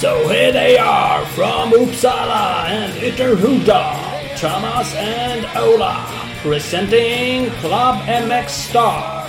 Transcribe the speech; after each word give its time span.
So 0.00 0.28
here 0.28 0.52
they 0.52 0.78
are 0.78 1.26
from 1.26 1.72
Uppsala 1.72 2.68
and 2.68 2.92
Ytterhuda, 2.94 4.38
Thomas 4.38 4.94
and 4.94 5.44
Ola, 5.56 6.06
presenting 6.40 7.50
Club 7.60 8.04
MX 8.06 8.48
Star. 8.48 9.26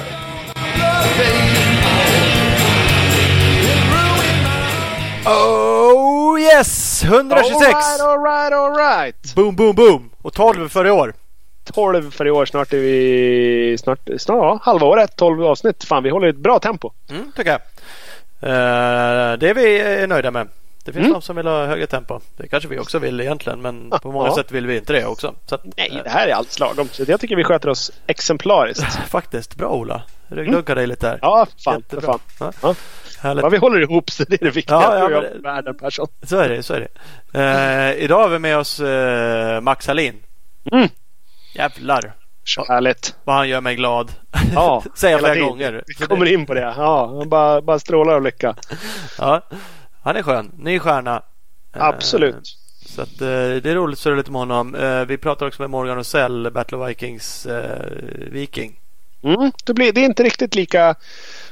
Oh 5.26 6.38
yes! 6.40 7.04
126! 7.04 7.64
Alright, 7.64 8.02
alright, 8.02 8.54
alright. 8.54 9.36
Boom, 9.36 9.56
boom, 9.56 9.76
boom! 9.76 10.10
Och 10.22 10.34
12 10.34 10.70
för 10.70 10.88
i 10.88 10.92
år. 10.92 11.14
12 11.74 12.12
för 12.12 12.28
i 12.28 12.32
år. 12.32 12.46
Snart 12.46 12.74
är 12.74 12.78
vi... 12.78 13.78
Snart, 13.80 14.00
snart 14.18 14.38
ja, 14.38 14.60
halva 14.62 14.88
året. 14.88 15.16
12 15.16 15.44
avsnitt. 15.46 15.84
Fan, 15.84 16.04
vi 16.04 16.10
håller 16.10 16.28
ett 16.28 16.38
bra 16.38 16.60
tempo. 16.60 16.92
Mm, 17.10 17.32
tycker 17.36 17.52
jag. 17.52 17.62
Eh, 18.42 19.38
det 19.38 19.50
är 19.50 19.54
vi 19.54 20.08
nöjda 20.08 20.32
med. 20.32 20.48
Det 20.86 20.94
finns 20.94 21.04
Mm. 21.06 21.14
de 21.14 21.22
som 21.22 21.36
vill 21.36 21.48
ha 21.48 21.66
högre 21.66 21.88
tempo. 21.88 22.20
Det 22.38 22.48
kanske 22.48 22.70
vi 22.70 22.80
också 22.80 23.00
vill 23.00 23.22
egentligen 23.22 23.62
men 23.62 23.90
på 24.02 24.12
många 24.12 24.28
ja. 24.28 24.36
sätt 24.36 24.52
vill 24.52 24.68
vi 24.68 24.78
inte 24.78 24.94
det 24.94 25.06
också. 25.06 25.34
Så 25.46 25.56
att, 25.56 25.62
Nej, 25.78 25.90
eh, 25.98 26.04
det 26.04 26.10
här 26.10 26.28
är 26.28 26.34
allt 26.34 26.60
lagom. 26.60 26.88
Så 26.92 27.04
jag 27.08 27.20
tycker 27.20 27.36
vi 27.36 27.44
sköter 27.44 27.70
oss 27.70 27.92
exemplariskt. 28.08 28.96
Faktiskt, 29.10 29.56
bra 29.56 29.70
Ola. 29.70 30.02
Ryggdunkar 30.28 30.76
dig 30.76 30.88
lite 30.88 31.06
där. 31.08 31.14
Mm. 31.14 31.20
Ja, 31.22 31.48
fan. 31.64 31.84
Fan. 32.02 32.20
Ja. 32.40 32.52
Ja. 32.62 32.76
Härligt. 33.20 33.44
Ja, 33.44 33.50
vi 33.50 33.58
håller 33.58 33.82
ihop 33.82 34.10
så 34.12 34.24
det 34.24 34.42
är 34.42 34.46
det 34.46 34.52
viktiga. 34.52 34.78
Ja, 34.82 35.10
ja, 35.10 35.22
men- 35.22 35.42
världen 35.42 35.78
Persson. 35.78 36.08
Så 36.24 36.38
är 36.38 36.50
det. 36.50 36.64
Så 36.64 36.74
är 36.74 36.88
det. 37.32 37.40
Eh, 37.98 38.04
idag 38.04 38.22
har 38.22 38.30
vi 38.30 38.40
med 38.40 38.58
oss 38.58 38.80
eh, 38.80 39.62
Max 39.62 39.88
Hallin. 39.88 40.16
Mm. 40.72 40.88
Jävlar 41.54 42.14
Så 42.44 42.66
härligt. 42.66 43.16
vad 43.24 43.36
han 43.36 43.50
gör 43.50 43.62
mig 43.62 43.76
glad. 43.76 44.12
Ja, 44.54 44.84
Säger 44.96 45.14
jag 45.14 45.20
flera 45.22 45.34
tiden. 45.34 45.50
gånger. 45.50 45.84
Vi 46.00 46.06
kommer 46.06 46.26
in 46.26 46.46
på 46.46 46.54
det. 46.54 46.62
Ja, 46.78 47.18
han 47.20 47.30
bara, 47.30 47.62
bara 47.62 47.80
strålar 47.80 48.14
av 48.14 48.24
lycka. 48.24 48.56
Ja, 49.18 49.42
han 50.02 50.16
är 50.16 50.24
skön. 50.24 50.52
Ny 50.58 50.80
stjärna. 50.80 51.24
Eh, 51.76 51.84
Absolut. 51.84 52.56
Så 52.86 53.02
att, 53.02 53.22
eh, 53.22 53.28
det 53.28 53.66
är 53.66 53.76
roligt 53.76 53.94
att 53.96 54.00
surra 54.00 54.16
lite 54.16 54.32
med 54.32 54.40
honom. 54.42 54.76
Eh, 54.76 55.06
vi 55.06 55.18
pratar 55.18 55.46
också 55.48 55.62
med 55.62 55.70
Morgan 55.70 55.96
Rosell, 55.98 56.52
Battle 56.52 56.78
of 56.78 56.90
Vikings 56.90 57.48
Viking. 58.32 58.76
Mm, 59.24 59.52
det, 59.66 59.74
blir, 59.74 59.94
det 59.94 60.02
är 60.02 60.06
inte 60.06 60.24
riktigt 60.24 60.56
lika 60.56 60.96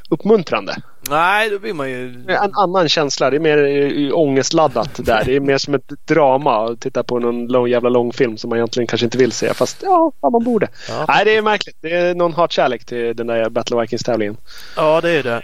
uppmuntrande. 0.09 0.75
Nej, 1.09 1.49
då 1.49 1.59
blir 1.59 1.73
man 1.73 1.89
ju... 1.89 2.25
En 2.27 2.53
annan 2.53 2.89
känsla. 2.89 3.29
Det 3.29 3.35
är 3.35 3.39
mer 3.39 3.57
eh, 3.57 4.17
ångestladdat 4.17 4.89
där. 4.97 5.23
Det 5.25 5.35
är 5.35 5.39
mer 5.39 5.57
som 5.57 5.73
ett 5.73 5.89
drama 6.05 6.65
att 6.65 6.79
titta 6.79 7.03
på 7.03 7.19
någon 7.19 7.47
lång, 7.47 7.67
jävla 7.67 7.89
lång 7.89 8.13
film 8.13 8.37
som 8.37 8.49
man 8.49 8.57
egentligen 8.57 8.87
kanske 8.87 9.05
inte 9.05 9.17
vill 9.17 9.31
se. 9.31 9.53
Fast 9.53 9.77
ja, 9.83 10.11
fan, 10.21 10.31
man 10.31 10.43
borde. 10.43 10.67
Ja. 10.89 11.05
Nej, 11.07 11.25
det 11.25 11.35
är 11.35 11.41
märkligt. 11.41 11.77
Det 11.81 11.91
är 11.91 12.15
någon 12.15 12.33
hatkärlek 12.33 12.85
till 12.85 13.15
den 13.15 13.27
där 13.27 13.49
Battle 13.49 13.75
of 13.75 13.83
Vikings-tävlingen. 13.83 14.37
Ja, 14.75 15.01
det 15.01 15.09
är 15.09 15.23
det. 15.23 15.41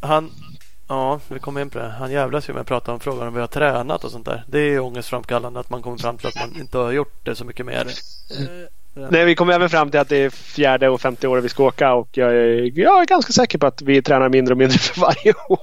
Han... 0.00 0.30
Ja, 0.88 1.20
vi 1.28 1.38
kommer 1.38 1.60
in 1.60 1.70
på 1.70 1.78
det. 1.78 1.88
Han 1.98 2.12
jävlas 2.12 2.48
ju 2.48 2.52
med 2.52 2.60
att 2.60 2.66
prata 2.66 2.92
om 2.92 3.00
frågan 3.00 3.28
om 3.28 3.34
vi 3.34 3.40
har 3.40 3.46
tränat 3.46 4.04
och 4.04 4.10
sånt 4.10 4.26
där. 4.26 4.44
Det 4.46 4.58
är 4.58 4.70
ju 4.70 4.80
ångestframkallande 4.80 5.60
att 5.60 5.70
man 5.70 5.82
kommer 5.82 5.96
fram 5.96 6.18
till 6.18 6.26
att 6.26 6.34
man 6.34 6.60
inte 6.60 6.78
har 6.78 6.92
gjort 6.92 7.24
det 7.24 7.34
så 7.34 7.44
mycket 7.44 7.66
mer. 7.66 7.86
Nej, 9.10 9.24
vi 9.24 9.34
kommer 9.34 9.52
även 9.52 9.68
fram 9.68 9.90
till 9.90 10.00
att 10.00 10.08
det 10.08 10.16
är 10.16 10.30
fjärde 10.30 10.88
och 10.88 11.00
femte 11.00 11.28
året 11.28 11.44
vi 11.44 11.48
ska 11.48 11.64
åka 11.64 11.92
och 11.94 12.08
jag 12.12 12.30
är, 12.34 12.78
jag 12.78 13.00
är 13.02 13.06
ganska 13.06 13.32
säker 13.32 13.58
på 13.58 13.66
att 13.66 13.82
vi 13.82 14.02
tränar 14.02 14.28
mindre 14.28 14.54
och 14.54 14.58
mindre 14.58 14.78
för 14.78 15.00
varje 15.00 15.32
år. 15.48 15.58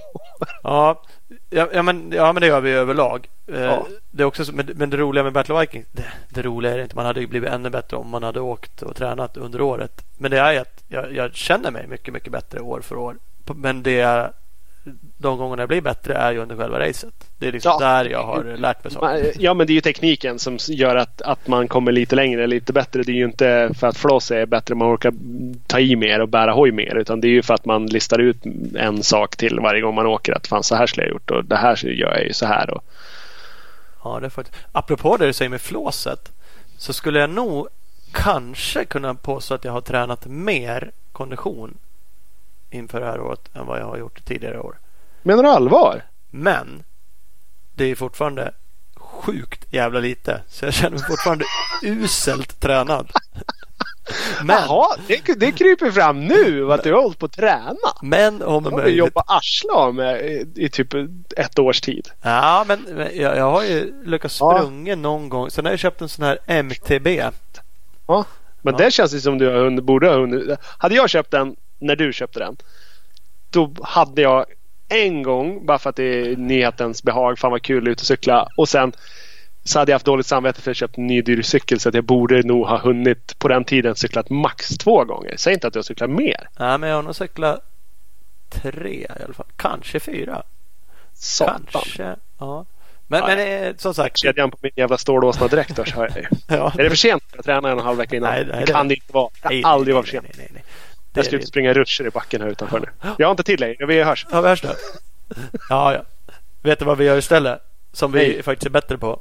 Ja, 0.64 1.02
ja, 1.50 1.68
ja, 1.74 1.82
men, 1.82 2.12
ja 2.16 2.34
men 2.34 2.42
det 2.42 2.48
gör 2.48 2.62
vi 2.62 2.72
överlag. 2.72 3.28
Eh, 3.54 3.62
Ja. 3.62 3.88
Det 4.12 4.24
är 4.24 4.28
också, 4.28 4.46
så- 4.46 4.54
men, 4.54 4.70
men 4.76 4.90
det 4.90 4.98
roliga 4.98 5.24
med 5.24 5.34
Battle 5.34 5.56
of 5.56 5.62
Vikings, 5.62 5.86
det, 5.92 6.04
det 6.30 6.42
roliga 6.42 6.74
är 6.74 6.78
det 6.78 6.84
inte. 6.84 6.96
Man 6.96 7.06
hade 7.06 7.20
ju 7.20 7.28
blivit 7.28 7.50
ännu 7.50 7.70
bättre 7.70 7.98
om 7.98 8.10
man 8.10 8.24
hade 8.24 8.40
åkt 8.40 8.82
och 8.82 8.96
tränat 8.96 9.38
under 9.38 9.62
året. 9.62 10.06
Men 10.18 10.32
det 10.32 10.40
är 10.40 10.62
att 10.62 10.84
jag, 10.88 11.14
jag 11.14 11.36
känner 11.36 11.72
mig 11.72 11.88
mycket, 11.88 12.14
mycket 12.14 12.32
bättre 12.32 12.60
år 12.60 12.82
för 12.82 12.96
år. 12.98 13.16
Men 13.56 13.84
det 13.84 14.00
är, 14.00 14.32
de 15.18 15.38
gångerna 15.38 15.62
jag 15.62 15.70
blir 15.70 15.82
bättre 15.82 16.14
är 16.14 16.32
ju 16.32 16.40
under 16.40 16.56
själva 16.56 16.80
racet. 16.80 17.14
Det 17.38 17.48
är 17.48 17.52
liksom 17.52 17.78
Ja. 17.82 17.88
där 17.88 18.06
jag 18.06 18.24
har 18.24 18.44
lärt 18.44 18.84
mig 18.84 18.94
saker. 18.94 19.32
Ja, 19.40 19.54
men 19.54 19.68
det 19.68 19.74
är 19.74 19.76
ju 19.76 19.82
tekniken 19.82 20.40
som 20.40 20.58
gör 20.70 20.96
att, 20.96 21.22
att 21.22 21.48
man 21.48 21.68
kommer 21.68 21.92
lite 21.92 22.16
längre, 22.16 22.48
lite 22.48 22.74
bättre. 22.74 23.04
Det 23.04 23.12
är 23.12 23.16
ju 23.16 23.26
inte 23.26 23.70
för 23.80 23.88
att 23.88 23.98
flås 23.98 24.32
är 24.32 24.46
bättre, 24.46 24.76
man 24.76 24.96
orkar 24.96 25.14
ta 25.68 25.80
i 25.80 25.96
mer 25.96 26.20
och 26.22 26.30
bära 26.30 26.52
hoj 26.52 26.72
mer. 26.72 26.96
Utan 26.96 27.22
det 27.22 27.28
är 27.28 27.30
ju 27.30 27.42
för 27.42 27.54
att 27.54 27.66
man 27.66 27.86
listar 27.86 28.20
ut 28.20 28.38
en 28.76 29.04
sak 29.04 29.36
till 29.36 29.60
varje 29.60 29.82
gång 29.82 29.96
man 29.96 30.06
åker. 30.06 30.34
Att 30.34 30.48
fan 30.48 30.64
så 30.64 30.76
här 30.76 30.88
skulle 30.88 31.06
jag 31.06 31.12
gjort 31.14 31.32
och 31.32 31.46
det 31.46 31.56
här 31.56 31.86
gör 31.86 32.16
jag 32.18 32.28
ju 32.28 32.34
så 32.34 32.46
här. 32.46 32.70
Och, 32.70 32.84
Ja, 34.04 34.20
det 34.20 34.26
är 34.26 34.30
faktiskt. 34.30 34.58
Apropå 34.72 35.18
det 35.18 35.26
du 35.26 35.34
säger 35.34 35.50
med 35.50 35.62
flåset 35.62 36.32
så 36.78 36.94
skulle 36.94 37.20
jag 37.20 37.30
nog 37.30 37.68
kanske 38.12 38.86
kunna 38.86 39.14
påstå 39.16 39.54
att 39.54 39.66
jag 39.66 39.72
har 39.72 39.82
tränat 39.82 40.26
mer 40.26 40.92
kondition 41.12 41.78
inför 42.76 43.00
det 43.00 43.06
här 43.06 43.22
året 43.22 43.56
än 43.56 43.66
vad 43.66 43.80
jag 43.80 43.86
har 43.86 43.98
gjort 43.98 44.26
tidigare 44.26 44.60
år. 44.60 44.78
menar 45.24 45.44
du 45.44 45.50
allvar? 45.50 46.04
Men 46.30 46.84
det 47.76 47.86
är 47.86 47.96
fortfarande 47.96 48.52
sjukt 48.98 49.74
jävla 49.74 50.00
lite. 50.00 50.42
Så 50.48 50.66
jag 50.66 50.74
känner 50.74 50.98
mig 50.98 51.08
fortfarande 51.08 51.46
uselt 51.84 52.60
tränad. 52.60 53.12
Men, 54.44 54.56
Jaha, 54.68 54.96
det, 55.08 55.34
det 55.40 55.52
kryper 55.52 55.92
fram 55.92 56.26
nu 56.28 56.74
att 56.74 56.84
du 56.84 56.94
har 56.94 57.02
hållit 57.02 57.20
på 57.20 57.26
att 57.26 57.32
träna. 57.32 57.76
men 58.02 58.42
om 58.42 58.64
du 58.64 58.72
möjligt. 58.72 58.98
jobbat 58.98 59.26
arsle 59.28 59.72
av 59.72 59.96
med 59.96 60.26
i, 60.26 60.48
i 60.56 60.70
typ 60.70 60.94
ett 61.38 61.60
års 61.60 61.82
tid. 61.82 62.10
Ja, 62.22 62.66
men 62.68 62.82
men 62.82 63.18
jag, 63.18 63.38
jag 63.38 63.52
har 63.52 63.64
ju 63.64 64.04
lyckats 64.06 64.38
Ja. 64.40 64.58
sprunga 64.60 64.96
någon 64.96 65.30
gång. 65.30 65.52
Sen 65.52 65.66
har 65.66 65.72
jag 65.72 65.80
köpt 65.80 66.02
en 66.02 66.10
sån 66.10 66.26
här 66.26 66.38
MTB. 66.46 67.08
Ja. 68.08 68.26
Men 68.62 68.74
Ja. 68.74 68.78
det 68.86 68.92
känns 68.92 69.14
ju 69.14 69.20
som 69.20 69.38
du 69.38 69.48
har 69.50 69.56
hunnit, 69.58 69.84
borde 69.84 70.08
ha 70.08 70.16
hunnit. 70.16 70.60
Hade 70.78 70.96
jag 70.96 71.10
köpt 71.10 71.32
den 71.32 71.56
när 71.86 71.96
du 71.96 72.14
köpte 72.14 72.40
den. 72.40 72.58
Då 73.50 73.72
hade 73.84 74.22
jag 74.22 74.46
en 74.90 75.24
gång, 75.24 75.66
bara 75.66 75.80
för 75.80 75.90
att 75.90 75.96
det 75.96 76.04
är 76.04 76.36
nyhetens 76.36 77.04
behag, 77.04 77.40
fan 77.40 77.52
vad 77.52 77.62
kul 77.62 77.88
ut 77.88 78.02
och 78.02 78.08
cykla. 78.08 78.48
Och 78.58 78.70
sen 78.70 78.94
så 79.64 79.80
hade 79.80 79.92
jag 79.92 79.96
haft 79.96 80.06
dåligt 80.06 80.26
samvete 80.26 80.62
för 80.62 80.62
att 80.62 80.68
jag 80.68 80.76
köpt 80.76 80.98
en 80.98 81.08
ny 81.08 81.22
dyr 81.22 81.42
cykel 81.42 81.80
så 81.80 81.90
att 81.90 81.96
jag 81.96 82.04
borde 82.04 82.44
nog 82.44 82.68
ha 82.68 82.78
hunnit 82.78 83.40
på 83.40 83.48
den 83.48 83.64
tiden 83.64 83.96
cyklat 83.96 84.30
max 84.30 84.70
två 84.70 85.04
gånger. 85.04 85.36
Säg 85.38 85.54
inte 85.54 85.68
att 85.68 85.76
jag 85.76 85.86
cyklar 85.86 86.08
mer. 86.08 86.48
Ja, 86.58 86.78
men 86.78 86.90
jag 86.90 86.96
har 86.96 87.04
nog 87.04 87.16
cyklat 87.16 87.60
tre 88.50 88.94
i 88.94 89.08
alla 89.26 89.34
fall. 89.34 89.46
Kanske 89.56 90.00
fyra. 90.00 90.44
Satan. 91.14 91.66
Kanske. 91.72 92.16
Ja. 92.38 92.66
Men, 93.08 93.20
Ja, 93.20 93.28
men 93.28 93.64
eh, 93.68 93.76
som 93.78 93.94
sagt. 93.94 94.18
Kedjan 94.18 94.52
på 94.52 94.58
min 94.62 94.72
jävla 94.76 94.98
stålåsna 94.98 95.48
dräkt 95.48 95.76
då, 95.76 95.86
så 95.86 95.96
har 95.96 96.08
jag 96.08 96.18
ju. 96.18 96.26
Ja. 96.56 96.74
Är 96.78 96.84
det 96.84 96.90
för 96.90 96.98
sent 96.98 97.24
att 97.38 97.46
träna 97.46 97.70
en 97.70 97.74
och 97.74 97.80
en 97.80 97.86
halv 97.86 97.98
vecka 97.98 98.16
innan? 98.16 98.32
Nej, 98.34 98.46
nej, 98.46 98.64
det 98.66 98.72
kan 98.72 98.88
det 98.88 98.94
inte 98.94 99.14
vara. 99.14 99.30
Det 99.42 99.50
Nej, 99.50 99.62
kan 99.62 99.72
aldrig 99.72 99.88
nej, 99.88 99.94
vara 99.94 100.06
för 100.06 100.14
nej, 100.14 100.22
sent. 100.22 100.38
nej, 100.38 100.48
nej, 100.54 100.64
nej. 100.64 100.64
Jag 101.16 101.26
är 101.26 101.28
ska 101.28 101.36
ut 101.36 101.48
springa 101.48 101.74
rutscher 101.74 102.08
i 102.08 102.10
backen 102.10 102.42
här 102.42 102.50
utanför 102.50 102.80
nu. 102.80 103.10
Jag 103.18 103.28
har 103.28 103.32
inte 103.32 103.44
till 103.44 103.60
dig. 103.60 103.78
Vi 103.80 104.04
hörs. 104.04 104.26
Ja, 104.32 104.42
värsta. 104.42 104.70
Ja, 105.70 105.94
ja. 105.94 106.04
Vet 106.62 106.80
du 106.80 106.86
vad 106.86 106.98
vi 106.98 107.06
gör 107.06 107.18
istället? 107.18 107.60
Som 107.92 108.12
vi 108.12 108.20
Nej. 108.20 108.44
faktiskt 108.44 108.66
är 108.66 108.70
bättre 108.70 108.98
på. 108.98 109.20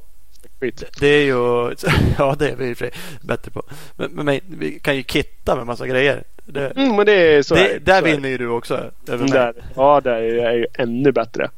Skit. 0.60 0.84
Det 1.00 1.06
är 1.06 1.24
ju... 1.24 1.74
Ja, 2.18 2.34
det 2.38 2.50
är 2.50 2.56
vi 2.56 2.70
i 2.70 2.90
bättre 3.20 3.50
på. 3.50 3.62
Men, 3.96 4.10
men, 4.10 4.40
vi 4.46 4.78
kan 4.78 4.96
ju 4.96 5.02
kitta 5.02 5.56
med 5.56 5.66
massa 5.66 5.86
grejer. 5.86 6.22
Det, 6.44 6.70
Mm, 6.76 6.96
men 6.96 7.06
det 7.06 7.12
är 7.12 7.42
så. 7.42 7.54
är 7.54 7.58
det, 7.58 7.68
det. 7.68 7.78
där 7.78 8.00
Så 8.00 8.06
är 8.06 8.12
vinner 8.12 8.28
ju 8.28 8.38
du 8.38 8.48
också. 8.48 8.90
Där, 9.04 9.54
ja, 9.76 10.00
där 10.04 10.12
är 10.12 10.34
jag 10.34 10.56
ju 10.56 10.66
ännu 10.74 11.12
bättre. 11.12 11.50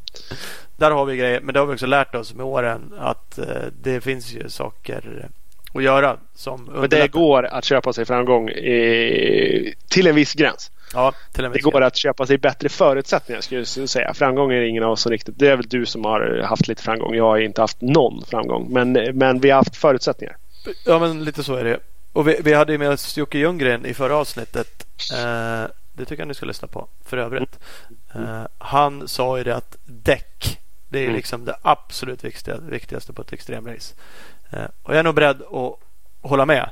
Där 0.76 0.90
har 0.90 1.04
vi 1.04 1.16
grejer. 1.16 1.40
Men 1.40 1.54
det 1.54 1.60
har 1.60 1.66
vi 1.66 1.74
också 1.74 1.86
lärt 1.86 2.14
oss 2.14 2.34
med 2.34 2.46
åren 2.46 2.94
att 2.98 3.38
eh, 3.38 3.44
det 3.82 4.00
finns 4.00 4.32
ju 4.32 4.48
saker 4.48 5.28
att 5.76 5.82
göra 5.84 6.16
som 6.34 6.64
Men 6.74 6.90
det 6.90 7.08
går 7.12 7.46
att 7.46 7.64
köpa 7.64 7.92
sig 7.92 8.04
framgång 8.04 8.48
i, 8.50 9.74
till 9.88 10.06
en 10.06 10.14
viss 10.14 10.34
gräns. 10.34 10.70
Ja, 10.94 11.12
till 11.32 11.44
en 11.44 11.50
Det 11.50 11.56
viss 11.56 11.64
går 11.64 11.72
gräns. 11.72 11.84
att 11.86 11.96
köpa 11.96 12.26
sig 12.26 12.38
bättre 12.38 12.68
förutsättningar 12.68 13.40
skulle 13.40 13.64
jag 13.76 13.88
säga. 13.88 14.14
Framgång 14.14 14.52
är 14.52 14.60
ingen 14.60 14.82
av 14.82 14.90
oss 14.92 15.00
som 15.02 15.12
riktigt. 15.12 15.38
Det 15.38 15.48
är 15.48 15.56
väl 15.56 15.66
du 15.68 15.86
som 15.86 16.04
har 16.04 16.42
haft 16.44 16.68
lite 16.68 16.82
framgång. 16.82 17.14
Jag 17.14 17.24
har 17.24 17.38
inte 17.38 17.60
haft 17.60 17.80
någon 17.80 18.24
framgång. 18.24 18.66
Men, 18.72 18.92
men 18.92 19.40
vi 19.40 19.50
har 19.50 19.56
haft 19.56 19.76
förutsättningar. 19.76 20.36
Ja, 20.84 20.98
men 20.98 21.24
lite 21.24 21.42
så 21.44 21.54
är 21.54 21.64
det. 21.64 21.78
Och 22.12 22.28
vi, 22.28 22.40
vi 22.44 22.52
hade 22.54 22.72
ju 22.72 22.78
med 22.78 22.90
oss 22.90 23.16
Jocke 23.16 23.38
Ljunggren 23.38 23.86
i 23.86 23.94
förra 23.94 24.16
avsnittet. 24.16 24.86
Eh, 25.14 25.64
det 25.92 26.04
tycker 26.04 26.20
jag 26.20 26.28
ni 26.28 26.34
ska 26.34 26.46
lyssna 26.46 26.68
på 26.68 26.88
för 27.04 27.16
övrigt. 27.16 27.58
Eh, 28.14 28.42
han 28.58 29.08
sa 29.08 29.38
ju 29.38 29.44
det 29.44 29.56
att 29.56 29.76
däck, 29.84 30.58
det 30.88 30.98
är 30.98 31.02
Mm. 31.04 31.16
liksom 31.16 31.44
det 31.44 31.56
absolut 31.62 32.24
viktigaste, 32.24 32.64
viktigaste 32.70 33.12
på 33.12 33.22
ett 33.22 33.32
extremrace. 33.32 33.94
Eh, 34.50 34.64
och 34.82 34.92
jag 34.92 34.98
är 34.98 35.02
nog 35.02 35.14
beredd 35.14 35.42
att 35.42 35.78
hålla 36.30 36.46
med. 36.46 36.70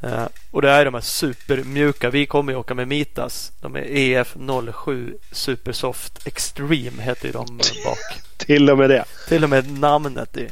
Eh, 0.00 0.26
och 0.50 0.62
det 0.62 0.70
är 0.70 0.84
de 0.84 0.94
här 0.94 1.00
supermjuka. 1.00 2.10
Vi 2.10 2.26
kommer 2.26 2.52
ju 2.52 2.58
åka 2.58 2.74
med 2.74 2.88
Mitas. 2.88 3.52
De 3.60 3.76
är 3.76 3.82
EF07 3.82 5.14
Supersoft 5.32 6.26
Extreme 6.26 7.02
heter 7.02 7.32
de 7.32 7.46
bak. 7.84 7.98
Till 8.36 8.70
och 8.70 8.78
med 8.78 8.90
det. 8.90 9.04
Till 9.28 9.44
och 9.44 9.50
med 9.50 9.78
namnet 9.78 10.36
i. 10.36 10.48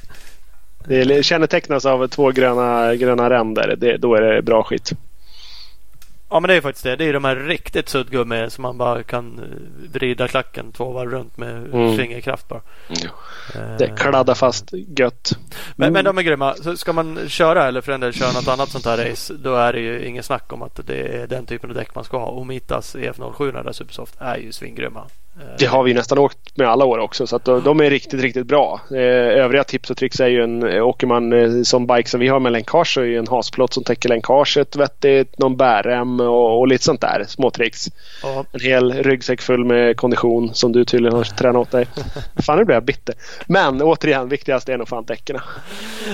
Det 0.88 1.24
kännetecknas 1.24 1.86
av 1.86 2.08
två 2.08 2.30
gröna, 2.30 2.94
gröna 2.94 3.30
ränder. 3.30 3.74
Det, 3.78 3.96
då 3.96 4.14
är 4.14 4.22
det 4.22 4.42
bra 4.42 4.62
skit. 4.62 4.92
Ja 6.30 6.40
men 6.40 6.48
det 6.48 6.54
är 6.54 6.60
faktiskt 6.60 6.84
det. 6.84 6.96
Det 6.96 7.04
är 7.04 7.12
de 7.12 7.24
här 7.24 7.36
riktigt 7.36 7.88
suddgummi 7.88 8.50
som 8.50 8.62
man 8.62 8.78
bara 8.78 9.02
kan 9.02 9.38
eh, 9.38 9.44
vrida 9.92 10.28
klacken 10.28 10.72
två 10.72 10.92
varv 10.92 11.10
runt 11.10 11.36
med 11.36 11.74
Mm. 11.74 11.96
fingerkraft 11.96 12.48
bara. 12.48 12.60
Det 13.78 13.84
Eh, 13.84 13.94
kladdar 13.94 14.34
fast 14.34 14.68
gött. 14.98 15.32
Men, 15.76 15.92
men 15.92 16.04
de 16.04 16.18
är 16.18 16.22
grymma. 16.22 16.54
Så 16.54 16.76
ska 16.76 16.92
man 16.92 17.28
köra 17.28 17.64
eller 17.68 17.80
för 17.80 17.92
den 17.92 18.00
del 18.00 18.12
köra 18.12 18.32
något 18.32 18.48
annat 18.48 18.68
sånt 18.68 18.84
här 18.84 19.10
race 19.10 19.34
då 19.34 19.54
är 19.54 19.72
det 19.72 19.80
ju 19.80 20.06
ingen 20.06 20.22
snack 20.22 20.52
om 20.52 20.62
att 20.62 20.80
det 20.86 21.22
är 21.22 21.26
den 21.26 21.46
typen 21.46 21.70
av 21.70 21.76
däck 21.76 21.94
man 21.94 22.04
ska 22.04 22.18
ha. 22.18 22.26
Omitas 22.30 22.96
EF07 22.96 23.64
där 23.64 23.72
Supersoft 23.72 24.14
är 24.18 24.36
ju 24.36 24.52
svingrymma. 24.52 25.02
Det 25.58 25.66
har 25.66 25.82
vi 25.82 25.94
nästan 25.94 26.18
åkt 26.18 26.56
med 26.56 26.68
alla 26.68 26.84
år 26.84 26.98
också 26.98 27.26
så 27.26 27.36
att 27.36 27.44
de, 27.44 27.80
är 27.80 27.90
riktigt, 27.90 28.20
riktigt 28.20 28.46
bra. 28.46 28.80
Eh, 28.90 28.96
övriga 29.44 29.64
tips 29.64 29.90
och 29.90 29.96
tricks 29.96 30.20
är 30.20 30.26
ju 30.26 30.42
en, 30.42 30.62
eh, 30.68 30.86
åker 30.86 31.06
man 31.06 31.32
eh, 31.32 31.62
som 31.62 31.86
bike 31.86 32.08
som 32.08 32.20
vi 32.20 32.28
har 32.28 32.40
med 32.40 32.52
länkage 32.52 32.94
så 32.94 33.00
är 33.00 33.04
ju 33.04 33.18
en 33.18 33.26
hasplåt 33.28 33.72
som 33.74 33.84
täcker 33.84 34.08
länkaget 34.08 34.76
vettigt, 34.76 35.38
någon 35.38 35.56
bärrem 35.56 36.20
och, 36.20 36.58
och 36.58 36.68
lite 36.68 36.84
sånt 36.84 37.00
där 37.00 37.24
små 37.28 37.50
tricks. 37.50 37.88
ja, 38.22 38.44
En 38.52 38.60
hel 38.60 38.92
ryggsäck 38.92 39.42
full 39.42 39.64
med 39.64 39.96
kondition 39.96 40.54
som 40.54 40.72
du 40.72 40.84
tydligen 40.84 41.16
har 41.16 41.24
tränat 41.24 41.60
åt 41.60 41.70
dig. 41.70 41.86
Fan 42.46 42.58
nu 42.58 42.64
blir 42.64 42.76
jag 42.76 42.84
bitter. 42.84 43.14
Men 43.46 43.82
återigen, 43.82 44.28
viktigast 44.28 44.68
är 44.68 44.78
nog 44.78 44.88
fan 44.88 45.04
däcken. 45.04 45.38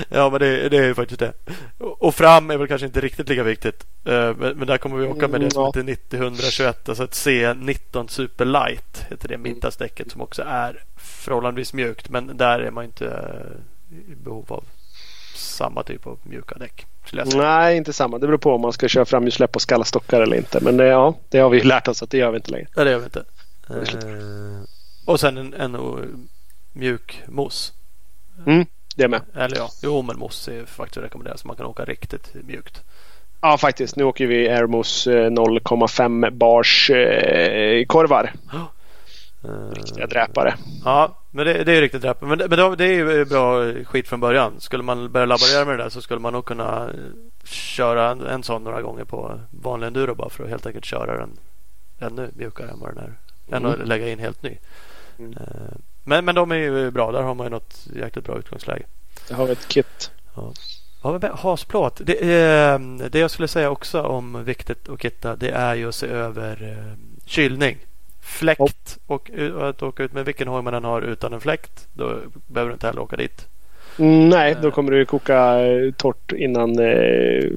ja 0.09 0.31
men 0.31 0.41
det, 0.41 0.69
det 0.69 0.77
är 0.77 0.85
ju 0.87 0.95
faktiskt 0.95 1.21
det. 1.21 1.33
Och 1.79 2.15
fram 2.15 2.51
är 2.51 2.57
väl 2.57 2.69
kanske 2.69 2.87
inte 2.87 3.01
riktigt 3.01 3.29
lika 3.29 3.43
viktigt. 3.43 3.87
Men, 4.05 4.35
men 4.37 4.67
där 4.67 4.79
kommer 4.79 4.97
vi 4.97 5.07
åka 5.07 5.29
med 5.29 5.41
det 5.41 5.43
Mm, 5.43 5.51
som 5.51 5.63
ja. 5.63 5.73
heter 5.93 6.17
90-121. 6.17 6.75
Alltså 6.89 7.05
ett 7.05 7.11
C19 7.11 8.09
Super 8.09 8.45
Light 8.45 9.12
heter 9.12 9.29
det 9.29 9.38
mittasdäcket 9.38 10.11
som 10.11 10.20
också 10.20 10.43
är 10.43 10.82
förhållandevis 10.97 11.73
mjukt. 11.73 12.09
Men 12.09 12.37
där 12.37 12.59
är 12.59 12.70
man 12.70 12.85
inte 12.85 13.06
eh, 13.06 14.11
i 14.12 14.14
behov 14.14 14.53
av 14.53 14.64
samma 15.35 15.82
typ 15.82 16.06
av 16.06 16.19
mjuka 16.23 16.55
däck. 16.55 16.87
Nej, 17.35 17.76
inte 17.76 17.93
samma. 17.93 18.19
Det 18.19 18.26
beror 18.26 18.38
på 18.38 18.55
om 18.55 18.61
man 18.61 18.73
ska 18.73 18.88
köra 18.88 19.05
framhjulssläpp 19.05 19.56
och 19.56 19.62
skalla 19.62 19.85
stockar 19.85 20.20
eller 20.20 20.37
inte. 20.37 20.61
Men 20.61 20.76
det, 20.76 20.87
ja, 20.87 21.14
det 21.29 21.38
har 21.38 21.50
vi 21.50 21.59
ju 21.59 21.64
lärt 21.64 21.88
oss 21.88 22.03
att 22.03 22.11
det 22.11 22.19
gör 22.19 22.31
vi 22.31 22.37
inte 22.37 22.50
längre. 22.50 22.67
Nej, 22.76 22.85
det 22.85 22.91
gör 22.91 22.99
vi 22.99 23.05
inte. 23.05 23.25
Eh, 23.69 24.62
och 25.05 25.20
sen 25.20 25.38
en, 25.38 25.55
en 25.55 25.76
mjuk 26.73 27.23
mos. 27.26 27.73
Det 28.97 29.09
med. 29.09 29.20
Eller 29.35 29.56
ja, 29.56 29.70
jo 29.82 30.03
men 30.03 30.19
mos 30.19 30.49
är 30.49 30.64
faktiskt 30.64 30.99
att 30.99 31.05
rekommendera 31.05 31.37
så 31.37 31.47
man 31.47 31.56
kan 31.56 31.67
åka 31.67 31.85
riktigt 31.85 32.35
mjukt. 32.35 32.82
Ja, 33.41 33.59
faktiskt. 33.59 33.97
Nu 33.97 34.05
åker 34.05 34.26
vi 34.26 34.49
Airmos 34.49 35.06
eh, 35.06 35.31
0,5 35.31 36.31
bars 36.31 36.91
eh, 36.91 37.85
korvar. 37.87 38.32
Eh, 38.53 38.64
Riktiga 39.73 40.06
dräpare. 40.06 40.55
Ja, 40.85 41.19
men 41.31 41.47
det, 41.47 41.65
det 41.65 41.73
är 41.77 41.81
riktigt 41.81 42.05
rätt. 42.05 42.21
Men, 42.21 42.39
det, 42.39 42.49
men 42.49 42.77
det 42.77 42.85
är 42.85 42.93
ju 42.93 43.25
bra 43.25 43.73
skit 43.85 44.09
från 44.09 44.21
början. 44.21 44.61
Skulle 44.61 44.83
man 44.83 45.12
börja 45.12 45.27
laborera 45.27 45.65
med 45.65 45.79
det 45.79 45.83
där 45.83 45.91
så 45.91 46.03
skulle 46.03 46.21
man 46.21 46.33
nog 46.33 46.44
kunna 46.44 46.85
eh, 46.85 46.94
köra 47.44 48.11
en, 48.11 48.21
en 48.21 48.43
sån 48.43 48.65
några 48.65 48.83
gånger 48.83 49.05
på 49.05 49.41
vanlig 49.50 49.87
enduro 49.87 50.15
bara 50.15 50.29
för 50.31 50.44
att 50.44 50.50
helt 50.50 50.67
enkelt 50.67 50.85
köra 50.85 51.17
den 51.17 51.39
ännu 51.99 52.31
mjukare 52.37 52.71
än 52.71 52.81
vad 52.81 52.94
den 52.94 52.99
är. 53.05 53.12
Än 53.56 53.67
att 53.67 53.75
Mm. 53.75 53.89
lägga 53.89 54.09
in 54.09 54.19
helt 54.19 54.43
ny. 54.43 54.59
Mm. 55.19 55.33
Eh, 55.33 55.47
Men, 56.05 56.25
men 56.25 56.35
de 56.35 56.53
är 56.53 56.56
ju 56.56 56.91
bra. 56.91 57.12
Där 57.12 57.23
har 57.23 57.35
man 57.35 57.47
ju 57.47 57.50
något 57.50 57.87
jäkligt 57.97 58.25
bra 58.25 58.38
utgångsläge. 58.38 58.83
Det 59.29 59.35
har 59.35 59.47
vi 59.47 59.53
ett 59.53 59.69
kit. 59.69 60.11
Ja, 61.03 61.19
men 61.21 61.33
hasplåt. 61.33 62.00
Det, 62.05 62.12
eh, 62.12 62.79
det 63.11 63.19
jag 63.19 63.31
skulle 63.31 63.49
säga 63.49 63.71
också 63.71 64.03
om 64.03 64.45
viktigt 64.45 64.88
att 64.88 65.03
kitta 65.03 65.37
det 65.37 65.50
är 65.50 65.75
ju 65.75 65.88
att 65.88 65.95
se 65.95 66.06
över 66.06 66.79
eh, 66.79 66.95
kylning. 67.27 67.79
Fläkt 68.23 68.99
och, 69.07 69.31
och 69.55 69.69
att 69.69 69.83
åka 69.83 70.03
ut 70.03 70.13
med 70.13 70.25
vilken 70.25 70.49
hoj 70.49 70.63
man 70.63 70.75
än 70.75 70.85
har 70.85 71.03
utan 71.03 71.33
en 71.33 71.41
fläkt. 71.41 71.89
Då 71.93 72.19
behöver 72.47 72.71
du 72.71 72.75
inte 72.75 72.87
heller 72.87 73.03
åka 73.03 73.17
dit. 73.17 73.49
Mm, 73.99 74.29
nej, 74.29 74.57
då 74.63 74.71
kommer 74.71 74.93
du 74.93 75.05
koka 75.05 75.61
eh, 75.61 75.93
torrt 75.93 76.33
innan 76.33 76.79
eh, 76.79 77.51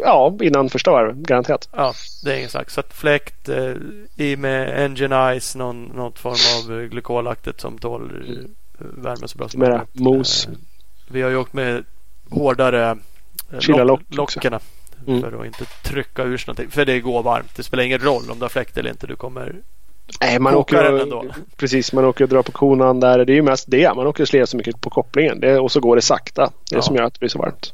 Ja, 0.00 0.36
innan 0.40 0.68
första 0.70 0.90
varv. 0.90 1.22
Garanterat. 1.22 1.68
Ja, 1.72 1.92
det 2.24 2.32
är 2.32 2.36
ingen 2.36 2.48
snack. 2.48 2.70
Så 2.70 2.80
att 2.80 2.94
fläkt 2.94 3.48
eh, 3.48 3.74
i 4.16 4.36
med 4.36 4.84
engine 4.84 5.40
ice, 5.40 5.54
någon, 5.54 5.84
något 5.84 6.18
form 6.18 6.72
av 6.72 6.80
eh, 6.80 6.86
glykolaktigt 6.86 7.60
som 7.60 7.78
tål 7.78 8.02
eh, 8.28 8.44
värme 8.78 9.28
så 9.28 9.38
bra 9.38 9.48
som 9.48 9.60
möjligt. 9.60 9.94
mos. 9.94 10.46
Eh, 10.46 10.52
vi 11.08 11.22
har 11.22 11.30
ju 11.30 11.36
åkt 11.36 11.52
med 11.52 11.84
hårdare 12.30 12.98
eh, 13.52 13.58
Kyla 13.60 13.84
lock 13.84 14.00
också. 14.00 14.16
lockerna. 14.38 14.60
Mm. 15.06 15.22
För 15.22 15.40
att 15.40 15.46
inte 15.46 15.64
trycka 15.64 16.22
ur 16.22 16.36
sig 16.36 16.46
någonting. 16.46 16.70
För 16.70 16.84
det 16.84 17.00
går 17.00 17.22
varmt. 17.22 17.56
Det 17.56 17.62
spelar 17.62 17.84
ingen 17.84 17.98
roll 17.98 18.30
om 18.30 18.38
du 18.38 18.44
har 18.44 18.48
fläkt 18.48 18.76
eller 18.76 18.90
inte. 18.90 19.06
Du 19.06 19.16
kommer 19.16 19.54
Nej, 20.20 20.38
man 20.38 20.54
åker 20.54 20.82
den 20.82 21.00
ändå. 21.00 21.24
Precis, 21.56 21.92
man 21.92 22.04
åker 22.04 22.24
och 22.24 22.30
drar 22.30 22.42
på 22.42 22.52
konan 22.52 23.00
där. 23.00 23.24
Det 23.24 23.32
är 23.32 23.34
ju 23.34 23.42
mest 23.42 23.64
det. 23.70 23.94
Man 23.96 24.06
åker 24.06 24.22
och 24.22 24.28
slirar 24.28 24.46
så 24.46 24.56
mycket 24.56 24.80
på 24.80 24.90
kopplingen. 24.90 25.40
Det, 25.40 25.58
och 25.58 25.72
så 25.72 25.80
går 25.80 25.96
det 25.96 26.02
sakta. 26.02 26.50
Det 26.70 26.74
är 26.74 26.78
Ja. 26.78 26.82
som 26.82 26.96
gör 26.96 27.02
att 27.02 27.14
det 27.14 27.18
blir 27.18 27.28
så 27.28 27.38
varmt. 27.38 27.72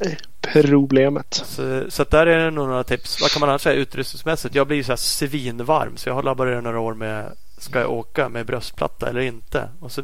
Är 0.00 0.16
Problemet. 0.40 1.34
Så, 1.34 1.84
så 1.88 2.04
där 2.04 2.26
är 2.26 2.44
det 2.44 2.50
nog 2.50 2.68
några 2.68 2.84
tips. 2.84 3.20
Vad 3.20 3.30
kan 3.30 3.40
man 3.40 3.48
annars 3.48 3.62
säga 3.62 3.74
utrustningsmässigt? 3.74 4.54
Jag 4.54 4.66
blir 4.66 4.76
ju 4.76 4.82
så 4.82 4.92
här 4.92 4.96
svinvarm 4.96 5.96
så 5.96 6.08
jag 6.08 6.14
har 6.14 6.22
laborerat 6.22 6.64
några 6.64 6.80
år 6.80 6.94
med 6.94 7.32
Ska 7.58 7.80
jag 7.80 7.90
åka 7.90 8.28
med 8.28 8.46
bröstplatta 8.46 9.08
eller 9.08 9.20
inte? 9.20 9.68
Och 9.80 9.92
så 9.92 10.02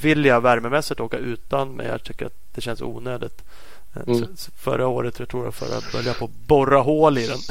vill 0.00 0.24
jag 0.24 0.40
värmemässigt 0.40 1.00
åka 1.00 1.16
utan 1.16 1.76
men 1.76 1.86
jag 1.86 2.04
tycker 2.04 2.26
att 2.26 2.36
det 2.54 2.60
känns 2.60 2.82
onödigt. 2.82 3.42
Mm. 4.06 4.36
Förra 4.56 4.86
året 4.86 5.18
jag 5.18 5.28
tror 5.28 5.44
jag 5.44 5.54
för 5.54 5.78
att 5.78 5.92
börja 5.92 6.14
på 6.14 6.26
borra 6.46 6.78
hål 6.80 7.18
i 7.18 7.26
den. 7.26 7.38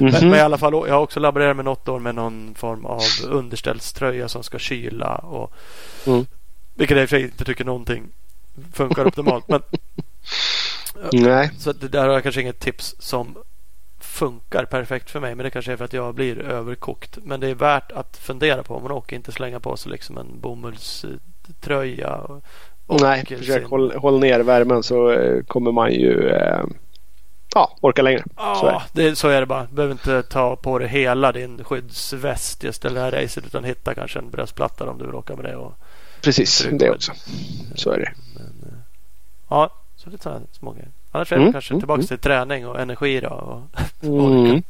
Mhm. 0.00 0.10
Men, 0.12 0.28
men 0.28 0.38
i 0.38 0.40
alla 0.40 0.58
fall, 0.58 0.72
jag 0.72 0.94
har 0.94 1.00
också 1.00 1.20
laborerat 1.20 1.56
med 1.56 1.64
något 1.64 1.88
år 1.88 1.98
med 1.98 2.14
någon 2.14 2.54
form 2.54 2.86
av 2.86 3.00
underställströja 3.28 4.28
som 4.28 4.42
ska 4.42 4.58
kyla. 4.58 5.14
Och, 5.14 5.52
Mm. 6.06 6.26
Vilket 6.74 6.96
jag 6.96 7.02
i 7.02 7.06
och 7.06 7.10
för 7.10 7.16
sig 7.16 7.24
inte 7.24 7.44
tycker 7.44 7.64
någonting 7.64 8.08
funkar 8.72 9.06
optimalt. 9.06 9.48
Men, 9.48 9.62
Nej. 11.12 11.50
så 11.58 11.72
det 11.72 11.88
där 11.88 12.06
har 12.06 12.12
jag 12.14 12.22
kanske 12.22 12.40
inget 12.40 12.60
tips 12.60 12.94
som 12.98 13.36
funkar 14.00 14.64
perfekt 14.64 15.10
för 15.10 15.20
mig. 15.20 15.34
Men 15.34 15.44
det 15.44 15.50
kanske 15.50 15.72
är 15.72 15.76
för 15.76 15.84
att 15.84 15.92
jag 15.92 16.14
blir 16.14 16.38
överkokt. 16.38 17.18
Men 17.22 17.40
det 17.40 17.48
är 17.48 17.54
värt 17.54 17.92
att 17.92 18.16
fundera 18.16 18.62
på 18.62 18.74
om 18.76 18.82
man 18.82 18.92
åker. 18.92 19.16
Inte 19.16 19.32
slänga 19.32 19.60
på 19.60 19.76
sig 19.76 19.92
liksom 19.92 20.18
en 20.18 20.40
bomullströja. 20.40 22.20
Och, 22.88 23.00
Nej, 23.00 23.24
sin- 23.26 23.38
försök 23.38 23.66
håll, 23.66 23.92
håll 23.96 24.20
ner 24.20 24.40
värmen 24.40 24.82
så 24.82 25.10
eh, 25.10 25.42
kommer 25.42 25.72
man 25.72 25.92
ju 25.92 26.28
eh, 26.28 26.64
ja, 27.54 27.76
orka 27.80 28.02
längre. 28.02 28.22
Så 28.36 28.66
är 28.66 28.72
Ja, 28.72 28.82
det, 28.92 29.16
så 29.16 29.28
är 29.28 29.40
det 29.40 29.46
bara. 29.46 29.66
Du 29.70 29.74
behöver 29.74 29.92
inte 29.94 30.22
ta 30.22 30.56
på 30.56 30.78
dig 30.78 30.88
hela 30.88 31.32
din 31.32 31.64
skyddsväst 31.64 32.64
just 32.64 32.82
det 32.82 33.00
här 33.00 33.10
racet. 33.10 33.46
Utan 33.46 33.64
hitta 33.64 33.94
kanske 33.94 34.18
en 34.18 34.30
bröstplatta 34.30 34.90
om 34.90 34.98
du 34.98 35.06
vill 35.06 35.14
åka 35.14 35.36
med 35.36 35.44
det. 35.44 35.56
Och, 35.56 35.72
Precis, 36.22 36.68
det 36.72 36.86
på 36.88 36.94
också. 36.94 37.12
Så 37.74 37.90
är 37.90 37.98
det. 37.98 38.12
men, 38.34 38.46
eh, 38.72 38.78
ja, 39.48 39.70
så 39.96 40.10
lite 40.10 40.22
sådana 40.22 40.40
små 40.52 40.70
grejer. 40.72 40.88
Annars 41.12 41.32
är 41.32 41.36
det 41.36 41.42
Mm, 41.42 41.52
kanske 41.52 41.74
mm, 41.74 41.80
tillbaka 41.80 41.98
mm. 41.98 42.06
till 42.06 42.18
träning 42.18 42.66
och 42.66 42.80
energi 42.80 43.20
då. 43.20 43.28
Och, 43.28 43.62
Mm, 44.08 44.46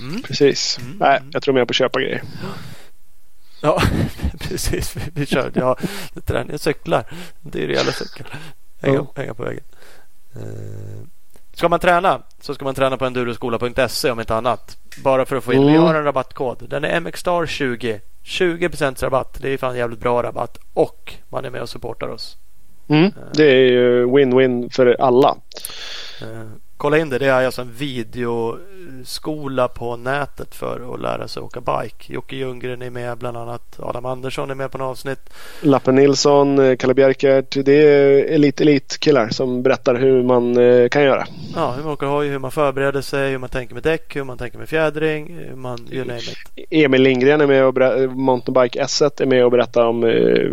mm. 0.00 0.22
precis. 0.22 0.78
Mm, 0.80 0.96
Nej, 1.00 1.16
mm. 1.18 1.30
jag 1.32 1.42
tror 1.42 1.54
mer 1.54 1.64
på 1.64 1.70
att 1.70 1.76
köpa 1.76 2.00
grejer. 2.00 2.22
Ja, 3.62 3.82
precis. 4.40 4.96
Vi, 5.14 5.26
kör. 5.26 5.50
Ja. 5.54 5.76
Jag 6.48 6.60
cyklar. 6.60 7.04
Det 7.40 7.64
är 7.64 7.68
det 7.68 7.74
jävla 7.74 7.92
cykel. 7.92 8.26
Hänga, 8.80 8.94
Ja. 8.94 9.06
hänga 9.16 9.34
på 9.34 9.42
väggen. 9.42 9.64
Eh, 10.34 11.06
Ska 11.54 11.68
man 11.68 11.80
träna 11.80 12.22
så 12.40 12.54
ska 12.54 12.64
man 12.64 12.74
träna 12.74 12.96
på 12.96 13.04
enduroskola.se 13.04 14.10
om 14.10 14.20
inte 14.20 14.34
annat. 14.36 14.76
Bara 15.04 15.24
för 15.24 15.36
att 15.36 15.44
få 15.44 15.52
in. 15.52 15.62
Vi 15.66 15.68
Mm. 15.72 15.82
har 15.82 15.94
en 15.94 16.04
rabattkod. 16.04 16.64
Den 16.68 16.84
är 16.84 17.00
MXStar20. 17.00 18.00
20% 18.24 19.02
rabatt. 19.02 19.38
Det 19.40 19.48
är 19.50 19.56
fan 19.58 19.76
jävligt 19.76 20.00
bra 20.00 20.22
rabatt. 20.22 20.58
Och 20.74 21.14
man 21.28 21.44
är 21.44 21.50
med 21.50 21.62
och 21.62 21.68
supportar 21.68 22.08
oss. 22.08 22.36
Mm. 22.88 23.12
Det 23.34 23.44
är 23.44 23.70
ju 23.70 24.06
win-win 24.06 24.70
för 24.72 24.96
alla. 25.00 25.36
Eh, 26.22 26.48
kolla 26.82 26.98
in 26.98 27.10
det. 27.10 27.18
Det 27.18 27.26
är 27.26 27.46
alltså 27.46 27.62
en 27.62 27.72
videoskola 27.78 29.68
på 29.68 29.96
nätet 29.96 30.54
för 30.54 30.94
att 30.94 31.00
lära 31.00 31.28
sig 31.28 31.42
åka 31.42 31.60
bike. 31.60 32.12
Jocke 32.12 32.36
Ljunggren 32.36 32.82
är 32.82 32.90
med 32.90 33.18
bland 33.18 33.36
annat. 33.36 33.80
Adam 33.80 34.06
Andersson 34.06 34.50
är 34.50 34.54
med 34.54 34.70
på 34.70 34.78
en 34.78 34.84
avsnitt. 34.84 35.30
Lappe 35.60 35.92
Nilsson, 35.92 36.58
eh, 36.58 36.76
Kalle 36.76 36.94
Bjerkert. 36.94 37.56
Det 37.64 37.72
är 37.72 38.24
elit-elit-killar 38.24 39.28
som 39.28 39.62
berättar 39.62 39.94
hur 39.94 40.22
man 40.22 40.56
eh, 40.56 40.88
kan 40.88 41.02
göra. 41.02 41.26
Ja, 41.54 41.72
hur 41.76 41.82
man 41.82 41.92
åker 41.92 42.06
hoj, 42.06 42.28
hur 42.28 42.38
man 42.38 42.50
förbereder 42.50 43.00
sig, 43.00 43.30
hur 43.30 43.38
man 43.38 43.48
tänker 43.48 43.74
med 43.74 43.82
däck, 43.82 44.16
hur 44.16 44.24
man 44.24 44.38
tänker 44.38 44.58
med 44.58 44.68
fjädring, 44.68 45.38
hur 45.48 45.56
man, 45.56 45.78
you 45.90 46.04
name 46.04 46.18
it. 46.18 46.36
Emil 46.70 47.02
Lindgren 47.02 47.40
är 47.40 47.46
med 47.46 47.64
och 47.64 47.74
berättar, 47.74 48.06
Mountainbike 48.06 48.82
S1 48.84 49.22
är 49.22 49.26
med 49.26 49.44
och 49.44 49.50
berättar 49.50 49.84
om 49.84 50.04
eh, 50.04 50.50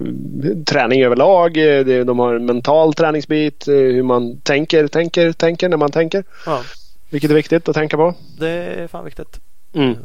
träning 0.65 1.03
överlag. 1.03 1.57
Eh, 1.57 2.05
de 2.05 2.19
har 2.19 2.33
en 2.33 2.45
mental 2.45 2.93
träningsbit. 2.93 3.67
Hur 3.67 4.03
man 4.03 4.41
tänker, 4.41 4.87
tänker, 4.87 5.31
tänker 5.31 5.69
när 5.69 5.77
man 5.77 5.91
tänker. 5.91 6.18
Ja, 6.45 6.63
Vilket 7.09 7.31
är 7.31 7.35
viktigt 7.35 7.69
att 7.69 7.75
tänka 7.75 7.97
på. 7.97 8.15
det 8.39 8.49
är 8.49 8.87
fan 8.87 9.05
viktigt. 9.05 9.39
Mm. 9.73 9.95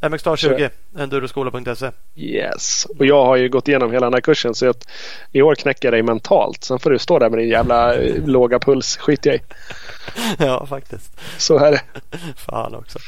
MXstar20, 0.00 0.70
enduroskola.se. 0.98 1.90
Yes. 2.16 2.86
Och 2.98 3.06
jag 3.06 3.24
har 3.24 3.36
ju 3.36 3.48
gått 3.48 3.68
igenom 3.68 3.92
hela 3.92 4.06
den 4.06 4.14
här 4.14 4.20
kursen 4.20 4.54
så 4.54 4.70
att 4.70 4.88
i 5.32 5.42
år 5.42 5.54
knäcker 5.54 5.86
jag 5.88 5.92
dig 5.94 6.02
mentalt. 6.02 6.64
Sen 6.64 6.78
får 6.78 6.90
du 6.90 6.98
stå 6.98 7.18
där 7.18 7.30
med 7.30 7.38
din 7.38 7.48
jävla 7.48 7.94
eh, 7.94 8.14
låga 8.26 8.58
puls. 8.58 8.96
Skit 8.96 9.26
jag 9.26 9.34
i. 9.34 9.40
Ja, 10.38 10.66
faktiskt. 10.66 11.20
Så 11.38 11.58
är 11.58 11.70
det. 11.72 11.80
Fan 12.36 12.74
också. 12.74 12.98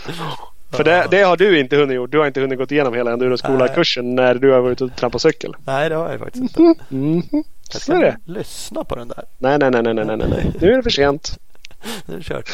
För 0.73 0.85
det, 0.85 1.07
det 1.11 1.23
har 1.23 1.37
du 1.37 1.59
inte 1.61 1.77
hunnit 1.77 1.95
gjort. 1.97 2.11
Du 2.11 2.19
har 2.19 2.27
inte 2.27 2.41
hunnit 2.41 2.59
gått 2.59 2.73
igenom 2.73 2.95
hela 2.95 3.13
enduroskola-kursen 3.13 4.15
när 4.15 4.35
du 4.35 4.51
har 4.53 4.61
varit 4.61 4.73
ute 4.73 4.85
och 4.85 4.97
trampat 4.97 5.23
cykel. 5.23 5.55
Nej, 5.65 5.89
det 5.89 5.95
har 5.95 6.11
jag 6.11 6.19
faktiskt 6.19 6.43
inte. 6.59 6.63
Jag 7.73 7.83
Så 7.83 7.93
är 7.93 8.05
det. 8.05 8.17
ska 8.23 8.33
lyssna 8.33 8.85
på 8.85 8.97
den 8.97 9.09
där. 9.09 9.25
Nej, 9.39 9.59
nej, 9.59 9.71
nej, 9.71 9.83
nej, 9.83 9.95
nej, 9.95 10.05
nej, 10.17 10.29
nej. 10.31 10.53
Nu 10.61 10.73
är 10.73 10.77
det 10.77 10.83
för 10.83 10.91
sent. 10.91 11.39
det 12.07 12.15
är 12.15 12.21
kört. 12.21 12.51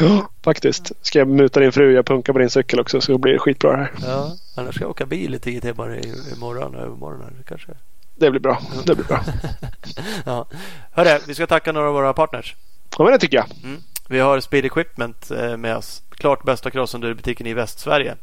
Ja, 0.00 0.30
faktiskt. 0.44 0.92
Ska 1.02 1.18
jag 1.18 1.28
muta 1.28 1.60
din 1.60 1.72
fru, 1.72 1.92
jag 1.92 2.06
punkar 2.06 2.32
på 2.32 2.38
din 2.38 2.50
cykel 2.50 2.80
också 2.80 3.00
så 3.00 3.18
blir 3.18 3.32
det 3.32 3.38
skitbra 3.38 3.70
det 3.70 3.76
här. 3.76 3.90
Ja, 4.02 4.36
annars 4.54 4.74
ska 4.74 4.84
jag 4.84 4.90
åka 4.90 5.06
bil 5.06 5.34
i 5.34 5.38
tio 5.38 5.60
timmar 5.60 6.00
imorgon 6.36 6.74
och 6.74 6.82
övermorgon. 6.82 7.22
här, 7.22 7.32
Kanske. 7.46 7.72
Det 8.16 8.30
blir 8.30 8.40
bra. 8.40 8.62
Det 8.84 8.94
blir 8.94 9.04
bra. 9.06 9.24
Ja. 10.24 10.46
Hörru, 10.92 11.18
vi 11.26 11.34
ska 11.34 11.46
tacka 11.46 11.72
några 11.72 11.88
av 11.88 11.94
våra 11.94 12.12
partners. 12.12 12.56
Ja, 12.98 13.04
men 13.04 13.12
det 13.12 13.18
tycker 13.18 13.36
jag. 13.36 13.46
Mm. 13.64 13.80
Vi 14.08 14.18
har 14.18 14.40
Speed 14.40 14.64
Equipment 14.64 15.30
eh, 15.30 15.56
med 15.56 15.76
oss. 15.76 16.02
Klart 16.10 16.44
bästa 16.44 16.70
crossenduro-butiken 16.70 17.46
i 17.46 17.54
Västsverige. 17.54 18.16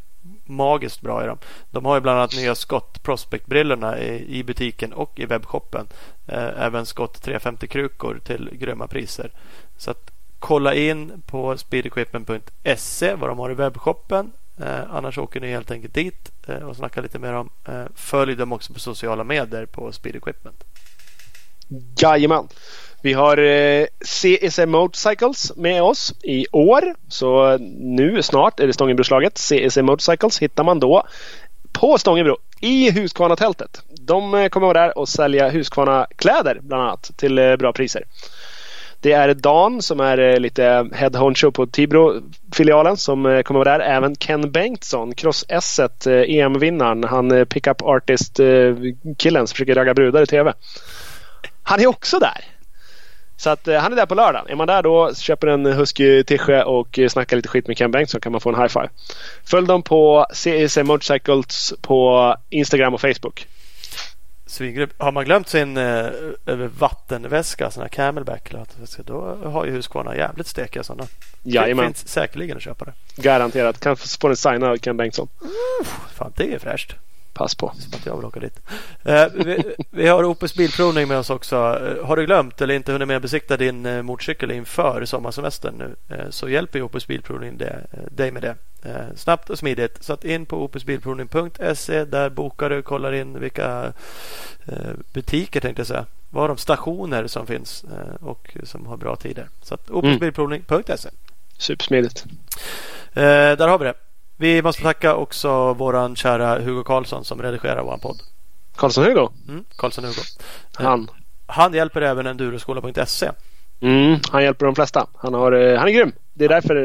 Magiskt 0.45 1.01
bra 1.01 1.21
är 1.23 1.27
de. 1.27 1.37
De 1.71 1.85
har 1.85 1.95
ju 1.95 2.01
bland 2.01 2.17
annat 2.19 2.35
nya 2.35 2.55
Scott 2.55 3.03
Prospect-brillorna 3.03 3.99
i, 3.99 4.39
i 4.39 4.43
butiken 4.43 4.93
och 4.93 5.19
i 5.19 5.25
webbshoppen. 5.25 5.87
Eh, 6.27 6.63
även 6.63 6.85
Scott 6.85 7.25
350-krukor 7.25 8.19
till 8.19 8.49
grymma 8.53 8.87
priser. 8.87 9.31
Så 9.77 9.91
att 9.91 10.11
kolla 10.39 10.73
in 10.73 11.23
på 11.25 11.57
speedequipment.se 11.57 13.15
vad 13.15 13.29
de 13.29 13.39
har 13.39 13.51
i 13.51 13.53
webbshoppen. 13.53 14.31
Eh, 14.61 14.95
annars 14.95 15.17
åker 15.17 15.39
ni 15.39 15.47
helt 15.47 15.71
enkelt 15.71 15.93
dit 15.93 16.31
eh, 16.47 16.69
och 16.69 16.75
snackar 16.75 17.01
lite 17.01 17.19
med 17.19 17.33
dem. 17.33 17.49
Eh, 17.67 17.83
följ 17.95 18.35
dem 18.35 18.53
också 18.53 18.73
på 18.73 18.79
sociala 18.79 19.23
medier 19.23 19.65
på 19.65 19.91
Speed 19.91 20.15
Equipment. 20.15 20.63
Jajamän. 22.01 22.47
Vi 23.01 23.13
har 23.13 23.37
eh, 23.37 23.85
CSM 24.05 24.69
Motorcycles 24.69 25.55
med 25.55 25.83
oss 25.83 26.13
i 26.23 26.45
år. 26.51 26.95
Så 27.07 27.51
eh, 27.51 27.59
nu 27.79 28.23
snart 28.23 28.59
är 28.59 28.67
det 28.67 28.73
Stångebroslaget. 28.73 29.33
CSM 29.37 29.85
Motorcycles 29.85 30.39
hittar 30.41 30.63
man 30.63 30.79
då 30.79 31.03
på 31.71 31.97
Stångebro 31.97 32.37
i 32.61 32.91
Husqvarna-tältet. 32.91 33.81
De 33.89 34.33
eh, 34.33 34.49
kommer 34.49 34.67
vara 34.67 34.81
där 34.81 34.97
och 34.97 35.09
sälja 35.09 35.49
Husqvarna-kläder 35.49 36.59
bland 36.61 36.83
annat 36.83 37.11
till 37.15 37.37
eh, 37.37 37.55
bra 37.55 37.73
priser. 37.73 38.03
Det 39.01 39.11
är 39.11 39.33
Dan 39.33 39.81
som 39.81 39.99
är 39.99 40.17
eh, 40.17 40.39
lite 40.39 40.89
head 40.93 41.11
honcho 41.13 41.51
på 41.51 41.65
Tibro-filialen 41.67 42.97
som 42.97 43.25
eh, 43.25 43.41
kommer 43.41 43.59
vara 43.59 43.77
där. 43.77 43.85
Även 43.85 44.15
Ken 44.15 44.51
Bengtsson, 44.51 45.15
Cross 45.15 45.45
S 45.47 45.79
eh, 45.79 46.37
EM-vinnaren. 46.37 47.03
Han 47.03 47.45
pickup 47.45 47.81
artist-killen 47.81 49.47
som 49.47 49.53
försöker 49.53 49.75
ragga 49.75 49.93
brudar 49.93 50.21
i 50.21 50.25
TV. 50.25 50.53
Han 51.63 51.79
är 51.79 51.87
också 51.87 52.19
där. 52.19 52.45
Så 53.37 53.49
att 53.49 53.67
han 53.67 53.91
är 53.91 53.95
där 53.95 54.05
på 54.05 54.15
lördag. 54.15 54.49
Är 54.49 54.55
man 54.55 54.67
där 54.67 54.83
då, 54.83 55.13
köper 55.15 55.47
en 55.47 55.65
husky 55.65 56.23
tische 56.23 56.63
och 56.63 56.99
snackar 57.09 57.35
lite 57.35 57.49
skit 57.49 57.67
med 57.67 57.77
Ken 57.77 57.91
Bengtsson 57.91 58.21
kan 58.21 58.31
man 58.31 58.41
få 58.41 58.49
en 58.49 58.55
high 58.55 58.67
five. 58.67 58.89
Följ 59.45 59.67
dem 59.67 59.83
på 59.83 60.25
CEC 60.33 60.77
Motorcycles 60.77 61.73
på 61.81 62.35
Instagram 62.49 62.93
och 62.93 63.01
Facebook. 63.01 63.47
Svingrymt. 64.47 64.93
Har 64.97 65.11
man 65.11 65.25
glömt 65.25 65.49
sin 65.49 65.77
eh, 65.77 66.09
vattenväska, 66.79 67.71
här 67.81 67.87
camelback, 67.87 68.53
då 69.05 69.37
har 69.45 69.65
ju 69.65 69.71
Husqvarna 69.71 70.15
jävligt 70.15 70.47
stekiga 70.47 70.83
sådana. 70.83 71.07
Jajamän. 71.43 71.85
Det 71.85 71.93
finns 71.93 72.07
säkerligen 72.07 72.57
att 72.57 72.63
köpa 72.63 72.85
det. 72.85 72.93
Garanterat. 73.21 73.79
Kan 73.79 73.97
få 73.97 74.27
den 74.27 74.37
signad 74.37 74.63
av 74.63 74.77
Ken 74.77 74.97
Bengtsson. 74.97 75.27
Fan, 76.13 76.33
det 76.35 76.53
är 76.53 76.59
fräscht. 76.59 76.95
Pass 77.37 77.55
på. 77.55 77.71
Som 77.79 77.93
att 77.93 78.05
jag 78.05 78.15
vill 78.15 78.25
åka 78.25 78.39
dit. 78.39 78.59
Eh, 79.03 79.25
vi, 79.33 79.75
vi 79.91 80.07
har 80.07 80.23
Opus 80.23 80.55
Bilprovning 80.55 81.07
med 81.07 81.17
oss 81.17 81.29
också. 81.29 81.55
Eh, 81.55 82.05
har 82.05 82.15
du 82.15 82.25
glömt 82.25 82.61
eller 82.61 82.73
inte 82.73 82.91
hunnit 82.91 83.07
med 83.07 83.21
besikta 83.21 83.57
din 83.57 83.85
eh, 83.85 84.01
motorcykel 84.01 84.51
inför 84.51 85.05
sommarsemestern 85.05 85.75
nu 85.77 85.95
så 86.29 86.49
hjälper 86.49 86.81
Opus 86.81 87.07
Bilprovning 87.07 87.57
det, 87.57 87.85
dig 88.11 88.31
med 88.31 88.41
det. 88.41 88.55
Snabbt 89.15 89.49
och 89.49 89.57
smidigt. 89.57 90.03
Så 90.03 90.13
att 90.13 90.23
in 90.23 90.45
på 90.45 90.63
opusbilprovning.se. 90.63 92.05
Där 92.05 92.29
bokar 92.29 92.69
du, 92.69 92.81
kollar 92.81 93.13
in 93.13 93.39
vilka 93.39 93.93
butiker 95.13 95.59
tänkte 95.59 95.79
jag 95.79 95.87
säga. 95.87 96.05
Vad 96.29 96.49
de 96.49 96.57
stationer 96.57 97.27
som 97.27 97.47
finns 97.47 97.85
och 98.19 98.57
som 98.63 98.85
har 98.85 98.97
bra 98.97 99.15
tider. 99.15 99.47
Så 99.61 99.73
att 99.73 99.89
opusbilprovning.se. 99.89 101.09
Supersmidigt. 101.57 102.25
Eh, 103.13 103.57
där 103.57 103.67
har 103.67 103.77
vi 103.77 103.85
det. 103.85 103.93
Vi 104.37 104.61
måste 104.61 104.81
tacka 104.81 105.15
också 105.15 105.73
våran 105.73 106.15
kära 106.15 106.59
Hugo 106.59 106.83
Karlsson 106.83 107.25
som 107.25 107.41
redigerar 107.41 107.83
vår 107.83 107.97
podd. 107.97 108.21
Karlsson-Hugo. 108.75 109.29
Mm, 109.47 109.63
Karlsson 109.75 110.03
Hugo. 110.03 110.21
Eh, 110.79 110.85
Han. 110.85 111.09
Han 111.47 111.73
hjälper 111.73 112.01
även 112.01 112.27
enduroskola.se. 112.27 113.31
Mm, 113.81 114.19
han 114.31 114.43
hjälper 114.43 114.65
de 114.65 114.75
flesta. 114.75 115.07
Han, 115.15 115.33
har, 115.33 115.51
eh, 115.51 115.79
han 115.79 115.87
är 115.87 115.91
grym. 115.91 116.11
Det 116.33 116.45
är 116.45 116.49
därför 116.49 116.75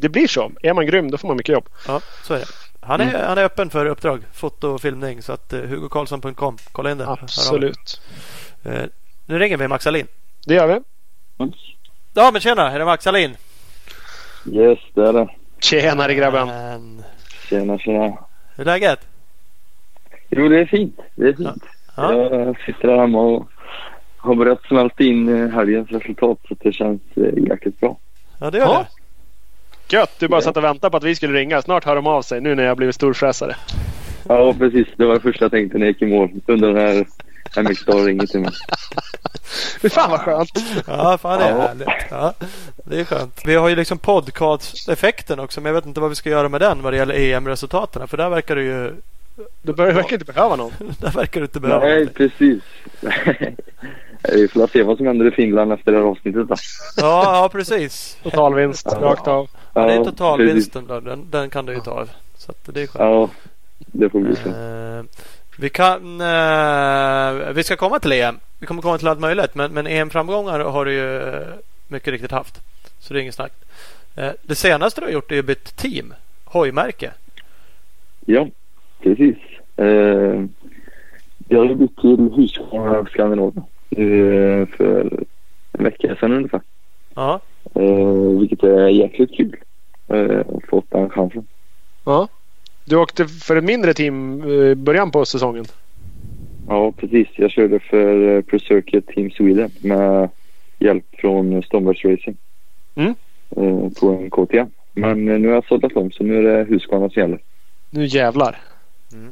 det 0.00 0.08
blir 0.08 0.28
så. 0.28 0.52
Är 0.62 0.74
man 0.74 0.86
grym 0.86 1.10
då 1.10 1.18
får 1.18 1.28
man 1.28 1.36
mycket 1.36 1.52
jobb. 1.52 1.68
Ja, 1.86 2.00
så 2.22 2.34
är 2.34 2.38
det. 2.38 2.46
Han 2.80 3.00
är, 3.00 3.24
han 3.26 3.38
är 3.38 3.44
öppen 3.44 3.70
för 3.70 3.86
uppdrag, 3.86 4.22
foto 4.32 4.68
och 4.68 4.80
filmning. 4.80 5.22
Så 5.22 5.32
att 5.32 5.52
hugokarlsson.com. 5.52 6.56
Kolla 6.72 6.90
in 6.90 6.98
det. 6.98 7.08
Absolut. 7.08 8.00
Nu 9.26 9.38
ringer 9.38 9.56
vi 9.56 9.68
Max 9.68 9.86
Alin. 9.86 10.06
Det 10.46 10.54
gör 10.54 10.66
vi. 10.66 10.80
Ja 12.14 12.30
men 12.32 12.40
tjena, 12.40 12.72
är 12.72 12.78
det 12.78 12.84
Max 12.84 13.06
Alin? 13.06 13.36
Yes, 14.52 14.78
det 14.94 15.08
är 15.08 15.12
det. 15.12 15.28
Tjenare 15.62 16.14
grabben. 16.14 16.46
Men, 16.48 17.02
Tjena, 17.48 17.78
tjena. 17.78 18.18
hur 18.56 18.60
är 18.60 18.64
läget? 18.64 19.00
Jo, 20.30 20.48
det 20.48 20.60
är 20.60 20.66
fint. 20.66 20.98
Det 21.14 21.28
är 21.28 21.32
fint. 21.32 21.62
Ja. 21.96 22.12
Jag 22.14 22.60
sitter 22.66 22.88
här 22.88 22.96
hemma 22.98 23.20
och 23.20 23.48
har 24.16 24.34
börjat 24.34 24.62
smälta 24.68 25.02
in 25.02 25.28
eh, 25.28 25.48
helgens 25.50 25.88
resultat 25.90 26.38
så 26.48 26.54
att 26.54 26.60
det 26.60 26.72
känns 26.72 27.00
eh, 27.16 27.48
jäkligt 27.50 27.80
bra. 27.80 27.96
Ja 28.40 28.50
det 28.50 28.58
gör 28.58 28.64
Ja. 28.66 28.86
det. 29.88 29.96
Gött! 29.96 30.10
Du 30.18 30.28
bara 30.28 30.36
Ja. 30.36 30.40
satt 30.40 30.56
och 30.56 30.64
väntade 30.64 30.90
på 30.90 30.96
att 30.96 31.04
vi 31.04 31.14
skulle 31.14 31.38
ringa. 31.40 31.62
Snart 31.62 31.84
hör 31.84 31.96
de 31.96 32.06
av 32.06 32.22
sig 32.22 32.40
nu 32.40 32.54
när 32.54 32.62
jag 32.64 32.76
blivit 32.76 32.94
storfräsare. 32.94 33.56
Ja, 34.28 34.54
precis. 34.58 34.86
Det 34.96 35.04
var 35.06 35.14
det 35.14 35.20
första 35.20 35.44
jag 35.44 35.52
tänkte 35.52 35.78
när 35.78 35.86
jag 35.86 35.92
gick 35.92 36.02
i 36.02 36.06
mål. 36.06 36.30
Undrar 36.46 36.72
när 36.72 37.04
MX-Star 37.62 38.04
ringer 38.06 38.26
till 38.26 38.40
mig. 38.40 38.50
Fy 39.80 39.88
fan 39.88 40.10
vad 40.10 40.20
skönt! 40.20 40.50
Ja, 40.86 41.18
fan 41.18 41.38
det 41.38 41.44
är 41.44 41.60
härligt. 41.60 41.88
Ja, 42.10 42.34
det 42.84 43.00
är 43.00 43.04
skönt. 43.04 43.40
Vi 43.44 43.54
har 43.54 43.68
ju 43.68 43.76
liksom 43.76 43.98
podcast-effekten 43.98 45.40
också, 45.40 45.60
men 45.60 45.70
jag 45.70 45.74
vet 45.74 45.86
inte 45.86 46.00
vad 46.00 46.08
vi 46.10 46.16
ska 46.16 46.30
göra 46.30 46.48
med 46.48 46.60
den 46.60 46.82
vad 46.82 46.92
det 46.92 46.96
gäller 46.96 47.14
EM-resultaten. 47.14 48.08
För 48.08 48.16
där 48.16 48.28
verkar 48.28 48.56
du 48.56 48.62
ju... 48.64 48.94
Du 49.62 49.72
verkar 49.72 50.12
inte 50.12 50.32
behöva 50.32 50.56
någon. 50.56 50.72
Där 51.00 51.10
verkar 51.10 51.40
du 51.40 51.44
inte 51.44 51.60
behöva 51.60 51.80
Nej, 51.84 51.90
någonting. 51.98 52.14
precis. 52.30 52.62
Vi 54.34 54.48
får 54.48 54.66
se 54.66 54.82
vad 54.82 54.96
som 54.96 55.06
händer 55.06 55.26
i 55.28 55.30
Finland 55.30 55.72
efter 55.72 55.92
det 55.92 55.98
här 55.98 56.04
avsnittet 56.04 56.48
då. 56.48 56.54
Ja, 56.96 57.22
ja, 57.42 57.48
precis. 57.52 58.16
Totalvinst, 58.22 58.86
Ja. 58.90 58.98
rakt 59.00 59.28
av. 59.28 59.48
Ja, 59.74 59.86
det 59.86 59.92
är 59.92 60.04
totalvinsten 60.04 60.86
då. 60.86 61.00
Den, 61.00 61.30
den 61.30 61.50
kan 61.50 61.66
du 61.66 61.72
ju 61.74 61.80
ta. 61.80 62.06
Så 62.36 62.50
att 62.50 62.74
det 62.74 62.82
är 62.82 62.86
skönt. 62.86 62.98
Ja, 62.98 63.28
det 63.76 64.10
får 64.10 64.20
bli 64.20 64.36
så. 64.36 64.48
Vi 65.62 65.68
kan... 65.68 66.20
eh, 66.20 67.52
vi 67.52 67.62
ska 67.62 67.76
komma 67.76 67.98
till 67.98 68.12
EM. 68.12 68.38
Vi 68.58 68.66
kommer 68.66 68.82
komma 68.82 68.98
till 68.98 69.08
allt 69.08 69.20
möjligt. 69.20 69.54
Men, 69.54 69.72
men 69.72 69.86
EM-framgångar 69.86 70.60
har 70.60 70.84
du 70.84 70.92
ju 70.92 71.22
mycket 71.88 72.08
riktigt 72.08 72.30
haft. 72.30 72.60
Så 72.98 73.14
det 73.14 73.20
är 73.20 73.22
inget 73.22 73.34
snack. 73.34 73.52
Eh, 74.16 74.30
det 74.42 74.54
senaste 74.54 75.00
du 75.00 75.04
har 75.04 75.12
gjort 75.12 75.30
är 75.30 75.36
ju 75.36 75.42
bytt 75.42 75.76
team. 75.76 76.14
Hojmärke. 76.44 77.10
Ja, 78.26 78.48
precis. 79.02 79.36
Eh, 79.76 80.44
jag 81.48 81.58
har 81.58 81.74
bytt 81.74 81.96
till 81.96 82.30
Husqvarna 82.36 83.06
Skandinavien 83.06 83.64
nu 83.90 84.60
eh, 84.60 84.68
för 84.76 85.24
en 85.72 85.84
vecka 85.84 86.16
sedan 86.20 86.32
ungefär. 86.32 86.60
Ja. 87.14 87.40
Eh, 87.74 88.38
vilket 88.40 88.62
är 88.62 88.88
jäkligt 88.88 89.36
kul. 89.36 89.56
Eh, 90.08 90.46
fått 90.70 90.90
den 90.90 91.10
chansen. 91.10 91.46
Ja. 92.04 92.28
Du 92.84 92.96
åkte 92.96 93.26
för 93.28 93.56
ett 93.56 93.64
mindre 93.64 93.94
team 93.94 94.44
i 94.50 94.74
början 94.74 95.10
på 95.10 95.24
säsongen. 95.24 95.64
Ja, 96.68 96.92
precis. 96.92 97.28
Jag 97.36 97.50
körde 97.50 97.78
för 97.80 98.36
eh, 98.36 98.42
Pro 98.42 98.58
Circuit 98.58 99.06
Team 99.06 99.30
Sweden 99.30 99.70
med 99.80 100.28
hjälp 100.78 101.04
från 101.18 101.62
Stormbergs 101.62 102.04
Racing. 102.04 102.36
Mm. 102.94 103.14
Eh, 103.56 103.90
på 104.00 104.08
en 104.22 104.30
KTM. 104.30 104.66
Men 104.92 105.28
eh, 105.28 105.38
nu 105.38 105.48
har 105.48 105.54
jag 105.54 105.66
sållat 105.66 105.92
om 105.92 106.10
så 106.10 106.24
nu 106.24 106.38
är 106.38 106.42
det 106.42 106.64
Husqvarna 106.64 107.10
som 107.10 107.20
gäller. 107.22 107.38
Nu 107.90 108.04
jävlar. 108.04 108.60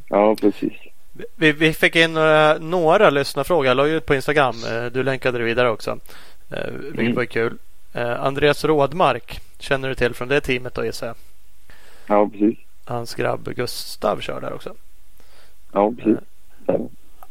Ja, 0.08 0.36
precis. 0.40 0.72
Vi, 1.36 1.52
vi 1.52 1.72
fick 1.72 1.96
in 1.96 2.12
några, 2.14 2.58
några 2.58 3.10
lyssnarfrågor. 3.10 3.66
Jag 3.66 3.76
la 3.76 3.86
ju 3.86 3.96
ut 3.96 4.06
på 4.06 4.14
Instagram. 4.14 4.54
Eh, 4.72 4.86
Du 4.92 5.02
länkade 5.02 5.38
det 5.38 5.44
vidare 5.44 5.70
också. 5.70 5.90
Eh, 6.50 6.56
Vilket 6.82 7.00
Mm. 7.00 7.14
var 7.14 7.24
kul. 7.24 7.58
Eh, 7.94 8.24
Andreas 8.24 8.64
Rådmark 8.64 9.40
känner 9.58 9.88
du 9.88 9.94
till 9.94 10.14
från 10.14 10.28
det 10.28 10.40
teamet 10.40 10.74
då 10.74 10.84
gissar 10.84 11.06
jag. 11.06 11.16
Ja, 12.06 12.28
precis. 12.32 12.58
Hans 12.90 13.14
grabb 13.14 13.54
Gustav 13.56 14.20
kör 14.20 14.40
där 14.40 14.52
också. 14.52 14.74
Ja, 15.72 15.92
precis. 15.98 16.18
Ja. 16.66 16.78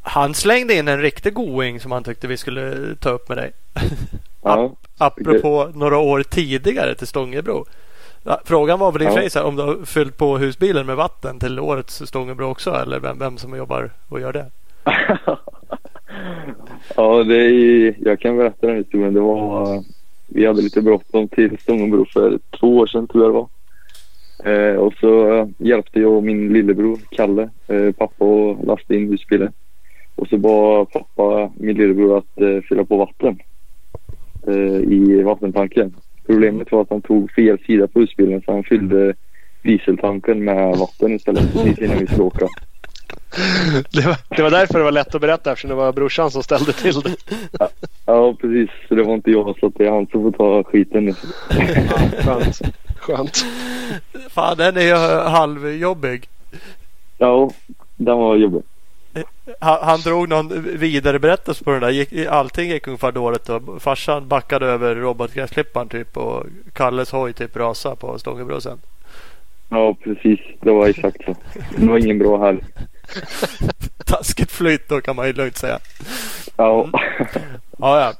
Han 0.02 0.34
slängde 0.34 0.74
in 0.74 0.88
en 0.88 1.02
riktig 1.02 1.34
going 1.34 1.80
som 1.80 1.92
han 1.92 2.04
tyckte 2.04 2.28
vi 2.28 2.38
skulle 2.38 2.96
ta 2.96 3.10
upp 3.10 3.30
med 3.30 3.38
dig. 3.38 3.52
Ja, 4.42 4.72
Apropå 4.98 5.72
några 5.74 5.98
år 5.98 6.24
tidigare 6.24 6.96
till 6.96 7.08
Stångebro. 7.08 7.66
Frågan 8.46 8.80
var 8.80 8.92
väl 8.92 9.02
i 9.02 9.08
och 9.08 9.14
för 9.14 9.30
sig 9.30 9.42
om 9.42 9.56
du 9.56 9.62
har 9.64 9.86
fyllt 9.86 10.18
på 10.18 10.38
husbilen 10.38 10.86
med 10.86 10.96
vatten 10.96 11.40
till 11.40 11.60
årets 11.60 12.02
Stångebro 12.06 12.46
också 12.46 12.72
eller 12.72 13.00
vem, 13.00 13.20
vem 13.20 13.38
som 13.38 13.58
jobbar 13.58 13.92
och 14.10 14.20
gör 14.20 14.34
det. 14.34 14.46
ja, 16.96 17.24
det 17.24 17.36
är, 17.36 17.96
jag 18.00 18.20
kan 18.20 18.38
berätta 18.38 18.68
den 18.68 18.78
historien. 18.78 19.14
Det 19.14 19.20
var, 19.20 19.84
vi 20.28 20.46
hade 20.46 20.62
lite 20.62 20.82
bråttom 20.82 21.28
till 21.28 21.58
Stångebro 21.60 22.06
för 22.14 22.40
två 22.60 22.78
år 22.78 22.88
sedan 22.88 23.08
tror 23.08 23.24
jag 23.24 23.34
det 23.34 23.38
var. 23.38 23.48
Eh, 24.46 24.76
och 24.76 24.94
så 24.94 25.50
hjälpte 25.58 26.00
jag 26.00 26.14
och 26.14 26.24
min 26.24 26.54
lillebror 26.54 27.00
Kalle, 27.12 27.50
eh, 27.68 27.92
pappa 27.92 28.26
att 28.26 28.66
lasta 28.66 28.96
in 28.96 29.10
husbilen. 29.10 29.52
Och 30.16 30.28
så 30.28 30.38
bad 30.38 30.92
pappa 30.92 31.52
min 31.56 31.78
lillebror 31.78 32.18
att 32.18 32.42
eh, 32.42 32.62
fylla 32.70 32.84
på 32.84 32.98
vatten 32.98 33.40
eh, 34.48 34.94
i 34.94 35.22
vattentanken. 35.22 35.96
Problemet 36.26 36.72
var 36.72 36.82
att 36.82 36.90
han 36.90 37.02
tog 37.02 37.32
fel 37.32 37.60
sida 37.66 37.88
på 37.88 38.00
husbilen 38.00 38.42
så 38.46 38.52
han 38.52 38.64
fyllde 38.64 39.14
dieseltanken 39.62 40.44
med 40.44 40.78
vatten 40.78 41.16
istället 41.16 41.54
precis 41.54 41.80
innan 41.80 42.00
vi 42.00 42.08
skulle 42.08 42.24
åka. 42.24 42.48
Det 43.92 44.02
var, 44.02 44.18
det 44.36 44.42
var 44.42 44.52
därför 44.52 44.78
det 44.78 44.84
var 44.84 44.92
lätt 44.92 45.16
att 45.16 45.22
berätta 45.22 45.52
eftersom 45.52 45.70
det 45.70 45.76
var 45.76 45.94
brorsan 45.94 46.32
som 46.32 46.44
ställde 46.44 46.74
till 46.74 47.02
det. 47.02 47.16
Ja, 48.06 48.36
precis. 48.42 48.70
Så 48.88 48.96
det 48.96 49.04
var 49.04 49.14
inte 49.14 49.32
jag 49.32 49.60
så 49.60 49.72
det 49.76 49.86
är 49.86 49.92
han 49.92 50.08
som 50.08 50.24
får 50.24 50.32
ta 50.32 50.64
skiten 50.64 51.06
nu. 51.06 51.14
Ja, 52.26 52.42
skönt. 53.10 53.46
Fan, 54.30 54.58
den 54.58 54.78
är 54.78 54.82
ju 54.82 54.96
halvjobbig. 55.30 56.30
Ja, 57.18 57.52
den 57.96 58.18
var 58.18 58.36
jobbig. 58.36 58.62
Han, 59.60 59.78
han 59.82 60.00
drog 60.00 60.30
någon 60.30 60.78
vidare 60.78 61.20
berättelse 61.20 61.64
på 61.64 61.72
den 61.72 61.82
där. 61.82 61.90
Gick, 61.90 62.28
allting 62.30 62.70
gick 62.70 62.88
ungefär 62.88 63.12
dåligt. 63.12 63.50
Och 63.50 63.82
farsan 63.82 64.28
backade 64.28 64.66
över 64.66 64.96
robotgräsklipparen 64.96 65.90
typ 65.90 66.18
och 66.18 66.46
Kalles 66.74 67.12
hoj 67.12 67.34
typ 67.34 67.56
rasade 67.56 67.96
på 67.96 68.20
Stångebro 68.20 68.62
sen. 68.62 68.78
Ja, 69.70 69.96
precis. 70.04 70.40
Det 70.62 70.72
var 70.72 70.88
exakt 70.88 71.26
så. 71.26 71.36
Det 71.78 71.88
var 71.88 71.98
ingen 71.98 72.20
bra 72.20 72.46
helg. 72.46 72.60
Taskigt 74.06 74.52
flyt 74.52 74.90
då 74.90 75.02
kan 75.02 75.16
man 75.16 75.28
ju 75.28 75.34
lugnt 75.34 75.58
säga. 75.58 75.80
Ja. 76.58 76.90
Ja, 77.78 78.02
ja. 78.02 78.14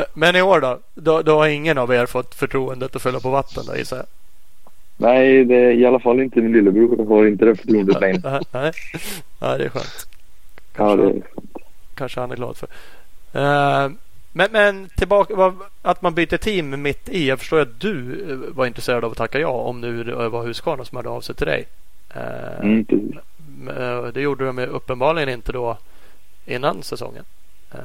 Men, 0.00 0.06
men 0.14 0.36
i 0.36 0.42
år 0.42 0.60
då? 0.60 0.78
då? 0.94 1.22
Då 1.22 1.38
har 1.38 1.48
ingen 1.48 1.78
av 1.78 1.94
er 1.94 2.06
fått 2.06 2.34
förtroendet 2.34 2.96
att 2.96 3.02
fylla 3.02 3.20
på 3.20 3.30
vatten 3.30 3.64
då 3.66 3.76
gissar 3.76 3.96
jag? 3.96 4.06
Nej, 4.96 5.44
det 5.44 5.72
i 5.72 5.86
alla 5.86 6.00
fall 6.00 6.20
inte 6.20 6.40
min 6.40 6.52
lillebror. 6.52 6.98
Jag 6.98 7.04
har 7.04 7.26
inte 7.26 7.44
det 7.44 7.56
förtroendet 7.56 8.00
längre. 8.00 8.20
Nej, 8.24 8.40
nej. 8.52 8.72
nej, 9.40 9.58
det 9.58 9.64
är 9.64 9.68
skönt. 9.68 10.06
Ja, 10.76 10.96
det 10.96 11.04
är... 11.04 11.22
Kanske 11.94 12.20
han 12.20 12.30
är 12.30 12.36
glad 12.36 12.56
för. 12.56 12.66
Uh, 13.34 13.92
men, 14.32 14.52
men 14.52 14.88
tillbaka, 14.96 15.34
vad, 15.34 15.54
att 15.82 16.02
man 16.02 16.14
byter 16.14 16.36
team 16.36 16.82
mitt 16.82 17.08
i. 17.08 17.28
Jag 17.28 17.38
förstår 17.38 17.60
att 17.60 17.80
du 17.80 18.26
eh, 18.30 18.36
var 18.36 18.66
intresserad 18.66 19.04
av 19.04 19.10
att 19.10 19.18
tacka 19.18 19.38
ja 19.38 19.48
om 19.48 19.80
nu 19.80 20.04
det 20.04 20.28
var 20.28 20.46
Husqvarna 20.46 20.84
som 20.84 20.96
hörde 20.96 21.08
av 21.08 21.20
sig 21.20 21.34
till 21.34 21.46
dig. 21.46 21.66
Uh, 22.16 22.84
Mm, 23.60 24.12
det 24.14 24.20
gjorde 24.20 24.46
de 24.46 24.58
uppenbarligen 24.58 25.28
inte 25.28 25.52
då 25.52 25.78
innan 26.46 26.82
säsongen. 26.82 27.24
Uh, 27.74 27.80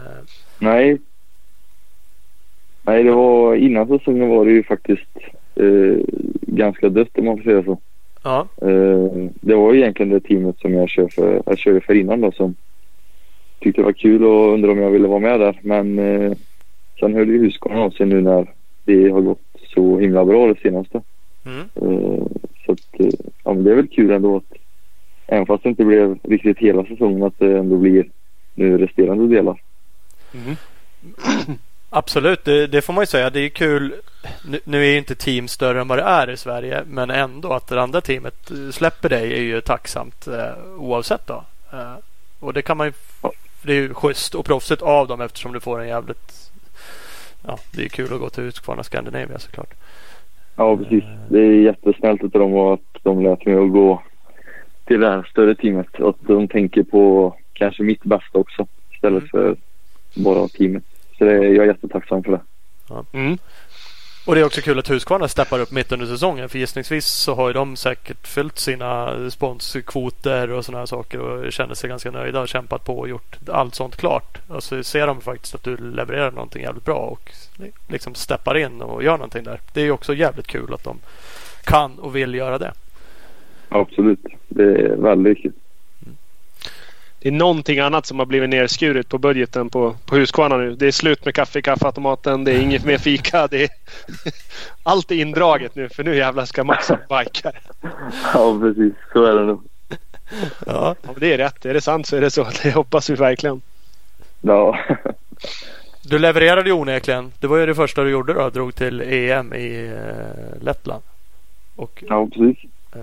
Nej. 0.59 0.97
Nej, 2.87 3.03
det 3.03 3.11
var 3.11 3.55
innan 3.55 3.87
säsongen 3.87 4.29
var 4.29 4.45
det 4.45 4.51
ju 4.51 4.63
faktiskt 4.63 5.17
eh, 5.55 6.05
ganska 6.41 6.89
dött 6.89 7.17
om 7.17 7.25
man 7.25 7.37
får 7.37 7.43
säga 7.43 7.63
så. 7.63 7.77
ja, 8.23 8.47
Eh, 8.61 9.29
det 9.41 9.55
var 9.55 9.73
ju 9.73 9.79
egentligen 9.79 10.11
det 10.11 10.19
teamet 10.19 10.59
som 10.59 10.73
jag, 10.73 10.89
kör 10.89 11.07
för, 11.07 11.41
jag 11.45 11.57
körde 11.57 11.81
för 11.81 11.93
innan 11.93 12.21
då 12.21 12.31
som 12.31 12.55
tyckte 13.59 13.81
det 13.81 13.85
var 13.85 13.93
kul 13.93 14.23
och 14.23 14.53
undrade 14.53 14.73
om 14.73 14.81
jag 14.81 14.91
ville 14.91 15.07
vara 15.07 15.19
med 15.19 15.39
där. 15.39 15.59
Men 15.61 15.99
eh, 15.99 16.33
sen 16.99 17.13
höll 17.13 17.29
ju 17.29 17.37
Husqvarna 17.39 17.81
av 17.81 17.89
sig 17.89 18.05
nu 18.05 18.21
när 18.21 18.47
det 18.83 19.09
har 19.09 19.21
gått 19.21 19.41
så 19.75 19.99
himla 19.99 20.25
bra 20.25 20.47
det 20.47 20.59
senaste. 20.59 21.01
mm, 21.45 21.65
Eh, 21.75 22.25
så 22.65 22.71
att, 22.71 22.99
eh, 22.99 23.09
ja, 23.43 23.53
men 23.53 23.63
det 23.63 23.71
är 23.71 23.75
väl 23.75 23.87
kul 23.87 24.11
ändå 24.11 24.37
att 24.37 24.57
även 25.27 25.45
fast 25.45 25.63
det 25.63 25.69
inte 25.69 25.85
blev 25.85 26.17
riktigt 26.23 26.57
hela 26.57 26.85
säsongen 26.85 27.23
att 27.23 27.39
det 27.39 27.57
ändå 27.57 27.77
blir 27.77 28.09
nu 28.53 28.77
resterande 28.77 29.27
delar. 29.35 29.61
Mm. 30.33 30.55
Absolut. 31.97 32.45
Det, 32.45 32.67
det 32.67 32.81
får 32.81 32.93
man 32.93 33.01
ju 33.01 33.05
säga. 33.05 33.29
Det 33.29 33.39
är 33.39 33.49
kul. 33.49 33.93
Nu, 34.49 34.59
nu 34.63 34.81
är 34.85 34.91
ju 34.91 34.97
inte 34.97 35.15
team 35.15 35.47
större 35.47 35.81
än 35.81 35.87
vad 35.87 35.97
det 35.97 36.03
är 36.03 36.29
i 36.29 36.37
Sverige. 36.37 36.83
Men 36.87 37.09
ändå 37.09 37.53
att 37.53 37.67
det 37.67 37.81
andra 37.81 38.01
teamet 38.01 38.51
eh, 38.51 38.71
släpper 38.71 39.09
dig 39.09 39.33
är 39.33 39.41
ju 39.41 39.61
tacksamt 39.61 40.27
eh, 40.27 40.63
oavsett 40.77 41.27
då. 41.27 41.43
Eh, 41.73 41.93
och 42.39 42.53
det 42.53 42.61
kan 42.61 42.77
man 42.77 42.87
ju. 42.87 42.93
Det 43.61 43.71
är 43.71 43.75
ju 43.75 43.93
schysst 43.93 44.35
och 44.35 44.45
proffsigt 44.45 44.81
av 44.81 45.07
dem 45.07 45.21
eftersom 45.21 45.53
du 45.53 45.59
får 45.59 45.81
en 45.81 45.87
jävligt. 45.87 46.51
Ja, 47.47 47.57
det 47.71 47.85
är 47.85 47.89
kul 47.89 48.13
att 48.13 48.19
gå 48.19 48.29
till 48.29 48.43
Husqvarna 48.43 48.83
Scandinavia 48.83 49.39
såklart. 49.39 49.73
Ja, 50.55 50.77
precis. 50.77 51.03
Det 51.29 51.39
är 51.39 51.51
jättesnällt 51.61 52.23
av 52.23 52.29
dem 52.29 52.55
att 52.57 53.03
de 53.03 53.23
lät 53.23 53.45
mig 53.45 53.55
att 53.55 53.71
gå 53.71 54.03
till 54.85 54.99
det 54.99 55.09
här 55.09 55.27
större 55.31 55.55
teamet. 55.55 56.01
Att 56.01 56.15
de 56.19 56.47
tänker 56.47 56.83
på 56.83 57.35
kanske 57.53 57.83
mitt 57.83 58.03
bästa 58.03 58.37
också 58.37 58.67
istället 58.93 59.23
Mm. 59.23 59.29
för 59.29 59.55
bara 60.15 60.47
teamet. 60.47 60.83
Så 61.17 61.25
det 61.25 61.31
är, 61.31 61.41
jag 61.41 61.63
är 61.63 61.67
jättetacksam 61.67 62.23
för 62.23 62.31
det. 62.31 62.41
Mm. 63.13 63.37
Och 64.25 64.35
det 64.35 64.41
är 64.41 64.45
också 64.45 64.61
kul 64.61 64.79
att 64.79 64.89
Husqvarna 64.89 65.27
steppar 65.27 65.59
upp 65.59 65.71
mitt 65.71 65.91
under 65.91 66.05
säsongen. 66.05 66.49
För 66.49 66.59
gissningsvis 66.59 67.05
så 67.05 67.35
har 67.35 67.47
ju 67.47 67.53
de 67.53 67.75
säkert 67.75 68.27
fyllt 68.27 68.59
sina 68.59 69.15
sponskvoter 69.29 70.51
och 70.51 70.65
sådana 70.65 70.79
här 70.79 70.85
saker 70.85 71.19
och 71.19 71.51
känner 71.51 71.73
sig 71.73 71.89
ganska 71.89 72.11
nöjda 72.11 72.41
och 72.41 72.47
kämpat 72.47 72.85
på 72.85 72.99
och 72.99 73.09
gjort 73.09 73.37
allt 73.49 73.75
sånt 73.75 73.95
klart. 73.95 74.37
Och 74.47 74.63
så 74.63 74.83
ser 74.83 75.07
de 75.07 75.21
faktiskt 75.21 75.55
att 75.55 75.63
du 75.63 75.77
levererar 75.77 76.31
någonting 76.31 76.63
jävligt 76.63 76.85
bra 76.85 76.97
och 76.97 77.31
liksom 77.87 78.15
steppar 78.15 78.57
in 78.57 78.81
och 78.81 79.03
gör 79.03 79.17
någonting 79.17 79.43
där. 79.43 79.59
Det 79.73 79.81
är 79.81 79.85
ju 79.85 79.91
också 79.91 80.13
jävligt 80.13 80.47
kul 80.47 80.73
att 80.73 80.83
de 80.83 80.99
kan 81.63 81.99
och 81.99 82.15
vill 82.15 82.35
göra 82.35 82.57
det. 82.57 82.71
Absolut. 83.69 84.25
Det 84.47 84.63
är 84.63 84.95
väldigt 84.95 85.41
kul. 85.41 85.53
Det 87.25 87.29
är 87.29 87.33
någonting 87.33 87.79
annat 87.79 88.05
som 88.05 88.19
har 88.19 88.25
blivit 88.25 88.49
nerskuret 88.49 89.09
på 89.09 89.17
budgeten 89.17 89.69
på, 89.69 89.95
på 90.05 90.15
Husqvarna 90.15 90.57
nu. 90.57 90.75
Det 90.75 90.87
är 90.87 90.91
slut 90.91 91.25
med 91.25 91.35
kaffe 91.35 91.59
i 91.59 91.61
kaffeautomaten. 91.61 92.43
Det 92.43 92.51
är 92.51 92.59
inget 92.61 92.85
mer 92.85 92.97
fika. 92.97 93.47
Det 93.47 93.63
är... 93.63 93.69
Allt 94.83 95.11
är 95.11 95.15
indraget 95.15 95.75
nu 95.75 95.89
för 95.89 96.03
nu 96.03 96.15
jävlar 96.15 96.45
ska 96.45 96.63
Max 96.63 96.89
ha 96.89 96.97
bikar. 96.97 97.59
Ja, 98.33 98.59
precis. 98.59 98.93
Så 99.13 99.23
är 99.23 99.33
det 99.33 99.45
nog. 99.45 99.63
Ja, 100.65 100.95
Ja, 101.03 101.11
men 101.11 101.15
det 101.17 101.33
är 101.33 101.37
rätt. 101.37 101.65
Är 101.65 101.73
det 101.73 101.81
sant 101.81 102.07
så 102.07 102.15
är 102.15 102.21
det 102.21 102.31
så. 102.31 102.47
Det 102.63 102.71
hoppas 102.71 103.09
vi 103.09 103.15
verkligen. 103.15 103.61
Ja. 104.41 104.79
du 106.03 106.19
levererade 106.19 106.69
ju 106.69 106.75
onekligen. 106.75 107.31
Det 107.39 107.47
var 107.47 107.57
ju 107.57 107.65
det 107.65 107.75
första 107.75 108.03
du 108.03 108.09
gjorde 108.09 108.33
då. 108.33 108.49
Drog 108.49 108.75
till 108.75 109.01
EM 109.01 109.53
i 109.53 109.85
eh, 109.85 110.63
Lettland. 110.63 111.03
Och 111.75 112.03
ja, 112.07 112.27
precis. 112.33 112.71
Eh, 112.95 113.01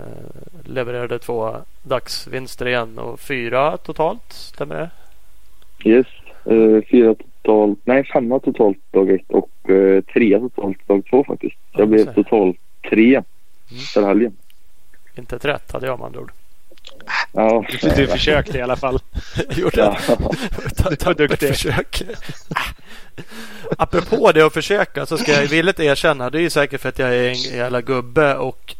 levererade 0.65 1.19
två 1.19 1.55
dagsvinster 1.83 2.67
igen 2.67 2.97
och 2.99 3.19
fyra 3.19 3.77
totalt. 3.77 4.23
Stämmer 4.33 4.75
det? 4.75 4.89
Yes. 5.89 6.07
Eh, 6.45 6.89
fyra 6.91 7.15
totalt. 7.15 7.79
Nej, 7.83 8.03
femma 8.03 8.39
totalt 8.39 8.77
dag 8.91 9.09
ett 9.11 9.29
och 9.29 9.69
eh, 9.69 10.01
trea 10.03 10.39
totalt 10.39 10.87
dag 10.87 11.03
två 11.09 11.23
faktiskt. 11.23 11.55
Så 11.55 11.67
Ja, 11.71 11.79
jag 11.79 11.89
blev 11.89 12.13
totalt 12.13 12.57
tre 12.89 13.21
för 13.93 14.03
helgen. 14.07 14.37
Inte 15.15 15.35
ett 15.35 15.45
rätt 15.45 15.71
hade 15.71 15.85
jag 15.87 15.99
med 15.99 16.05
andra 16.05 16.19
ord. 16.19 16.31
Ja. 17.31 17.65
Du, 17.81 17.89
du 17.89 18.07
försökte 18.07 18.57
i 18.57 18.61
alla 18.61 18.75
fall. 18.75 18.99
Gjorde 19.49 19.81
Ja. 19.81 19.97
jag? 20.07 20.97
Ta- 20.99 21.05
var 21.05 21.13
duktig. 21.13 21.47
försök. 21.49 22.03
Apropå 23.77 24.31
det 24.31 24.41
att 24.45 24.53
försöka 24.53 25.05
så 25.05 25.17
ska 25.17 25.31
jag 25.31 25.47
villigt 25.47 25.79
erkänna. 25.79 26.29
Det 26.29 26.37
är 26.37 26.41
ju 26.41 26.49
säkert 26.49 26.81
för 26.81 26.89
att 26.89 26.99
jag 26.99 27.15
är 27.15 27.29
en 27.29 27.35
jävla 27.35 27.81
gubbe 27.81 28.35
och 28.35 28.75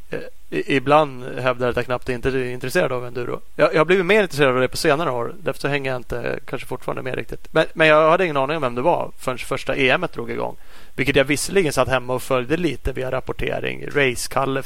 ibland 0.54 1.40
hävdar 1.40 1.70
att 1.70 1.76
jag 1.76 1.86
knappt 1.86 2.10
är 2.10 2.36
intresserad 2.36 2.92
av 2.92 3.06
enduro. 3.06 3.42
Jag, 3.56 3.74
jag 3.74 3.80
har 3.80 3.86
blivit 3.86 4.06
mer 4.06 4.22
intresserad 4.22 4.56
av 4.56 4.62
det 4.62 4.68
på 4.68 4.78
senare 4.78 5.12
år. 5.12 5.34
Därför 5.40 5.60
så 5.60 5.68
hänger 5.68 5.92
jag 5.92 6.00
inte 6.00 6.40
kanske 6.46 6.68
fortfarande 6.68 7.02
med 7.02 7.16
riktigt. 7.16 7.48
Men, 7.52 7.66
men 7.74 7.88
jag 7.88 8.10
hade 8.10 8.24
ingen 8.24 8.38
aning 8.38 8.56
om 8.56 8.62
vem 8.62 8.76
det 8.76 8.82
var 8.82 9.12
förrän 9.18 9.38
första 9.38 9.76
EM 9.76 10.06
drog 10.14 10.32
igång. 10.32 10.56
Vilket 10.96 11.16
jag 11.16 11.26
visserligen 11.26 11.74
satt 11.74 11.88
hemma 11.88 12.14
och 12.14 12.24
följde 12.24 12.58
lite 12.58 12.92
via 12.92 13.12
rapportering. 13.12 13.86
Race-Kalle 13.88 14.64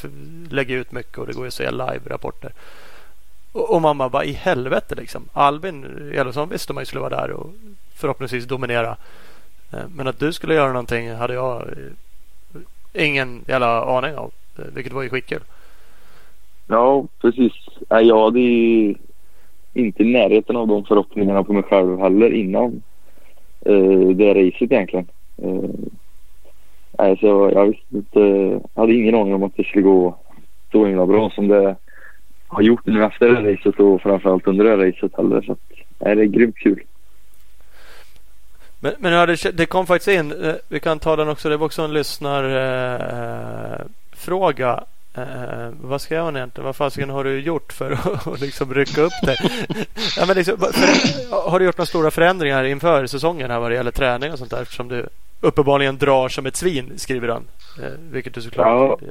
lägger 0.50 0.78
ut 0.78 0.92
mycket 0.92 1.18
och 1.18 1.28
det 1.28 1.34
går 1.34 1.44
ju 1.44 1.48
att 1.48 1.54
se 1.54 1.72
live-rapporter. 1.72 2.52
Och, 3.52 3.76
och 3.76 3.82
man 3.82 3.98
bara, 3.98 4.10
vad 4.10 4.26
i 4.26 4.32
helvete 4.32 4.96
liksom. 4.96 5.30
Albin 5.34 6.12
Elofsson 6.16 6.50
visste 6.50 6.74
man 6.74 6.82
ju 6.82 6.86
skulle 6.86 7.02
vara 7.02 7.22
där 7.22 7.32
och 7.32 7.54
förhoppningsvis 7.96 8.46
dominera. 8.46 8.98
Eh, 9.72 9.88
men 9.96 10.08
att 10.08 10.20
du 10.20 10.34
skulle 10.34 10.54
göra 10.54 10.68
någonting 10.68 11.12
hade 11.12 11.34
jag 11.34 11.62
eh, 11.62 13.06
ingen 13.06 13.44
jävla 13.48 13.98
aning 13.98 14.18
om. 14.18 14.32
Eh, 14.58 14.66
vilket 14.74 14.94
var 14.94 15.02
ju 15.02 15.10
skitkul. 15.10 15.42
Ja, 16.68 17.06
precis. 17.22 17.54
Jag 17.90 18.24
hade 18.24 18.40
ju 18.40 18.96
inte 19.74 20.04
i 20.04 20.14
närheten 20.14 20.56
av 20.56 20.68
de 20.68 20.86
förhoppningarna 20.86 21.44
på 21.44 21.54
mig 21.54 21.64
själv 21.64 22.00
heller 22.00 22.34
innan 22.34 22.82
eh, 23.66 24.10
det 24.16 24.34
racet 24.34 24.72
egentligen. 24.72 25.08
Eh, 25.44 25.70
alltså 26.98 27.28
jag, 27.28 27.54
jag 27.54 27.66
visste 27.66 27.96
inte, 27.96 28.20
jag 28.74 28.82
hade 28.82 28.94
ingen 28.94 29.16
aning 29.16 29.34
om 29.34 29.44
att 29.44 29.56
det 29.56 29.64
skulle 29.64 29.84
gå 29.84 30.16
så 30.72 30.86
himla 30.86 31.06
bra 31.06 31.30
som 31.30 31.48
det 31.48 31.76
har 32.48 32.62
gjort 32.62 32.86
nu 32.86 33.04
efter 33.04 33.30
det 33.30 33.54
racet 33.54 33.80
och 33.80 34.02
framförallt 34.02 34.48
under 34.48 34.66
det 34.66 34.88
racet 34.88 35.18
heller. 35.18 35.42
Så 35.42 35.52
att, 35.52 35.60
nej, 36.00 36.16
det 36.16 36.22
är 36.22 36.26
grymt 36.26 36.58
kul. 36.58 36.84
Men, 38.80 38.94
men 39.00 39.14
ja, 39.14 39.26
det, 39.26 39.58
det 39.58 39.66
kom 39.66 39.86
faktiskt 39.86 40.20
in. 40.20 40.32
Eh, 40.32 40.54
vi 40.70 40.80
kan 40.80 41.00
ta 41.00 41.16
den 41.16 41.30
också. 41.30 41.50
Det 41.50 41.58
var 41.58 41.66
också 41.66 41.82
en 41.82 41.94
lyssnarfråga. 41.94 44.72
Eh, 44.72 44.80
Eh, 45.18 45.70
vad 45.82 46.02
ska 46.02 46.16
jag 46.16 46.36
egentligen? 46.36 46.66
Vad 46.66 46.76
fasiken 46.76 47.10
har 47.10 47.24
du 47.24 47.40
gjort 47.40 47.74
för 47.74 47.92
att 47.92 48.42
liksom 48.42 48.74
rycka 48.74 49.02
upp 49.02 49.22
dig? 49.26 49.38
ja, 50.18 50.26
men 50.28 50.36
liksom, 50.36 50.58
för, 50.58 51.52
har 51.52 51.60
du 51.60 51.66
gjort 51.66 51.78
några 51.78 51.86
stora 51.86 52.12
förändringar 52.12 52.64
inför 52.64 53.06
säsongen 53.06 53.52
här 53.52 53.60
vad 53.60 53.72
det 53.72 53.76
gäller 53.76 53.92
träning 53.92 54.32
och 54.32 54.40
sånt 54.40 54.52
där? 54.52 54.62
Eftersom 54.62 54.88
du 54.88 55.06
uppenbarligen 55.42 55.98
drar 55.98 56.30
som 56.30 56.46
ett 56.46 56.56
svin, 56.56 56.92
skriver 56.96 57.28
han. 57.28 57.44
Eh, 57.84 57.92
vilket 58.12 58.34
du 58.34 58.42
såklart 58.42 58.68
Ja. 59.02 59.10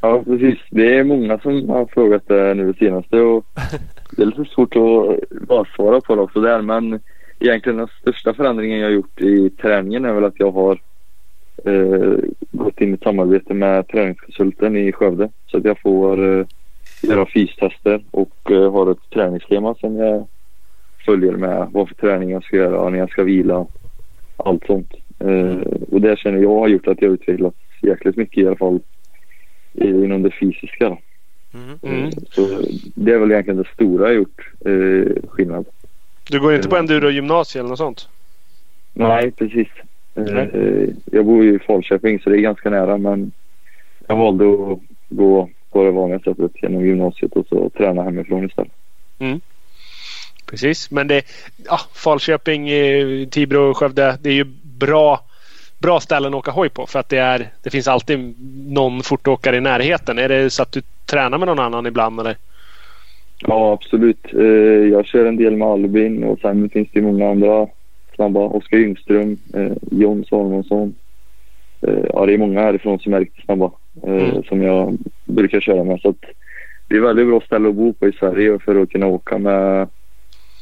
Ja, 0.00 0.22
precis. 0.22 0.58
Det 0.70 0.98
är 0.98 1.04
många 1.04 1.38
som 1.38 1.68
har 1.68 1.86
frågat 1.86 2.28
det 2.28 2.54
nu 2.54 2.74
senaste 2.78 3.20
och 3.20 3.44
det 4.10 4.22
är 4.22 4.26
lite 4.26 4.44
svårt 4.44 4.76
att 4.76 5.30
bara 5.48 5.64
svara 5.64 6.00
på 6.00 6.14
det 6.14 6.22
också 6.22 6.40
där. 6.40 6.62
Men 6.62 7.00
egentligen 7.40 7.78
den 7.78 7.88
största 8.00 8.34
förändringen 8.34 8.78
jag 8.78 8.86
har 8.86 8.92
gjort 8.92 9.20
i 9.20 9.50
träningen 9.50 10.04
är 10.04 10.12
väl 10.12 10.24
att 10.24 10.40
jag 10.40 10.52
har 10.52 10.78
eh, 11.64 12.14
gått 12.50 12.80
in 12.80 12.90
i 12.90 12.94
ett 12.94 13.02
samarbete 13.02 13.54
med 13.54 13.88
träningskonsulten 13.88 14.76
i 14.76 14.92
Skövde 14.92 15.30
så 15.46 15.56
att 15.58 15.64
jag 15.64 15.80
får 15.80 16.38
eh, 16.38 16.46
göra 17.02 17.26
fystester 17.26 18.02
och 18.10 18.50
eh, 18.50 18.72
har 18.72 18.90
ett 18.90 19.10
träningsschema 19.10 19.74
som 19.74 19.96
jag 19.96 20.26
följer 21.04 21.32
med 21.32 21.68
vad 21.72 21.88
för 21.88 21.94
träning 21.94 22.30
jag 22.30 22.44
ska 22.44 22.56
göra, 22.56 22.88
när 22.88 22.98
jag 22.98 23.10
ska 23.10 23.22
vila, 23.22 23.66
allt 24.36 24.66
sånt. 24.66 24.92
Eh, 25.18 25.56
och 25.90 26.00
det 26.00 26.18
känner 26.18 26.38
jag 26.38 26.58
har 26.58 26.68
gjort 26.68 26.88
att 26.88 27.02
jag 27.02 27.12
utvecklats 27.12 27.56
jäkligt 27.82 28.16
mycket 28.16 28.38
i 28.38 28.46
alla 28.46 28.56
fall 28.56 28.80
inom 29.74 30.22
det 30.22 30.30
fysiska. 30.30 30.88
Då. 30.88 30.98
Mm. 31.54 31.78
Mm. 31.82 32.10
Så 32.30 32.62
det 32.94 33.12
är 33.12 33.18
väl 33.18 33.30
egentligen 33.30 33.62
det 33.62 33.68
stora 33.74 34.06
jag 34.06 34.14
gjort 34.14 34.52
eh, 34.64 35.28
skillnad. 35.28 35.66
Du 36.30 36.40
går 36.40 36.54
inte 36.54 36.68
på 36.68 36.76
enduro-gymnasium 36.76 37.60
eller 37.60 37.68
något 37.68 37.78
sånt? 37.78 38.08
Nej, 38.92 39.30
precis. 39.30 39.68
Nej. 40.14 40.94
Jag 41.04 41.26
bor 41.26 41.44
ju 41.44 41.54
i 41.56 41.58
Falköping 41.58 42.20
så 42.20 42.30
det 42.30 42.36
är 42.36 42.40
ganska 42.40 42.70
nära 42.70 42.98
men 42.98 43.32
jag 44.06 44.16
valde 44.16 44.44
att 44.44 44.78
gå 45.08 45.48
på 45.70 45.84
det 45.84 45.90
vanliga 45.90 46.20
sättet 46.20 46.52
genom 46.62 46.86
gymnasiet 46.86 47.32
och 47.32 47.46
så 47.46 47.70
träna 47.70 48.02
hemifrån 48.02 48.44
istället. 48.44 48.72
Precis, 50.50 50.90
men 50.90 51.08
det, 51.08 51.22
ja, 51.66 51.78
Falköping, 51.94 52.68
eh, 52.68 53.28
Tibro, 53.28 53.74
Skövde. 53.74 54.18
Det 54.20 54.28
är 54.28 54.34
ju 54.34 54.44
bra, 54.78 55.20
bra 55.78 56.00
ställen 56.00 56.34
att 56.34 56.38
åka 56.38 56.50
hoj 56.50 56.68
på 56.68 56.86
för 56.86 56.98
att 56.98 57.08
det, 57.08 57.18
är, 57.18 57.48
det 57.62 57.70
finns 57.70 57.88
alltid 57.88 58.34
någon 58.72 59.02
fortåkare 59.02 59.56
i 59.56 59.60
närheten. 59.60 60.18
Är 60.18 60.28
det 60.28 60.50
så 60.50 60.62
att 60.62 60.72
du 60.72 60.82
tränar 61.06 61.38
med 61.38 61.48
någon 61.48 61.58
annan 61.58 61.86
ibland 61.86 62.20
eller? 62.20 62.36
Ja, 63.38 63.72
absolut. 63.72 64.34
Eh, 64.34 64.42
Jag 64.92 65.06
kör 65.06 65.26
en 65.26 65.36
del 65.36 65.56
med 65.56 65.68
Albin 65.68 66.24
och 66.24 66.38
sen 66.38 66.70
finns 66.70 66.88
det 66.92 67.02
många 67.02 67.30
andra 67.30 67.68
snabba. 68.14 68.40
Oskar 68.40 68.76
Ljungström, 68.78 69.38
eh, 69.54 69.72
John 69.90 70.24
Salomonsson. 70.24 70.94
Eh, 71.80 72.04
Ja, 72.12 72.26
det 72.26 72.34
är 72.34 72.38
många 72.38 72.60
härifrån 72.60 72.98
som 72.98 73.14
är 73.14 73.20
riktigt 73.20 73.44
snabba 73.44 73.70
eh, 74.06 74.12
Mm. 74.28 74.42
som 74.42 74.62
jag 74.62 74.98
brukar 75.24 75.60
köra 75.60 75.84
med. 75.84 76.00
Så 76.00 76.08
att 76.08 76.24
det 76.88 76.96
är 76.96 77.00
väldigt 77.00 77.26
bra 77.26 77.40
ställe 77.40 77.68
att 77.68 77.74
bo 77.74 77.92
på 77.92 78.08
i 78.08 78.12
Sverige 78.12 78.58
för 78.58 78.82
att 78.82 78.90
kunna 78.90 79.06
åka 79.06 79.38
med 79.38 79.88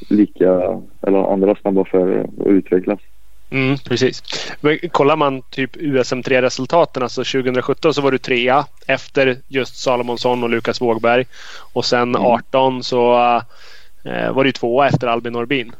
lika 0.09 0.79
eller 1.01 1.33
andra 1.33 1.55
snabba 1.55 1.85
förare 1.85 2.27
och 2.37 2.47
utvecklas. 2.51 2.99
Mm, 3.49 3.77
precis. 3.77 4.23
Men 4.61 4.77
kollar 4.91 5.15
man 5.15 5.41
typ 5.41 5.75
USM3-resultaten, 5.77 7.03
alltså 7.03 7.23
2017 7.23 7.93
så 7.93 8.01
var 8.01 8.11
du 8.11 8.17
trea 8.17 8.65
efter 8.87 9.37
just 9.47 9.75
Salomonsson 9.75 10.43
och 10.43 10.49
Lukas 10.49 10.81
Wågberg. 10.81 11.25
Och 11.73 11.85
sen 11.85 12.09
Mm. 12.15 12.21
18 12.21 12.83
så 12.83 13.13
eh, 14.03 14.33
var 14.33 14.43
du 14.43 14.51
tvåa 14.51 14.87
efter 14.87 15.07
Albin 15.07 15.33
Norbin. 15.33 15.71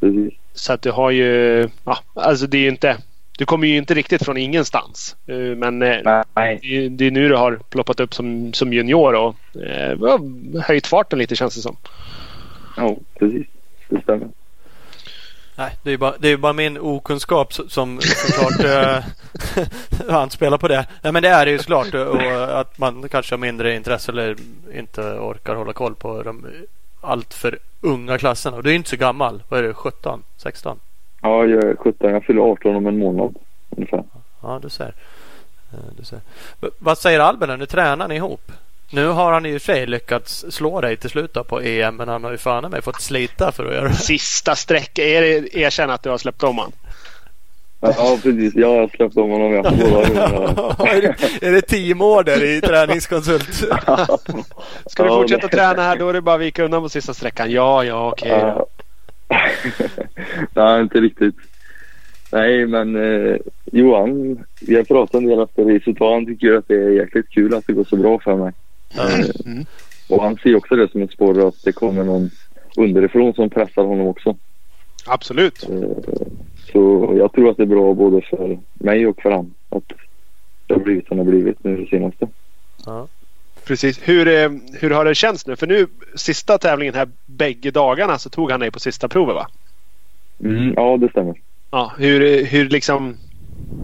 Precis. 0.00 0.32
Så 0.54 0.72
att 0.72 0.82
du 0.82 0.90
har 0.90 1.10
ju, 1.10 1.68
ja, 1.84 1.98
alltså 2.14 2.46
det 2.46 2.56
är 2.56 2.62
ju 2.62 2.68
inte, 2.68 2.96
du 3.38 3.44
kommer 3.44 3.66
ju 3.66 3.76
inte 3.76 3.94
riktigt 3.94 4.24
från 4.24 4.36
ingenstans. 4.36 5.16
Eh, 5.26 5.36
Men 5.36 5.82
eh, 5.82 6.22
Nej. 6.34 6.58
det 6.90 7.06
är- 7.06 7.10
nu 7.10 7.28
du 7.28 7.36
har 7.36 7.60
ploppat 7.70 8.00
upp 8.00 8.14
som, 8.14 8.52
som 8.52 8.72
junior 8.72 9.14
och 9.14 9.36
eh, 9.62 9.96
ja, 10.00 10.18
höjt 10.62 10.86
farten 10.86 11.18
lite 11.18 11.36
känns 11.36 11.54
det 11.54 11.60
som. 11.60 11.76
Ja, 12.76 12.96
precis. 13.18 13.46
Det 13.88 14.00
stämmer. 14.02 14.28
Nej, 15.56 15.70
det 15.82 15.90
är 15.90 15.92
ju 15.92 15.98
bara, 15.98 16.14
det 16.18 16.28
är 16.28 16.36
bara 16.36 16.52
min 16.52 16.78
okunskap 16.78 17.52
som 17.52 18.00
såklart 18.00 18.64
eh, 18.64 19.04
anspelar 20.16 20.58
på 20.58 20.68
det. 20.68 20.86
Nej, 21.02 21.12
men 21.12 21.22
det 21.22 21.28
är 21.28 21.44
det 21.46 21.52
ju 21.52 21.58
såklart. 21.58 21.94
Och 21.94 22.60
att 22.60 22.78
man 22.78 23.08
kanske 23.08 23.32
har 23.34 23.38
mindre 23.38 23.74
intresse 23.74 24.12
eller 24.12 24.36
inte 24.74 25.00
orkar 25.02 25.54
hålla 25.54 25.72
koll 25.72 25.94
på 25.94 26.22
de 26.22 26.46
allt 27.02 27.34
för 27.34 27.58
unga 27.80 28.18
klasserna. 28.18 28.56
Och 28.56 28.62
du 28.62 28.70
är 28.70 28.74
inte 28.74 28.90
så 28.90 28.96
gammal. 28.96 29.42
Vad 29.48 29.58
är 29.58 29.62
du? 29.64 29.74
17? 29.74 30.22
16? 30.36 30.80
Ja, 31.22 31.44
jag 31.44 31.64
är 31.64 31.76
17. 31.76 32.10
Jag 32.10 32.24
fyller 32.24 32.42
18 32.42 32.76
om 32.76 32.86
en 32.86 32.98
månad 32.98 33.36
ungefär. 33.70 34.04
Ja, 34.42 34.58
du 34.62 34.68
ser. 34.70 34.94
Eh, 35.72 35.78
Du 35.96 36.04
ser. 36.04 36.20
Vad 36.78 36.98
säger 36.98 37.20
Albin 37.20 37.48
när 37.48 37.56
nu 37.56 37.66
tränar 37.66 38.08
ni 38.08 38.14
ihop? 38.14 38.52
Nu 38.90 39.06
har 39.06 39.32
han 39.32 39.46
i 39.46 39.56
och 39.56 39.62
för 39.62 39.72
sig 39.72 39.86
lyckats 39.86 40.44
slå 40.50 40.80
dig 40.80 40.96
till 40.96 41.10
slut 41.10 41.32
på 41.48 41.60
EM 41.60 41.96
men 41.96 42.08
han 42.08 42.24
har 42.24 42.30
ju 42.30 42.38
fan 42.38 42.70
mig 42.70 42.82
fått 42.82 43.00
slita 43.00 43.52
för 43.52 43.64
att 43.66 43.74
göra 43.74 43.88
det. 43.88 43.94
Sista 43.94 44.54
det, 45.20 45.54
erkänn 45.56 45.90
att 45.90 46.02
du 46.02 46.10
har 46.10 46.18
släppt 46.18 46.42
om 46.42 46.58
han. 46.58 46.72
Ja, 47.84 48.18
precis. 48.22 48.54
Jag 48.54 48.68
har 48.80 48.88
släppt 48.88 49.16
om 49.16 49.30
honom 49.30 49.52
jag 49.52 49.66
är, 49.66 51.02
det, 51.02 51.46
är 51.46 51.52
det 51.52 51.62
teamorder 51.62 52.44
i 52.44 52.60
träningskonsult? 52.60 53.54
Ska 54.86 55.02
du 55.02 55.08
fortsätta 55.08 55.48
träna 55.48 55.82
här 55.82 55.96
då 55.98 56.08
är 56.08 56.12
det 56.12 56.20
bara 56.20 56.34
att 56.34 56.40
vika 56.40 56.64
undan 56.64 56.82
på 56.82 56.88
sista 56.88 57.14
sträckan. 57.14 57.50
Ja, 57.50 57.84
ja, 57.84 58.10
okej. 58.12 58.28
Ja. 58.30 58.66
Nej, 60.54 60.80
inte 60.82 61.00
riktigt. 61.00 61.34
Nej, 62.32 62.66
men 62.66 62.96
eh, 62.96 63.36
Johan, 63.72 64.38
vi 64.60 64.76
har 64.76 64.82
pratat 64.84 65.14
en 65.14 65.26
del 65.26 65.40
efter 65.42 65.64
racet 65.64 66.00
och 66.00 66.12
han 66.12 66.26
tycker 66.26 66.52
att 66.54 66.68
det 66.68 66.74
är 66.74 66.90
jäkligt 66.90 67.30
kul 67.30 67.54
att 67.54 67.66
det 67.66 67.72
går 67.72 67.84
så 67.84 67.96
bra 67.96 68.18
för 68.18 68.36
mig. 68.36 68.52
Eh, 68.98 69.24
Mm. 69.46 69.64
och 70.08 70.22
han 70.22 70.36
ser 70.42 70.56
också 70.56 70.74
det 70.76 70.90
som 70.90 71.02
ett 71.02 71.10
spår 71.12 71.48
att 71.48 71.62
det 71.64 71.72
kommer 71.72 72.04
någon 72.04 72.30
underifrån 72.76 73.34
som 73.34 73.50
pressar 73.50 73.82
honom 73.84 74.06
också. 74.06 74.36
Absolut. 75.06 75.68
Eh, 75.70 75.88
så 76.72 77.12
jag 77.18 77.32
tror 77.32 77.50
att 77.50 77.56
det 77.56 77.62
är 77.62 77.66
bra 77.66 77.94
både 77.94 78.20
för 78.20 78.58
mig 78.74 79.06
och 79.06 79.22
för 79.22 79.30
han 79.30 79.54
att 79.68 79.92
det 80.66 80.74
har 80.74 80.80
blivit 80.80 81.06
som 81.06 81.16
det 81.16 81.22
har 81.22 81.30
blivit 81.30 81.64
nu 81.64 81.76
det 81.76 81.86
senaste. 81.86 82.28
Ja. 82.86 83.08
Precis. 83.64 84.08
Hur, 84.08 84.28
eh, 84.28 84.50
hur 84.80 84.90
har 84.90 85.04
det 85.04 85.14
känts 85.14 85.46
nu? 85.46 85.56
För 85.56 85.66
nu 85.66 85.86
sista 86.14 86.58
tävlingen 86.58 86.94
här 86.94 87.08
bägge 87.26 87.70
dagarna 87.70 88.18
så 88.18 88.30
tog 88.30 88.50
han 88.50 88.60
dig 88.60 88.70
på 88.70 88.78
sista 88.78 89.08
provet 89.08 89.34
va? 89.34 89.46
Mm, 90.44 90.74
ja, 90.76 90.96
det 90.96 91.08
stämmer. 91.08 91.40
Ja. 91.70 91.92
Hur, 91.98 92.44
hur 92.44 92.68
liksom 92.68 93.16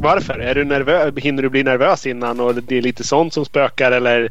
Varför? 0.01 0.38
Är 0.38 0.55
du 0.55 0.64
nervös? 0.64 1.14
Hinner 1.16 1.42
du 1.42 1.48
bli 1.48 1.62
nervös 1.62 2.07
innan 2.07 2.40
och 2.40 2.55
det 2.55 2.79
är 2.79 2.83
lite 2.83 3.05
sånt 3.05 3.33
som 3.33 3.44
spökar 3.44 3.92
eller 3.92 4.31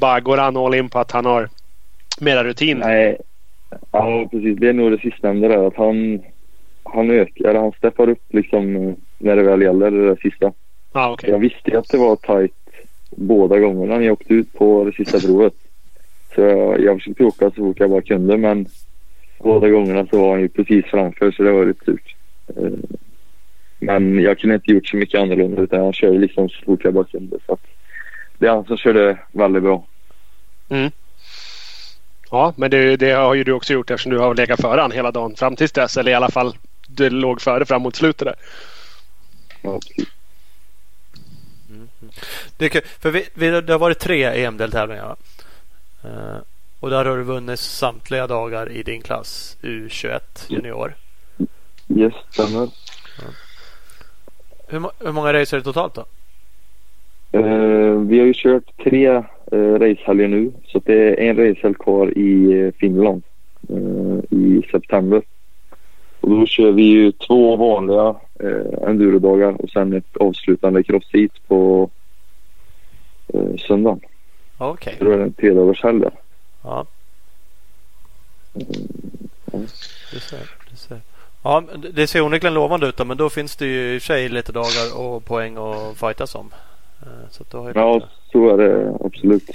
bara 0.00 0.20
går 0.20 0.36
han 0.36 0.56
all 0.56 0.74
in 0.74 0.88
på 0.88 0.98
att 0.98 1.10
han 1.10 1.24
har 1.24 1.48
mera 2.20 2.44
rutin? 2.44 2.78
Nej, 2.78 3.18
ja 3.90 4.28
precis. 4.30 4.58
Det 4.58 4.68
är 4.68 4.72
nog 4.72 4.90
det 4.90 4.98
sistnämnda 4.98 5.48
där 5.48 5.66
att 5.66 5.76
han, 5.76 6.22
han 6.92 7.10
ökar, 7.10 7.54
han 7.54 7.72
steppar 7.72 8.08
upp 8.08 8.22
liksom 8.28 8.76
eh, 8.76 8.94
när 9.18 9.36
det 9.36 9.42
väl 9.42 9.62
gäller 9.62 9.90
det 9.90 10.06
där 10.06 10.16
sista. 10.22 10.52
Ja, 10.92 11.10
okej. 11.12 11.30
Jag 11.30 11.38
visste 11.38 11.70
ju 11.70 11.76
att 11.76 11.88
det 11.88 11.98
var 11.98 12.16
tajt 12.16 12.54
båda 13.10 13.58
gångerna 13.58 13.94
när 13.98 14.04
jag 14.06 14.12
åkte 14.12 14.34
ut 14.34 14.52
på 14.52 14.84
det 14.84 14.92
sista 14.92 15.20
provet. 15.20 15.54
Så 16.34 16.40
jag, 16.40 16.80
jag 16.80 16.96
försökte 16.98 17.24
åka 17.24 17.50
så 17.50 17.56
fort 17.56 17.80
jag 17.80 17.90
bara 17.90 18.02
kunde 18.02 18.36
men 18.36 18.66
båda 19.38 19.68
gångerna 19.68 20.06
så 20.06 20.20
var 20.20 20.30
han 20.30 20.40
ju 20.40 20.48
precis 20.48 20.84
framför 20.84 21.30
så 21.30 21.42
det 21.42 21.52
var 21.52 21.66
lite 21.66 21.84
surt. 21.84 22.14
Eh, 22.56 22.72
Men 23.78 24.22
jag 24.22 24.38
kunde 24.38 24.54
inte 24.54 24.72
gjort 24.72 24.86
så 24.86 24.96
mycket 24.96 25.20
annorlunda 25.20 25.62
utan 25.62 25.84
jag 25.84 25.94
körde 25.94 26.18
liksom 26.18 26.48
så 26.48 26.64
fort 26.64 26.84
jag 26.84 26.94
bara 26.94 27.04
kunde. 27.04 27.36
Så 27.46 27.58
det 28.38 28.46
är 28.46 28.50
han 28.50 28.64
som 28.64 28.76
körde 28.76 29.18
väldigt 29.32 29.62
bra. 29.62 29.84
Ja, 32.30 32.52
men 32.56 32.70
det, 32.70 32.96
det 32.96 33.10
har 33.10 33.34
ju 33.34 33.44
du 33.44 33.52
också 33.52 33.72
gjort 33.72 33.90
eftersom 33.90 34.12
du 34.12 34.18
har 34.18 34.34
legat 34.34 34.60
före 34.60 34.80
han 34.80 34.92
hela 34.92 35.10
dagen 35.10 35.34
fram 35.36 35.56
tills 35.56 35.72
dess. 35.72 35.96
Eller 35.96 36.10
i 36.10 36.14
alla 36.14 36.30
fall 36.30 36.54
du 36.94 37.10
låg 37.10 37.40
före 37.40 37.66
fram 37.66 37.82
mot 37.82 37.96
slutet 37.96 38.26
där. 38.26 38.34
Ja, 39.62 39.80
precis. 39.88 40.08
Det, 42.56 42.64
är 42.64 42.68
kul, 42.68 42.82
för 43.00 43.10
vi, 43.10 43.28
vi, 43.34 43.60
det 43.60 43.72
har 43.72 43.78
varit 43.78 43.98
tre 43.98 44.44
EM-deltävlingar. 44.44 45.04
va? 45.04 45.16
Eh, 46.04 46.36
och 46.80 46.90
där 46.90 47.04
har 47.04 47.16
du 47.16 47.22
vunnit 47.22 47.58
samtliga 47.60 48.26
dagar 48.26 48.70
i 48.72 48.82
din 48.82 49.02
klass 49.02 49.56
U21 49.62 50.20
junior. 50.48 50.94
Yes, 51.96 52.14
stämmer. 52.30 52.68
Hur, 54.68 54.78
må- 54.78 54.92
hur 54.98 55.12
många 55.12 55.32
race 55.32 55.56
är 55.56 55.58
det 55.58 55.64
totalt 55.64 55.94
då? 55.94 56.04
Eh, 57.38 57.98
vi 57.98 58.18
har 58.18 58.26
ju 58.26 58.32
kört 58.36 58.76
tre 58.84 59.08
uh, 59.52 59.78
racehelger 59.78 60.28
nu 60.28 60.52
så 60.66 60.78
det 60.84 60.94
är 60.94 61.30
en 61.30 61.36
racehelg 61.36 61.74
kvar 61.74 62.18
i 62.18 62.72
Finland 62.78 63.22
eh, 63.68 64.38
i 64.38 64.62
september. 64.70 65.22
Och 66.22 66.30
då 66.30 66.46
kör 66.46 66.72
vi 66.72 66.82
ju 66.82 67.12
två 67.12 67.56
vanliga 67.56 68.14
uh, 68.44 68.88
endurodagar 68.88 69.62
och 69.62 69.70
sen 69.70 69.92
ett 69.92 70.16
avslutande 70.16 70.82
crossheat 70.82 71.30
på 71.48 71.90
uh, 73.34 73.56
söndagen. 73.56 74.00
Okej. 74.58 74.94
Så 74.98 75.04
då 75.04 75.10
är 75.10 75.16
det 75.18 75.24
en 75.24 75.32
tredagarshelg. 75.32 76.02
Ja. 76.62 76.86
Mm. 78.54 79.66
Du 80.12 80.20
ser, 80.20 80.50
du 80.70 80.76
ser. 80.76 81.00
Ja, 81.42 81.62
det- 81.92 82.06
ser 82.06 82.20
onekligen 82.22 82.54
lovande 82.54 82.86
ut 82.86 82.96
då, 82.96 83.04
men 83.04 83.16
då 83.16 83.30
finns 83.30 83.56
det 83.56 83.66
ju 83.66 83.94
i 83.94 83.98
och 83.98 84.02
för 84.02 84.06
sig 84.06 84.28
lite 84.28 84.52
dagar 84.52 84.98
och 84.98 85.24
poäng 85.24 85.56
att 85.56 85.96
fightas 85.98 86.34
om. 86.34 86.50
Eh, 87.02 87.08
Så 87.30 87.44
du 87.50 87.56
har 87.56 87.66
ju 87.66 87.72
Ja, 87.74 88.00
så 88.32 88.48
är 88.50 88.58
det 88.58 88.96
absolut. 89.04 89.50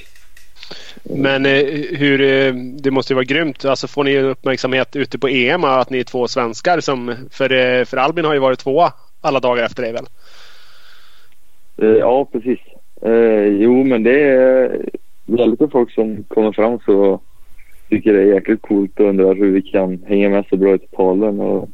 Men 1.04 1.46
eh, 1.46 1.64
hur, 1.92 2.22
eh, 2.22 2.54
det 2.54 2.92
måste 2.92 3.14
ju 3.14 3.16
vara 3.16 3.26
grymt. 3.26 3.66
Alltså 3.66 3.88
får 3.88 4.04
ni 4.04 4.20
uppmärksamhet 4.20 4.96
ute 4.96 5.20
på 5.20 5.28
EM 5.28 5.64
att 5.64 5.90
ni 5.90 6.00
är 6.00 6.04
två 6.04 6.28
svenskar 6.28 6.80
som... 6.80 7.16
För, 7.32 7.52
eh, 7.52 7.86
för 7.86 7.98
Albin 7.98 8.26
har 8.26 8.34
ju 8.34 8.40
varit 8.40 8.60
tvåa 8.60 8.94
alla 9.22 9.40
dagar 9.40 9.64
efter 9.64 9.84
dig 9.84 9.94
väl? 9.94 10.06
Eh, 11.82 11.98
ja, 11.98 12.26
precis. 12.32 12.60
Eh, 13.02 13.48
jo, 13.48 13.84
men 13.84 14.04
det 14.04 14.22
är, 14.22 14.82
väldigt 15.26 15.62
är 15.62 15.68
folk 15.68 15.92
som 15.92 16.24
kommer 16.24 16.52
fram 16.52 16.80
så 16.86 17.22
tycker 17.90 18.14
det 18.14 18.22
är 18.22 18.34
jäkligt 18.34 18.62
coolt 18.62 19.00
och 19.00 19.06
undrar 19.06 19.36
hur 19.36 19.52
vi 19.52 19.62
kan 19.62 20.04
hänga 20.08 20.30
med 20.30 20.46
så 20.50 20.58
bra 20.58 20.76
i 20.76 20.80
totalen. 20.80 21.40
Och 21.40 21.70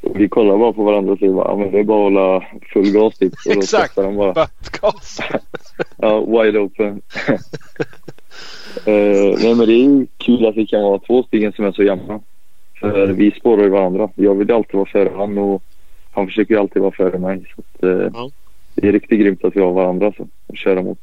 och 0.00 0.20
vi 0.20 0.28
kollar 0.28 0.58
bara 0.58 0.72
på 0.72 0.84
varandra 0.84 1.12
och 1.12 1.18
säger 1.18 1.32
bara, 1.32 1.50
ja, 1.50 1.56
men 1.56 1.70
det 1.70 1.78
är 1.78 1.84
bara 1.84 2.06
att 2.06 2.12
hålla 2.12 2.44
full 2.72 2.92
gas 2.92 3.18
typ. 3.18 3.32
Och 3.32 3.54
då 3.54 3.60
Exakt. 3.60 3.94
bara. 3.94 4.32
Bötgas. 4.32 5.20
Ja, 5.96 6.20
wide 6.20 6.58
open. 6.58 7.02
Eh, 8.84 9.34
nej 9.38 9.54
men 9.54 9.66
det 9.66 9.72
är 9.72 9.84
ju 9.84 10.06
kul 10.18 10.46
att 10.46 10.56
vi 10.56 10.66
kan 10.66 10.82
vara 10.82 10.98
två 10.98 11.22
stycken 11.22 11.52
som 11.52 11.64
är 11.64 11.72
så 11.72 11.82
jämna. 11.82 12.20
För 12.80 13.06
vi 13.06 13.30
spårar 13.30 13.62
ju 13.62 13.68
varandra. 13.68 14.08
Jag 14.14 14.34
vill 14.34 14.52
alltid 14.52 14.74
vara 14.74 14.86
före 14.86 15.10
han 15.16 15.38
och 15.38 15.62
han 16.12 16.26
försöker 16.26 16.54
ju 16.54 16.60
alltid 16.60 16.82
vara 16.82 16.92
före 16.92 17.18
mig. 17.18 17.54
Så 17.54 17.60
att, 17.60 17.82
eh, 17.82 18.10
Ja. 18.14 18.30
Det 18.74 18.88
är 18.88 18.92
riktigt 18.92 19.20
grymt 19.20 19.44
att 19.44 19.56
vi 19.56 19.60
har 19.60 19.72
varandra 19.72 20.12
så, 20.16 20.28
att 20.48 20.58
köra 20.58 20.82
mot. 20.82 20.98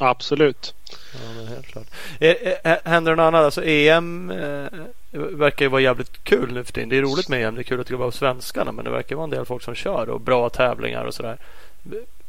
Absolut. 0.00 0.74
Ja, 1.14 1.34
men 1.36 1.46
helt 1.46 1.66
klart. 1.66 1.86
Är, 2.20 2.34
är, 2.64 2.90
händer 2.90 3.12
det 3.12 3.16
något 3.16 3.24
annat? 3.24 3.44
Alltså 3.44 3.64
EM 3.64 4.30
eh, 4.30 4.66
verkar 5.12 5.64
ju 5.64 5.68
vara 5.68 5.80
jävligt 5.80 6.24
kul 6.24 6.52
nu 6.52 6.64
för 6.64 6.72
tiden. 6.72 6.88
Det 6.88 6.98
är 6.98 7.02
roligt 7.02 7.28
med 7.28 7.46
EM. 7.46 7.54
Det 7.54 7.60
är 7.60 7.62
kul 7.62 7.80
att 7.80 7.86
det 7.86 7.96
går 7.96 8.04
av 8.04 8.10
svenskarna. 8.10 8.72
Men 8.72 8.84
det 8.84 8.90
verkar 8.90 9.16
vara 9.16 9.24
en 9.24 9.30
del 9.30 9.44
folk 9.44 9.62
som 9.62 9.74
kör 9.74 10.08
och 10.08 10.20
bra 10.20 10.48
tävlingar 10.48 11.04
och 11.04 11.14
sådär. 11.14 11.36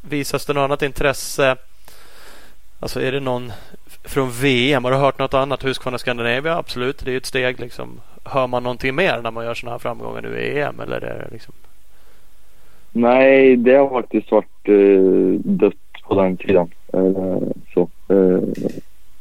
Visas 0.01 0.45
det 0.45 0.53
något 0.53 0.61
annat 0.61 0.81
intresse? 0.81 1.55
Alltså 2.79 3.01
är 3.01 3.11
det 3.11 3.19
någon 3.19 3.51
från 4.03 4.31
VM? 4.31 4.83
Har 4.83 4.91
du 4.91 4.97
hört 4.97 5.19
något 5.19 5.33
annat? 5.33 5.65
Husqvarna 5.65 5.97
Scandinavia? 5.97 6.57
Absolut, 6.57 7.05
det 7.05 7.09
är 7.09 7.11
ju 7.11 7.17
ett 7.17 7.25
steg 7.25 7.59
liksom. 7.59 7.99
Hör 8.23 8.47
man 8.47 8.63
någonting 8.63 8.95
mer 8.95 9.21
när 9.23 9.31
man 9.31 9.45
gör 9.45 9.53
sådana 9.53 9.73
här 9.73 9.79
framgångar 9.79 10.21
nu 10.21 10.39
i 10.39 10.59
EM? 10.59 10.79
Eller 10.79 11.01
är 11.01 11.25
det 11.25 11.27
liksom... 11.31 11.53
Nej, 12.91 13.55
det 13.55 13.75
har 13.75 13.89
faktiskt 13.89 14.31
varit 14.31 14.69
eh, 14.69 15.39
dött 15.39 15.73
på 16.03 16.21
den 16.21 16.37
tiden. 16.37 16.71
Eh, 16.93 17.37
så, 17.73 17.89
eh, 18.07 18.43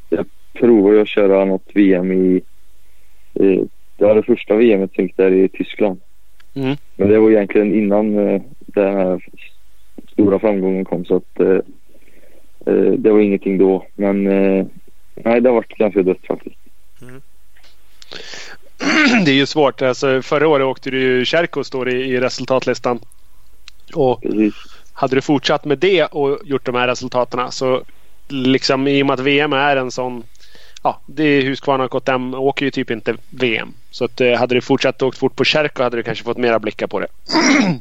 jag 0.09 0.27
provar 0.53 0.92
ju 0.92 1.01
att 1.01 1.09
köra 1.09 1.44
något 1.44 1.68
VM 1.75 2.12
i... 2.12 2.42
Eh, 3.35 3.61
det 3.97 4.05
var 4.05 4.14
det 4.14 4.23
första 4.23 4.55
VMet 4.55 4.81
jag 4.81 4.92
tänkte 4.92 5.23
där 5.23 5.33
i 5.33 5.49
Tyskland. 5.49 6.01
Mm. 6.55 6.77
Men 6.97 7.09
det 7.09 7.18
var 7.18 7.31
egentligen 7.31 7.75
innan 7.75 8.18
eh, 8.18 8.42
den 8.57 8.97
här 8.97 9.21
stora 10.12 10.38
framgången 10.38 10.85
kom 10.85 11.05
så 11.05 11.16
att 11.16 11.40
eh, 11.40 11.59
det 12.99 13.11
var 13.11 13.21
ingenting 13.21 13.59
då. 13.59 13.87
Men 13.95 14.25
nej, 15.14 15.40
det 15.40 15.49
har 15.49 15.55
varit 15.55 15.79
ganska 15.79 16.03
dött 16.03 16.27
faktiskt. 16.27 16.57
Det 19.25 19.31
är 19.31 19.35
ju 19.35 19.47
svårt. 19.47 19.83
Alltså, 19.83 20.23
förra 20.23 20.49
året 20.49 20.64
åkte 20.64 20.90
du 20.90 21.01
ju 21.01 21.25
Kärko 21.25 21.64
står 21.64 21.88
i, 21.88 21.95
i 21.95 22.21
resultatlistan. 22.21 23.01
Och 23.95 24.23
Precis. 24.23 24.55
hade 24.92 25.14
du 25.14 25.21
fortsatt 25.21 25.64
med 25.64 25.79
det 25.79 26.05
och 26.05 26.38
gjort 26.45 26.66
de 26.66 26.75
här 26.75 26.88
resultaten 26.88 27.53
så 27.53 27.83
liksom 28.29 28.88
i 28.88 29.03
och 29.03 29.07
med 29.07 29.14
att 29.14 29.21
VM 29.21 29.53
är 29.53 29.77
en 29.77 29.90
sån 29.90 30.23
Ja, 30.83 31.01
det 31.07 31.25
är 31.25 31.42
Husqvarna 31.42 31.85
och 31.85 31.90
KTM 31.90 32.35
åker 32.35 32.64
ju 32.64 32.71
typ 32.71 32.90
inte 32.90 33.16
VM. 33.31 33.73
Så 33.90 34.05
att, 34.05 34.21
eh, 34.21 34.33
hade 34.38 34.55
du 34.55 34.61
fortsatt 34.61 35.03
åkt 35.03 35.18
fort 35.18 35.37
på 35.37 35.45
Kärko 35.45 35.83
hade 35.83 35.97
du 35.97 36.03
kanske 36.03 36.25
fått 36.25 36.37
mera 36.37 36.59
blickar 36.59 36.87
på 36.87 37.01
det. 37.01 37.07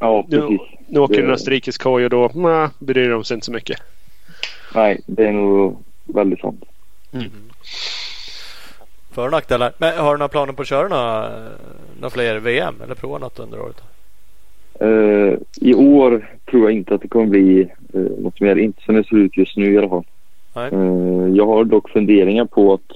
Ja, 0.00 0.26
Nu, 0.28 0.40
precis. 0.40 0.60
nu 0.88 1.00
åker 1.00 1.14
du 1.14 1.20
en 1.22 1.26
Det- 1.28 1.34
österrikisk 1.34 1.84
hoj 1.84 2.04
och 2.04 2.10
då 2.10 2.30
nah, 2.34 2.70
bryr 2.78 3.08
de 3.10 3.24
sig 3.24 3.34
inte 3.34 3.44
så 3.44 3.52
mycket. 3.52 3.78
Nej, 4.74 5.00
det 5.06 5.26
är 5.26 5.32
nog 5.32 5.84
väldigt 6.04 6.40
sant. 6.40 6.64
För 9.12 9.24
och 9.24 9.30
nackdelar. 9.30 9.72
Men 9.78 9.98
har 9.98 10.12
du 10.12 10.18
några 10.18 10.28
planer 10.28 10.52
på 10.52 10.62
att 10.62 10.68
köra 10.68 10.88
några, 10.88 11.30
några 12.00 12.10
fler 12.10 12.36
VM? 12.38 12.74
Eller 12.84 12.94
prova 12.94 13.18
något 13.18 13.38
under 13.38 13.60
året? 13.60 13.76
Eh, 14.80 15.38
I 15.68 15.74
år 15.74 16.30
tror 16.50 16.62
jag 16.62 16.72
inte 16.72 16.94
att 16.94 17.02
det 17.02 17.08
kommer 17.08 17.26
bli 17.26 17.60
eh, 17.94 18.00
något 18.00 18.40
mer. 18.40 18.56
Inte 18.56 18.82
som 18.82 18.94
det 18.94 19.04
ser 19.04 19.16
ut 19.16 19.36
just 19.36 19.56
nu 19.56 19.72
i 19.74 19.78
alla 19.78 19.88
fall. 19.88 20.04
Eh, 20.66 21.36
jag 21.36 21.46
har 21.46 21.64
dock 21.64 21.90
funderingar 21.90 22.44
på 22.44 22.74
att 22.74 22.92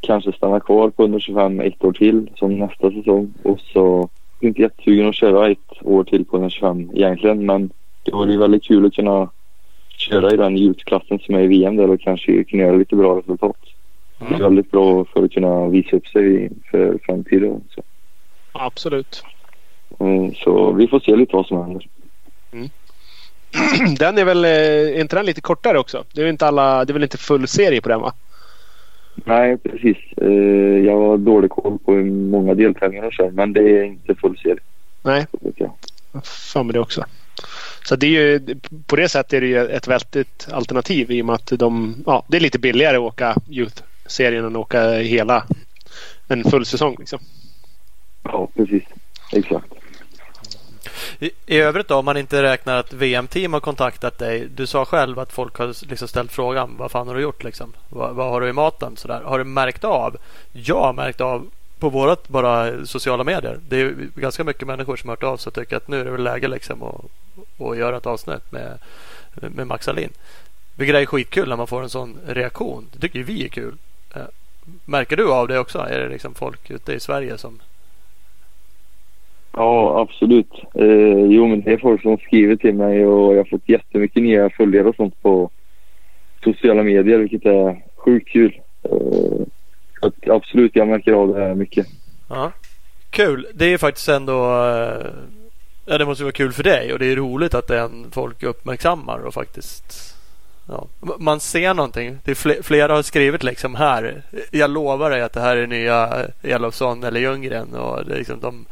kanske 0.00 0.32
stanna 0.32 0.60
kvar 0.60 0.90
på 0.90 1.02
125 1.02 1.60
ett 1.60 1.84
år 1.84 1.92
till 1.92 2.30
som 2.36 2.58
nästa 2.58 2.90
säsong. 2.90 3.34
Och 3.42 3.60
så 3.60 4.08
är 4.40 4.46
inte 4.46 4.62
jättesugen 4.62 5.08
att 5.08 5.14
köra 5.14 5.50
ett 5.50 5.82
år 5.82 6.04
till 6.04 6.24
på 6.24 6.36
125 6.36 6.90
egentligen. 6.94 7.46
Men 7.46 7.70
det 8.02 8.12
vore 8.12 8.32
ju 8.32 8.38
väldigt 8.38 8.64
kul 8.64 8.86
att 8.86 8.94
kunna 8.94 9.30
köra 9.96 10.32
i 10.32 10.36
den 10.36 10.56
ljusklassen 10.56 11.18
som 11.18 11.34
är 11.34 11.40
i 11.40 11.46
VM 11.46 11.76
där 11.76 11.90
och 11.90 12.00
kanske 12.00 12.44
kunna 12.44 12.62
göra 12.62 12.76
lite 12.76 12.96
bra 12.96 13.18
resultat. 13.18 13.56
Det 14.18 14.34
är 14.34 14.38
väldigt 14.38 14.70
bra 14.70 15.04
för 15.04 15.24
att 15.24 15.32
kunna 15.32 15.68
visa 15.68 15.96
upp 15.96 16.06
sig 16.06 16.50
för 16.70 16.98
framtiden. 17.02 17.60
Så, 17.74 17.82
Absolut. 18.52 19.24
eh, 19.98 20.32
så 20.34 20.72
vi 20.72 20.88
får 20.88 21.00
se 21.00 21.16
lite 21.16 21.36
vad 21.36 21.46
som 21.46 21.58
händer. 21.58 21.86
Den 23.98 24.18
är 24.18 24.24
väl, 24.24 24.44
eh, 24.44 24.50
är 24.50 25.00
inte 25.00 25.16
den 25.16 25.26
lite 25.26 25.40
kortare 25.40 25.78
också? 25.78 26.04
Det 26.12 26.22
är, 26.22 26.26
inte 26.26 26.46
alla, 26.46 26.84
det 26.84 26.90
är 26.90 26.92
väl 26.92 27.02
inte 27.02 27.18
full 27.18 27.48
serie 27.48 27.80
på 27.80 27.88
den 27.88 28.00
va? 28.00 28.12
Nej, 29.14 29.58
precis. 29.58 29.96
Eh, 30.16 30.84
jag 30.84 30.96
har 30.96 31.18
dålig 31.18 31.50
koll 31.50 31.78
på 31.78 31.94
hur 31.94 32.10
många 32.10 32.54
deltävlingar 32.54 33.02
de 33.02 33.10
kör, 33.10 33.30
men 33.30 33.52
det 33.52 33.60
är 33.60 33.84
inte 33.84 34.14
full 34.14 34.38
serie. 34.38 34.60
Nej, 35.02 35.26
fan 36.24 36.66
med 36.66 36.74
det 36.74 36.80
också. 36.80 37.04
Så 37.84 37.96
det 37.96 38.06
är 38.06 38.10
ju, 38.10 38.56
på 38.86 38.96
det 38.96 39.08
sättet 39.08 39.32
är 39.32 39.40
det 39.40 39.46
ju 39.46 39.66
ett 39.66 39.88
väldigt 39.88 40.48
alternativ 40.52 41.10
i 41.10 41.22
och 41.22 41.26
med 41.26 41.34
att 41.34 41.52
de, 41.58 41.94
ja, 42.06 42.24
det 42.28 42.36
är 42.36 42.40
lite 42.40 42.58
billigare 42.58 42.96
att 42.96 43.02
åka 43.02 43.36
Youth-serien 43.50 44.44
än 44.44 44.56
att 44.56 44.62
åka 44.62 44.90
hela 44.90 45.44
en 46.28 46.44
full 46.44 46.66
säsong. 46.66 46.96
Liksom. 46.98 47.18
Ja, 48.22 48.48
precis. 48.56 48.82
Exakt. 49.32 49.81
I, 51.18 51.30
I 51.46 51.58
övrigt 51.58 51.88
då, 51.88 51.96
om 51.96 52.04
man 52.04 52.16
inte 52.16 52.42
räknar 52.42 52.76
att 52.76 52.92
VM-team 52.92 53.52
har 53.52 53.60
kontaktat 53.60 54.18
dig. 54.18 54.48
Du 54.54 54.66
sa 54.66 54.84
själv 54.84 55.18
att 55.18 55.32
folk 55.32 55.58
har 55.58 55.86
liksom 55.88 56.08
ställt 56.08 56.32
frågan 56.32 56.76
vad 56.76 56.90
fan 56.90 57.08
har 57.08 57.14
du 57.14 57.20
gjort 57.20 57.44
liksom? 57.44 57.72
Vad, 57.88 58.14
vad 58.14 58.30
har 58.30 58.40
du 58.40 58.48
i 58.48 58.52
maten? 58.52 58.96
Sådär. 58.96 59.22
Har 59.24 59.38
du 59.38 59.44
märkt 59.44 59.84
av? 59.84 60.16
Jag 60.52 60.80
har 60.80 60.92
märkt 60.92 61.20
av 61.20 61.50
på 61.78 61.88
vårat 61.88 62.28
bara 62.28 62.86
sociala 62.86 63.24
medier. 63.24 63.58
Det 63.68 63.80
är 63.80 63.94
ganska 64.14 64.44
mycket 64.44 64.66
människor 64.66 64.96
som 64.96 65.08
har 65.08 65.16
hört 65.16 65.22
av 65.22 65.36
sig 65.36 65.50
och 65.50 65.54
tycker 65.54 65.76
att 65.76 65.88
nu 65.88 66.00
är 66.00 66.04
det 66.04 66.10
väl 66.10 66.22
läge 66.22 66.48
liksom 66.48 66.82
att, 66.82 67.04
att 67.66 67.76
göra 67.76 67.96
ett 67.96 68.06
avsnitt 68.06 68.52
med, 68.52 68.78
med 69.34 69.66
Max 69.66 69.88
Alin. 69.88 70.10
Vilket 70.74 70.96
är 70.96 71.06
skitkul 71.06 71.48
när 71.48 71.56
man 71.56 71.66
får 71.66 71.82
en 71.82 71.90
sån 71.90 72.18
reaktion. 72.26 72.88
Det 72.92 72.98
tycker 73.00 73.22
vi 73.22 73.44
är 73.44 73.48
kul. 73.48 73.76
Eh, 74.14 74.22
märker 74.84 75.16
du 75.16 75.32
av 75.32 75.48
det 75.48 75.58
också? 75.58 75.78
Är 75.78 75.98
det 75.98 76.08
liksom 76.08 76.34
folk 76.34 76.70
ute 76.70 76.92
i 76.92 77.00
Sverige 77.00 77.38
som 77.38 77.60
Ja, 79.52 80.00
absolut. 80.00 80.52
Eh, 80.74 81.24
jo, 81.30 81.46
men 81.46 81.60
det 81.60 81.72
är 81.72 81.78
folk 81.78 82.02
som 82.02 82.18
skriver 82.18 82.56
till 82.56 82.74
mig 82.74 83.06
och 83.06 83.32
jag 83.32 83.38
har 83.38 83.44
fått 83.50 83.68
jättemycket 83.68 84.22
nya 84.22 84.50
följare 84.50 84.88
och 84.88 84.96
sånt 84.96 85.22
på 85.22 85.50
sociala 86.44 86.82
medier, 86.82 87.18
vilket 87.18 87.46
är 87.46 87.82
sjukt 87.96 88.28
kul. 88.28 88.60
Eh, 88.82 89.46
att 90.02 90.28
absolut, 90.28 90.76
jag 90.76 90.88
märker 90.88 91.12
av 91.12 91.34
det 91.34 91.40
här 91.40 91.54
mycket. 91.54 91.86
Ja. 92.28 92.52
Kul. 93.10 93.46
Det 93.54 93.64
är 93.72 93.78
faktiskt 93.78 94.08
ändå... 94.08 94.64
eh, 94.64 95.06
Ja, 95.86 95.98
det 95.98 96.04
måste 96.04 96.24
vara 96.24 96.32
kul 96.32 96.52
för 96.52 96.62
dig 96.62 96.92
och 96.92 96.98
det 96.98 97.06
är 97.06 97.16
roligt 97.16 97.54
att 97.54 97.68
den 97.68 98.06
folk 98.10 98.42
uppmärksammar 98.42 99.18
och 99.18 99.34
faktiskt... 99.34 100.16
Ja, 100.68 100.86
man 101.18 101.40
ser 101.40 101.74
någonting. 101.74 102.18
Det 102.24 102.30
är 102.30 102.62
flera 102.62 102.94
har 102.94 103.02
skrivit 103.02 103.42
liksom 103.42 103.74
här. 103.74 104.22
Jag 104.50 104.70
lovar 104.70 105.10
dig 105.10 105.22
att 105.22 105.32
det 105.32 105.40
här 105.40 105.56
är 105.56 105.66
nya 105.66 106.24
eh, 106.42 106.52
Elofsson 106.54 107.04
eller 107.04 107.20
Ljunggren 107.20 107.74
och 107.74 108.04
det 108.04 108.14
är 108.14 108.18
liksom 108.18 108.40
de, 108.40 108.64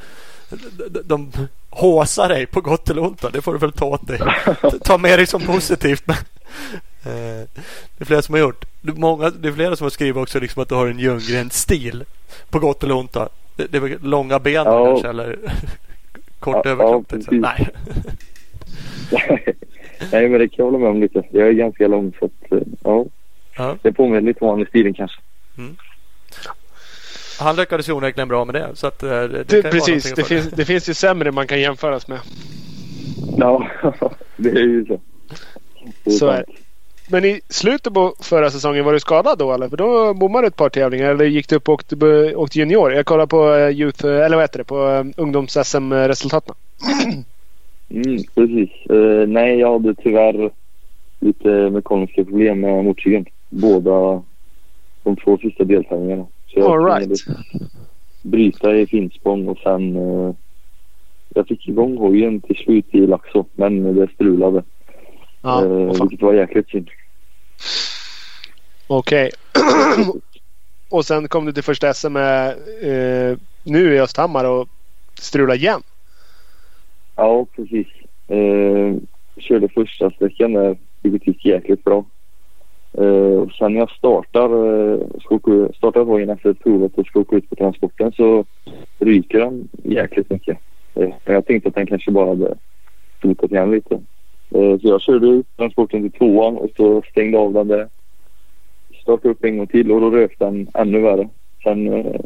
de, 0.91 1.01
de 1.05 1.33
håsar 1.71 2.29
dig 2.29 2.47
på 2.47 2.61
gott 2.61 2.91
eller 2.91 3.03
ont. 3.03 3.33
Det 3.33 3.43
får 3.43 3.53
du 3.53 3.59
väl 3.59 3.73
ta 3.73 3.85
åt 3.87 4.07
dig. 4.09 4.21
Ta 4.85 4.99
med 4.99 5.19
dig 5.19 5.27
som 5.27 5.43
positivt. 5.43 6.09
Eh, 6.09 6.15
det 7.05 7.99
är 7.99 8.05
flera 8.05 8.23
som 8.23 8.33
har 8.35 8.41
gjort. 8.41 8.65
Många, 8.83 9.31
det 9.31 9.49
är 9.49 9.53
flera 9.53 9.77
som 9.77 9.85
har 9.85 9.91
skrivit 9.91 10.17
också 10.17 10.41
liksom 10.41 10.63
att 10.63 10.69
du 10.69 10.75
har 10.75 10.87
en 10.87 10.99
Ljunggren-stil. 10.99 12.05
På 12.51 12.59
gott 12.59 12.85
eller 12.85 12.95
ont. 12.97 13.13
då. 13.13 13.29
Det, 13.57 13.67
det 13.73 13.79
är 13.79 13.99
långa 14.03 14.39
ben 14.39 14.53
Ja. 14.55 14.87
kanske 14.87 15.09
eller 15.09 15.39
kort 16.39 16.57
Ja, 16.65 16.71
överkropp. 16.71 17.07
ja, 17.11 17.17
liksom. 17.17 17.37
Nej. 17.39 17.69
Nej, 20.13 20.29
men 20.29 20.41
det 20.41 20.49
kan 20.49 20.55
jag 20.57 20.65
hålla 20.65 20.79
med 20.79 20.89
om 20.89 21.01
lite. 21.01 21.23
Jag 21.31 21.49
är 21.49 21.53
ganska 21.53 21.89
lång 21.89 22.13
så 22.19 22.25
att, 22.25 22.53
eh, 22.53 22.59
ja. 22.85 23.07
Ja. 23.57 23.77
Det 23.83 23.93
påminner 23.93 24.21
lite 24.21 24.41
om 24.45 24.51
han 24.51 24.61
i 24.63 24.67
stilen 24.67 24.95
kanske. 24.95 25.21
Han 27.41 27.57
lyckades 27.57 27.89
ju 27.89 27.93
onekligen 27.93 28.29
bra 28.29 28.45
med 28.45 28.55
det. 28.55 28.69
Så 28.75 28.87
att, 28.87 29.03
eh, 29.03 29.09
det, 29.09 29.29
det 29.29 29.63
Det, 29.63 29.63
precis, 29.63 30.15
det 30.15 30.25
finns, 30.25 30.49
det 30.49 30.65
finns 30.65 30.89
ju 30.89 30.95
sämre 30.95 31.33
man 31.33 31.47
kan 31.47 31.61
jämföras 31.61 32.09
med. 32.09 32.19
Ja, 33.39 33.67
det 34.37 34.51
är 34.51 34.63
ju 34.63 34.87
så. 34.87 35.01
Så 36.11 36.27
är. 36.27 36.45
Men 37.11 37.25
i 37.25 37.41
slutet 37.49 37.95
på 37.95 38.15
förra 38.21 38.51
säsongen 38.51 38.85
var 38.85 38.93
du 38.93 39.01
skadad 39.01 39.39
då 39.39 39.53
eller? 39.53 39.69
För 39.69 39.77
då 39.77 40.15
bommade 40.15 40.45
du 40.45 40.49
ett 40.49 40.57
par 40.57 40.69
tävlingar 40.69 41.11
eller 41.11 41.25
gick 41.25 41.49
du 41.49 41.57
upp 41.57 41.69
och 41.69 41.75
åkte, 41.75 41.97
åkte 42.35 42.59
junior? 42.59 42.93
Jag 42.93 43.07
kollar 43.07 43.27
på 43.27 43.55
eh, 43.55 43.71
Youth, 43.71 44.07
eh, 44.07 44.25
eller 44.25 44.37
vad 44.37 44.45
heter 44.45 44.59
det, 44.59 44.65
på 44.65 45.05
ungdoms-SM-resultaten. 45.17 46.55
Mm, 47.93 48.19
precis. 48.35 48.71
Eh, 48.91 49.29
nej, 49.29 49.59
jag 49.59 49.73
hade 49.73 49.95
tyvärr 49.95 50.51
lite 51.21 51.49
mekaniska 51.49 52.25
problem 52.25 52.61
med 52.61 52.85
motorcykeln. 52.85 53.27
Båda 53.49 54.23
de 55.03 55.17
två 55.17 55.39
sista 55.39 55.65
deltävlingarna. 55.65 56.27
Så 56.53 56.59
jag 56.59 56.71
All 56.71 56.85
right. 56.85 56.99
tvingades 56.99 57.51
bryta 58.23 58.77
i 58.77 58.87
Finspång 58.87 59.49
och 59.49 59.59
sen... 59.59 59.97
Eh, 59.97 60.35
jag 61.35 61.49
fick 61.49 61.69
igång 61.69 61.97
hojen 61.97 62.41
till 62.41 62.57
slut 62.57 62.87
i 62.91 63.07
Laxå, 63.07 63.47
men 63.55 63.95
det 63.95 64.09
strulade. 64.15 64.63
Ja, 65.43 65.65
eh, 65.65 66.01
vilket 66.01 66.23
var 66.23 66.35
jäkligt 66.35 66.69
synd. 66.69 66.91
Okej. 68.87 69.31
och 70.91 71.07
sen 71.07 71.29
kom 71.29 71.45
du 71.45 71.53
till 71.53 71.63
första 71.63 71.95
SM 71.95 72.13
med, 72.13 72.49
eh, 72.83 73.39
nu 73.63 73.95
i 73.95 74.01
Östhammar 74.01 74.45
och 74.45 74.69
strula 75.15 75.55
igen. 75.55 75.83
Ja, 77.17 77.47
precis. 77.57 77.87
Eh, 78.29 78.97
körde 79.37 79.69
första 79.69 80.11
sträckan 80.11 80.53
där. 80.53 80.79
Det 81.03 81.27
gick 81.27 81.45
jäkligt 81.45 81.85
bra. 81.85 82.05
Uh, 82.99 83.49
sen 83.59 83.73
när 83.73 83.81
jag 83.81 83.91
startar, 83.91 84.55
uh, 84.55 85.01
ska 85.21 85.69
startar 85.77 86.05
hojen 86.05 86.31
efter 86.31 86.53
provet 86.53 86.99
och 86.99 87.07
ska 87.07 87.21
åka 87.21 87.37
ut 87.37 87.51
på 87.51 87.57
transporten 87.57 88.13
så 88.13 88.45
ryker 88.99 89.39
den 89.39 89.69
jäkligt 89.85 90.31
mycket. 90.31 90.59
Uh, 90.99 91.09
jag 91.25 91.47
tänkte 91.47 91.69
att 91.69 91.75
den 91.75 91.87
kanske 91.87 92.11
bara 92.11 92.29
hade 92.29 92.55
slutat 93.21 93.51
igen 93.51 93.71
lite. 93.71 93.95
Uh, 94.55 94.79
så 94.79 94.89
jag 94.89 95.01
körde 95.01 95.27
ut 95.27 95.57
transporten 95.57 96.03
till 96.03 96.19
tvåan 96.19 96.57
och 96.57 96.71
så 96.77 97.03
stängde 97.11 97.39
av 97.39 97.53
den 97.53 97.69
där. 97.69 97.89
Startade 99.03 99.29
upp 99.29 99.45
en 99.45 99.57
gång 99.57 99.67
till 99.67 99.93
och 99.93 100.01
då 100.01 100.11
rök 100.11 100.39
den 100.39 100.69
ännu 100.75 101.01
värre. 101.01 101.29
Sen 101.63 101.89
uh, 101.89 102.21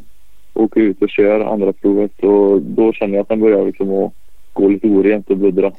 åker 0.54 0.80
jag 0.80 0.90
ut 0.90 1.02
och 1.02 1.10
kör 1.10 1.40
andra 1.40 1.72
provet 1.72 2.24
och 2.24 2.62
då 2.62 2.92
känner 2.92 3.14
jag 3.14 3.22
att 3.22 3.28
den 3.28 3.40
börjar 3.40 3.66
liksom 3.66 3.92
att 3.92 4.12
gå 4.52 4.68
lite 4.68 4.88
orent 4.88 5.30
och 5.30 5.36
buddra. 5.36 5.72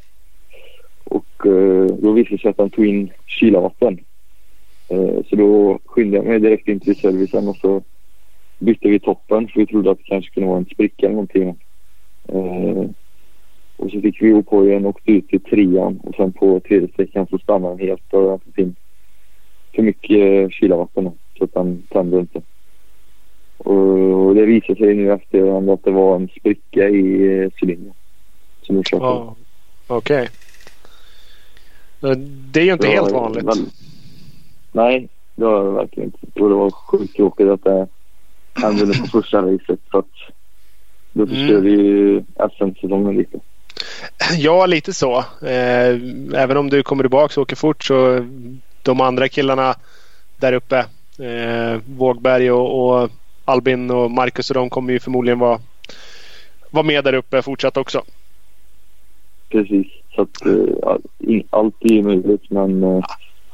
Och 1.04 1.46
uh, 1.46 1.88
då 1.88 2.12
visade 2.12 2.36
det 2.36 2.42
sig 2.42 2.50
att 2.50 2.58
den 2.58 2.70
tog 2.70 2.86
in 2.86 3.12
kylavatten. 3.26 4.00
Eh, 4.90 5.24
så 5.30 5.36
då 5.36 5.80
skyndade 5.86 6.18
jag 6.18 6.26
mig 6.26 6.40
direkt 6.40 6.68
in 6.68 6.80
till 6.80 6.96
servicen 6.96 7.48
och 7.48 7.58
så 7.58 7.82
bytte 8.60 8.88
vi 8.90 9.00
toppen 9.00 9.48
för 9.48 9.60
vi 9.60 9.66
trodde 9.66 9.92
att 9.92 9.98
det 9.98 10.04
kanske 10.04 10.32
kunde 10.34 10.50
vara 10.50 10.58
en 10.58 10.66
spricka 10.66 11.06
eller 11.06 11.16
någonting. 11.16 11.50
Eh, 12.30 12.90
och 13.78 13.92
så 13.92 14.02
fick 14.02 14.22
vi 14.22 14.28
ihop 14.28 14.50
hojen 14.50 14.86
och 14.86 14.90
åkte 14.90 15.12
ut 15.12 15.28
till 15.28 15.44
trean 15.44 16.00
och 16.04 16.16
sen 16.16 16.34
på 16.34 16.60
tredje 16.60 16.88
sträckan 16.88 17.28
så 17.28 17.38
stannade 17.38 17.76
den 17.78 17.88
helt 17.88 18.14
och 18.14 18.42
det 18.56 18.62
in 18.62 18.76
för 19.76 19.82
mycket 19.84 20.54
kylavatten 20.54 21.12
så 21.38 21.44
att 21.44 21.54
den 21.54 21.82
tände 21.90 22.20
inte. 22.20 22.42
Och 23.58 24.36
det 24.36 24.46
visade 24.46 24.80
sig 24.80 24.96
nu 24.96 25.12
efter 25.12 25.74
att 25.74 25.84
det 25.84 25.92
var 25.92 26.16
en 26.16 26.28
spricka 26.28 26.90
i 26.90 27.50
cylindern. 27.62 27.94
Som 28.62 28.78
orsakade 28.78 29.10
Ja, 29.12 29.36
Okej. 29.88 30.30
Det 32.52 32.60
är 32.60 32.64
ju 32.66 32.74
inte 32.74 32.88
Det 32.88 32.94
helt 32.94 33.12
vanligt. 33.12 33.46
väl- 33.46 33.66
Nej, 34.76 35.08
det 35.36 35.46
var 35.46 35.64
det 35.64 35.72
verkligen 35.72 36.06
inte. 36.24 36.40
Och 36.44 36.50
det 36.50 36.56
var 36.56 36.72
sjukt 36.72 37.16
tråkigt 37.16 37.48
att 37.48 37.64
det 37.64 37.88
hände 38.54 38.86
på 38.86 39.08
första 39.08 39.42
racet. 39.42 39.80
Så 39.92 39.98
att 39.98 40.06
då 41.14 41.24
Mm. 41.24 41.36
förstörde 41.36 41.70
ju 41.70 42.24
SM-säsongen 42.58 43.16
lite. 43.18 43.40
Ja, 44.38 44.66
lite 44.66 44.94
så. 44.94 45.18
Eh, 45.42 45.90
även 46.34 46.58
om 46.58 46.70
du 46.70 46.84
kommer 46.84 47.04
tillbaka 47.04 47.42
och 47.42 47.44
åker 47.44 47.56
fort 47.56 47.84
så 47.84 48.26
de 48.84 49.02
andra 49.02 49.28
killarna 49.30 49.76
där 50.38 50.54
uppe, 50.54 50.78
eh, 51.20 51.82
Vågberg 51.98 52.52
och, 52.52 53.02
och 53.04 53.10
Albin 53.46 53.92
och 53.92 54.12
Marcus 54.12 54.50
och 54.50 54.56
de 54.56 54.70
kommer 54.70 54.94
ju 54.94 55.00
förmodligen 55.00 55.40
vara, 55.40 55.60
vara 56.70 56.84
med 56.86 57.04
där 57.04 57.14
uppe 57.14 57.42
fortsatt 57.42 57.78
också. 57.78 58.04
Precis. 59.50 59.88
Så 60.16 60.22
att 60.22 60.46
eh, 60.46 61.38
allt 61.50 61.76
är 61.80 61.94
ju 61.94 62.04
möjligt 62.04 62.50
men 62.50 62.84
eh, 62.84 63.04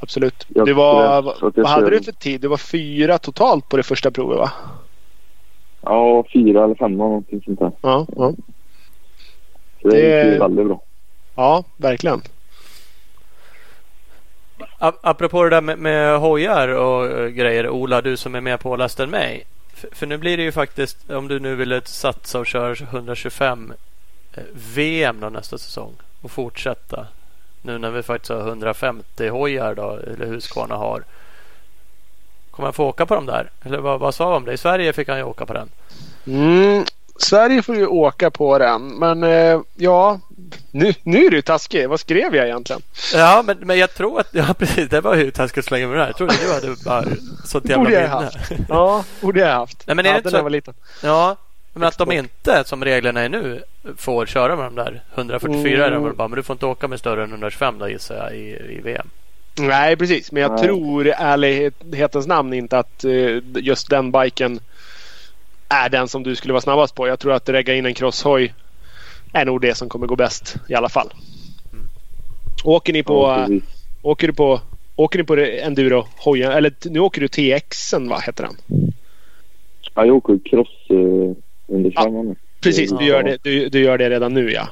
Absolut. 0.01 0.45
Jag 0.47 0.65
Du 0.65 0.73
var, 0.73 1.21
vad 1.55 1.67
hade 1.67 1.89
du 1.89 2.03
för 2.03 2.11
tid? 2.11 2.41
Du 2.41 2.47
var 2.47 2.57
fyra 2.57 3.17
totalt 3.17 3.69
på 3.69 3.77
det 3.77 3.83
första 3.83 4.11
provet 4.11 4.37
va? 4.37 4.51
ja, 5.81 6.25
fyra 6.33 6.63
eller 6.63 6.75
femma 6.75 7.03
någonting 7.03 7.41
sånt 7.45 7.59
där. 7.59 7.71
Ja, 7.81 8.07
ja. 8.15 8.33
Så 9.81 9.87
det, 9.87 10.01
Det- 10.01 10.23
gick 10.23 10.33
ju 10.33 10.39
väldigt 10.39 10.65
bra. 10.67 10.81
ja 11.35 11.63
verkligen. 11.77 12.21
Apropå 14.79 15.43
det 15.43 15.49
där 15.49 15.61
med, 15.61 15.79
med 15.79 16.19
hojar 16.19 16.67
och 16.67 17.05
eh, 17.07 17.27
grejer. 17.27 17.69
Ola, 17.69 18.01
du 18.01 18.17
som 18.17 18.35
är 18.35 18.41
mer 18.41 18.57
påläst 18.57 18.99
än 18.99 19.09
mig. 19.09 19.43
För, 19.73 19.89
för 19.91 20.07
nu 20.07 20.17
blir 20.17 20.37
det 20.37 20.43
ju 20.43 20.51
faktiskt, 20.51 21.11
om 21.11 21.27
du 21.27 21.39
nu 21.39 21.55
ville 21.55 21.81
satsa 21.85 22.39
och 22.39 22.45
köra 22.47 22.71
125 22.71 23.73
eh, 24.33 24.43
VM 24.75 25.19
då 25.19 25.29
nästa 25.29 25.57
säsong 25.57 25.93
och 26.21 26.31
fortsätta. 26.31 27.07
Nu 27.61 27.77
när 27.77 27.89
vi 27.91 28.03
faktiskt 28.03 28.29
har 28.31 28.39
150 28.47 29.27
hojar 29.29 29.75
då, 29.75 29.99
eller 30.13 30.25
Husqvarna 30.25 30.75
har. 30.75 31.03
Kommer 32.51 32.67
han 32.67 32.73
få 32.73 32.85
åka 32.85 33.05
på 33.05 33.15
dem 33.15 33.25
där? 33.25 33.49
Eller 33.63 33.77
vad, 33.77 33.99
vad 33.99 34.15
sa 34.15 34.39
det? 34.39 34.53
I 34.53 34.57
Sverige 34.57 34.93
fick 34.93 35.07
han 35.09 35.17
ju 35.17 35.23
åka 35.23 35.45
på 35.45 35.53
den. 35.53 35.69
Mm, 36.27 36.85
Sverige 37.17 37.61
får 37.61 37.75
ju 37.75 37.87
åka 37.87 38.31
på 38.31 38.57
den. 38.57 38.87
Men 38.87 39.23
eh, 39.23 39.59
ja, 39.75 40.19
nu, 40.71 40.93
nu 41.03 41.25
är 41.25 41.29
du 41.31 41.41
taskig. 41.41 41.89
Vad 41.89 41.99
skrev 41.99 42.35
jag 42.35 42.45
egentligen? 42.45 42.81
Ja, 43.13 43.43
men, 43.45 43.57
men 43.59 43.77
jag 43.77 43.93
tror 43.93 44.19
att, 44.19 44.27
ja 44.31 44.53
precis, 44.57 44.89
det 44.89 45.01
var 45.01 45.15
hur 45.15 45.31
taskigt 45.31 45.65
slänga 45.65 45.87
med 45.87 45.97
det 45.97 46.01
här. 46.01 46.07
Jag 46.09 46.17
trodde 46.17 46.33
du 46.41 46.53
hade 46.53 46.75
bara 46.85 47.03
sånt 47.45 47.69
jävla 47.69 47.89
minne. 47.89 48.29
Ja, 48.69 49.03
borde 49.21 49.39
jag 49.39 49.53
haft. 49.53 49.87
Nej, 49.87 49.95
men 49.95 50.05
är 50.05 50.09
det 50.09 50.13
ja, 50.13 50.17
inte 50.17 50.29
när 50.29 50.39
så- 50.39 50.43
var 50.43 50.49
liten. 50.49 50.73
Ja, 51.03 51.35
men 51.73 51.83
att 51.87 51.97
de 51.97 52.11
inte, 52.11 52.63
som 52.65 52.85
reglerna 52.85 53.21
är 53.21 53.29
nu, 53.29 53.63
får 53.97 54.25
köra 54.25 54.55
med 54.55 54.65
de 54.65 54.75
där 54.75 55.01
144 55.15 55.85
är 55.85 55.91
de 55.91 56.03
väl 56.03 56.13
bara, 56.13 56.27
men 56.27 56.35
du 56.37 56.43
får 56.43 56.53
inte 56.53 56.65
åka 56.65 56.87
med 56.87 56.99
större 56.99 57.23
än 57.23 57.29
125 57.29 57.79
då 57.79 57.89
gissar 57.89 58.15
jag 58.15 58.35
i, 58.35 58.49
i 58.77 58.81
VM. 58.83 59.07
Nej, 59.59 59.95
precis. 59.97 60.31
Men 60.31 60.41
jag 60.41 60.51
Nej. 60.51 60.61
tror 60.63 61.07
ärlighetens 61.07 62.27
namn 62.27 62.53
inte 62.53 62.77
att 62.79 63.03
eh, 63.03 63.37
just 63.55 63.89
den 63.89 64.11
biken 64.11 64.59
är 65.69 65.89
den 65.89 66.07
som 66.07 66.23
du 66.23 66.35
skulle 66.35 66.53
vara 66.53 66.61
snabbast 66.61 66.95
på. 66.95 67.07
Jag 67.07 67.19
tror 67.19 67.33
att 67.33 67.49
regga 67.49 67.73
in 67.75 67.85
en 67.85 67.93
crosshoj 67.93 68.53
är 69.33 69.45
nog 69.45 69.61
det 69.61 69.75
som 69.75 69.89
kommer 69.89 70.07
gå 70.07 70.15
bäst 70.15 70.55
i 70.69 70.75
alla 70.75 70.89
fall. 70.89 71.09
Åker 72.63 72.93
ni 72.93 73.03
på, 73.03 73.13
Ja, 73.13 73.45
precis. 73.47 73.63
åker 74.01 74.27
du 74.27 74.33
på, 74.33 74.61
åker 74.95 75.19
ni 75.19 75.25
på 75.25 75.35
enduro 75.37 76.07
hojen 76.17 76.51
eller 76.51 76.73
nu 76.83 76.99
åker 76.99 77.21
du 77.21 77.27
TXen 77.27 78.09
va, 78.09 78.19
heter 78.19 78.43
den? 78.43 78.57
Ja, 79.95 80.05
jag 80.05 80.15
åker 80.15 80.39
cross 80.49 80.67
eh, 80.89 81.35
under 81.71 81.91
Ja. 81.95 82.09
ja. 82.09 82.35
Precis, 82.61 82.91
du 82.91 83.05
gör, 83.05 83.23
det, 83.23 83.37
du, 83.43 83.69
du 83.69 83.79
gör 83.79 83.97
det 83.97 84.09
redan 84.09 84.33
nu 84.33 84.51
ja. 84.51 84.67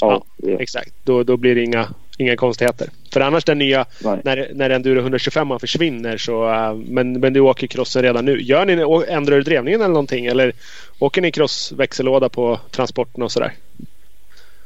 Ja, 0.00 0.24
det- 0.36 0.52
Exakt. 0.54 0.92
Då, 1.04 1.22
då 1.22 1.36
blir 1.36 1.54
det 1.54 1.62
inga, 1.62 1.88
inga 2.18 2.36
konstigheter. 2.36 2.88
För 3.12 3.20
annars 3.20 3.44
den 3.44 3.58
nya, 3.58 3.86
nej. 4.04 4.20
när, 4.24 4.50
när 4.54 4.70
enduro 4.70 4.98
125 5.00 5.58
försvinner 5.60 6.16
så... 6.16 6.48
äh, 6.52 6.74
men, 6.74 7.20
men 7.20 7.32
du 7.32 7.40
åker 7.40 7.66
crossen 7.66 8.02
redan 8.02 8.24
nu. 8.24 8.42
Gör 8.42 8.66
ni, 8.66 8.72
ändrar 9.12 9.36
du 9.36 9.42
drevningen 9.42 9.80
eller 9.80 9.88
någonting? 9.92 10.26
Eller 10.26 10.52
åker 10.98 11.22
ni 11.22 11.30
crossväxellåda 11.30 12.28
på 12.28 12.58
transporten 12.70 13.22
och 13.22 13.32
sådär? 13.32 13.52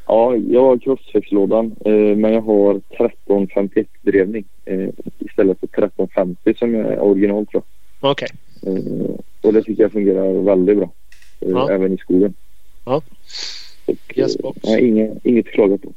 Ja, 0.07 0.37
jag 0.37 0.61
har 0.65 0.79
crossväxellådan 0.79 1.77
eh, 1.85 1.93
men 1.93 2.33
jag 2.33 2.41
har 2.41 2.71
1351 2.75 3.87
drevning 4.03 4.45
eh, 4.65 4.89
istället 5.19 5.61
för 5.61 5.67
1350 5.67 6.55
som 6.59 6.75
är 6.75 7.01
original 7.01 7.47
tror 7.47 7.63
Okej. 8.01 8.29
jag. 8.63 8.77
Eh, 8.77 8.85
och 9.41 9.53
det 9.53 9.63
tycker 9.63 9.83
jag 9.83 9.93
fungerar 9.93 10.43
väldigt 10.43 10.77
bra. 10.79 10.91
Eh, 11.41 11.49
Ja. 11.49 11.71
Även 11.71 11.93
i 11.93 11.99
skogen. 11.99 12.35
Ja. 12.85 13.03
Och, 13.87 13.97
Yes, 14.15 14.37
eh, 14.37 14.43
box. 14.43 14.59
nej, 14.65 14.89
inget, 14.89 15.27
inget 15.27 15.47
att 15.47 15.53
klaga 15.53 15.79
på. 15.79 15.93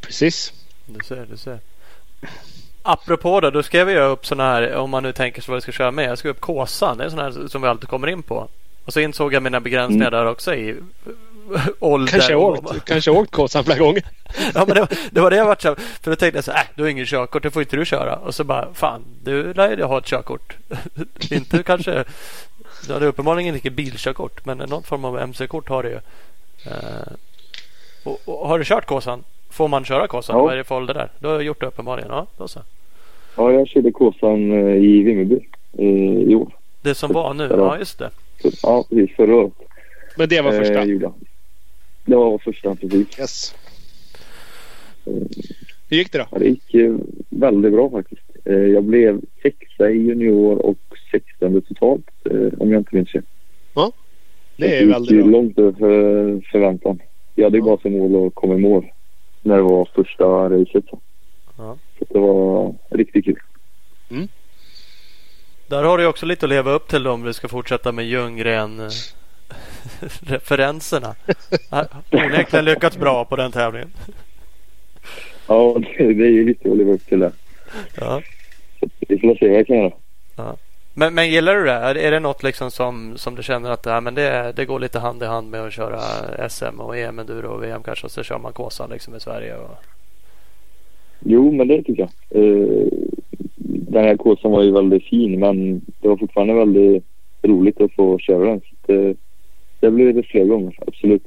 Precis. 0.00 0.52
Du 0.86 1.00
ser, 1.04 1.26
du 1.30 1.36
ser. 1.36 1.58
Apropå 2.82 3.40
då, 3.40 3.50
då 3.50 3.62
skrev 3.62 3.90
jag 3.90 4.10
upp 4.10 4.26
sådana 4.26 4.50
här, 4.52 4.74
om 4.74 4.90
man 4.90 5.02
nu 5.02 5.12
tänker 5.12 5.42
sig 5.42 5.50
vad 5.52 5.56
jag 5.56 5.62
ska 5.62 5.72
köra 5.72 5.90
med. 5.90 6.08
Jag 6.10 6.18
skrev 6.18 6.30
upp 6.30 6.40
Kåsan, 6.40 6.98
det 6.98 7.04
är 7.04 7.08
sådana 7.08 7.30
här 7.30 7.48
som 7.48 7.62
vi 7.62 7.68
alltid 7.68 7.88
kommer 7.88 8.06
in 8.08 8.22
på. 8.22 8.48
Och 8.84 8.92
så 8.92 9.00
insåg 9.00 9.34
jag 9.34 9.42
mina 9.42 9.60
begränsningar 9.60 10.10
där 10.10 10.26
också 10.26 10.54
i 10.54 10.76
ålder. 11.80 12.12
Kanske 12.12 12.34
åkt, 12.34 12.84
kanske 12.86 13.10
åkt 13.10 13.30
Kåsan 13.30 13.64
flera 13.64 13.78
gånger. 13.78 14.02
Ja, 14.54 14.64
men 14.66 14.74
det, 14.74 14.80
var- 14.80 14.88
det 15.10 15.20
var 15.20 15.30
det 15.30 15.36
jag 15.36 15.46
vart 15.46 15.62
så 15.62 15.74
För 15.74 16.10
då 16.10 16.16
tänkte 16.16 16.36
jag 16.36 16.44
så 16.44 16.52
här, 16.52 16.60
äh, 16.62 16.68
du 16.74 16.82
har 16.82 16.90
ingen 16.90 17.06
körkort, 17.06 17.42
det 17.42 17.50
får 17.50 17.62
inte 17.62 17.76
du 17.76 17.84
köra. 17.84 18.16
Och 18.16 18.34
så 18.34 18.44
bara, 18.44 18.74
fan, 18.74 19.04
du 19.22 19.54
lär 19.54 19.76
ju 19.76 19.82
ha 19.82 19.98
ett 19.98 20.04
körkort. 20.06 20.56
inte 21.30 21.62
kanske, 21.62 22.04
du 22.86 22.92
hade 22.92 23.06
uppenbarligen 23.06 23.54
inte 23.54 23.70
bilkörkort, 23.70 24.44
men 24.44 24.58
någon 24.58 24.82
form 24.82 25.04
av 25.04 25.18
MC-kort 25.18 25.68
har 25.68 25.82
du 25.82 25.88
ju. 25.88 25.98
Eh, 26.66 27.12
och, 28.04 28.20
och 28.24 28.48
har 28.48 28.58
du 28.58 28.64
kört 28.64 28.86
Kåsan? 28.86 29.24
Får 29.50 29.68
man 29.68 29.84
köra 29.84 30.06
Kåsan? 30.06 30.36
Ja. 30.36 30.42
Vad 30.42 30.52
är 30.52 30.56
det 30.56 30.64
för 30.64 30.74
ålder 30.74 30.94
där? 30.94 31.10
Du 31.18 31.26
har 31.28 31.40
gjort 31.40 31.60
det 31.60 31.66
uppenbarligen. 31.66 32.10
Ja, 32.10 32.26
då 32.36 32.48
så. 32.48 32.60
Ja, 33.36 33.52
jag 33.52 33.68
körde 33.68 33.92
Kåsan 33.92 34.52
eh, 34.52 34.76
i 34.76 35.02
Vimmerby 35.02 35.38
eh, 35.78 36.30
i 36.30 36.34
år. 36.34 36.56
Det 36.82 36.94
som 36.94 37.12
var 37.12 37.34
nu, 37.34 37.46
Ja. 37.50 37.78
just 37.78 37.98
det. 37.98 38.10
Ja, 38.62 38.84
precis. 38.88 39.16
Förra 39.16 39.36
året. 39.36 39.52
Men 40.16 40.28
det 40.28 40.40
var 40.40 40.52
första. 40.52 40.82
Eh. 40.82 41.10
Det 42.04 42.16
var 42.16 42.38
första 42.38 42.74
precis. 42.74 43.18
Yes. 43.18 43.54
Hur 45.88 45.96
gick 45.96 46.12
det 46.12 46.18
då? 46.18 46.26
Ja, 46.30 46.38
det 46.38 46.46
gick 46.48 46.74
väldigt 47.28 47.72
bra 47.72 47.90
faktiskt. 47.90 48.22
Eh, 48.44 48.54
jag 48.54 48.84
blev 48.84 49.20
sexa 49.42 49.90
i 49.90 49.98
junior 49.98 50.66
och 50.66 50.78
sextonde 51.10 51.60
totalt 51.60 52.06
eh, 52.30 52.48
om 52.58 52.72
jag 52.72 52.80
inte 52.80 52.94
minns 52.96 53.12
fel. 53.12 53.22
Det 54.56 54.76
är 54.76 54.80
gick 54.82 54.94
väldigt 54.94 55.18
bra. 55.24 55.26
långt 55.26 55.58
över 55.58 55.72
för- 55.72 56.40
förväntan. 56.52 57.00
Jag 57.34 57.44
hade 57.44 57.56
ju 57.56 57.62
Ja. 57.62 57.66
bara 57.66 57.78
som 57.80 57.92
mål 57.92 58.26
att 58.26 58.34
komma 58.34 58.54
i 58.54 58.58
mål 58.58 58.86
när 59.42 59.56
det 59.56 59.62
var 59.62 59.88
första 59.94 60.24
racet. 60.24 60.84
Ja. 61.56 61.76
så 61.98 62.04
det 62.08 62.18
var 62.18 62.74
riktigt 62.90 63.24
kul. 63.24 63.40
Där 65.66 65.82
har 65.84 65.98
du 65.98 66.06
också 66.06 66.26
lite 66.26 66.46
att 66.46 66.50
leva 66.50 66.70
upp 66.72 66.88
till 66.88 67.06
om 67.06 67.22
vi 67.22 67.32
ska 67.32 67.48
fortsätta 67.48 67.92
med 67.92 68.04
Ljunggren 68.06 68.80
eh, 68.80 68.86
Onekligen 72.10 72.64
lyckats 72.64 72.96
bra 72.98 73.24
på 73.24 73.36
den 73.36 73.52
tävlingen. 73.52 73.90
Ja, 75.46 75.76
det, 75.98 76.12
det 76.12 76.24
är 76.26 76.30
ju 76.30 76.44
lite 76.46 76.70
att 76.70 76.76
leva 76.76 76.92
upp 76.92 77.06
till 77.06 77.18
det. 77.18 77.32
Ja. 78.00 78.22
Vi 79.08 79.18
får 79.18 79.34
se 79.34 79.48
vad 79.48 79.58
jag 79.58 79.66
kan 79.66 79.76
göra. 79.76 79.92
Men, 80.94 81.14
men 81.14 81.30
gillar 81.30 81.56
du 81.56 81.64
det? 81.64 81.72
Är, 81.72 81.96
är 81.96 82.10
det 82.10 82.20
något 82.20 82.42
liksom 82.42 82.70
som, 82.70 83.12
som 83.16 83.34
du 83.34 83.42
känner 83.42 83.70
att 83.70 83.86
ja, 83.86 84.00
men 84.00 84.14
det, 84.14 84.52
det 84.56 84.64
går 84.64 84.80
lite 84.80 84.98
hand 84.98 85.22
i 85.22 85.26
hand 85.26 85.50
med 85.50 85.60
att 85.60 85.72
köra 85.72 86.00
SM 86.48 86.80
och 86.80 86.96
EM 86.96 87.18
enduro 87.18 87.48
och 87.48 87.62
VM 87.62 87.82
kanske 87.82 88.06
och 88.06 88.10
så 88.10 88.22
kör 88.22 88.38
man 88.38 88.52
Kåsan 88.52 88.90
liksom 88.90 89.14
i 89.14 89.20
Sverige? 89.20 89.56
Och... 89.56 89.76
Jo, 91.20 91.52
men 91.52 91.68
det 91.68 91.82
tycker 91.82 92.08
jag. 92.08 92.42
Eh, 92.42 92.88
den 93.56 94.04
här 94.04 94.16
kåsan 94.16 94.50
var 94.50 94.62
ju 94.62 94.72
väldigt 94.72 95.04
fin 95.04 95.40
men 95.40 95.80
det 96.00 96.08
var 96.08 96.16
fortfarande 96.16 96.54
väldigt 96.54 97.04
roligt 97.42 97.80
att 97.80 97.92
få 97.92 98.18
köra 98.18 98.44
den. 98.44 98.60
Så 98.60 98.74
det, 98.86 99.16
det 99.80 99.90
blir 99.90 100.12
det 100.12 100.22
fler 100.22 100.44
gånger, 100.44 100.78
absolut. 100.86 101.22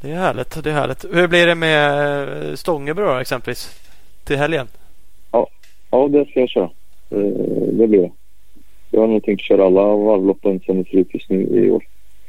Det 0.00 0.10
är 0.10 0.16
härligt. 0.16 0.64
Det 0.64 0.70
är 0.70 0.74
härligt. 0.74 1.04
Hur 1.12 1.28
blir 1.28 1.46
det 1.46 1.54
med 1.54 2.58
Stångebro 2.58 3.20
exempelvis 3.20 3.85
till 4.26 4.36
helgen? 4.36 4.68
Ja, 5.90 6.08
det 6.08 6.26
ska 6.30 6.40
jag 6.40 6.48
köra. 6.48 6.70
Eh, 7.10 7.18
det 7.72 7.86
blir 7.86 8.00
det. 8.00 8.10
Jag 8.90 9.00
har 9.00 9.06
nog 9.06 9.24
tänkt 9.24 9.42
köra 9.42 9.66
alla 9.66 9.82
varvloppen 9.82 10.60
som 10.60 10.82
det 10.82 10.88
ser 10.90 10.98
ut 10.98 11.14
just 11.14 11.30
nu 11.30 11.42
i 11.66 11.70
år. 11.70 11.84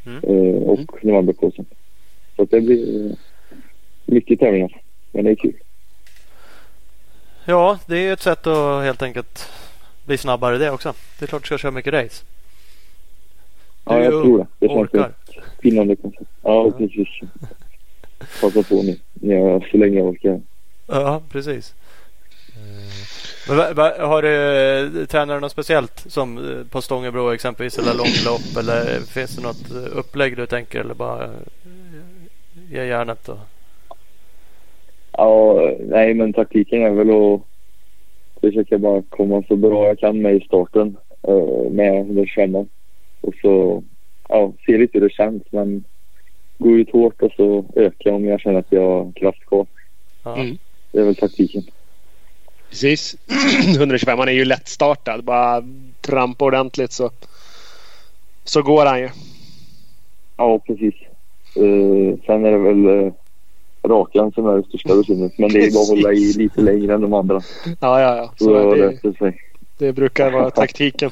Mm. 0.06 0.24
Eh, 0.24 0.62
och 0.62 1.04
novemberpåsen. 1.06 1.66
Så 2.36 2.46
det 2.46 2.62
blir 2.62 3.16
mycket 4.06 4.40
tävlingar. 4.40 4.82
Men 5.12 5.26
det 5.26 5.32
är 5.32 5.36
kul. 5.36 5.54
Ja, 7.46 7.80
det 7.86 7.98
är 7.98 8.14
ett 8.14 8.22
sätt 8.22 8.48
att 8.48 8.84
helt 8.84 9.02
enkelt 9.02 9.50
bli 10.06 10.18
snabbare 10.18 10.58
det 10.58 10.72
också. 10.72 10.94
Det 11.20 11.26
är 11.26 11.28
klart 11.28 11.42
du 11.42 11.46
ska 11.46 11.58
köra 11.58 11.72
mycket 11.72 11.94
race. 11.94 12.24
Du 13.86 13.94
Ja, 13.94 13.98
jag 13.98 14.06
är 14.06 14.10
tror 14.12 14.38
det. 14.38 14.48
Det 14.60 14.68
känns 14.68 14.80
orkar. 14.80 15.10
ett 15.10 15.36
spinnande 15.60 15.96
koncept. 15.96 16.30
Ja, 16.44 16.72
precis. 16.78 17.08
Passa 18.42 18.64
på 18.64 18.84
nu. 18.84 18.96
Ja, 19.22 19.62
så 19.72 19.78
länge 19.78 19.98
jag 19.98 20.08
orkar. 20.08 20.42
Ja, 20.88 21.22
precis. 21.30 21.76
Men, 23.48 23.78
har 24.00 24.22
du 24.22 25.06
tränar 25.06 25.36
du 25.36 25.42
något 25.42 25.52
speciellt 25.52 26.00
som 26.08 26.38
eh, 26.38 26.68
på 26.72 26.82
Stångebro 26.82 27.30
exempelvis 27.30 27.78
eller 27.78 27.94
långlopp 27.94 28.58
eller 28.60 29.00
finns 29.00 29.36
det 29.36 29.44
något 29.44 29.72
eh, 29.72 29.98
upplägg 29.98 30.38
du 30.38 30.46
tänker 30.46 30.80
eller 30.80 30.94
bara 30.94 31.24
eh, 31.24 31.30
ge 32.72 32.84
järnet 32.84 33.30
och 33.30 33.38
Ja, 35.12 35.72
nej 35.80 36.14
men 36.14 36.34
taktiken 36.34 36.82
är 36.82 36.90
väl 36.90 37.10
att 37.10 37.42
försöka 38.42 38.78
bara 38.78 39.04
komma 39.10 39.44
så 39.48 39.56
bra 39.56 39.88
jag 39.88 40.00
kan 40.00 40.22
med 40.22 40.36
i 40.36 40.40
starten 40.40 40.98
med 41.72 42.00
125 42.00 42.56
Och 43.22 43.34
så 43.42 43.84
ja, 44.30 44.54
se 44.66 44.78
lite 44.78 45.00
hur 45.00 45.08
det 45.08 45.14
känns 45.14 45.44
men 45.50 45.84
gå 46.58 46.70
ut 46.70 46.92
hårt 46.92 47.22
och 47.22 47.32
så 47.32 47.66
öka 47.76 48.14
om 48.14 48.26
jag 48.26 48.42
känner 48.42 48.60
att 48.60 48.72
jag 48.72 48.90
har 48.90 49.12
kraft 49.12 49.46
kvar. 49.46 49.66
ja. 50.24 50.36
Mm. 50.36 50.58
Det 50.92 51.00
är 51.00 51.06
väl 51.06 51.16
taktiken. 51.16 51.64
Precis. 52.70 53.16
125 53.78 54.20
han 54.20 54.28
är 54.28 54.32
ju 54.32 54.46
lättstartad. 54.46 55.24
Bara 55.24 55.64
trampa 56.02 56.46
ordentligt 56.46 56.92
så, 56.92 57.12
så 58.44 58.62
går 58.62 58.86
han 58.86 59.00
ju. 59.00 59.10
Ja, 60.38 60.60
precis. 60.60 60.96
Eh, 61.56 62.20
sen 62.26 62.46
är 62.46 62.52
det 62.52 62.58
väl 62.58 63.06
eh, 63.06 63.14
rakan 63.84 64.32
som 64.32 64.48
är 64.48 64.58
det 64.58 64.64
största 64.64 64.96
bekymret. 64.96 65.38
Men 65.38 65.50
det 65.50 65.60
är 65.60 65.72
bara 65.72 65.82
att 65.82 65.90
hålla 65.90 66.14
i 66.14 66.34
lite 66.34 66.62
längre 66.62 66.94
än 66.94 67.02
de 67.02 67.14
andra. 67.14 67.42
Ja, 67.66 68.02
ja, 68.02 68.16
ja. 68.16 68.34
Så 68.38 68.46
Så 68.46 68.76
det, 68.76 69.00
det 69.04 69.18
sig. 69.18 69.42
det 69.78 69.94
brukar 69.94 70.32
vara 70.32 70.50
taktiken. 70.50 71.12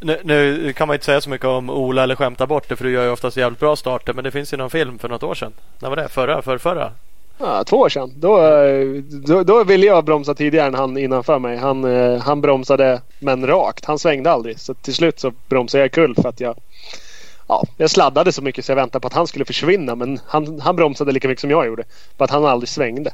Nu, 0.00 0.20
nu 0.24 0.72
kan 0.72 0.88
man 0.88 0.94
inte 0.94 1.06
säga 1.06 1.20
så 1.20 1.30
mycket 1.30 1.46
om 1.46 1.70
Ola 1.70 2.02
eller 2.02 2.14
skämta 2.14 2.46
bort 2.46 2.68
det 2.68 2.76
för 2.76 2.84
du 2.84 2.90
gör 2.90 3.04
ju 3.04 3.10
oftast 3.10 3.36
jävligt 3.36 3.60
bra 3.60 3.76
starter 3.76 4.12
men 4.12 4.24
det 4.24 4.30
finns 4.30 4.52
ju 4.52 4.56
någon 4.56 4.70
film 4.70 4.98
för 4.98 5.08
något 5.08 5.22
år 5.22 5.34
sedan. 5.34 5.52
När 5.78 5.88
var 5.88 5.96
det? 5.96 6.08
Förra? 6.08 6.42
För 6.42 6.58
förra? 6.58 6.92
Ja, 7.38 7.64
två 7.64 7.76
år 7.76 7.88
sedan. 7.88 8.12
Då, 8.16 8.40
då, 9.26 9.42
då 9.42 9.64
ville 9.64 9.86
jag 9.86 10.04
bromsa 10.04 10.34
tidigare 10.34 10.66
än 10.66 10.74
han 10.74 10.98
innanför 10.98 11.38
mig. 11.38 11.56
Han, 11.56 11.84
eh, 11.84 12.18
han 12.18 12.40
bromsade 12.40 13.00
men 13.18 13.46
rakt. 13.46 13.84
Han 13.84 13.98
svängde 13.98 14.30
aldrig. 14.30 14.60
Så 14.60 14.74
till 14.74 14.94
slut 14.94 15.20
så 15.20 15.32
bromsade 15.48 15.84
jag 15.84 15.92
kull 15.92 16.14
för 16.14 16.28
att 16.28 16.40
jag 16.40 16.56
Ja, 17.48 17.64
jag 17.76 17.90
sladdade 17.90 18.32
så 18.32 18.42
mycket 18.42 18.64
så 18.64 18.70
jag 18.72 18.76
väntade 18.76 19.00
på 19.00 19.06
att 19.06 19.14
han 19.14 19.26
skulle 19.26 19.44
försvinna 19.44 19.94
men 19.94 20.18
han, 20.26 20.60
han 20.60 20.76
bromsade 20.76 21.12
lika 21.12 21.28
mycket 21.28 21.40
som 21.40 21.50
jag 21.50 21.66
gjorde. 21.66 21.84
För 22.16 22.24
att 22.24 22.30
han 22.30 22.44
aldrig 22.44 22.68
svängde. 22.68 23.10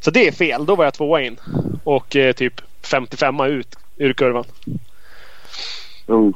Så 0.00 0.10
det 0.10 0.28
är 0.28 0.32
fel. 0.32 0.66
Då 0.66 0.76
var 0.76 0.84
jag 0.84 0.94
tvåa 0.94 1.22
in. 1.22 1.36
Och 1.84 2.16
eh, 2.16 2.32
typ 2.32 2.60
55 2.82 3.40
ut 3.40 3.76
ur 3.96 4.12
kurvan. 4.12 4.44
Oh, 6.06 6.30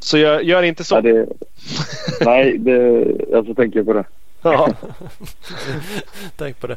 Så 0.00 0.18
jag 0.18 0.42
gör 0.42 0.62
inte 0.62 0.84
så. 0.84 0.94
ja, 0.94 1.00
det, 1.00 1.26
nej, 2.24 2.58
det, 2.58 3.06
jag 3.30 3.46
får 3.46 3.54
tänka 3.54 3.84
på 3.84 3.92
det. 3.92 4.04
Ja. 4.42 4.68
Tänk 6.36 6.60
på 6.60 6.66
det. 6.66 6.76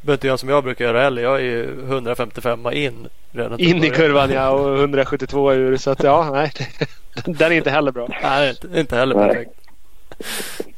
behöver 0.00 0.12
inte 0.16 0.26
jag 0.26 0.38
som 0.38 0.48
jag 0.48 0.64
brukar 0.64 0.84
göra 0.84 1.02
heller. 1.02 1.22
Jag 1.22 1.36
är 1.36 1.40
ju 1.44 1.80
155 1.86 2.66
in. 2.72 3.08
Redan 3.32 3.60
In 3.60 3.84
i 3.84 3.90
kurvan 3.90 4.30
ja 4.30 4.48
och 4.50 4.78
172 4.78 5.52
ur. 5.52 5.76
Så 5.76 5.90
att 5.90 6.02
ja, 6.02 6.30
nej. 6.32 6.52
Den 7.24 7.52
är 7.52 7.56
inte 7.56 7.70
heller 7.70 7.92
bra. 7.92 8.08
Nej, 8.22 8.50
inte, 8.50 8.80
inte 8.80 8.96
heller 8.96 9.14
Nej. 9.14 9.28
perfekt. 9.28 9.50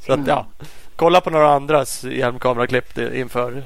Så 0.07 0.13
att 0.13 0.27
ja. 0.27 0.47
Kolla 0.97 1.21
på 1.21 1.31
några 1.31 1.49
andras 1.49 2.05
hjälmkameraklipp 2.05 2.99
inför 2.99 3.53
Jag 3.53 3.63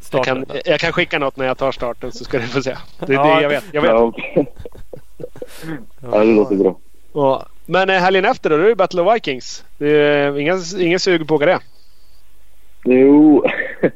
starten. 0.00 0.46
kan, 0.46 0.56
jag 0.64 0.80
kan 0.80 0.92
skicka 0.92 1.18
något 1.18 1.36
när 1.36 1.46
jag 1.46 1.58
tar 1.58 1.72
starten 1.72 2.12
så 2.12 2.24
ska 2.24 2.38
du 2.38 2.46
få 2.46 2.62
se. 2.62 2.76
Det 3.06 3.12
är 3.12 3.16
Ja. 3.16 3.34
det 3.36 3.42
jag 3.42 3.48
vet. 3.48 3.64
Jag 3.72 3.82
vet. 3.82 3.90
Ja, 3.90 4.12
ja, 6.12 6.18
det 6.18 6.24
låter 6.24 6.56
bra. 6.56 6.76
Ja. 7.12 7.46
Men 7.66 7.90
eh, 7.90 8.00
helgen 8.00 8.24
efter 8.24 8.50
då? 8.50 8.56
Då 8.56 8.62
är 8.64 8.68
det 8.68 8.74
Battle 8.76 9.02
of 9.02 9.14
Vikings. 9.14 9.64
Det 9.78 9.90
är 9.90 10.38
ingen, 10.38 10.62
ingen 10.78 11.00
sug 11.00 11.28
på 11.28 11.34
att 11.34 11.38
åka 11.42 11.46
det. 11.46 11.58
Jo, 12.90 13.44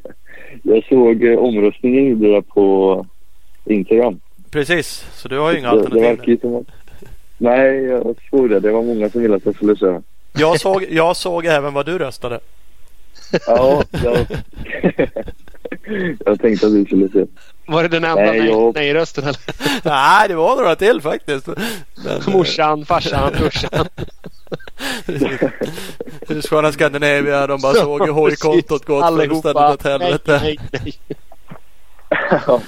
jag 0.63 0.85
såg 0.85 1.25
eh, 1.25 1.39
omröstningen 1.39 2.05
gjorde 2.07 2.35
det 2.35 2.43
på 2.43 3.07
Instagram. 3.65 4.21
Precis, 4.51 5.07
så 5.15 5.29
du 5.29 5.39
har 5.39 5.53
ju 5.53 5.59
inga 5.59 5.75
det, 5.75 5.79
det 5.81 5.85
alternativ. 5.85 6.39
som 6.41 6.57
att... 6.57 6.67
Nej, 7.39 7.85
jag 7.85 8.17
såg 8.31 8.51
det. 8.51 8.61
Det 8.61 8.71
var 8.71 8.83
många 8.83 9.11
som 9.11 9.23
ville 9.23 9.37
att 9.37 9.47
jag 9.47 9.55
skulle 9.55 9.77
köra. 9.77 10.03
Jag 10.33 10.61
såg, 10.61 10.87
jag 10.91 11.17
såg 11.17 11.47
även 11.47 11.75
vad 11.75 11.87
du 11.87 11.99
röstade. 11.99 12.41
Ja, 13.47 13.83
jag... 14.05 14.17
jag 16.25 16.41
tänkte 16.41 16.67
att 16.67 16.73
du 16.73 16.85
skulle 16.85 17.09
se. 17.09 17.25
Var 17.67 17.83
det 17.83 17.89
den 17.89 18.05
enda 18.05 18.23
Nej, 18.23 18.39
nej, 18.41 18.49
jag- 18.51 18.75
nej-rösten 18.75 19.25
eller? 19.25 19.39
Nej, 19.85 20.29
det 20.29 20.35
var 20.35 20.57
några 20.57 20.77
till 20.77 21.01
faktiskt. 21.01 21.47
Men, 22.05 22.33
Morsan, 22.33 22.85
farsan, 22.85 23.33
brorsan. 23.39 23.87
Husqvarna 26.29 26.73
Scandinavia, 26.73 27.47
de 27.47 27.59
bara 27.63 27.73
såg 27.75 28.07
ju 28.07 28.15
Precis. 28.15 28.45
hojkontot 28.45 28.85
gå 28.85 28.95
åt 28.97 29.07
fullständigt 29.17 29.57
åt 29.75 29.83
helvete. 29.85 30.41
Nej, 30.43 30.57
nej, 30.73 30.83
nej. 30.85 30.93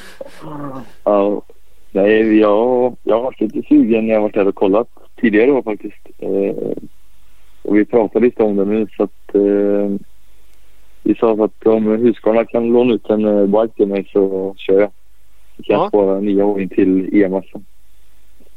ja. 1.05 1.43
Nej, 1.93 2.39
jag, 2.39 2.97
jag 3.03 3.15
har 3.17 3.23
varit 3.23 3.41
lite 3.41 3.63
sugen 3.69 4.07
när 4.07 4.15
jag 4.15 4.21
varit 4.21 4.37
här 4.37 4.49
och 4.49 4.55
kollat 4.55 4.89
tidigare 5.21 5.51
år 5.53 5.63
faktiskt. 5.63 6.07
Eh, 6.19 6.57
och 7.63 7.77
vi 7.77 7.85
pratade 7.85 8.25
lite 8.25 8.43
om 8.43 8.57
det 8.57 8.65
nu 8.65 8.87
så 8.97 9.03
att 9.03 9.35
eh, 9.35 9.91
vi 11.03 11.15
sa 11.15 11.45
att 11.45 11.67
om 11.67 11.87
Husqvarna 11.87 12.45
kan 12.45 12.67
låna 12.69 12.95
ut 12.95 13.11
en 13.11 13.25
eh, 13.25 13.47
bike 13.47 13.75
till 13.77 13.87
mig 13.87 14.09
så 14.13 14.55
kör 14.59 14.81
jag. 14.81 14.91
Så 15.57 15.63
kan 15.63 15.75
Ja. 15.77 15.81
jag 15.83 15.89
spara 15.89 16.21
nya 16.21 16.45
år 16.45 16.67
till 16.75 17.23
EMS. 17.23 17.45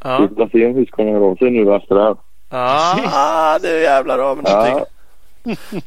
Ja. 0.04 0.28
Vi 0.30 0.36
får 0.36 0.50
se 0.52 0.66
om 0.66 0.76
Husqvarna 0.76 1.12
hör 1.12 1.22
av 1.22 1.36
sig 1.36 1.52
nu 1.52 1.76
efter 1.76 1.96
det 1.96 2.02
här. 2.04 2.16
Ah, 2.50 3.60
nu 3.62 3.68
jävlar 3.82 4.20
har 4.20 4.36
vi 4.36 4.42
någonting. 4.42 4.86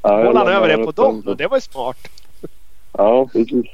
Ja. 0.02 0.22
Lämnar 0.22 0.50
över 0.50 0.68
det 0.68 0.84
på 0.84 0.92
dem 0.92 1.22
då? 1.26 1.34
Det 1.34 1.46
var 1.46 1.56
ju 1.56 1.60
smart. 1.60 1.96
Ja, 2.92 3.26
precis. 3.32 3.66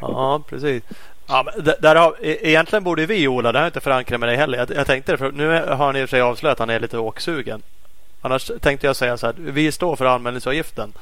Ja, 0.00 0.42
precis. 0.48 0.82
Ja, 1.28 1.44
där 1.80 1.96
har, 1.96 2.14
e- 2.20 2.38
egentligen 2.48 2.84
borde 2.84 3.06
vi 3.06 3.28
Ola, 3.28 3.52
det 3.52 3.58
har 3.58 3.64
jag 3.64 3.68
inte 3.68 3.80
förankrat 3.80 4.20
med 4.20 4.28
dig 4.28 4.36
heller. 4.36 4.58
Jag, 4.58 4.70
jag 4.70 4.86
tänkte 4.86 5.12
det, 5.12 5.18
för 5.18 5.32
nu 5.32 5.56
är- 5.56 5.66
har 5.66 5.86
han 5.86 5.96
i 5.96 6.04
och 6.04 6.08
för 6.08 6.16
sig 6.16 6.20
avslöjat 6.20 6.54
att 6.54 6.58
han 6.58 6.70
är 6.70 6.80
lite 6.80 6.98
åksugen. 6.98 7.62
Annars 8.20 8.50
tänkte 8.60 8.86
jag 8.86 8.96
säga 8.96 9.16
så 9.16 9.26
här, 9.26 9.34
vi 9.38 9.72
står 9.72 9.96
för 9.96 10.04
anmälningsavgiften. 10.04 10.92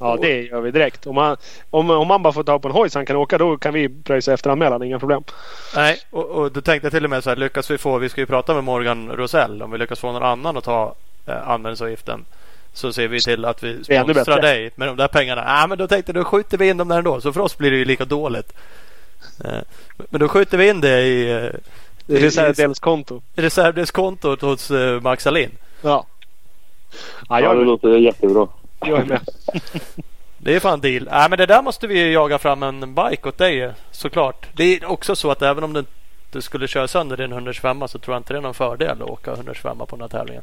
Ja, 0.00 0.18
det 0.20 0.42
gör 0.42 0.60
vi 0.60 0.70
direkt. 0.70 1.06
Om 1.06 1.14
man, 1.14 1.36
om, 1.70 1.90
om 1.90 2.08
man 2.08 2.22
bara 2.22 2.32
får 2.32 2.44
ta 2.44 2.58
på 2.58 2.68
en 2.68 2.74
hoj 2.74 2.90
så 2.90 2.98
han 2.98 3.06
kan 3.06 3.16
åka 3.16 3.38
då 3.38 3.56
kan 3.56 3.74
vi 3.74 3.88
pröjsa 3.88 4.32
efteranmälan. 4.32 4.82
Inga 4.82 4.98
problem. 4.98 5.22
Nej, 5.76 5.98
och, 6.10 6.24
och 6.26 6.52
då 6.52 6.60
tänkte 6.60 6.86
jag 6.86 6.92
till 6.92 7.04
och 7.04 7.10
med 7.10 7.24
så 7.24 7.30
här, 7.30 7.36
lyckas 7.36 7.70
vi 7.70 7.78
få, 7.78 7.98
vi 7.98 8.08
ska 8.08 8.20
ju 8.20 8.26
prata 8.26 8.54
med 8.54 8.64
Morgan 8.64 9.10
Rosell, 9.12 9.62
om 9.62 9.70
vi 9.70 9.78
lyckas 9.78 10.00
få 10.00 10.12
någon 10.12 10.22
annan 10.22 10.56
att 10.56 10.64
ta 10.64 10.94
eh, 11.26 11.48
anmälningsavgiften. 11.48 12.24
Så 12.72 12.92
ser 12.92 13.08
vi 13.08 13.20
till 13.20 13.44
att 13.44 13.62
vi 13.62 13.84
sponsrar 13.84 14.40
dig 14.42 14.70
med 14.74 14.88
de 14.88 14.96
där 14.96 15.08
pengarna. 15.08 15.44
ah, 15.46 15.66
men 15.66 15.78
då 15.78 15.86
tänkte 15.86 16.12
jag, 16.12 16.24
då 16.24 16.28
skjuter 16.28 16.58
vi 16.58 16.68
in 16.68 16.76
dem 16.76 16.88
där 16.88 16.98
ändå. 16.98 17.20
Så 17.20 17.32
för 17.32 17.40
oss 17.40 17.58
blir 17.58 17.70
det 17.70 17.76
ju 17.76 17.84
lika 17.84 18.04
dåligt. 18.04 18.52
Eh, 19.44 19.58
men 20.10 20.20
då 20.20 20.28
skjuter 20.28 20.58
vi 20.58 20.68
in 20.68 20.80
det 20.80 21.00
i, 21.00 21.30
eh, 21.30 21.50
Det 22.06 22.18
i, 22.18 22.26
reservdelskonto. 22.26 23.22
reservdelskontot 23.34 24.40
hos 24.40 24.70
eh, 24.70 25.00
Max 25.00 25.26
Alin. 25.26 25.50
Ja. 25.82 26.06
Ja, 27.28 27.40
Ja, 27.40 27.40
jag 27.40 27.50
det 27.50 27.54
är 27.54 27.58
med. 27.58 27.66
låter 27.66 27.88
jättebra. 27.98 28.48
Jag 28.86 29.00
är 29.00 29.04
med. 29.04 29.20
Det 30.38 30.56
är 30.56 30.60
fan 30.60 30.80
deal. 30.80 31.08
Nej, 31.10 31.30
men 31.30 31.38
det 31.38 31.46
där 31.46 31.62
måste 31.62 31.86
vi 31.86 32.12
jaga 32.12 32.38
fram 32.38 32.62
en 32.62 32.94
bike 32.94 33.28
åt 33.28 33.38
dig 33.38 33.72
såklart. 33.90 34.46
Det 34.52 34.64
är 34.64 34.84
också 34.84 35.16
så 35.16 35.30
att 35.30 35.42
även 35.42 35.64
om 35.64 35.72
du 35.72 35.84
inte 36.26 36.42
skulle 36.42 36.68
köra 36.68 36.88
sönder 36.88 37.16
din 37.16 37.32
125 37.32 37.88
så 37.88 37.98
tror 37.98 38.14
jag 38.14 38.20
inte 38.20 38.32
det 38.32 38.38
är 38.38 38.42
någon 38.42 38.54
fördel 38.54 39.02
att 39.02 39.08
åka 39.08 39.32
125 39.32 39.78
på 39.78 39.86
den 39.90 40.00
här 40.00 40.08
tävlingen. 40.08 40.42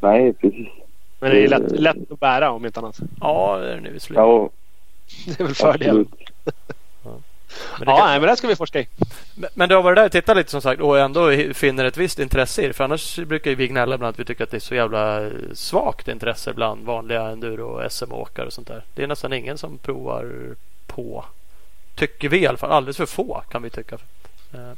Nej, 0.00 0.32
precis. 0.32 0.68
Men 1.20 1.30
det 1.30 1.44
är 1.44 1.48
lätt, 1.48 1.70
lätt 1.70 2.12
att 2.12 2.20
bära 2.20 2.50
om 2.50 2.66
inte 2.66 2.80
annat. 2.80 2.98
Ja, 3.20 3.58
det 3.60 3.70
är 3.72 3.74
det 3.74 3.80
nu 3.80 3.92
visserligen. 3.92 4.24
Ja, 4.24 4.50
Det 5.26 5.40
är 5.40 5.44
väl 5.44 5.54
fördelen. 5.54 6.06
Men 7.78 7.88
Ja, 7.88 7.96
kan, 7.96 8.06
nej, 8.06 8.20
men 8.20 8.28
det 8.28 8.36
ska 8.36 8.48
vi 8.48 8.56
forska 8.56 8.80
i. 8.80 8.86
men, 9.34 9.50
men 9.54 9.68
du 9.68 9.74
har 9.74 9.82
varit 9.82 9.96
där 9.96 10.04
och 10.06 10.12
tittat 10.12 10.36
lite 10.36 10.50
som 10.50 10.60
sagt 10.60 10.80
och 10.80 10.98
ändå 10.98 11.30
finner 11.54 11.84
ett 11.84 11.96
visst 11.96 12.18
intresse 12.18 12.62
i 12.62 12.66
det. 12.66 12.72
För 12.72 12.84
annars 12.84 13.18
brukar 13.18 13.50
ju 13.50 13.56
vi 13.56 13.68
gnälla 13.68 13.94
ibland 13.94 14.10
att 14.10 14.20
vi 14.20 14.24
tycker 14.24 14.44
att 14.44 14.50
det 14.50 14.56
är 14.56 14.60
så 14.60 14.74
jävla 14.74 15.30
svagt 15.52 16.08
intresse 16.08 16.52
bland 16.52 16.86
vanliga 16.86 17.22
enduro 17.22 17.64
och 17.66 17.92
SM-åkare 17.92 18.46
och 18.46 18.52
sånt 18.52 18.68
där. 18.68 18.82
Det 18.94 19.02
är 19.02 19.06
nästan 19.06 19.32
ingen 19.32 19.58
som 19.58 19.78
provar 19.78 20.54
på. 20.86 21.24
Tycker 21.94 22.28
vi 22.28 22.38
i 22.42 22.46
alla 22.46 22.58
fall. 22.58 22.70
Alldeles 22.70 22.96
för 22.96 23.06
få 23.06 23.42
kan 23.50 23.62
vi 23.62 23.70
tycka. 23.70 23.96
Eh, 24.54 24.72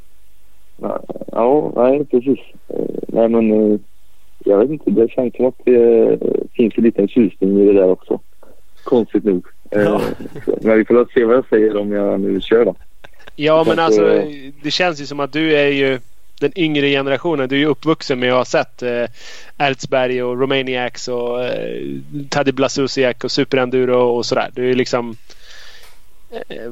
Ja, 1.31 1.71
nej 1.75 2.05
precis. 2.05 2.39
Eh, 2.67 2.85
Nej 3.07 3.29
men 3.29 3.51
eh, 3.73 3.79
jag 4.39 4.57
vet 4.57 4.69
inte. 4.69 4.91
Det 4.91 5.11
känns 5.11 5.35
som 5.35 5.45
att 5.45 5.55
det 5.65 6.03
eh, 6.13 6.19
finns 6.53 6.73
en 6.77 6.83
liten 6.83 7.07
tjusning 7.07 7.59
i 7.61 7.65
det 7.65 7.73
där 7.73 7.89
också. 7.89 8.19
Konstigt 8.83 9.23
nog. 9.23 9.45
Eh, 9.71 9.81
Ja. 9.81 10.01
Men 10.61 10.77
vi 10.77 10.85
får 10.85 11.07
se 11.13 11.25
vad 11.25 11.35
jag 11.35 11.45
säger 11.49 11.77
om 11.77 11.91
jag 11.91 12.19
nu 12.19 12.41
kör 12.41 12.65
då. 12.65 12.75
Ja, 13.35 13.63
men 13.67 13.79
alltså 13.79 14.13
eh, 14.13 14.51
det 14.63 14.71
känns 14.71 15.01
ju 15.01 15.05
som 15.05 15.19
att 15.19 15.33
du 15.33 15.55
är 15.57 15.67
ju 15.67 15.99
den 16.39 16.51
yngre 16.55 16.89
generationen. 16.89 17.49
Du 17.49 17.55
är 17.55 17.59
ju 17.59 17.65
uppvuxen 17.65 18.19
med 18.19 18.31
att 18.31 18.37
ha 18.37 18.45
sett 18.45 18.83
eh, 18.83 19.05
Ertzberg 19.57 20.23
och 20.23 20.39
Romaniacs 20.41 21.07
och 21.07 21.43
eh, 21.43 21.81
Taddy 22.29 22.51
Blasusiak 22.51 23.23
och 23.23 23.31
Superenduro 23.31 23.99
och 23.99 24.25
sådär. 24.25 24.49
Du 24.53 24.69
är 24.69 24.73
liksom... 24.75 25.15
Eh, 26.31 26.71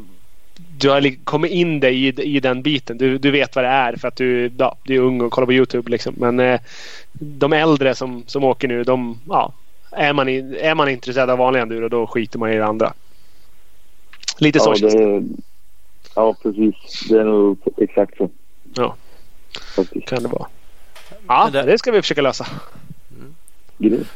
du 0.78 0.90
har 0.90 1.24
kommit 1.24 1.52
in 1.52 1.80
dig 1.80 2.08
i, 2.08 2.36
i 2.36 2.40
den 2.40 2.62
biten. 2.62 2.98
Du, 2.98 3.18
du 3.18 3.32
vet 3.32 3.56
vad 3.56 3.66
det 3.66 3.70
är 3.70 3.96
för 3.96 4.08
att 4.08 4.16
du, 4.16 4.52
ja, 4.58 4.76
du 4.84 4.96
är 4.96 5.00
ung 5.00 5.22
och 5.22 5.32
kollar 5.32 5.46
på 5.46 5.54
Youtube. 5.54 5.92
Liksom. 5.92 6.14
Men 6.18 6.40
eh, 6.40 6.60
de 7.14 7.54
äldre 7.54 7.96
som, 7.96 8.24
som 8.28 8.44
åker 8.44 8.68
nu, 8.68 8.84
de, 8.84 9.20
ja, 9.30 9.54
är, 9.92 10.14
man 10.14 10.30
i, 10.30 10.58
är 10.62 10.76
man 10.76 10.90
intresserad 10.90 11.30
av 11.30 11.38
vanlig 11.38 11.60
enduro 11.62 11.90
då 11.90 12.08
skiter 12.08 12.40
man 12.40 12.52
i 12.52 12.56
det 12.58 12.66
andra. 12.66 12.94
Lite 14.38 14.60
så 14.60 14.70
Ja, 14.70 14.76
känns 14.76 14.94
det. 14.94 15.24
ja, 16.16 16.36
precis. 16.44 17.06
Det 17.10 17.20
är 17.20 17.24
nog 17.24 17.58
exakt 17.78 18.18
så. 18.18 18.30
Ja. 18.74 18.96
Faktiskt. 19.76 20.08
Kan 20.08 20.24
det 20.24 20.30
vara. 20.30 20.48
Ja, 21.28 21.50
det- 21.54 21.64
det 21.64 21.78
ska 21.78 21.92
vi 21.92 22.02
försöka 22.02 22.22
lösa. 22.22 22.48
Grymt. 23.78 24.08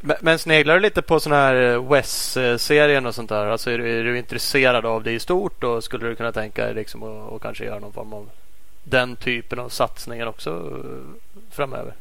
Men, 0.00 0.16
men 0.20 0.38
sneglar 0.38 0.74
du 0.74 0.80
lite 0.80 1.02
på 1.02 1.20
sån 1.20 1.32
här 1.32 1.54
Wes-serien 1.78 3.06
och 3.06 3.14
sånt 3.14 3.28
där? 3.28 3.46
Alltså 3.46 3.70
är 3.70 3.78
du, 3.78 4.00
är 4.00 4.04
du 4.04 4.18
intresserad 4.18 4.86
av 4.86 5.02
det 5.02 5.12
i 5.12 5.18
stort 5.18 5.64
och 5.64 5.84
skulle 5.84 6.08
du 6.08 6.14
kunna 6.14 6.32
tänka 6.32 6.64
dig 6.64 6.74
liksom 6.74 7.02
att 7.02 7.32
att 7.32 7.42
kanske 7.42 7.64
göra 7.64 7.78
någon 7.78 7.92
form 7.92 8.12
av 8.12 8.28
den 8.84 9.16
typen 9.16 9.58
av 9.58 9.68
satsningar 9.68 10.26
också 10.26 10.50
eh, 10.50 11.20
framöver? 11.50 11.94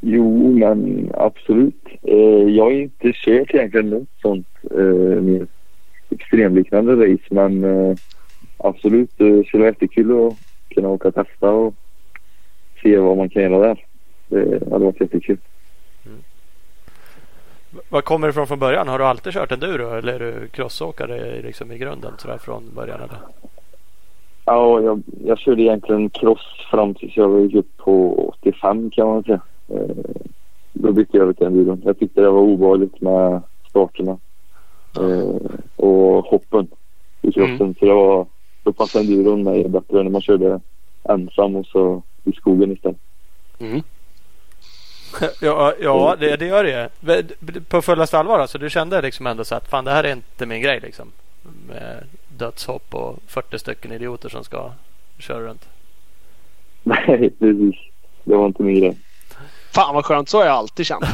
Jo, 0.00 0.52
men 0.52 1.10
absolut. 1.14 1.86
Eh, 2.02 2.48
jag 2.56 2.64
har 2.64 2.70
inte 2.70 3.12
kört 3.14 3.54
egentligen 3.54 3.90
något 3.90 4.08
sånt 4.22 4.46
eh, 4.70 5.20
mer 5.22 5.46
extremliknande 6.10 6.92
race, 6.92 7.24
men 7.30 7.64
eh, 7.64 7.96
absolut. 8.56 9.10
Det 9.16 9.46
skulle 9.46 9.62
vara 9.62 9.72
jättekul 9.72 10.26
att 10.26 10.34
kunna 10.74 10.88
åka 10.88 11.08
och 11.08 11.14
testa 11.14 11.50
och 11.50 11.74
se 12.82 12.98
vad 12.98 13.16
man 13.16 13.28
kan 13.28 13.42
göra 13.42 13.58
där. 13.58 13.84
Det 14.28 14.70
hade 14.70 14.84
varit 14.84 15.00
jättekul. 15.00 15.38
Var 17.88 18.00
kommer 18.00 18.26
du 18.26 18.30
ifrån 18.30 18.46
från 18.46 18.58
början? 18.58 18.88
Har 18.88 18.98
du 18.98 19.04
alltid 19.04 19.32
kört 19.32 19.52
enduro 19.52 19.94
eller 19.94 20.12
är 20.12 20.18
du 20.18 20.48
crossåkare 20.48 21.42
liksom 21.42 21.72
i 21.72 21.78
grunden 21.78 22.12
sådär 22.18 22.38
från 22.38 22.74
början? 22.74 23.00
Eller? 23.00 23.18
Ja, 24.44 24.80
jag, 24.80 25.02
jag 25.24 25.38
körde 25.38 25.62
egentligen 25.62 26.10
cross 26.10 26.66
fram 26.70 26.94
tills 26.94 27.16
jag 27.16 27.40
gick 27.40 27.54
upp 27.54 27.76
på 27.76 28.24
85 28.28 28.90
kan 28.90 29.06
man 29.06 29.22
säga. 29.22 29.40
Eh, 29.68 29.96
då 30.72 30.92
bytte 30.92 31.16
jag 31.16 31.22
över 31.22 31.32
till 31.32 31.46
enduron. 31.46 31.82
Jag 31.84 31.98
tyckte 31.98 32.20
det 32.20 32.30
var 32.30 32.40
obehagligt 32.40 33.00
med 33.00 33.42
starterna 33.70 34.18
eh, 34.98 35.50
och 35.76 36.24
hoppen 36.24 36.68
i 37.22 37.32
kroppen. 37.32 37.74
Så 37.78 37.84
det 37.84 37.94
var, 37.94 38.26
då 38.62 38.72
passade 38.72 39.04
enduron 39.04 39.42
mig 39.42 39.68
bättre 39.68 40.02
när 40.02 40.10
man 40.10 40.22
körde 40.22 40.60
ensam 41.08 41.56
och 41.56 41.66
så 41.66 42.02
i 42.24 42.32
skogen 42.32 42.72
istället. 42.72 42.98
Ja, 45.40 45.74
ja 45.80 46.16
det, 46.20 46.36
det 46.36 46.46
gör 46.46 46.64
det. 46.64 46.90
På 47.68 47.82
fullaste 47.82 48.18
allvar 48.18 48.38
alltså? 48.38 48.58
Du 48.58 48.70
kände 48.70 49.02
liksom 49.02 49.26
ändå 49.26 49.44
så 49.44 49.54
att 49.54 49.68
fan 49.68 49.84
det 49.84 49.90
här 49.90 50.04
är 50.04 50.12
inte 50.12 50.46
min 50.46 50.62
grej 50.62 50.80
liksom? 50.80 51.12
Med 51.68 52.04
dödshopp 52.38 52.94
och 52.94 53.18
40 53.26 53.58
stycken 53.58 53.92
idioter 53.92 54.28
som 54.28 54.44
ska 54.44 54.70
köra 55.18 55.40
runt. 55.40 55.68
Nej, 56.82 57.30
precis. 57.38 57.74
Det 58.24 58.36
var 58.36 58.46
inte 58.46 58.62
min 58.62 58.80
grej. 58.80 58.96
Fan 59.76 59.94
vad 59.94 60.04
skönt. 60.04 60.28
Så 60.28 60.38
har 60.38 60.46
jag 60.46 60.54
alltid 60.54 60.86
känt. 60.86 61.04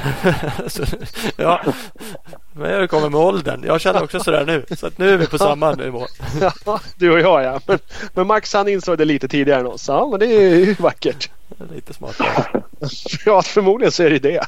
Ja, 1.36 1.60
men 2.52 2.70
jag 2.70 2.90
kommer 2.90 3.08
med 3.08 3.20
åldern. 3.20 3.62
Jag 3.66 3.80
känner 3.80 4.02
också 4.02 4.20
sådär 4.20 4.44
nu. 4.46 4.76
Så 4.76 4.86
att 4.86 4.98
nu 4.98 5.10
är 5.10 5.16
vi 5.16 5.26
på 5.26 5.38
samma 5.38 5.72
nivå. 5.72 6.06
Ja, 6.66 6.80
du 6.96 7.10
och 7.12 7.20
jag 7.20 7.44
ja. 7.44 7.60
Men, 7.66 7.78
men 8.14 8.26
Max 8.26 8.52
han 8.54 8.68
insåg 8.68 8.98
det 8.98 9.04
lite 9.04 9.28
tidigare 9.28 9.60
än 9.60 9.66
oss. 9.66 9.88
Ja, 9.88 10.08
men 10.10 10.18
det 10.20 10.26
är 10.26 10.54
ju 10.56 10.74
vackert. 10.78 11.30
Lite 11.74 11.94
smartare. 11.94 12.28
Ja, 13.26 13.42
förmodligen 13.42 13.92
så 13.92 14.02
är 14.02 14.10
det 14.10 14.18
det. 14.18 14.40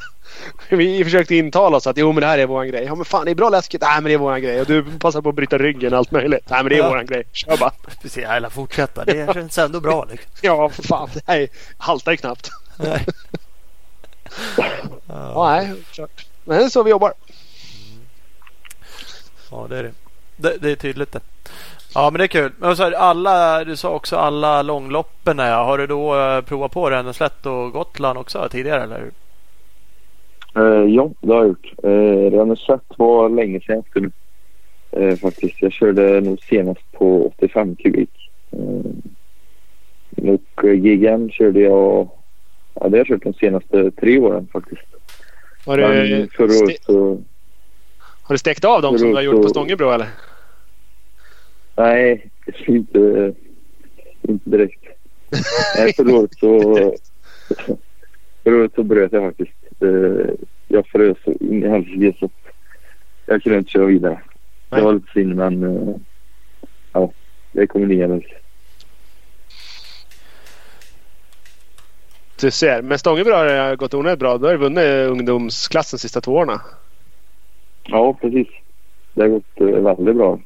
Vi 0.68 1.04
försökte 1.04 1.34
intala 1.36 1.76
oss 1.76 1.86
att 1.86 1.96
jo 1.96 2.12
men 2.12 2.20
det 2.20 2.26
här 2.26 2.38
är 2.38 2.46
våran 2.46 2.68
grej. 2.68 2.84
Ja 2.84 2.94
men 2.94 3.04
fan 3.04 3.24
det 3.24 3.30
är 3.30 3.34
bra 3.34 3.48
läskigt. 3.48 3.80
Nej 3.80 3.94
men 3.94 4.04
det 4.04 4.12
är 4.12 4.18
våran 4.18 4.42
grej. 4.42 4.60
Och 4.60 4.66
du 4.66 4.84
passar 4.98 5.20
på 5.22 5.28
att 5.28 5.34
bryta 5.34 5.58
ryggen 5.58 5.92
och 5.92 5.98
allt 5.98 6.10
möjligt. 6.10 6.44
Nej 6.50 6.62
men 6.62 6.68
det 6.70 6.74
är 6.76 6.78
Ja. 6.78 6.88
våran 6.88 7.06
grej. 7.06 7.24
Kör 7.32 7.56
bara. 7.56 7.70
Precis, 8.02 8.22
jag 8.22 8.40
vill 8.40 8.50
fortsätta. 8.50 9.04
Det 9.04 9.34
känns 9.34 9.58
ändå 9.58 9.80
bra. 9.80 10.04
Liksom. 10.10 10.28
Ja 10.40 10.68
fan. 10.68 11.08
Det 11.14 11.20
här 11.26 11.48
haltar 11.78 12.12
ju 12.12 12.16
knappt. 12.16 12.50
Nej. 12.76 13.06
Ja, 15.08 15.48
nej, 15.48 15.72
kört. 15.92 16.26
Men 16.44 16.58
det 16.58 16.64
är 16.64 16.68
så 16.68 16.82
vi 16.82 16.90
jobbar. 16.90 17.12
Ja, 19.50 19.66
det 19.68 19.78
är 19.78 19.82
det. 19.82 19.92
Det, 20.36 20.56
det 20.60 20.70
är 20.70 20.76
tydligt 20.76 21.12
det. 21.12 21.20
Ja, 21.94 22.10
men 22.10 22.18
det 22.18 22.24
är 22.24 22.28
kul. 22.28 22.52
Men 22.58 22.76
så 22.76 22.82
här, 22.82 22.92
alla, 22.92 23.64
du 23.64 23.76
sa 23.76 23.94
också 23.94 24.16
alla 24.16 24.62
långloppen. 24.62 25.38
Ja. 25.38 25.64
Har 25.64 25.78
du 25.78 25.86
då 25.86 26.20
eh, 26.20 26.40
provat 26.40 26.72
på 26.72 26.90
Ränneslätt 26.90 27.46
och 27.46 27.72
Gotland 27.72 28.18
också 28.18 28.48
tidigare? 28.50 28.82
Eller? 28.82 29.10
Eh, 30.56 30.94
ja, 30.94 31.10
det 31.20 31.32
har 31.32 31.40
jag 31.40 31.48
gjort. 31.48 31.72
Eh, 31.82 32.38
Renneslätt 32.38 32.84
var 32.96 33.28
länge 33.28 33.60
sedan 33.60 33.78
efter 33.78 34.00
nu. 34.00 34.10
Eh, 34.90 35.16
faktiskt. 35.16 35.62
Jag 35.62 35.72
körde 35.72 36.20
nog 36.20 36.42
senast 36.42 36.92
på 36.92 37.26
85 37.26 37.76
kubik. 37.76 38.30
Eh, 38.50 38.90
och 40.16 40.64
GGN 40.64 41.30
körde 41.30 41.60
jag... 41.60 42.08
Ja, 42.80 42.88
det 42.88 42.90
har 42.90 42.98
jag 42.98 43.06
kört 43.06 43.22
de 43.22 43.34
senaste 43.34 43.90
tre 43.90 44.18
åren 44.18 44.48
faktiskt. 44.52 44.82
Har 45.64 45.78
du, 45.78 45.84
ste- 45.84 46.64
året 46.64 46.82
så... 46.82 47.22
har 48.22 48.34
du 48.34 48.38
stekt 48.38 48.64
av 48.64 48.82
dem 48.82 48.98
som 48.98 49.08
du 49.08 49.14
har 49.14 49.22
gjort 49.22 49.42
på 49.42 49.48
Stångebro 49.48 49.90
eller? 49.90 50.08
Nej, 51.76 52.30
inte, 52.66 53.34
inte 54.22 54.50
direkt. 54.50 54.84
Nej, 55.76 55.92
förra 55.92 56.16
året 56.16 56.34
så... 56.38 56.74
Förra 58.44 58.68
så 58.74 58.82
bröt 58.82 59.12
jag 59.12 59.22
faktiskt. 59.22 59.58
Eh, 59.80 60.34
jag 60.68 60.86
frös 60.86 61.16
så 61.24 61.32
in 61.32 61.64
i 61.64 61.68
helsike 61.68 62.16
så 62.18 62.30
jag 63.26 63.42
kunde 63.42 63.58
inte 63.58 63.70
köra 63.70 63.86
vidare. 63.86 64.22
Det 64.70 64.80
var 64.82 64.92
lite 64.92 65.12
synd 65.12 65.36
men 65.36 65.62
eh, 65.62 65.96
ja, 66.92 67.12
det 67.52 67.66
kommer 67.66 67.86
ner 67.86 68.43
Du 72.40 72.50
ser. 72.50 72.82
Men 72.82 72.98
Stångebro 72.98 73.32
har 73.32 73.76
gått 73.76 73.94
onödigt 73.94 74.18
bra. 74.18 74.38
Du 74.38 74.46
har 74.46 74.56
vunnit 74.56 75.10
ungdomsklassen 75.10 75.98
sista 75.98 76.20
två 76.20 76.32
åren. 76.32 76.58
Ja, 77.82 78.14
precis. 78.20 78.48
Det 79.14 79.22
har 79.22 79.28
gått 79.28 79.60
eh, 79.60 79.66
väldigt 79.66 80.16
bra. 80.16 80.40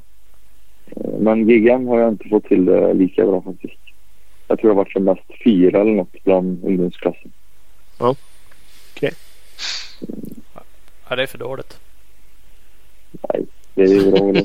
Eh, 0.87 1.11
Men 1.21 1.47
GGM 1.49 1.87
har 1.89 2.01
jag 2.01 2.09
inte 2.09 2.29
fått 2.29 2.45
till 2.45 2.65
det 2.65 2.95
lika 2.95 3.27
bra 3.27 3.43
faktiskt. 3.43 3.79
Jag 4.49 4.59
tror 4.59 4.71
jag 4.71 4.75
har 4.75 4.85
varit 4.85 4.93
som 4.93 5.05
mest 5.05 5.45
fyra 5.45 5.81
eller 5.81 5.93
något 5.93 6.25
bland 6.25 6.65
ungdomsklassen. 6.65 7.33
Ja, 11.09 11.17
det 11.17 11.23
är 11.23 11.27
för 11.27 11.39
dåligt. 11.39 11.79
Det 13.75 13.83
är 13.83 13.87
ju 13.87 14.11
bra. 14.11 14.33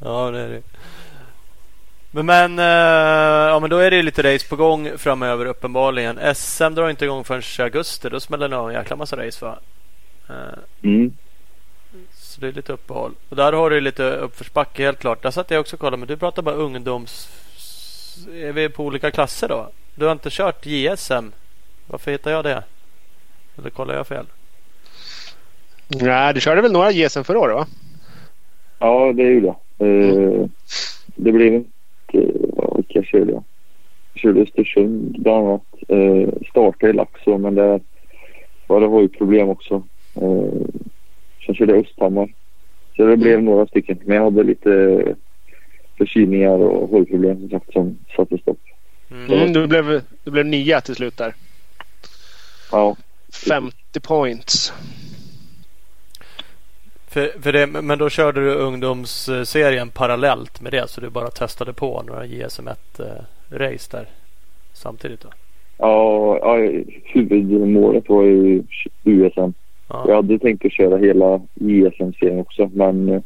Ja, 0.00 0.30
det 0.30 0.40
är 0.40 0.48
det. 0.48 0.62
Men, 2.10 2.26
men, 2.26 2.58
eh, 2.58 3.50
ja, 3.50 3.60
men 3.60 3.70
då 3.70 3.78
är 3.78 3.90
det 3.90 3.96
ju 3.96 4.02
lite 4.02 4.34
race 4.34 4.48
på 4.48 4.56
gång 4.56 4.90
framöver 4.98 5.46
uppenbarligen. 5.46 6.34
SM 6.34 6.74
drar 6.74 6.90
inte 6.90 7.04
igång 7.04 7.24
förrän 7.24 7.42
i 7.58 7.62
augusti. 7.62 8.08
Då 8.08 8.20
smäller 8.20 8.48
det 8.48 8.56
av 8.56 8.68
en 8.68 8.74
jäkla 8.74 8.96
massa 8.96 9.26
race 9.26 9.44
va? 9.44 9.58
Eh, 10.28 10.34
Mm. 10.82 11.12
Så 12.12 12.40
det 12.40 12.48
är 12.48 12.52
lite 12.52 12.72
uppehåll. 12.72 13.12
Och 13.28 13.36
där 13.36 13.52
har 13.52 13.70
du 13.70 13.80
lite 13.80 14.02
uppförsbacke 14.04 14.84
helt 14.84 14.98
klart. 14.98 15.22
Där 15.22 15.30
satt 15.30 15.50
jag 15.50 15.60
också 15.60 15.76
och 15.76 15.80
kollade. 15.80 15.96
Men 15.96 16.08
du 16.08 16.16
pratar 16.16 16.42
bara 16.42 16.54
ungdoms... 16.54 17.28
Är 18.34 18.52
vi 18.52 18.68
på 18.68 18.84
olika 18.84 19.10
klasser 19.10 19.48
då? 19.48 19.68
Du 19.94 20.04
har 20.04 20.12
inte 20.12 20.30
kört 20.30 20.66
JSM. 20.66 21.32
Varför 21.86 22.10
hittar 22.10 22.30
jag 22.30 22.44
det? 22.44 22.62
Eller 23.58 23.70
kollar 23.70 23.94
jag 23.94 24.06
fel? 24.06 24.26
Nej, 25.88 26.34
du 26.34 26.40
körde 26.40 26.60
väl 26.62 26.72
några 26.72 26.92
GSM 26.92 27.24
förra 27.24 27.38
året 27.38 27.56
va? 27.56 27.66
Ja, 28.78 29.12
det 29.12 29.22
gjorde 29.22 29.46
jag. 29.46 29.88
Eh, 29.88 30.46
det 31.06 31.32
blev 31.32 31.64
inte... 32.14 32.38
Ja, 32.56 32.74
vilka 32.76 33.02
körde 33.02 33.32
jag? 33.32 33.44
Jag 34.12 34.20
körde 34.20 34.40
Östersund 34.40 35.16
bland 35.22 35.48
annat. 35.48 35.62
Eh, 35.88 36.28
startade 36.50 36.90
i 36.90 36.92
Laxå 36.92 37.38
men 37.38 37.54
det, 37.54 37.80
ja, 38.68 38.80
det 38.80 38.86
var 38.86 39.00
ju 39.00 39.08
problem 39.08 39.48
också. 39.48 39.82
Eh, 40.14 40.66
sen 41.46 41.54
körde 41.54 41.72
jag 41.72 41.84
Östhammar. 41.84 42.34
Så 42.96 43.06
det 43.06 43.16
blev 43.16 43.42
några 43.42 43.66
stycken. 43.66 43.98
Men 44.04 44.16
jag 44.16 44.24
hade 44.24 44.42
lite 44.42 45.04
förkylningar 45.98 46.58
och 46.58 46.88
hållproblem 46.88 47.40
som 47.40 47.50
sagt 47.50 47.72
som 47.72 47.98
satte 48.16 48.38
stopp. 48.38 48.58
Mm. 49.10 49.30
Mm, 49.30 49.52
du, 49.52 49.66
blev, 49.66 50.02
du 50.24 50.30
blev 50.30 50.46
nia 50.46 50.80
till 50.80 50.94
slut 50.94 51.16
där. 51.16 51.34
Ja, 52.72 52.96
50 53.46 54.00
points. 54.02 54.72
För, 57.10 57.42
för 57.42 57.52
det, 57.52 57.66
men 57.66 57.98
då 57.98 58.08
körde 58.08 58.40
du 58.40 58.54
ungdomsserien 58.54 59.90
parallellt 59.90 60.60
med 60.60 60.72
det 60.72 60.90
så 60.90 61.00
du 61.00 61.10
bara 61.10 61.30
testade 61.30 61.72
på 61.72 62.02
några 62.02 62.24
JSM1-race 62.24 63.90
där 63.90 64.06
samtidigt? 64.72 65.20
Då? 65.20 65.28
ja, 65.78 66.38
ja 66.42 66.82
huvudmålet 67.04 68.08
var 68.08 68.22
ju 68.22 68.62
USM. 69.04 69.52
Ja. 69.88 70.04
Jag 70.08 70.14
hade 70.14 70.38
tänkt 70.38 70.64
att 70.64 70.72
köra 70.72 70.96
hela 70.96 71.40
JSM-serien 71.54 72.40
också 72.40 72.70
men 72.74 73.08
eh, 73.08 73.22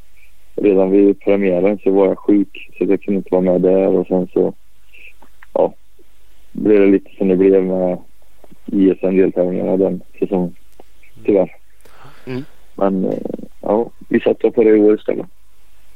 redan 0.56 0.90
vid 0.90 1.20
premiären 1.20 1.78
så 1.78 1.90
var 1.90 2.06
jag 2.06 2.18
sjuk 2.18 2.70
så 2.78 2.84
jag 2.84 3.02
kunde 3.02 3.18
inte 3.18 3.30
vara 3.30 3.42
med 3.42 3.60
där 3.60 3.88
och 3.88 4.06
sen 4.06 4.28
så 4.32 4.54
ja, 5.52 5.74
blev 6.52 6.80
det 6.80 6.86
lite 6.86 7.10
som 7.18 7.28
det 7.28 7.36
blev 7.36 7.64
med 7.64 7.98
JSM-deltävlingarna 8.66 9.76
den 9.76 10.00
säsongen. 10.18 10.54
Tyvärr. 11.24 11.56
Mm. 12.26 12.44
Men 12.74 13.04
eh, 13.04 13.18
ja, 13.60 13.90
vi 14.08 14.20
satsar 14.20 14.50
på 14.50 14.62
det 14.64 14.70
i 14.70 14.80
år 14.80 14.94
istället. 14.94 15.26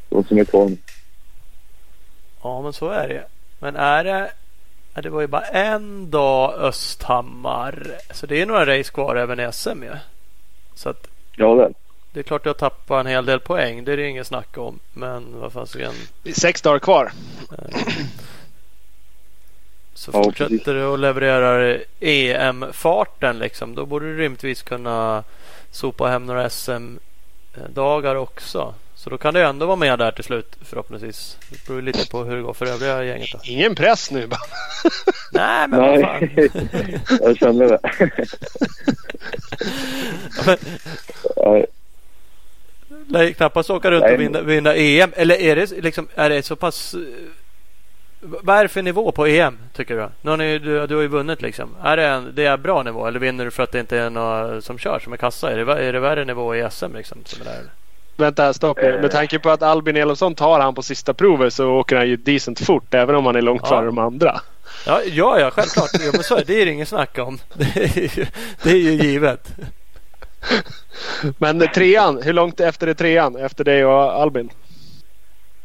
De 0.09 0.24
som 0.24 0.39
är 0.39 0.45
kvar 0.45 0.70
ja, 2.43 2.62
men 2.62 2.72
så 2.72 2.89
är 2.89 3.09
det. 3.09 3.24
Men 3.59 3.76
är 3.76 4.05
det 4.05 4.31
det 5.03 5.11
var 5.11 5.20
ju 5.20 5.26
bara 5.26 5.43
en 5.45 6.11
dag 6.11 6.55
Östhammar. 6.55 7.99
Så 8.11 8.26
det 8.26 8.41
är 8.41 8.47
några 8.47 8.79
race 8.79 8.93
kvar 8.93 9.16
även 9.16 9.41
i 9.41 9.53
SM 9.53 9.83
ju. 9.83 9.93
Så 10.74 10.89
att 10.89 11.09
Ja, 11.37 11.55
det 11.55 11.62
är 11.64 11.72
det. 12.12 12.20
är 12.20 12.22
klart 12.24 12.47
jag 12.47 12.57
tappar 12.59 13.01
en 13.01 13.07
hel 13.07 13.26
del 13.26 13.41
poäng. 13.41 13.85
Det 13.85 13.93
är 13.93 13.97
det 13.97 14.09
inget 14.09 14.26
snack 14.26 14.59
om. 14.59 14.79
Men 14.93 15.41
vad 15.41 15.53
fasiken. 15.53 15.93
Det 16.22 16.31
är 16.31 16.35
Sex 16.35 16.62
dagar 16.62 16.79
kvar. 16.79 17.12
Så 19.95 20.11
Ja, 20.14 20.24
fortsätter 20.24 20.74
du 20.74 20.85
och 20.85 20.99
levererar 20.99 21.85
EM-farten 22.01 23.39
liksom. 23.39 23.74
Då 23.74 23.87
borde 23.87 24.07
du 24.07 24.18
rimligtvis 24.18 24.62
kunna 24.62 25.24
sopa 25.70 26.08
hem 26.08 26.26
några 26.26 26.50
SM-dagar 26.50 28.14
också. 28.14 28.74
Så 28.94 29.10
då 29.10 29.18
kan 29.18 29.34
du 29.34 29.42
ändå 29.42 29.66
vara 29.66 29.76
med 29.76 29.98
där 29.98 30.10
till 30.10 30.24
slut 30.24 30.56
förhoppningsvis. 30.62 31.38
Det 31.50 31.66
beror 31.66 31.82
lite 31.82 32.10
på 32.10 32.24
hur 32.24 32.36
det 32.36 32.42
går 32.42 32.54
för 32.54 32.66
övriga 32.66 33.04
gänget 33.04 33.32
då. 33.32 33.38
Ingen 33.44 33.74
press 33.74 34.10
nu 34.10 34.26
bara. 34.26 34.40
Nej 35.32 35.68
men 35.68 35.80
vad 35.80 36.00
fan. 36.00 36.28
Nej, 36.36 37.00
jag 37.20 37.36
känner 37.36 37.68
det. 37.68 37.80
ja, 41.36 41.64
Lär 43.08 43.22
ju 43.22 43.34
knappast 43.34 43.70
åka 43.70 43.90
runt 43.90 44.04
Nej, 44.04 44.14
och 44.14 44.20
vinna, 44.20 44.40
vinna 44.40 44.74
EM. 44.74 45.12
Eller 45.16 45.34
är 45.34 45.56
det 45.56 45.70
liksom 45.70 46.08
är 46.14 46.30
det 46.30 46.42
så 46.42 46.56
pass 46.56 46.94
eh, 46.94 47.00
vad 48.20 48.56
är 48.56 48.62
det 48.62 48.68
för 48.68 48.82
nivå 48.82 49.12
på 49.12 49.26
EM 49.26 49.58
tycker 49.72 49.96
du? 49.96 50.08
Nu 50.22 50.30
har 50.30 50.36
ni, 50.36 50.58
du, 50.58 50.86
du 50.86 50.94
har 50.94 51.02
ju 51.02 51.08
vunnit 51.08 51.42
liksom. 51.42 51.68
Är 51.82 51.96
det, 51.96 52.06
en, 52.06 52.32
det 52.34 52.44
är 52.44 52.56
bra 52.56 52.82
nivå 52.82 53.06
eller 53.06 53.20
vinner 53.20 53.44
du 53.44 53.50
för 53.50 53.62
att 53.62 53.72
det 53.72 53.80
inte 53.80 53.98
är 53.98 54.10
några 54.10 54.60
som 54.60 54.78
kör 54.78 54.98
som 54.98 55.12
är 55.12 55.16
kassa? 55.16 55.50
Är 55.52 55.64
det, 55.64 55.72
är 55.72 55.92
det 55.92 56.00
värre 56.00 56.24
nivå 56.24 56.56
i 56.56 56.68
SM 56.70 56.94
liksom? 56.96 57.18
Som 57.24 57.40
är 57.42 57.44
där? 57.44 57.62
Vänta 58.16 58.42
här, 58.42 58.52
stopp 58.52 58.76
nu. 58.82 58.94
Eh. 58.94 59.00
Med 59.00 59.10
tanke 59.10 59.38
på 59.38 59.50
att 59.50 59.62
Albin 59.62 59.96
Elofsson 59.96 60.34
tar 60.34 60.60
han 60.60 60.74
på 60.74 60.82
sista 60.82 61.14
provet 61.14 61.52
så 61.52 61.68
åker 61.70 61.96
han 61.96 62.08
ju 62.08 62.16
decent 62.16 62.60
fort 62.60 62.94
även 62.94 63.14
om 63.14 63.26
han 63.26 63.36
är 63.36 63.42
långt 63.42 63.62
Ja. 63.64 63.68
före 63.68 63.86
de 63.86 63.98
andra. 63.98 64.40
Ja, 64.86 65.00
ja, 65.06 65.40
ja 65.40 65.50
självklart. 65.50 65.90
Ja, 65.92 66.10
men 66.12 66.22
så 66.22 66.34
är 66.34 66.38
det. 66.38 66.44
det 66.44 66.62
är 66.62 66.66
det 66.66 66.72
ingen 66.72 66.86
snack 66.86 67.18
om. 67.18 67.38
Det 67.54 67.76
är 67.76 68.18
ju, 68.18 68.26
det 68.62 68.70
är 68.70 68.76
ju 68.76 68.90
givet. 68.92 69.48
Men 71.38 71.68
trean, 71.74 72.22
hur 72.22 72.32
långt 72.32 72.60
efter 72.60 72.86
är 72.86 72.94
trean? 72.94 73.36
Efter 73.36 73.64
dig 73.64 73.84
och 73.84 74.12
Albin? 74.22 74.50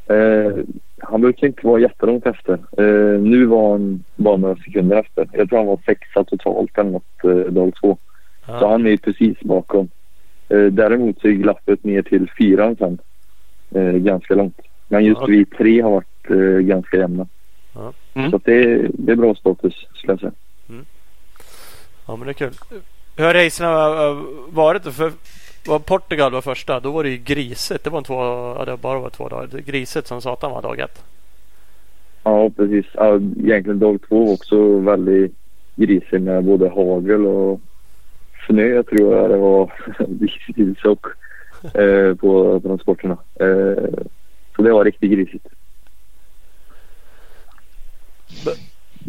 Eh, 0.07 0.63
han 1.03 1.21
brukar 1.21 1.47
inte 1.47 1.67
vara 1.67 1.79
jättelångt 1.81 2.25
efter. 2.25 2.53
Eh, 2.53 3.19
nu 3.21 3.45
var 3.45 3.71
han 3.71 4.03
bara 4.15 4.37
några 4.37 4.55
sekunder 4.55 4.97
efter. 4.97 5.29
Jag 5.33 5.49
tror 5.49 5.57
han 5.59 5.67
var 5.67 5.79
sexa 5.85 6.23
totalt 6.23 6.77
eller 6.77 6.89
något 6.91 7.23
eh, 7.23 7.53
dag 7.53 7.71
två. 7.81 7.97
Så 8.45 8.51
Ja. 8.51 8.69
han 8.69 8.85
är 8.85 8.89
ju 8.89 8.97
precis 8.97 9.39
bakom. 9.39 9.89
Eh, 10.49 10.63
däremot 10.65 11.21
så 11.21 11.27
är 11.27 11.31
glappet 11.31 11.83
ner 11.83 12.01
till 12.01 12.31
fyran 12.37 12.75
sen. 12.75 12.97
Eh, 13.75 13.91
ganska 13.93 14.35
långt. 14.35 14.59
Men 14.87 15.05
just 15.05 15.21
Ja. 15.21 15.25
vi 15.27 15.45
tre 15.45 15.81
har 15.81 15.91
varit 15.91 16.29
eh, 16.29 16.65
ganska 16.67 16.97
jämna. 16.97 17.27
Ja. 17.75 17.93
Mm. 18.13 18.29
Så 18.29 18.35
att 18.35 18.45
det, 18.45 18.63
är, 18.63 18.89
det 18.93 19.11
är 19.11 19.15
bra 19.15 19.35
status 19.35 19.87
skulle 19.93 20.13
jag 20.13 20.19
säga. 20.19 20.31
ja, 22.07 22.15
men 22.15 22.25
det 22.25 22.31
är 22.31 22.33
kul. 22.33 22.53
Hur 23.17 23.25
har 23.25 23.33
racerna 23.33 23.69
äh, 24.07 24.17
varit? 24.49 24.83
då? 24.83 24.91
För 24.91 25.11
var 25.67 25.79
Portugal 25.79 26.31
var 26.31 26.41
första, 26.41 26.79
då 26.79 26.91
var 26.91 27.03
det 27.03 27.09
ju 27.09 27.17
grisigt. 27.17 27.83
Det 27.83 27.89
var 27.89 27.97
en 27.97 28.03
två, 28.03 28.13
ja, 28.59 28.63
det 28.65 28.77
bara 28.77 28.99
var 28.99 29.09
två 29.09 29.29
dagar. 29.29 29.59
Grisigt 29.59 30.07
som 30.07 30.21
satan 30.21 30.51
var 30.51 30.61
dag 30.61 30.79
ett. 30.79 31.03
Ja, 32.23 32.49
precis. 32.49 32.85
Ja, 32.93 33.15
egentligen 33.15 33.79
dag 33.79 33.99
två 34.07 34.25
var 34.25 34.33
också 34.33 34.79
väldigt 34.79 35.35
grisig 35.75 36.21
med 36.21 36.43
både 36.43 36.69
hagel 36.69 37.25
och 37.25 37.61
snö 38.47 38.83
tror 38.83 39.15
jag 39.15 39.29
det 39.29 39.37
var 39.37 39.73
visigt 40.07 40.85
och 40.85 41.07
eh, 41.79 42.15
på 42.15 42.59
transporterna. 42.63 43.17
Eh, 43.35 44.03
så 44.55 44.61
det 44.61 44.73
var 44.73 44.85
riktigt 44.85 45.11
grisigt. 45.11 45.47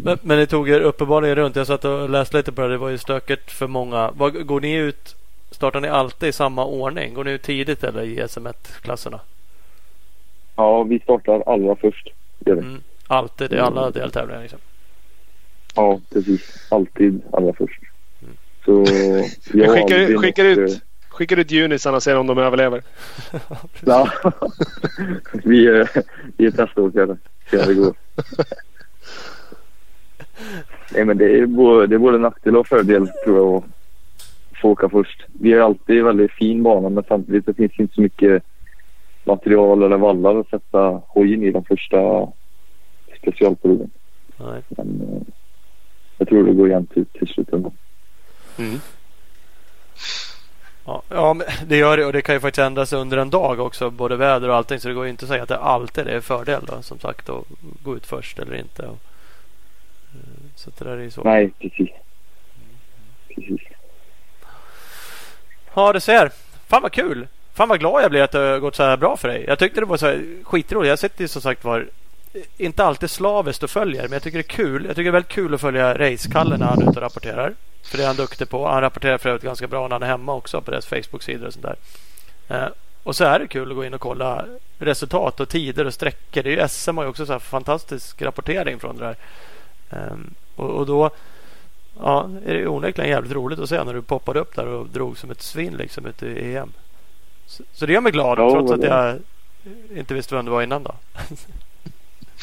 Men, 0.03 0.17
men 0.21 0.37
det 0.37 0.45
tog 0.45 0.69
er 0.69 0.81
uppenbarligen 0.81 1.35
runt. 1.35 1.55
Jag 1.55 1.67
satt 1.67 1.85
och 1.85 2.09
läste 2.09 2.37
lite 2.37 2.51
på 2.51 2.61
det. 2.61 2.67
Det 2.67 2.77
var 2.77 2.89
ju 2.89 2.97
stökigt 2.97 3.51
för 3.51 3.67
många. 3.67 4.11
Går 4.45 4.61
ni 4.61 4.75
ut? 4.75 5.15
Startar 5.55 5.81
ni 5.81 5.87
alltid 5.87 6.29
i 6.29 6.31
samma 6.31 6.65
ordning? 6.65 7.13
Går 7.13 7.23
ni 7.23 7.31
ut 7.31 7.41
tidigt 7.41 7.83
eller 7.83 8.03
i 8.03 8.21
SM1-klasserna? 8.21 9.19
Ja, 10.55 10.83
vi 10.83 10.99
startar 10.99 11.43
allra 11.45 11.75
först. 11.75 12.09
Gör 12.45 12.55
vi. 12.55 12.61
Mm. 12.61 12.81
Alltid 13.07 13.53
i 13.53 13.59
alla 13.59 13.91
deltävlingar 13.91 14.41
liksom. 14.41 14.59
Ja, 15.75 15.99
precis. 16.13 16.67
Alltid 16.71 17.21
allra 17.33 17.53
först. 17.53 17.79
Mm. 18.21 18.37
Så 18.65 18.83
Vi 19.51 19.63
jag 19.63 19.73
skickar, 19.73 19.99
Albin 19.99 20.17
skickar, 20.17 20.45
och, 20.45 20.57
ut, 20.57 20.81
skickar 21.09 21.37
ut 21.37 21.51
junisarna 21.51 21.97
och 21.97 22.03
ser 22.03 22.17
om 22.17 22.27
de 22.27 22.37
överlever. 22.37 22.81
Ja. 23.85 24.09
vi, 25.33 25.67
är, 25.67 25.89
vi 26.37 26.45
är 26.45 26.51
teståkare. 26.51 27.17
Se 27.51 27.57
hur 27.57 27.67
det 27.67 27.73
går. 27.73 27.93
Nej, 30.93 31.05
men 31.05 31.17
det 31.17 31.39
är, 31.39 31.45
både, 31.45 31.87
det 31.87 31.95
är 31.95 31.99
både 31.99 32.17
nackdel 32.17 32.57
och 32.57 32.67
fördel 32.67 33.07
tror 33.25 33.37
jag 33.37 33.63
få 34.65 34.71
åka 34.71 34.89
först. 34.89 35.25
Vi 35.39 35.53
har 35.53 35.59
alltid 35.59 36.03
väldigt 36.03 36.31
fin 36.31 36.63
bana 36.63 36.89
men 36.89 37.03
samtidigt 37.07 37.45
så 37.45 37.53
finns 37.53 37.71
det 37.77 37.83
inte 37.83 37.95
så 37.95 38.01
mycket 38.01 38.43
material 39.23 39.83
eller 39.83 39.97
vallar 39.97 40.39
att 40.39 40.49
sätta 40.49 41.01
hojen 41.07 41.43
i 41.43 41.51
de 41.51 41.63
första 41.65 42.27
specialproven. 43.17 43.89
Nej. 44.37 44.61
Men 44.69 45.01
eh, 45.01 45.33
jag 46.17 46.27
tror 46.27 46.43
det 46.43 46.53
går 46.53 46.69
jämnt 46.69 46.97
ut 46.97 47.13
till 47.13 47.27
slut 47.27 47.53
ändå. 47.53 47.71
Ja, 50.85 51.01
ja 51.09 51.33
men 51.33 51.47
det 51.67 51.77
gör 51.77 51.97
det 51.97 52.05
och 52.05 52.13
det 52.13 52.21
kan 52.21 52.35
ju 52.35 52.41
faktiskt 52.41 52.65
ändras 52.65 52.93
under 52.93 53.17
en 53.17 53.29
dag 53.29 53.59
också. 53.59 53.89
Både 53.89 54.15
väder 54.15 54.49
och 54.49 54.55
allting. 54.55 54.79
Så 54.79 54.87
det 54.87 54.93
går 54.93 55.05
ju 55.05 55.11
inte 55.11 55.25
att 55.25 55.29
säga 55.29 55.43
att 55.43 55.49
det 55.49 55.57
alltid 55.57 56.07
är 56.07 56.21
fördel 56.21 56.61
då, 56.67 56.81
som 56.81 56.99
sagt 56.99 57.29
att 57.29 57.43
gå 57.83 57.95
ut 57.95 58.05
först 58.05 58.39
eller 58.39 58.55
inte. 58.55 58.81
Och, 58.81 58.99
eh, 60.13 60.45
så 60.55 60.71
det 60.77 60.85
där 60.85 60.97
är 60.97 61.03
ju 61.03 61.11
så. 61.11 61.23
Nej, 61.23 61.51
precis. 61.59 61.89
Precis. 63.35 63.74
Ja, 65.75 65.93
det 65.93 66.01
ser. 66.01 66.31
Fan 66.67 66.81
vad 66.81 66.91
kul. 66.91 67.27
Fan 67.53 67.69
vad 67.69 67.79
glad 67.79 68.03
jag 68.03 68.11
blir 68.11 68.21
att 68.21 68.31
det 68.31 68.39
har 68.39 68.59
gått 68.59 68.75
så 68.75 68.83
här 68.83 68.97
bra 68.97 69.17
för 69.17 69.27
dig. 69.27 69.45
Jag 69.47 69.59
tyckte 69.59 69.79
det 69.79 69.85
var 69.85 69.97
så 69.97 70.05
här 70.05 70.25
skitroligt. 70.43 70.89
Jag 70.89 70.99
sitter 70.99 71.21
ju 71.21 71.27
som 71.27 71.41
sagt 71.41 71.63
var 71.63 71.87
eh, 72.33 72.41
inte 72.57 72.85
alltid 72.85 73.09
slaviskt 73.09 73.63
och 73.63 73.69
följer 73.69 74.03
men 74.03 74.11
jag 74.11 74.23
tycker 74.23 74.37
det 74.37 74.41
är 74.41 74.55
kul. 74.55 74.85
Jag 74.85 74.95
tycker 74.95 75.03
det 75.03 75.09
är 75.09 75.21
väldigt 75.21 75.31
kul 75.31 75.53
att 75.53 75.61
följa 75.61 75.97
Race-Kalle 75.97 76.57
när 76.57 76.65
han 76.65 76.81
är 76.81 76.89
ute 76.89 76.99
och 76.99 77.03
rapporterar. 77.03 77.53
För 77.83 77.97
det 77.97 78.03
är 78.03 78.07
han 78.07 78.15
duktig 78.15 78.49
på. 78.49 78.67
Han 78.67 78.81
rapporterar 78.81 79.17
för 79.17 79.29
övrigt 79.29 79.43
ganska 79.43 79.67
bra 79.67 79.87
när 79.87 79.95
han 79.95 80.03
är 80.03 80.07
hemma 80.07 80.33
också 80.33 80.61
på 80.61 80.71
deras 80.71 80.85
Facebook-sidor 80.85 81.47
och 81.47 81.53
sånt 81.53 81.65
där. 81.65 81.75
Eh, 82.49 82.69
och 83.03 83.15
så 83.15 83.23
är 83.23 83.39
det 83.39 83.47
kul 83.47 83.71
att 83.71 83.75
gå 83.77 83.85
in 83.85 83.93
och 83.93 84.01
kolla 84.01 84.45
resultat 84.79 85.39
och 85.39 85.49
tider 85.49 85.85
och 85.85 85.93
sträckor. 85.93 86.43
Det 86.43 86.53
är 86.53 86.61
ju 86.61 86.67
SM 86.67 86.97
har 86.97 87.03
ju 87.03 87.09
också 87.09 87.25
så 87.25 87.31
här 87.31 87.39
fantastisk 87.39 88.21
rapportering 88.21 88.79
från 88.79 88.97
det 88.97 89.05
där. 89.05 89.15
Ehm, 89.89 90.33
och, 90.55 90.69
och 90.69 90.85
då 90.85 91.11
ja, 91.99 92.29
är 92.45 92.53
det 92.53 92.67
onekligen 92.67 93.09
jävligt 93.11 93.33
roligt 93.33 93.59
att 93.59 93.69
se 93.69 93.83
när 93.83 93.93
du 93.93 94.01
poppade 94.01 94.39
upp 94.39 94.55
där 94.55 94.67
och 94.67 94.87
drog 94.89 95.17
som 95.17 95.31
ett 95.31 95.41
svin 95.41 95.73
liksom 95.77 96.05
ute 96.05 96.25
i 96.27 96.55
EM. 96.55 96.71
Så, 97.45 97.63
så 97.73 97.85
det 97.85 97.93
gör 97.93 98.01
mig 98.01 98.11
glad 98.11 98.39
Ja, 98.39 98.51
trots 98.51 98.71
att 98.71 98.81
det- 98.81 98.87
jag 98.87 99.17
inte 99.97 100.13
visste 100.13 100.35
vem 100.35 100.45
du 100.45 100.51
var 100.51 100.61
innan 100.63 100.83
då. 100.83 100.95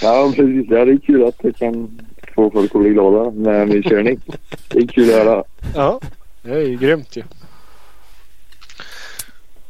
Ja, 0.03 0.33
precis. 0.37 0.67
Ja, 0.71 0.85
det 0.85 0.93
är 0.93 0.99
kul 0.99 1.25
att 1.25 1.35
jag 1.43 1.57
kan 1.57 2.01
få 2.35 2.51
folk 2.51 2.75
att 2.75 2.81
bli 2.81 2.91
glada 2.91 3.31
med 3.31 3.69
min 3.69 3.83
körning. 3.83 4.21
Det 4.69 4.79
är 4.79 4.87
kul 4.87 5.11
att 5.11 5.17
höra. 5.27 5.45
Ja, 5.75 6.01
det 6.43 6.51
är 6.51 6.59
ju 6.61 6.77
grymt 6.77 7.17
ju. 7.17 7.23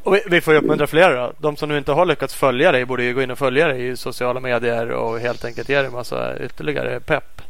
Och 0.02 0.14
vi, 0.14 0.20
vi 0.30 0.40
får 0.40 0.54
ju 0.54 0.60
uppmuntra 0.60 0.86
fler 0.86 1.16
då. 1.16 1.32
De 1.38 1.56
som 1.56 1.68
nu 1.68 1.78
inte 1.78 1.92
har 1.92 2.06
lyckats 2.06 2.34
följa 2.34 2.72
dig 2.72 2.84
borde 2.84 3.04
ju 3.04 3.14
gå 3.14 3.22
in 3.22 3.30
och 3.30 3.38
följa 3.38 3.68
dig 3.68 3.88
i 3.88 3.96
sociala 3.96 4.40
medier 4.40 4.90
och 4.90 5.20
helt 5.20 5.44
enkelt 5.44 5.68
ge 5.68 5.76
dig 5.76 5.86
en 5.86 5.92
massa 5.92 6.38
ytterligare 6.44 7.00
pepp. 7.00 7.42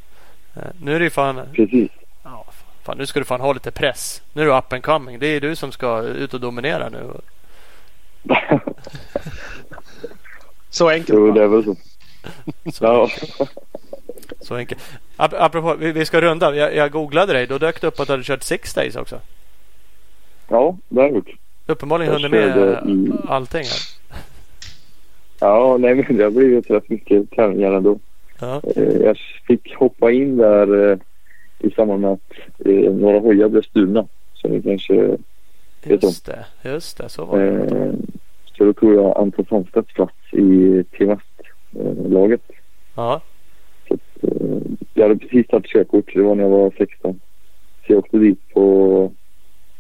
Eh, 0.56 0.62
Nu 0.82 0.94
är 0.94 0.98
det 0.98 1.04
ju 1.04 1.10
fan, 1.10 1.40
Precis. 1.52 1.90
Fan, 2.82 2.98
nu 2.98 3.06
ska 3.06 3.18
du 3.20 3.24
fan 3.24 3.40
ha 3.40 3.52
lite 3.52 3.70
press. 3.70 4.22
Nu 4.32 4.42
är 4.42 4.46
du 4.46 4.52
up 4.56 4.72
and 4.72 4.82
coming. 4.82 5.18
Det 5.18 5.26
är 5.26 5.40
du 5.40 5.56
som 5.56 5.72
ska 5.72 6.00
ut 6.02 6.34
och 6.34 6.40
dominera 6.40 6.88
nu. 6.88 7.10
Så 10.70 10.88
enkelt. 10.88 11.08
Jo, 11.18 11.30
det 11.32 11.42
är 11.42 11.46
väl 11.46 11.64
så. 11.64 11.76
Så, 12.72 12.84
Ja. 12.84 13.08
så 14.40 14.54
enkelt. 14.54 14.80
Ap- 15.16 15.34
Apropå, 15.38 15.74
vi, 15.74 15.92
vi 15.92 16.04
ska 16.04 16.20
runda. 16.20 16.54
Jag, 16.54 16.74
jag 16.76 16.90
googlade 16.90 17.32
dig. 17.32 17.46
Då 17.46 17.58
dök 17.58 17.80
det 17.80 17.86
upp 17.86 18.00
att 18.00 18.06
du 18.06 18.12
hade 18.12 18.22
kört 18.24 18.42
Six 18.42 18.74
Days 18.74 18.96
också. 18.96 19.20
ja, 20.48 20.76
det 20.88 21.00
har 21.00 21.06
jag 21.08 21.14
gjort. 21.16 21.30
Uppenbarligen 21.66 22.12
hunnit 22.12 22.30
med 22.30 22.58
i- 22.88 23.12
allting 23.28 23.62
här. 23.64 23.80
Ja, 25.40 25.76
nej 25.80 25.94
men 25.94 26.16
det 26.16 26.24
har 26.24 26.30
blivit 26.30 26.70
rätt 26.70 26.88
mycket 26.88 27.30
tävlingar 27.30 27.72
ändå. 27.72 27.98
Ja. 28.38 28.60
Eh, 28.76 28.82
Jag 28.82 29.18
fick 29.46 29.74
hoppa 29.74 30.10
in 30.10 30.36
där 30.36 30.90
eh, 30.92 30.98
i 31.62 31.70
samband 31.70 32.00
med 32.00 32.10
att 32.10 32.32
eh, 32.66 32.92
några 32.92 33.18
hojar 33.18 33.48
blev 33.48 33.62
stulna. 33.62 34.06
Så 34.34 34.48
ni 34.48 34.62
kanske... 34.62 35.16
Vet 35.84 36.02
Just 36.02 36.26
det, 36.26 36.46
just 36.62 36.98
det. 36.98 37.08
Så 37.08 37.24
var 37.24 37.38
det. 37.38 37.50
Eh, 37.50 37.92
så 38.56 38.64
då 38.64 38.72
tog 38.72 38.94
jag 38.94 39.18
Anton 39.18 39.44
Sandstedts 39.48 39.94
plats 39.94 40.14
i 40.32 40.84
Team 40.98 41.08
West-laget. 41.08 42.42
Ja. 42.94 43.20
Så 43.88 43.94
att, 43.94 44.24
eh, 44.24 44.58
jag 44.94 45.08
hade 45.08 45.20
precis 45.20 45.46
tagit 45.46 45.66
körkort. 45.66 46.14
Det 46.14 46.22
var 46.22 46.34
när 46.34 46.42
jag 46.42 46.50
var 46.50 46.72
16. 46.78 47.20
Så 47.86 47.92
jag 47.92 47.98
åkte 47.98 48.18
dit 48.18 48.48
på... 48.54 49.12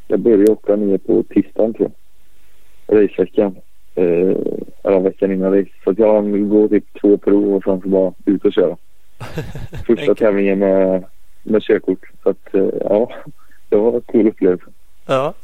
Jag 0.08 0.20
började 0.20 0.52
åka 0.52 0.76
ner 0.76 0.98
på 0.98 1.22
tisdagen 1.22 1.74
tror 1.74 1.90
jag. 2.86 3.02
Raceveckan. 3.02 3.56
Eh, 3.94 4.36
eller 4.84 5.00
veckan 5.00 5.32
innan 5.32 5.54
race. 5.54 5.70
Så 5.84 5.90
att 5.90 5.98
jag 5.98 6.14
hann 6.14 6.48
gå 6.48 6.68
typ 6.68 6.84
två 7.00 7.18
prov 7.18 7.54
och 7.54 7.62
sen 7.64 7.80
så 7.80 7.88
bara 7.88 8.12
ut 8.24 8.44
och 8.44 8.52
köra. 8.52 8.76
Första 9.86 10.14
tävlingen 10.14 10.58
med, 10.58 11.04
med 11.42 11.62
körkort. 11.62 12.10
Så 12.22 12.28
att 12.28 12.54
eh, 12.54 12.68
ja, 12.80 13.12
det 13.68 13.76
var 13.76 13.94
en 13.94 14.00
cool 14.00 14.28
upplevelse. 14.28 14.66
Ja. 15.06 15.34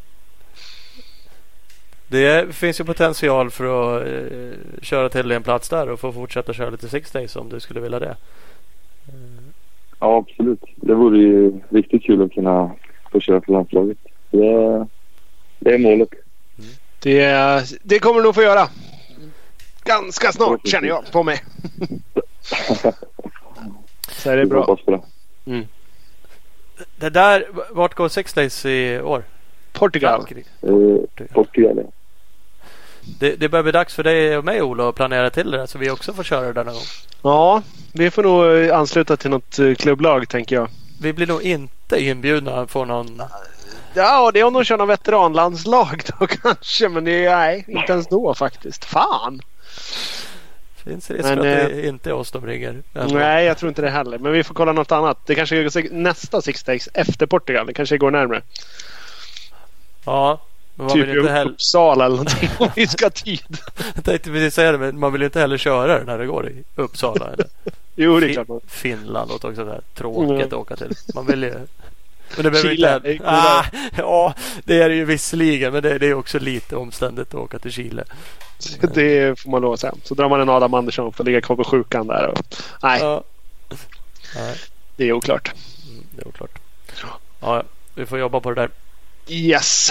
Det 2.09 2.55
finns 2.55 2.81
ju 2.81 2.85
potential 2.85 3.51
för 3.51 3.65
att 3.65 4.07
eh, 4.07 4.59
köra 4.83 5.09
till 5.09 5.31
en 5.31 5.43
plats 5.43 5.69
där 5.69 5.89
och 5.91 6.01
få 6.01 6.13
fortsätta 6.13 6.53
köra 6.53 6.71
lite 6.71 6.89
Six 6.89 7.11
Days 7.11 7.37
om 7.37 7.49
du 7.49 7.61
skulle 7.61 7.81
vilja 7.81 7.99
det. 7.99 8.17
Ja, 10.01 10.17
absolut. 10.17 10.65
Det 10.77 10.95
vore 10.95 11.19
ju 11.19 11.61
riktigt 11.69 12.03
kul 12.03 12.23
att 12.23 12.33
kunna 12.33 12.71
få 13.13 13.21
köra 13.21 13.41
för 13.41 13.53
landslaget. 13.53 13.99
Det, 14.31 14.87
det 15.59 15.75
är 15.75 15.79
målet. 15.79 16.09
Det, 17.03 17.79
det 17.83 17.99
kommer 17.99 18.21
du 18.21 18.25
nog 18.25 18.35
få 18.35 18.43
göra. 18.43 18.69
Ganska 19.85 20.33
snart 20.33 20.69
känner 20.69 20.89
jag 20.89 21.13
på 21.13 21.23
mig. 21.23 21.45
Så 24.09 24.31
är 24.31 24.37
det 24.37 24.47
bra. 24.47 24.67
på 24.67 25.03
det. 26.97 27.11
Där, 27.11 27.47
vart 27.71 27.95
går 27.95 28.09
Six 28.09 28.33
Days 28.33 28.67
i 28.67 29.01
år? 29.01 29.23
Portugal. 29.73 30.27
Eh, 30.63 31.27
Portugal, 31.33 31.77
ja. 31.77 31.91
Det, 33.19 33.37
det 33.37 33.49
börjar 33.49 33.63
bli 33.63 33.73
dags 33.73 33.95
för 33.95 34.03
dig 34.03 34.39
och 34.39 34.45
mig 34.45 34.63
Ola 34.63 34.89
att 34.89 34.95
planera 34.95 35.31
till 35.31 35.51
det 35.51 35.57
där 35.57 35.67
så 35.67 35.79
vi 35.79 35.91
också 35.91 36.13
får 36.13 36.23
köra 36.23 36.47
det 36.47 36.53
där 36.53 36.65
någon 36.65 36.75
gång. 36.75 36.83
Ja, 37.23 37.63
vi 37.93 38.11
får 38.11 38.23
nog 38.23 38.65
eh, 38.65 38.79
ansluta 38.79 39.17
till 39.17 39.31
något 39.31 39.59
eh, 39.59 39.75
klubblag 39.75 40.29
tänker 40.29 40.57
jag. 40.57 40.69
Vi 41.01 41.13
blir 41.13 41.27
nog 41.27 41.43
inte 41.43 42.05
inbjudna 42.05 42.67
på 42.67 42.85
någon... 42.85 43.23
Ja, 43.95 44.31
det 44.31 44.41
är 44.41 44.45
om 44.45 44.53
de 44.53 44.65
kör 44.65 44.77
någon 44.77 44.89
veteranlandslag 44.89 46.03
då 46.19 46.27
kanske. 46.43 46.89
Men 46.89 47.05
det 47.05 47.25
är, 47.25 47.37
nej, 47.37 47.65
inte 47.69 47.93
ens 47.93 48.09
då 48.09 48.35
faktiskt. 48.35 48.85
Fan! 48.85 49.41
Finns 50.89 51.11
risk 51.11 51.25
Men, 51.25 51.39
att 51.39 51.45
eh, 51.45 51.53
det 51.53 51.87
inte 51.87 52.11
är 52.11 52.15
oss 52.15 52.31
de 52.31 52.47
ringer. 52.47 52.83
Nej, 52.93 53.45
jag 53.47 53.59
tror 53.59 53.69
inte 53.69 53.83
det 53.83 53.91
heller. 53.91 54.19
Men 54.19 54.33
vi 54.33 54.45
får 54.45 54.55
kolla 54.55 54.73
något 54.73 54.93
annat. 54.93 55.19
Det 55.27 55.35
kanske 55.35 55.63
går 55.63 55.95
nästa 55.95 56.43
Six 56.43 56.63
Days 56.63 56.89
efter 56.95 57.27
Portugal. 57.27 57.67
Det 57.67 57.75
kanske 57.75 57.99
går 57.99 58.11
närmare. 58.11 58.43
Ja, 60.05 60.41
men 60.75 60.87
man 60.87 60.97
typ 60.97 61.09
vill 61.09 61.19
inte 61.19 61.33
heller... 61.33 61.51
Uppsala 61.51 62.05
eller 62.05 62.17
någonting 62.17 62.51
om 62.59 62.69
vi 62.77 62.87
ska 62.87 63.05
ha 63.05 63.11
tid. 63.11 63.59
Jag 63.95 64.05
tänkte 64.05 64.31
precis 64.31 64.55
säga 64.55 64.73
det, 64.73 64.79
men 64.79 64.99
man 64.99 65.13
vill 65.13 65.23
inte 65.23 65.41
heller 65.41 65.59
köra 65.59 65.99
det 65.99 66.05
när 66.05 66.19
det 66.19 66.27
går 66.27 66.49
i 66.49 66.65
Uppsala. 66.75 67.27
Eller 67.33 67.47
Jo, 67.95 68.21
det 68.21 68.31
är 68.31 68.45
klart. 68.45 68.63
Finland 68.67 69.31
låter 69.31 69.49
också 69.49 69.65
så 69.65 69.71
här 69.71 69.81
tråkigt 69.95 70.31
Mm. 70.31 70.47
att 70.47 70.53
åka 70.53 70.77
till. 70.77 70.93
Man 71.15 71.27
vill 71.27 71.43
ju... 71.43 71.55
Men 72.37 72.45
det 72.45 72.51
behöver 72.51 72.71
Chile, 72.71 72.97
inte 72.97 73.09
det 73.09 73.15
är 73.15 73.21
ah, 73.25 73.65
Ja, 73.97 74.35
det 74.65 74.83
är 74.83 74.89
det 74.89 74.95
ju 74.95 75.05
visserligen. 75.05 75.73
Men 75.73 75.83
det, 75.83 75.99
det 75.99 76.07
är 76.07 76.15
också 76.15 76.39
lite 76.39 76.77
omständigt 76.77 77.29
att 77.29 77.41
åka 77.41 77.59
till 77.59 77.73
Chile. 77.73 78.05
Det 78.95 79.41
får 79.41 79.51
man 79.51 79.63
lov 79.63 79.73
att 79.73 79.81
säga. 79.81 79.95
Så 80.03 80.15
drar 80.15 80.29
man 80.29 80.41
en 80.41 80.49
Adam 80.49 80.75
Andersson 80.75 81.13
för 81.13 81.23
att 81.23 81.27
ligga 81.27 81.41
kvar 81.41 81.57
på 81.57 81.65
sjukan 81.65 82.07
där. 82.07 82.27
Och... 82.27 82.39
Nej, 82.83 83.01
Ja. 83.01 83.23
Nej, 84.37 84.57
det 84.97 85.05
är 85.05 85.13
oklart. 85.13 85.53
mm, 85.89 86.05
det 86.11 86.23
är 86.23 86.29
oklart. 86.29 86.59
Ja, 87.41 87.63
vi 87.95 88.07
får 88.07 88.19
jobba 88.19 88.41
på 88.41 88.51
det 88.51 88.61
där. 88.61 88.71
Yes. 89.29 89.91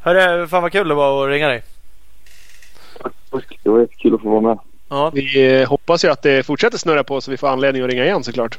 Hörru, 0.00 0.46
fan 0.46 0.62
vad 0.62 0.72
kul 0.72 0.88
det 0.88 0.94
var 0.94 1.24
att 1.24 1.30
ringa 1.30 1.48
dig. 1.48 1.62
Det 3.62 3.70
var 3.70 3.80
jättekul 3.80 4.14
att 4.14 4.22
få 4.22 4.28
vara 4.28 4.40
med. 4.40 4.58
Ja, 4.88 5.10
Vi 5.14 5.52
eh, 5.60 5.68
hoppas 5.68 6.04
ju 6.04 6.08
att 6.08 6.22
det 6.22 6.46
fortsätter 6.46 6.78
snurra 6.78 7.04
på 7.04 7.20
så 7.20 7.30
vi 7.30 7.36
får 7.36 7.48
anledning 7.48 7.82
att 7.82 7.90
ringa 7.90 8.04
igen 8.04 8.24
såklart. 8.24 8.58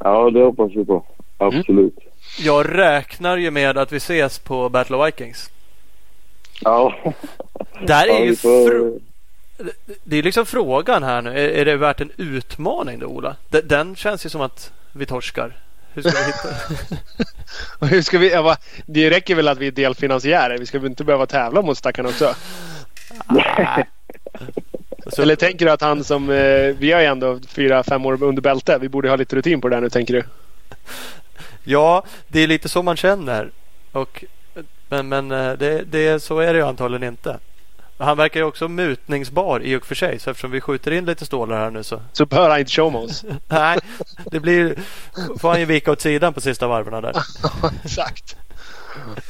Ja, 0.00 0.30
det 0.30 0.40
hoppas 0.40 0.72
vi 0.76 0.84
på. 0.84 1.04
Absolut. 1.38 1.98
jag 2.38 2.78
räknar 2.78 3.36
ju 3.36 3.50
med 3.50 3.78
att 3.78 3.92
vi 3.92 3.96
ses 3.96 4.38
på 4.38 4.68
Battle 4.68 4.96
of 4.96 5.06
Vikings. 5.06 5.50
Ja. 6.60 6.94
Där 7.86 8.06
är 8.06 8.18
ja, 8.18 8.24
ju 8.24 8.36
får... 8.36 9.00
Det 10.04 10.16
är 10.16 10.22
liksom 10.22 10.46
frågan 10.46 11.02
här 11.02 11.22
nu. 11.22 11.30
Är, 11.30 11.48
är 11.48 11.64
det 11.64 11.76
värt 11.76 12.00
en 12.00 12.10
utmaning 12.16 12.98
då 12.98 13.06
Ola? 13.06 13.36
Den, 13.48 13.68
den 13.68 13.96
känns 13.96 14.26
ju 14.26 14.30
som 14.30 14.40
att 14.40 14.72
vi 14.92 15.06
torskar. 15.06 15.56
Hur 15.92 16.02
ska 16.02 16.10
vi 16.10 16.26
hitta? 16.26 16.48
Hur 17.86 18.02
ska 18.02 18.18
vi, 18.18 18.30
ja, 18.30 18.42
va, 18.42 18.56
det 18.86 19.10
räcker 19.10 19.34
väl 19.34 19.48
att 19.48 19.58
vi 19.58 19.66
är 19.66 19.70
delfinansiärer. 19.70 20.58
Vi 20.58 20.66
ska 20.66 20.78
väl 20.78 20.90
inte 20.90 21.04
behöva 21.04 21.26
tävla 21.26 21.62
mot 21.62 21.78
stackarna 21.78 22.08
också. 22.08 22.34
Nej. 23.28 23.88
Så, 25.06 25.22
Eller 25.22 25.36
tänker 25.36 25.66
du 25.66 25.72
att 25.72 25.80
han 25.80 26.04
som... 26.04 26.30
Eh, 26.30 26.76
vi 26.78 26.92
har 26.92 27.00
ju 27.00 27.06
ändå 27.06 27.40
fyra, 27.48 27.82
fem 27.82 28.06
år 28.06 28.22
under 28.22 28.42
bälte. 28.42 28.78
Vi 28.78 28.88
borde 28.88 29.08
ha 29.08 29.16
lite 29.16 29.36
rutin 29.36 29.60
på 29.60 29.68
det 29.68 29.76
där 29.76 29.80
nu 29.80 29.90
tänker 29.90 30.14
du? 30.14 30.22
ja, 31.64 32.04
det 32.28 32.40
är 32.40 32.46
lite 32.46 32.68
så 32.68 32.82
man 32.82 32.96
känner. 32.96 33.50
Och, 33.92 34.24
men 34.88 35.08
men 35.08 35.32
eh, 35.32 35.52
det, 35.52 35.82
det, 35.82 36.22
så 36.22 36.38
är 36.38 36.52
det 36.52 36.58
ju 36.58 36.66
antagligen 36.66 37.08
inte. 37.08 37.38
Han 37.98 38.16
verkar 38.16 38.40
ju 38.40 38.46
också 38.46 38.68
mutningsbar 38.68 39.60
i 39.60 39.76
och 39.76 39.86
för 39.86 39.94
sig. 39.94 40.18
Så 40.18 40.30
eftersom 40.30 40.50
vi 40.50 40.60
skjuter 40.60 40.90
in 40.90 41.04
lite 41.04 41.26
stålar 41.26 41.58
här 41.58 41.70
nu 41.70 41.82
så. 41.82 42.00
Så 42.12 42.26
bör 42.26 42.50
han 42.50 42.58
inte 42.58 42.72
show 42.72 42.92
med 42.92 43.00
oss. 43.00 43.24
Nej, 43.48 43.78
det 44.24 44.40
blir... 44.40 44.78
Får 45.38 45.48
han 45.48 45.60
ju 45.60 45.64
vika 45.64 45.92
åt 45.92 46.00
sidan 46.00 46.34
på 46.34 46.40
sista 46.40 46.68
varven 46.68 47.02
där. 47.02 47.16
Exakt. 47.84 48.36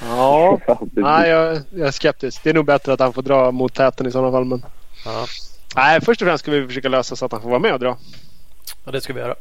Ja. 0.00 0.58
Nej, 0.92 1.30
jag, 1.30 1.60
jag 1.70 1.88
är 1.88 1.90
skeptisk. 1.90 2.42
Det 2.42 2.50
är 2.50 2.54
nog 2.54 2.64
bättre 2.64 2.92
att 2.92 3.00
han 3.00 3.12
får 3.12 3.22
dra 3.22 3.50
mot 3.50 3.74
täten 3.74 4.06
i 4.06 4.12
sådana 4.12 4.32
fall. 4.32 4.44
Men... 4.44 4.64
Ja. 5.04 5.26
Nej, 5.76 6.00
först 6.00 6.22
och 6.22 6.26
främst 6.26 6.44
ska 6.44 6.50
vi 6.50 6.66
försöka 6.66 6.88
lösa 6.88 7.16
så 7.16 7.24
att 7.24 7.32
han 7.32 7.42
får 7.42 7.48
vara 7.48 7.60
med 7.60 7.72
och 7.72 7.80
dra. 7.80 7.96
Ja, 8.84 8.92
det 8.92 9.00
ska 9.00 9.12
vi 9.12 9.20
göra. 9.20 9.34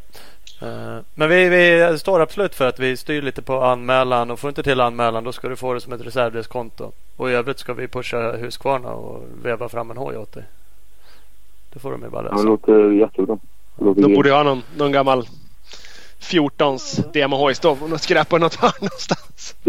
Eh, 0.61 0.97
Men 1.15 1.29
vi, 1.29 1.49
vi 1.49 1.97
står 1.99 2.19
absolut 2.19 2.55
för 2.55 2.67
att 2.67 2.79
vi 2.79 2.97
styr 2.97 3.21
lite 3.21 3.41
på 3.41 3.61
anmälan 3.63 4.31
och 4.31 4.39
får 4.39 4.47
inte 4.49 4.63
till 4.63 4.81
anmälan 4.81 5.23
då 5.23 5.31
ska 5.31 5.47
du 5.49 5.55
få 5.55 5.73
det 5.73 5.81
som 5.81 5.93
ett 5.93 6.01
reservdelskonto. 6.05 6.91
Och 7.15 7.29
i 7.29 7.33
övrigt 7.33 7.59
ska 7.59 7.73
vi 7.73 7.87
pusha 7.87 8.31
Husqvarna 8.31 8.89
och 8.89 9.23
veva 9.43 9.69
fram 9.69 9.91
en 9.91 9.97
hoj 9.97 10.17
åt 10.17 10.31
dig. 10.33 10.43
Det 11.73 11.79
får 11.79 11.91
de 11.91 12.01
ju 12.01 12.09
bara 12.09 12.23
Ja, 12.23 12.29
det 12.29 12.35
lösa. 12.35 12.47
låter 12.47 12.91
jättebra. 12.91 13.37
Det 13.75 13.85
låter 13.85 14.01
grymt. 14.01 14.15
borde 14.15 14.29
ju 14.29 14.35
ha 14.35 14.43
någon, 14.43 14.63
någon 14.77 14.91
gammal 14.91 15.27
14s 16.19 17.11
demohojstov 17.13 17.93
och 17.93 18.01
skräpa 18.01 18.37
något 18.37 18.55
hörn 18.55 18.71
någonstans. 18.81 19.55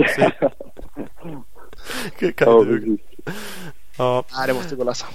Kan 2.18 2.32
Ja, 2.38 2.64
du- 2.64 2.98
ja. 3.98 4.24
Nej, 4.32 4.46
det 4.46 4.54
måste 4.54 4.74
gå 4.76 4.82
att 4.82 4.86
lösa. 4.86 5.06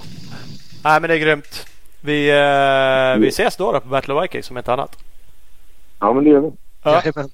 Nej 0.84 1.02
men 1.02 1.08
det 1.10 1.16
är 1.16 1.20
grymt. 1.20 1.66
Vi, 2.02 2.30
eh, 2.30 3.22
vi 3.22 3.28
ses 3.28 3.56
då, 3.58 3.72
då 3.72 3.80
på 3.80 3.88
Battle 3.88 4.14
of 4.14 4.24
Vikings 4.24 4.46
som 4.46 4.58
ett 4.58 4.70
annat. 4.70 4.98
Ja, 6.04 6.14
men 6.14 6.24
det 6.24 6.30
gör 6.30 6.42
vi. 6.42 6.52
Ja. 6.84 6.92
Jajamän. 6.92 7.30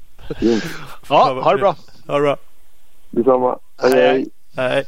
Ja, 1.10 1.42
ha 1.44 1.52
det 1.52 1.58
bra. 1.58 1.76
Ha 2.08 2.16
det 2.16 2.22
bra. 2.22 2.38
Detsamma. 3.10 3.60
Hej, 3.82 3.92
Hej, 3.94 4.08
hej. 4.08 4.30
Hej. 4.56 4.86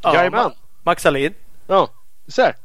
Ja, 0.00 0.14
Jajamän. 0.14 0.46
Ma- 0.46 0.52
Max 0.82 1.06
Alin. 1.06 1.34
Ja, 1.66 1.88
du 2.26 2.32
ser. 2.32 2.56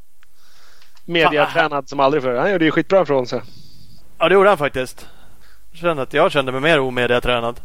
Mediatränad 1.05 1.89
som 1.89 1.99
aldrig 1.99 2.23
förr. 2.23 2.35
Han 2.35 2.51
gjorde 2.51 2.65
ju 2.65 2.71
skitbra 2.71 3.05
från 3.05 3.27
sig. 3.27 3.41
Ja 4.17 4.29
det 4.29 4.33
gjorde 4.33 4.49
han 4.49 4.57
faktiskt. 4.57 5.07
Jag 5.71 5.79
kände 5.79 6.03
att 6.03 6.13
jag 6.13 6.31
kände 6.31 6.51
mig 6.51 6.61
mer 6.61 6.79
omediatränad. 6.79 7.59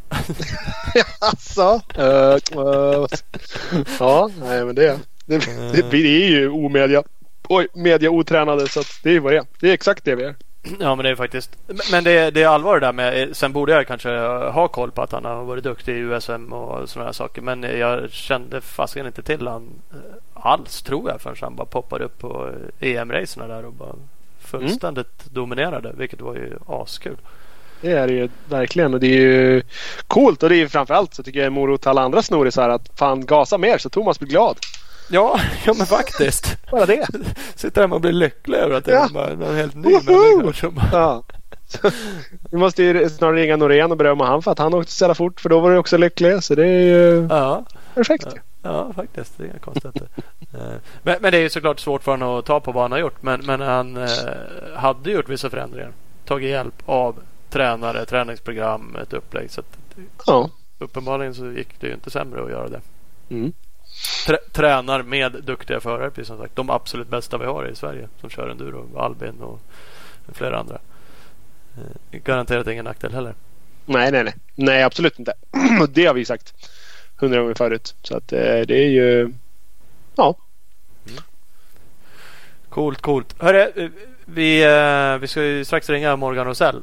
Alltså. 1.21 1.81
Uh, 1.99 2.59
uh, 2.59 3.07
ja, 3.99 4.31
nej 4.41 4.65
men 4.65 4.75
det, 4.75 4.99
det, 5.27 5.39
det, 5.73 5.83
vi 5.91 6.25
är 6.25 6.29
ju 6.29 6.49
omedia. 6.51 7.03
Oj, 7.49 7.69
media 7.75 8.11
otränade 8.11 8.69
så 8.69 8.83
det 9.03 9.17
är 9.17 9.21
vad 9.21 9.33
det 9.33 9.37
är. 9.37 9.45
Det 9.61 9.69
är 9.69 9.75
exakt 9.75 10.05
det 10.05 10.15
vi 10.15 10.25
är. 10.25 10.35
Ja 10.81 10.95
men 10.95 11.05
det 11.05 11.11
är 11.11 11.15
faktiskt. 11.15 11.57
Men 11.91 12.05
det 12.05 12.11
är, 12.11 12.31
det 12.31 12.43
är 12.43 12.49
allvar 12.49 12.81
det 12.81 12.87
där 12.87 12.93
med. 12.93 13.37
Sen 13.37 13.53
borde 13.53 13.73
jag 13.73 13.87
kanske 13.87 14.09
ha 14.51 14.69
koll 14.69 14.91
på 14.91 15.03
att 15.03 15.13
han 15.13 15.25
har 15.25 15.45
varit 15.45 15.65
duktig 15.65 15.97
i 15.97 15.99
USM 15.99 16.53
och 16.53 16.89
sådana 16.89 17.09
här 17.09 17.13
saker. 17.13 17.43
Men 17.43 17.63
jag 17.63 18.11
kände 18.11 18.61
fasiken 18.61 19.07
inte 19.07 19.23
till 19.23 19.47
han 19.47 19.69
eh, 19.93 19.99
alls 20.35 20.83
tror 20.83 21.11
jag 21.11 21.21
förrän 21.21 21.37
han 21.41 21.57
bara 21.57 21.67
poppade 21.67 22.05
upp 22.05 22.19
på 22.19 22.51
EM-racerna 22.81 23.47
där 23.47 23.65
och 23.65 23.73
bara 23.73 23.95
fullständigt 24.41 25.25
dominerade. 25.25 25.93
Vilket 25.97 26.21
var 26.21 26.35
ju 26.35 26.59
askul. 26.67 27.17
Det 27.81 27.93
är 27.93 28.07
det 28.07 28.13
ju 28.13 28.29
verkligen 28.49 28.95
och 28.95 29.01
det 29.01 29.07
är 29.07 29.21
ju 29.21 29.63
coolt 30.07 30.43
och 30.43 30.49
det 30.49 30.55
är 30.55 30.59
ju 30.59 30.69
framförallt 30.69 31.15
så 31.15 31.23
tycker 31.23 31.39
jag 31.39 31.47
en 31.47 31.53
morot 31.53 31.81
till 31.81 31.89
alla 31.89 32.03
andra 32.03 32.23
snorisar 32.23 32.69
att 32.69 32.99
fan 32.99 33.27
gasa 33.27 33.59
mer 33.59 33.79
så 33.79 33.89
Thomas 33.89 34.19
blir 34.19 34.29
glad. 34.29 34.57
Ja, 35.11 35.41
ja 35.67 35.75
men 35.79 35.87
faktiskt. 35.87 36.57
Bara 36.71 36.87
det. 36.87 37.07
Sitter 37.55 37.81
hemma 37.81 37.95
och 37.95 38.01
blir 38.01 38.13
lycklig 38.13 38.59
över 38.59 38.75
att 38.77 38.85
det 38.85 38.93
Ja. 38.93 39.25
är 39.25 39.37
någon 39.37 39.57
helt 39.57 39.75
ny 39.75 39.93
människa 39.93 40.53
som 40.53 40.81
Ja. 40.93 41.23
Vi 42.51 42.57
måste 42.59 42.83
ju 42.83 43.09
snarare 43.09 43.37
ringa 43.37 43.57
Norén 43.57 43.91
och 43.91 43.97
berömma 43.97 44.27
han 44.27 44.43
för 44.43 44.51
att 44.51 44.59
han 44.59 44.75
åkte 44.75 44.93
så 44.93 45.05
jävla 45.05 45.15
fort 45.15 45.41
för 45.41 45.49
då 45.49 45.61
var 45.61 45.71
du 45.71 45.79
också 45.79 45.97
lycklig. 45.97 46.43
Så 46.43 46.55
det 46.55 46.67
är 46.67 46.83
ju 46.83 47.27
Ja, 47.31 47.65
perfekt. 47.95 48.27
ja 48.63 48.93
faktiskt. 48.97 49.39
Det 49.39 49.45
är 49.45 49.47
inga 49.49 49.59
konstigheter. 49.59 50.09
Eh, 50.55 50.61
men, 51.03 51.17
men 51.21 51.33
det 51.33 51.39
är 51.39 51.43
ju 51.43 51.51
såklart 51.51 51.81
svårt 51.81 52.03
för 52.03 52.11
honom 52.13 52.39
att 52.39 52.45
ta 52.45 52.61
på 52.61 52.73
vad 52.73 52.83
han 52.85 52.93
har 52.93 52.99
gjort. 52.99 53.23
Men, 53.23 53.41
men 53.47 53.61
han 53.61 53.97
eh, 53.97 54.09
hade 54.77 55.11
gjort 55.11 55.29
vissa 55.29 55.51
förändringar. 55.51 55.93
Tagit 56.25 56.51
hjälp 56.51 56.75
av 56.87 57.17
tränare, 57.51 58.05
träningsprogram, 58.05 58.97
ett 59.03 59.13
upplägg. 59.13 59.51
Så 59.51 59.61
att, 59.61 59.77
Ja. 60.27 60.51
uppenbarligen 60.79 61.35
så 61.35 61.47
gick 61.53 61.81
det 61.81 61.87
ju 61.87 61.95
inte 61.95 62.11
sämre 62.11 62.43
att 62.45 62.51
göra 62.51 62.69
det. 62.69 62.81
Mm. 63.31 63.53
Trä, 64.27 64.39
tränar 64.53 65.03
med 65.03 65.33
duktiga 65.33 65.81
förare 65.81 66.11
precis 66.11 66.27
som 66.27 66.39
sagt. 66.39 66.57
De 66.57 66.71
absolut 66.71 67.09
bästa 67.09 67.39
vi 67.39 67.47
har 67.47 67.67
i 67.67 67.75
Sverige 67.75 68.09
som 68.21 68.31
kör 68.31 68.49
enduro. 68.49 68.99
Albin 68.99 69.41
och 69.41 69.61
flera 70.33 70.59
andra. 70.59 70.79
Eh, 71.77 72.21
garanterat 72.21 72.67
ingen 72.67 72.85
nackdel 72.85 73.15
heller. 73.15 73.35
Nej, 73.87 74.13
nej, 74.13 74.25
nej. 74.25 74.35
Nej, 74.55 74.83
absolut 74.83 75.19
inte. 75.19 75.33
Det 75.89 76.07
har 76.07 76.15
vi 76.15 76.25
sagt 76.25 76.55
hundra 77.17 77.41
gånger 77.41 77.55
förut. 77.55 77.95
Så 78.03 78.17
att 78.17 78.33
eh, 78.33 78.61
det 78.61 78.75
är 78.75 78.89
ju... 78.89 79.33
Ja. 80.17 80.35
Coolt, 82.69 83.01
coolt. 83.01 83.35
Hörru, 83.39 83.61
eh, 83.61 83.91
vi, 84.25 84.65
vi 85.21 85.29
ska 85.29 85.43
ju 85.43 85.65
strax 85.65 85.91
ringa 85.91 86.17
Morgan 86.17 86.47
Rosell. 86.47 86.83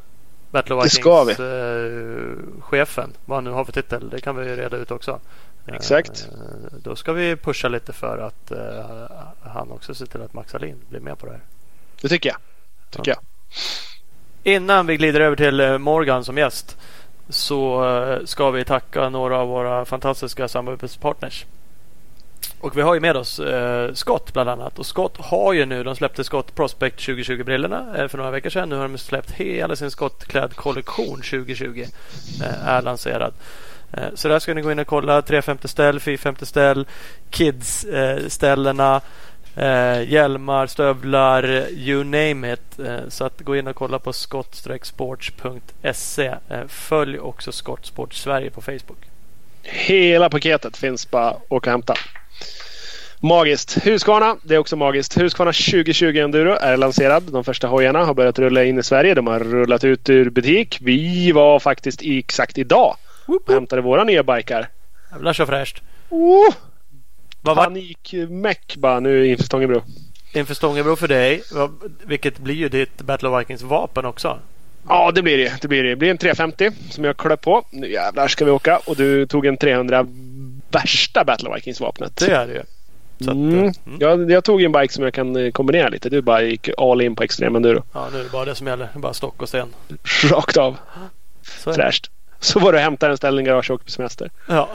Battle 0.51 0.75
of 0.75 0.83
Det 0.83 0.89
ska 0.89 1.23
Vikings 1.23 1.39
eh, 1.39 2.61
chefen. 2.61 3.13
Vad 3.25 3.37
han 3.37 3.43
nu 3.43 3.49
har 3.49 3.65
för 3.65 3.71
titel. 3.71 4.09
Det 4.09 4.21
kan 4.21 4.35
vi 4.35 4.55
reda 4.55 4.77
ut 4.77 4.91
också. 4.91 5.19
Eh, 5.67 5.75
Exakt. 5.75 6.29
då 6.83 6.95
ska 6.95 7.13
vi 7.13 7.35
pusha 7.35 7.67
lite 7.67 7.93
för 7.93 8.17
att 8.17 8.51
eh, 8.51 9.09
han 9.41 9.71
också 9.71 9.95
ser 9.95 10.05
till 10.05 10.21
att 10.21 10.33
Max 10.33 10.55
Alin 10.55 10.81
blir 10.89 10.99
med 10.99 11.17
på 11.17 11.25
det 11.25 11.31
här. 11.31 11.41
Det 12.01 12.09
tycker 12.09 12.29
jag. 12.29 12.37
Tycker 12.89 13.11
jag. 13.11 13.19
Innan 14.43 14.87
vi 14.87 14.97
glider 14.97 15.19
över 15.19 15.35
till 15.35 15.59
eh, 15.59 15.77
Morgan 15.77 16.25
som 16.25 16.37
gäst 16.37 16.77
så 17.29 18.21
ska 18.25 18.51
vi 18.51 18.65
tacka 18.65 19.09
några 19.09 19.37
av 19.37 19.47
våra 19.47 19.85
fantastiska 19.85 20.47
samarbetspartners. 20.47 21.45
Och 22.59 22.77
vi 22.77 22.81
har 22.81 22.93
ju 22.93 22.99
med 22.99 23.17
oss 23.17 23.39
eh, 23.39 23.93
Scott 23.93 24.33
bland 24.33 24.49
annat. 24.49 24.79
Och 24.79 24.85
Scott 24.85 25.17
har 25.17 25.53
ju 25.53 25.65
nu, 25.65 25.83
de 25.83 25.95
släppte 25.95 26.23
Scott 26.23 26.55
Prospect 26.55 26.99
2020-brillorna 26.99 27.97
eh, 27.97 28.07
för 28.07 28.17
några 28.17 28.31
veckor 28.31 28.49
sedan. 28.49 28.69
Nu 28.69 28.75
har 28.75 28.87
de 28.87 28.97
släppt 28.97 29.31
hela 29.31 29.75
sin 29.75 29.91
Scott-klädkollektion 29.91 31.15
2020. 31.15 31.85
Eh, 32.41 32.67
är 32.67 32.81
lanserad. 32.81 33.33
Eh, 33.93 34.03
så 34.13 34.27
där 34.27 34.39
ska 34.39 34.53
ni 34.53 34.61
gå 34.61 34.71
in 34.71 34.79
och 34.79 34.87
kolla 34.87 35.21
350 35.21 35.67
ställ, 35.67 35.99
450 35.99 36.45
ställ, 36.45 36.87
Kids-ställena. 37.29 38.95
Eh, 38.95 39.01
eh, 39.67 40.11
hjälmar, 40.11 40.67
stövlar, 40.67 41.43
you 41.71 42.03
name 42.03 42.53
it. 42.53 42.79
Så 43.09 43.25
att 43.25 43.41
gå 43.41 43.55
in 43.55 43.67
och 43.67 43.75
kolla 43.75 43.99
på 43.99 44.11
skott-sports.se. 44.13 46.35
Följ 46.67 47.19
också 47.19 47.51
Skott 47.51 47.85
Sports 47.85 48.21
Sverige 48.21 48.51
på 48.51 48.61
Facebook. 48.61 48.97
Hela 49.63 50.29
paketet 50.29 50.77
finns 50.77 51.11
bara 51.11 51.29
att 51.29 51.41
åka 51.49 51.69
och 51.69 51.71
hämta. 51.71 51.93
Magiskt. 53.19 53.77
Husqvarna, 53.87 54.37
det 54.43 54.55
är 54.55 54.59
också 54.59 54.75
magiskt. 54.75 55.17
Husqvarna 55.17 55.51
2020 55.53 56.17
Enduro 56.17 56.57
är 56.61 56.77
lanserad. 56.77 57.23
De 57.23 57.43
första 57.43 57.67
hojarna 57.67 58.05
har 58.05 58.13
börjat 58.13 58.39
rulla 58.39 58.63
in 58.63 58.79
i 58.79 58.83
Sverige. 58.83 59.13
De 59.13 59.27
har 59.27 59.39
rullat 59.39 59.83
ut 59.83 60.09
ur 60.09 60.29
butik. 60.29 60.77
Vi 60.81 61.31
var 61.31 61.59
faktiskt 61.59 62.01
i- 62.03 62.19
exakt 62.19 62.57
idag 62.57 62.95
och 63.27 63.53
hämtade 63.53 63.81
våra 63.81 64.03
nya 64.03 64.23
bikar. 64.23 64.67
Jävlar 65.11 65.33
så 65.33 65.45
fräscht. 65.45 65.81
Oh, 66.09 66.53
Vad 67.41 67.55
Panikmeck 67.55 68.75
bara 68.77 68.99
nu 68.99 69.27
inför 69.27 69.43
Stångebro. 69.43 69.81
inför 70.33 70.53
Stångebro 70.53 70.95
för 70.95 71.07
dig? 71.07 71.41
Vilket 72.05 72.37
blir 72.39 72.55
ju 72.55 72.69
ditt 72.69 72.97
Battle 73.01 73.29
of 73.29 73.39
Vikings 73.41 73.61
vapen 73.61 74.05
också. 74.05 74.39
Ja, 74.87 75.11
det 75.15 75.21
blir 75.21 75.37
det. 75.37 75.61
Det 75.61 75.67
blir, 75.67 75.83
det. 75.83 75.89
det 75.89 75.95
blir 75.95 76.11
en 76.11 76.17
350 76.17 76.71
som 76.89 77.03
jag 77.03 77.17
klöp 77.17 77.41
på. 77.41 77.65
Nu 77.71 77.91
jävlar 77.91 78.27
ska 78.27 78.45
vi 78.45 78.51
åka. 78.51 78.77
Och 78.85 78.95
du 78.95 79.25
tog 79.25 79.45
en 79.45 79.57
300 79.57 80.07
värsta 80.71 81.23
Battle 81.23 81.49
of 81.49 81.55
Vikings-vapnet. 81.55 82.15
Det 82.15 82.31
är 82.31 82.47
det 82.47 82.53
ju. 82.53 82.61
Så 83.19 83.31
att, 83.31 83.35
Mm. 83.37 83.59
mm. 83.59 83.71
Jag, 83.99 84.31
jag 84.31 84.43
tog 84.43 84.61
en 84.63 84.71
bike 84.71 84.93
som 84.93 85.03
jag 85.03 85.13
kan 85.13 85.35
eh, 85.35 85.51
kombinera 85.51 85.89
lite. 85.89 86.09
Du 86.09 86.21
bara 86.21 86.41
gick 86.41 86.69
all 86.77 87.01
in 87.01 87.15
på 87.15 87.23
extrem 87.23 87.55
enduro. 87.55 87.83
Ja, 87.93 88.07
nu 88.13 88.19
är 88.19 88.23
det 88.23 88.29
bara 88.31 88.45
det 88.45 88.55
som 88.55 88.67
gäller. 88.67 88.87
Bara 88.95 89.13
stock 89.13 89.41
och 89.41 89.47
sten. 89.49 89.67
Rakt 90.31 90.57
av. 90.57 90.77
Så 91.43 91.69
är 91.69 91.77
det. 91.77 91.83
Fräscht. 91.83 92.11
Så 92.39 92.59
var 92.59 92.71
det 92.71 92.77
att 92.77 92.83
hämta 92.83 93.09
en 93.09 93.17
ställning 93.17 93.45
i 93.45 93.49
garage 93.49 93.71
och 93.71 93.75
åka 93.75 93.83
på 93.83 93.91
semester. 93.91 94.31
Ja. 94.47 94.69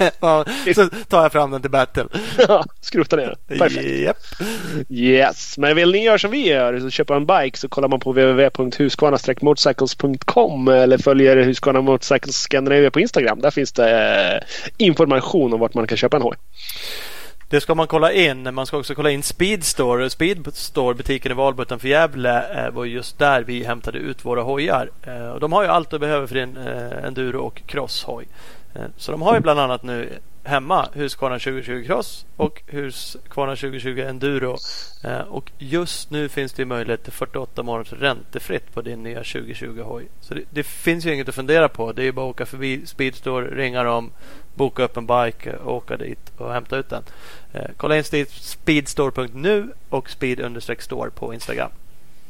ja. 0.20 0.44
Så 0.74 0.88
tar 1.08 1.22
jag 1.22 1.32
fram 1.32 1.50
den 1.50 1.62
till 1.62 1.70
battle. 1.70 2.04
Skrota 2.80 3.16
ner 3.16 3.36
den. 3.48 3.58
Perfekt. 3.58 3.88
Japp. 3.88 4.16
Yes. 4.88 5.58
Men 5.58 5.76
vill 5.76 5.92
ni 5.92 6.04
göra 6.04 6.18
som 6.18 6.30
vi 6.30 6.48
gör, 6.48 6.80
så 6.80 6.90
köpa 6.90 7.16
en 7.16 7.26
bike 7.26 7.58
så 7.58 7.68
kollar 7.68 7.88
man 7.88 8.00
på 8.00 8.12
www.husqvarna-motorcycles.com 8.12 10.68
eller 10.68 10.98
följer 10.98 11.36
Husqvarna 11.36 11.80
Motorcycles 11.80 12.36
Scandinavia 12.36 12.90
på 12.90 13.00
Instagram. 13.00 13.40
Där 13.40 13.50
finns 13.50 13.72
det 13.72 13.90
eh, 14.34 14.40
information 14.76 15.52
om 15.52 15.60
vart 15.60 15.74
man 15.74 15.86
kan 15.86 15.96
köpa 15.96 16.16
en 16.16 16.22
hoj. 16.22 16.36
Det 17.50 17.60
ska 17.60 17.74
man 17.74 17.86
kolla 17.86 18.12
in. 18.12 18.54
Man 18.54 18.66
ska 18.66 18.78
också 18.78 18.94
kolla 18.94 19.10
in 19.10 19.22
Speedstore. 19.22 20.10
Speedstore, 20.10 20.94
butiken 20.94 21.32
i 21.32 21.34
Valbo 21.34 21.62
utanför 21.62 21.88
Gävle, 21.88 22.64
eh, 22.64 22.70
var 22.70 22.84
just 22.84 23.18
där 23.18 23.42
vi 23.42 23.64
hämtade 23.64 23.98
ut 23.98 24.24
våra 24.24 24.42
hojar. 24.42 24.90
Eh, 25.02 25.34
de 25.34 25.52
har 25.52 25.62
ju 25.62 25.68
allt 25.68 25.90
du 25.90 25.98
behöver 25.98 26.26
för 26.26 26.34
din 26.34 26.56
eh, 26.56 27.04
enduro 27.04 27.40
och 27.40 27.62
crosshoj. 27.66 28.28
Så 28.96 29.12
de 29.12 29.22
har 29.22 29.34
ju 29.34 29.40
bland 29.40 29.60
annat 29.60 29.82
nu 29.82 30.08
hemma 30.44 30.88
Husqvarna 30.94 31.38
2020 31.38 31.84
Cross 31.86 32.26
och 32.36 32.62
Husqvarna 32.66 33.56
2020 33.56 34.00
Enduro. 34.00 34.56
Eh, 35.04 35.20
Och 35.20 35.50
just 35.58 36.10
nu 36.10 36.28
finns 36.28 36.52
det 36.52 36.64
möjlighet 36.64 37.02
till 37.04 37.12
48 37.12 37.62
månaders 37.62 37.92
räntefritt 37.92 38.74
på 38.74 38.82
din 38.82 39.02
nya 39.02 39.18
2020 39.18 39.82
hoj. 39.84 40.08
Så 40.20 40.34
det, 40.34 40.42
det 40.50 40.62
finns 40.62 41.06
ju 41.06 41.14
inget 41.14 41.28
att 41.28 41.34
fundera 41.34 41.68
på. 41.68 41.92
Det 41.92 42.02
är 42.02 42.04
ju 42.04 42.12
bara 42.12 42.26
att 42.26 42.30
åka 42.30 42.46
förbi 42.46 42.86
Speedstore, 42.86 43.56
ringa 43.56 43.82
dem, 43.82 44.10
boka 44.54 44.82
upp 44.82 44.96
en 44.96 45.06
bike 45.06 45.56
och 45.56 45.74
åka 45.74 45.96
dit 45.96 46.32
och 46.36 46.52
hämta 46.52 46.76
ut 46.76 46.88
den. 46.88 47.02
Eh, 47.52 47.70
kolla 47.76 47.96
in 47.96 48.04
speedstore.nu 48.30 49.72
och 49.88 50.10
speed-store 50.10 51.10
på 51.10 51.34
Instagram. 51.34 51.70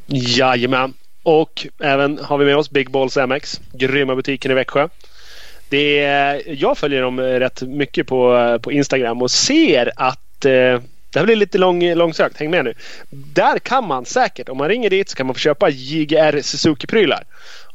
Jajamän. 0.07 0.93
Och 1.23 1.67
även 1.79 2.19
har 2.19 2.37
vi 2.37 2.45
med 2.45 2.57
oss 2.57 2.69
Big 2.69 2.91
Balls 2.91 3.17
MX. 3.17 3.61
Grymma 3.73 4.15
butiken 4.15 4.51
i 4.51 4.53
Växjö. 4.53 4.87
Det 5.71 5.99
är, 5.99 6.43
jag 6.47 6.77
följer 6.77 7.01
dem 7.01 7.19
eh, 7.19 7.23
rätt 7.23 7.61
mycket 7.61 8.07
på, 8.07 8.37
eh, 8.37 8.57
på 8.57 8.71
Instagram 8.71 9.21
och 9.21 9.31
ser 9.31 9.91
att 9.95 10.45
eh, 10.45 10.81
det 11.13 11.19
här 11.19 11.25
blir 11.25 11.35
lite 11.35 11.57
lång, 11.57 11.93
långsökt. 11.93 12.37
Häng 12.37 12.51
med 12.51 12.65
nu. 12.65 12.73
Där 13.09 13.59
kan 13.59 13.87
man 13.87 14.05
säkert, 14.05 14.49
om 14.49 14.57
man 14.57 14.69
ringer 14.69 14.89
dit 14.89 15.09
så 15.09 15.15
kan 15.15 15.25
man 15.25 15.35
få 15.35 15.39
köpa 15.39 15.69
JGR 15.69 16.41
Suzuki-prylar. 16.41 17.23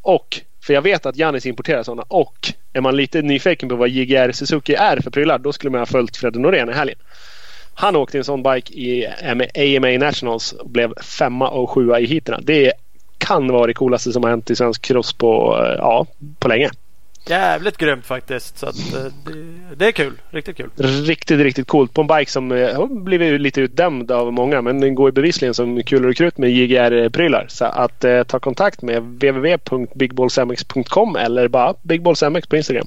Och, 0.03 0.41
för 0.67 0.75
jag 0.75 0.83
vet 0.83 1.07
att 1.07 1.17
Jannis 1.17 1.47
importerar 1.47 1.83
sådana. 1.83 2.03
Och 2.09 2.53
är 2.73 2.81
man 2.81 2.97
lite 2.97 3.23
nyfiken 3.23 3.69
på 3.69 3.77
vad 3.77 3.89
JGR 3.89 4.33
Suzuki 4.33 4.75
är 4.75 5.01
för 5.01 5.11
prylar, 5.11 5.39
då 5.39 5.53
skulle 5.53 5.71
man 5.71 5.81
ha 5.81 5.87
följt 5.87 6.17
Fredde 6.17 6.39
Norén 6.39 6.71
i 6.71 6.73
helgen. 6.73 6.99
Han 7.75 7.97
åkte 7.97 8.19
en 8.19 8.25
sån 8.25 8.43
bike 8.43 8.73
i 8.73 9.05
eh, 9.05 9.77
AMA 9.77 10.07
Nationals 10.07 10.53
och 10.53 10.71
blev 10.71 10.95
femma 11.03 11.49
och 11.49 11.71
sjua 11.71 12.01
i 12.01 12.07
heaterna. 12.07 12.41
Det 12.43 12.73
kan 13.19 13.49
vara 13.49 13.67
det 13.67 13.75
coolaste 13.75 14.13
som 14.13 14.23
har 14.23 14.31
hänt 14.31 14.51
i 14.51 14.57
svensk 14.57 14.83
cross 14.83 15.13
på, 15.13 15.57
ja, 15.79 16.07
på 16.39 16.49
länge. 16.49 16.71
Jävligt 17.29 17.77
grymt 17.77 18.07
faktiskt. 18.07 18.59
Så 18.59 18.66
att, 18.66 18.95
eh, 18.95 19.05
det, 19.24 19.33
det 19.77 19.87
är 19.87 19.93
kul. 19.93 20.12
Riktigt 20.31 20.57
kul. 20.57 20.70
Riktigt, 20.77 21.41
riktigt 21.41 21.68
coolt. 21.68 21.95
På 21.95 22.01
en 22.01 22.07
bike 22.07 22.31
som 22.31 22.53
eh, 22.53 22.77
har 22.77 22.87
blivit 22.87 23.41
lite 23.41 23.61
utdömd 23.61 24.11
av 24.11 24.33
många. 24.33 24.62
Men 24.62 24.81
den 24.81 24.95
går 24.95 25.09
ju 25.09 25.12
bevisligen 25.12 25.55
som 25.55 25.83
kulor 25.83 26.11
och 26.11 26.16
krut 26.16 26.39
med 26.39 26.51
JGR-prylar. 26.51 27.47
Så 27.49 27.64
att 27.64 28.05
eh, 28.05 28.22
ta 28.22 28.39
kontakt 28.39 28.83
med 28.83 29.03
www.bigballsmx.com 29.03 31.16
eller 31.16 31.49
bara 31.49 31.74
bigballsmx 31.83 32.47
på 32.47 32.57
Instagram. 32.57 32.87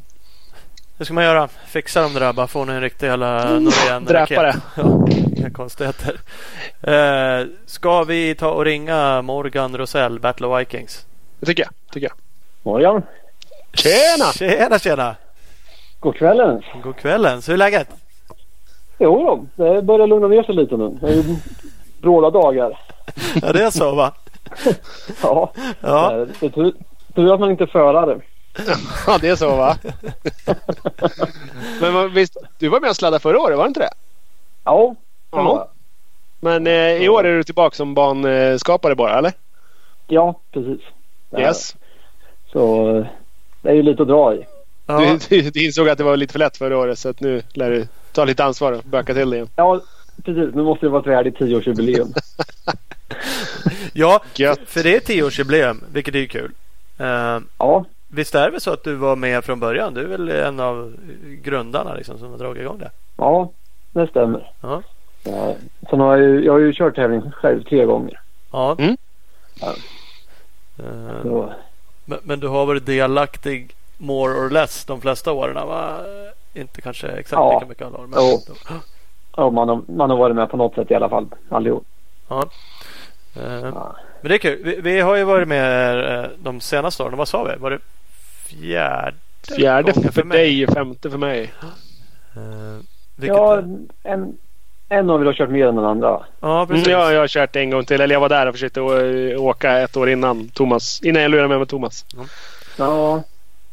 Det 0.98 1.06
ska 1.06 1.14
man 1.14 1.24
göra. 1.24 1.48
Fixa 1.68 2.02
dem 2.02 2.14
där. 2.14 2.34
Bara 2.34 2.48
få 2.48 2.62
en 2.62 2.82
riktig 2.82 3.08
jävla 3.08 3.60
Norén 3.60 4.06
Dräpa 4.06 4.44
det. 4.44 4.56
Ja, 4.76 5.08
inga 5.38 5.50
konstigheter. 5.50 6.20
Eh, 6.82 7.42
ska 7.66 8.04
vi 8.04 8.36
ta 8.36 8.52
och 8.52 8.66
ringa 8.66 9.22
Morgan 9.22 9.78
Rosell, 9.78 10.20
Battle 10.20 10.48
of 10.48 10.60
Vikings? 10.60 11.06
Det 11.40 11.46
tycker 11.46 11.64
jag. 11.64 11.72
Tycker 11.94 12.08
jag. 12.08 12.14
Morgon. 12.64 13.02
Tjena! 13.74 14.32
Tjena, 14.34 14.80
tjena! 14.80 15.16
God 16.00 16.16
kvällen. 16.16 16.62
God 16.84 16.96
kvällen. 16.96 17.42
Så 17.42 17.52
hur 17.52 17.56
är 17.56 17.58
läget? 17.58 17.90
Jo 19.00 19.46
då, 19.56 19.64
det 19.64 19.82
börjar 19.82 20.08
lugna 20.08 20.28
ner 20.28 20.44
sig 20.44 20.56
lite 20.56 20.78
nu. 20.78 20.98
Det 21.02 21.08
är 21.08 21.14
ju 21.14 21.24
bråda 22.02 22.30
dagar. 22.30 22.80
Ja, 23.42 23.54
det 23.54 23.64
är 23.64 23.70
så 23.70 23.96
va? 23.96 24.14
Ja, 25.24 25.52
Ja. 25.82 26.26
det 26.40 26.46
är 26.46 26.50
tur, 26.50 26.74
tur 27.16 27.34
att 27.34 27.40
man 27.40 27.52
inte 27.52 27.64
är 27.64 27.68
förare. 27.68 28.22
Ja, 29.08 29.18
det 29.22 29.30
är 29.30 29.36
så 29.36 29.56
va? 29.56 29.78
Men 31.82 32.14
visst, 32.14 32.38
du 32.58 32.70
var 32.70 32.80
med 32.80 32.90
och 32.90 32.96
sladdade 32.96 33.22
förra 33.22 33.40
året, 33.40 33.58
var 33.58 33.64
det 33.64 33.68
inte 33.68 33.80
det? 33.80 33.90
Ja, 34.64 34.96
det 35.32 35.38
Ja. 35.38 35.44
var 35.44 35.56
jag. 35.58 35.68
Men 36.40 36.68
eh, 36.68 37.04
i 37.04 37.10
år 37.10 37.24
är 37.26 37.38
du 37.38 37.44
tillbaka 37.44 37.76
som 37.76 37.94
banskapare 37.94 38.96
bara, 38.96 39.18
eller? 39.18 39.34
Ja, 40.08 40.40
precis. 40.52 40.82
Yes. 41.38 41.76
Så 42.52 42.96
eh, 42.98 43.06
det 43.62 43.70
är 43.70 43.74
ju 43.74 43.82
lite 43.84 44.02
att 44.02 44.08
dra 44.08 44.36
i. 44.36 44.46
ja. 44.88 45.18
Du, 45.30 45.42
du, 45.42 45.50
du 45.50 45.66
insåg 45.66 45.90
att 45.90 45.98
det 45.98 46.04
var 46.04 46.18
lite 46.18 46.32
för 46.32 46.40
lätt 46.40 46.58
förra 46.58 46.78
året 46.78 47.00
så 47.00 47.10
att 47.10 47.20
nu 47.20 47.42
lär 47.54 47.70
du 47.72 47.88
ta 48.12 48.26
lite 48.26 48.44
ansvar 48.44 48.72
och 48.72 48.84
böka 48.84 49.14
till 49.14 49.30
det 49.30 49.36
igen. 49.36 49.50
Ja, 49.56 49.82
precis. 50.26 50.56
Nu 50.56 50.64
måste 50.64 50.86
det 50.86 50.90
vara 50.90 51.02
ett 51.02 51.08
värdigt 51.08 51.38
tioårsjubileum. 51.38 52.14
Ja, 53.94 54.22
Gött. 54.36 54.60
för 54.66 54.84
det 54.84 54.96
är 54.96 55.00
tioårsjubileum, 55.00 55.84
vilket 55.94 56.16
är 56.16 56.20
ju 56.20 56.28
kul. 56.28 56.52
Eh, 56.98 57.40
Ja, 57.58 57.86
visst 58.08 58.36
är 58.36 58.46
det 58.46 58.52
väl 58.52 58.62
så 58.62 58.72
att 58.74 58.84
du 58.84 58.96
var 58.96 59.16
med 59.16 59.44
från 59.46 59.60
början? 59.60 59.94
Du 59.94 60.02
är 60.02 60.06
väl 60.08 60.30
en 60.30 60.60
av 60.60 60.94
grundarna 61.44 61.94
liksom, 61.94 62.18
som 62.20 62.32
har 62.32 62.38
dragit 62.38 62.62
igång 62.62 62.78
det? 62.80 62.92
ja 63.18 63.52
det 63.92 64.08
stämmer. 64.08 64.52
Ja. 64.62 64.82
Ja, 65.24 65.56
sen 65.90 66.00
har 66.00 66.18
jag, 66.18 66.30
ju, 66.30 66.46
jag 66.46 66.54
har 66.54 66.60
ju 66.60 66.74
kört 66.74 66.96
tävling 66.96 67.32
själv 67.32 67.64
tre 67.64 67.86
gånger. 67.86 68.20
Ja. 68.52 68.76
Mm. 68.80 68.98
Ja. 69.62 69.74
Så, 71.24 71.54
men, 72.10 72.20
men 72.24 72.40
du 72.40 72.48
har 72.48 72.66
varit 72.66 72.86
delaktig 72.86 73.76
more 73.98 74.34
or 74.34 74.50
less 74.50 74.86
de 74.86 75.02
flesta 75.02 75.32
åren 75.32 75.68
va? 75.68 75.98
Inte 76.54 76.82
kanske 76.82 77.08
exakt 77.08 77.32
Ja. 77.32 77.54
lika 77.54 77.66
mycket 77.70 77.88
alla 77.88 77.98
år. 77.98 78.08
Men, 78.08 78.20
Jo. 78.20 78.42
ja, 79.38 79.50
man, 79.50 79.70
har, 79.70 79.82
man 79.88 80.10
har 80.10 80.18
varit 80.18 80.36
med 80.36 80.50
på 80.50 80.58
något 80.58 80.76
sätt 80.76 80.92
i 80.92 80.96
alla 80.96 81.10
fall. 81.10 81.28
Allihop. 81.50 81.84
ja. 82.28 82.50
Eh, 83.36 83.54
Ja. 83.54 83.96
Men 84.22 84.30
det 84.30 84.36
är 84.36 84.40
kul. 84.40 84.62
Vi, 84.64 84.82
vi 84.82 85.00
har 85.00 85.16
ju 85.16 85.24
varit 85.24 85.48
med 85.48 86.20
eh, 86.24 86.30
de 86.38 86.62
senaste 86.62 87.04
åren. 87.04 87.18
Vad 87.18 87.28
sa 87.28 87.44
vi? 87.44 87.56
Var 87.56 87.70
det 87.72 87.80
fjärde? 88.46 89.18
Fjärde 89.58 89.92
gången 89.92 90.12
för, 90.12 90.24
mig? 90.24 90.38
dig, 90.66 90.68
femte 90.76 91.10
för 91.10 91.18
mig. 91.18 91.54
Eh, 92.36 92.80
Ja, 93.28 93.58
är- 93.58 93.78
en, 94.04 94.38
en 94.90 95.10
av 95.10 95.22
er 95.22 95.26
har 95.26 95.34
kört 95.34 95.50
mer 95.50 95.68
än 95.68 95.76
den 95.76 95.86
andra. 95.86 96.20
ja, 96.40 96.56
Mm, 96.56 96.68
precis. 96.68 96.88
ja, 96.88 97.12
jag 97.12 97.20
har 97.20 97.28
kört 97.28 97.56
en 97.56 97.70
gång 97.70 97.84
till. 97.86 98.02
Eller 98.02 98.16
jag 98.16 98.20
var 98.20 98.30
där 98.30 98.46
och 98.48 98.54
försökte 98.54 98.82
åka 99.38 99.78
ett 99.80 99.98
år 99.98 100.10
innan 100.10 100.50
Thomas. 100.50 101.02
Innan 101.04 101.22
jag 101.22 101.32
lurade 101.32 101.48
med 101.48 101.60
med 101.60 101.68
Thomas. 101.70 102.06
Ja. 102.78 103.24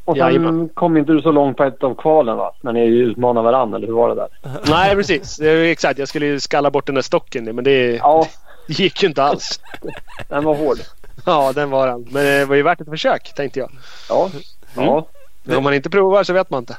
Och 0.05 0.17
sen 0.17 0.27
Jajamän. 0.27 0.69
kom 0.75 0.97
inte 0.97 1.13
du 1.13 1.23
så 1.23 1.31
långt 1.31 1.57
på 1.57 1.65
ett 1.65 1.83
av 1.85 1.95
kvalen 1.95 2.37
va? 2.37 2.53
När 2.61 2.73
ni 2.73 2.81
utmanade 2.87 3.45
varandra, 3.45 3.77
eller 3.79 3.87
hur 3.87 3.95
var 3.95 4.09
det 4.09 4.15
där? 4.15 4.29
Nej, 4.71 4.95
precis. 4.97 5.37
Det 5.37 5.71
exakt. 5.71 5.99
Jag 5.99 6.09
skulle 6.09 6.27
ju 6.27 6.41
skalla 6.41 6.71
bort 6.71 6.87
den 6.87 6.95
där 6.95 7.03
stocken. 7.03 7.45
Men 7.45 7.65
det 7.65 7.97
Ja, 7.97 8.27
gick 8.67 9.03
ju 9.03 9.09
inte 9.09 9.23
alls. 9.23 9.61
den 10.29 10.45
var 10.45 10.55
hård. 10.55 10.79
Ja, 11.27 11.53
den 11.55 11.71
var 11.71 11.87
den. 11.87 12.07
Men 12.11 12.25
det 12.25 12.45
var 12.45 12.57
ju 12.57 12.63
värt 12.63 12.81
ett 12.81 12.89
försök, 12.91 13.33
tänkte 13.37 13.59
jag. 13.59 13.71
Ja. 14.09 14.31
Ja. 14.77 15.07
Men 15.45 15.57
om 15.57 15.65
man 15.65 15.75
inte 15.75 15.91
provar 15.91 16.25
så 16.25 16.33
vet 16.33 16.51
man 16.51 16.59
inte. 16.59 16.77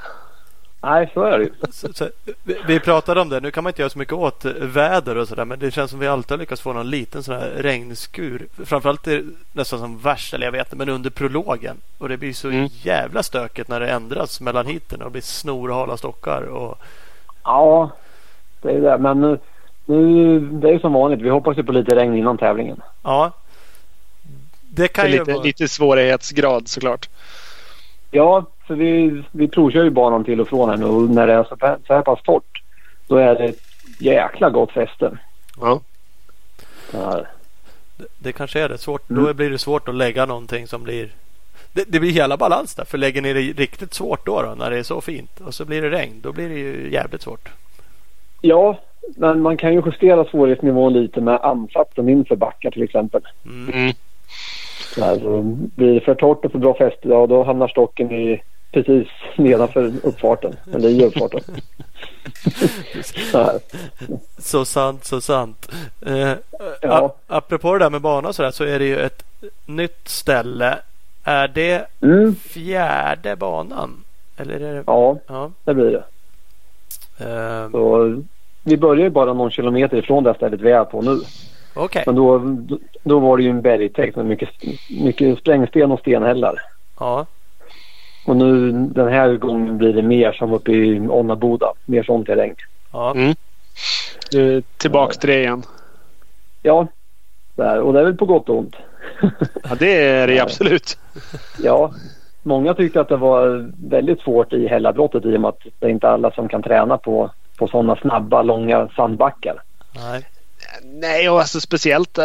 Nej, 0.80 1.10
så 1.14 1.22
är 1.22 1.38
det 1.38 1.44
ju. 1.44 1.50
Så, 1.72 1.92
så, 1.92 2.08
vi, 2.42 2.56
vi 2.66 2.80
pratade 2.80 3.20
om 3.20 3.28
det. 3.28 3.40
Nu 3.40 3.50
kan 3.50 3.64
man 3.64 3.70
inte 3.70 3.82
göra 3.82 3.90
så 3.90 3.98
mycket 3.98 4.14
åt 4.14 4.44
väder 4.44 5.16
och 5.16 5.28
sådär. 5.28 5.44
Men 5.44 5.58
det 5.58 5.70
känns 5.70 5.90
som 5.90 6.00
vi 6.00 6.06
alltid 6.06 6.30
har 6.30 6.38
lyckats 6.38 6.62
få 6.62 6.72
någon 6.72 6.90
liten 6.90 7.22
sån 7.22 7.34
här 7.34 7.50
regnskur. 7.56 8.46
Framförallt 8.64 9.06
är 9.06 9.16
det 9.16 9.24
nästan 9.52 9.78
som 9.78 9.98
värst, 9.98 10.34
eller 10.34 10.46
jag 10.46 10.52
vet 10.52 10.66
inte, 10.66 10.76
men 10.76 10.88
under 10.88 11.10
prologen. 11.10 11.76
Och 11.98 12.08
det 12.08 12.16
blir 12.16 12.32
så 12.32 12.48
Mm. 12.48 12.68
jävla 12.82 13.22
stökigt 13.22 13.68
när 13.68 13.80
det 13.80 13.90
ändras 13.90 14.40
mellan 14.40 14.66
hiten 14.66 14.98
och 15.02 15.06
det 15.06 15.12
blir 15.12 15.22
snorhala 15.22 15.96
stockar. 15.96 16.42
Och, 16.42 16.78
Ja, 17.44 17.90
det 18.62 18.70
är 18.70 18.80
det. 18.80 18.98
Men 18.98 19.20
nu, 19.20 19.38
nu 19.86 20.40
det 20.40 20.68
är 20.68 20.72
ju 20.72 20.78
som 20.80 20.92
vanligt. 20.92 21.20
Vi 21.20 21.28
hoppas 21.28 21.58
ju 21.58 21.62
på 21.64 21.72
lite 21.72 21.96
regn 21.96 22.16
innan 22.16 22.38
tävlingen. 22.38 22.80
ja. 23.02 23.32
Det 24.70 24.88
kan 24.88 25.02
För 25.04 25.08
ju 25.12 25.18
lite, 25.18 25.32
vara... 25.32 25.42
lite 25.42 25.68
svårighetsgrad 25.68 26.68
såklart. 26.68 27.08
Ja, 28.10 28.44
för 28.68 28.74
vi, 28.74 29.22
vi 29.32 29.48
provkör 29.48 29.84
ju 29.84 29.90
banan 29.90 30.24
till 30.24 30.40
och 30.40 30.48
från 30.48 30.68
här 30.68 30.76
nu 30.76 30.84
och 30.84 31.02
när 31.02 31.26
det 31.26 31.32
är 31.32 31.44
så, 31.44 31.56
här- 31.60 31.78
så 31.86 31.94
här 31.94 32.02
pass 32.02 32.22
torrt 32.22 32.62
då 33.08 33.16
är 33.16 33.34
det 33.34 33.44
ett 33.44 33.60
jäkla 34.00 34.50
gott 34.50 34.72
fäste. 34.72 35.18
Ja. 35.60 35.80
Det, 37.96 38.06
det 38.18 38.32
kanske 38.32 38.60
är 38.60 38.68
det. 38.68 38.78
Svårt, 38.78 39.10
Mm. 39.10 39.24
Då 39.24 39.34
blir 39.34 39.50
det 39.50 39.58
svårt 39.58 39.88
att 39.88 39.94
lägga 39.94 40.26
någonting 40.26 40.66
som 40.66 40.82
blir... 40.82 41.08
Det, 41.72 41.84
det 41.88 42.00
blir 42.00 42.10
hela 42.12 42.36
balans 42.36 42.74
där. 42.74 42.84
För 42.84 42.98
lägger 42.98 43.22
ni 43.22 43.32
det 43.32 43.40
riktigt 43.40 43.94
svårt 43.94 44.26
då, 44.26 44.42
då 44.42 44.54
när 44.54 44.70
det 44.70 44.78
är 44.78 44.82
så 44.82 45.00
fint 45.00 45.40
och 45.40 45.54
så 45.54 45.64
blir 45.64 45.82
det 45.82 45.90
regn. 45.90 46.20
Då 46.22 46.32
blir 46.32 46.48
det 46.48 46.54
ju 46.58 46.92
jävligt 46.92 47.22
svårt. 47.22 47.48
ja, 48.40 48.78
men 49.16 49.42
man 49.42 49.56
kan 49.56 49.74
ju 49.74 49.82
justera 49.86 50.24
svårighetsnivån 50.24 50.92
lite 50.92 51.20
med 51.20 51.40
ansatsen 51.42 52.08
inför 52.08 52.36
backar 52.36 52.70
till 52.70 52.82
exempel. 52.82 53.22
Mm. 53.46 53.74
Mm. 53.74 53.92
Så 54.94 55.04
här, 55.04 55.18
så 55.18 55.42
blir 55.76 55.94
det 55.94 56.00
för 56.00 56.14
torrt 56.14 56.44
och 56.44 56.52
för 56.52 56.58
bra 56.58 56.74
fäste, 56.74 57.08
ja 57.08 57.26
då 57.26 57.42
hamnar 57.44 57.68
stocken 57.68 58.12
i 58.12 58.42
precis 58.72 59.08
nedanför 59.36 59.92
uppfarten. 60.02 60.56
Eller 60.74 60.88
i 60.88 61.04
uppfarten. 61.04 61.40
Så. 63.32 63.58
Så 64.38 64.64
sant, 64.64 65.04
så 65.04 65.20
sant. 65.20 65.70
Eh, 66.06 66.32
Ja. 66.82 67.00
ap- 67.00 67.16
apropå 67.26 67.72
det 67.72 67.78
där 67.84 67.90
med 67.90 68.00
bana 68.00 68.28
och 68.28 68.34
sådär 68.34 68.50
så 68.50 68.64
är 68.64 68.78
det 68.78 68.84
ju 68.84 68.98
ett 68.98 69.22
nytt 69.66 70.08
ställe. 70.08 70.78
Är 71.24 71.48
det 71.48 71.86
Mm, 72.02 72.34
fjärde 72.34 73.36
banan? 73.36 74.04
Eller 74.36 74.54
är 74.60 74.74
det... 74.74 74.82
ja, 74.86 75.16
Ja. 75.26 75.50
det 75.64 75.74
blir 75.74 75.90
det. 75.90 76.04
Eh, 77.24 77.70
Så, 77.70 78.22
vi 78.62 78.76
börjar 78.76 79.04
ju 79.04 79.10
bara 79.10 79.32
någon 79.32 79.50
kilometer 79.50 79.96
ifrån 79.96 80.24
det 80.24 80.34
stället 80.34 80.60
vi 80.60 80.70
är 80.70 80.84
på 80.84 81.02
nu. 81.02 81.20
Okej. 81.74 82.02
Men 82.06 82.14
då, 82.14 82.42
då 83.02 83.18
var 83.18 83.36
det 83.36 83.42
ju 83.42 83.50
en 83.50 83.62
bergtäkt 83.62 84.16
med 84.16 84.26
mycket, 84.26 84.48
mycket 84.90 85.38
sprängsten 85.38 85.92
och 85.92 86.00
stenhällar. 86.00 86.60
Ja. 87.00 87.26
Och 88.28 88.36
nu 88.36 88.72
den 88.72 89.08
här 89.08 89.36
gången 89.36 89.78
blir 89.78 89.92
det 89.92 90.02
mer 90.02 90.32
som 90.32 90.52
uppe 90.52 90.72
i 90.72 91.00
Onnaboda. 91.08 91.72
Mer 91.84 92.02
sån 92.02 92.24
terräng. 92.24 92.54
Ja. 92.92 93.10
Mm. 93.10 93.34
Nu 94.32 94.56
är 94.56 94.62
tillbaks 94.76 95.18
till 95.18 95.28
det 95.28 95.38
igen. 95.40 95.62
Ja, 96.62 96.86
där. 97.56 97.80
och 97.80 97.92
det 97.92 98.00
är 98.00 98.04
väl 98.04 98.16
på 98.16 98.26
gott 98.26 98.48
och 98.48 98.58
ont. 98.58 98.76
Ja, 99.68 99.74
det 99.78 100.00
är 100.06 100.26
det 100.26 100.40
absolut. 100.40 100.98
ja, 101.62 101.92
många 102.42 102.74
tyckte 102.74 103.00
att 103.00 103.08
det 103.08 103.16
var 103.16 103.70
väldigt 103.88 104.20
svårt 104.20 104.52
i 104.52 104.68
Hällabrottet 104.68 105.24
i 105.24 105.36
och 105.36 105.40
med 105.40 105.48
att 105.48 105.62
det 105.78 105.86
är 105.86 105.90
inte 105.90 106.08
alla 106.08 106.30
som 106.30 106.48
kan 106.48 106.62
träna 106.62 106.98
på, 106.98 107.30
på 107.58 107.68
sådana 107.68 107.96
snabba, 107.96 108.42
långa 108.42 108.88
sandbackar. 108.88 109.62
Nej. 109.94 110.26
Nej, 110.84 111.30
och 111.30 111.40
alltså 111.40 111.60
speciellt. 111.60 112.18
eh, 112.18 112.24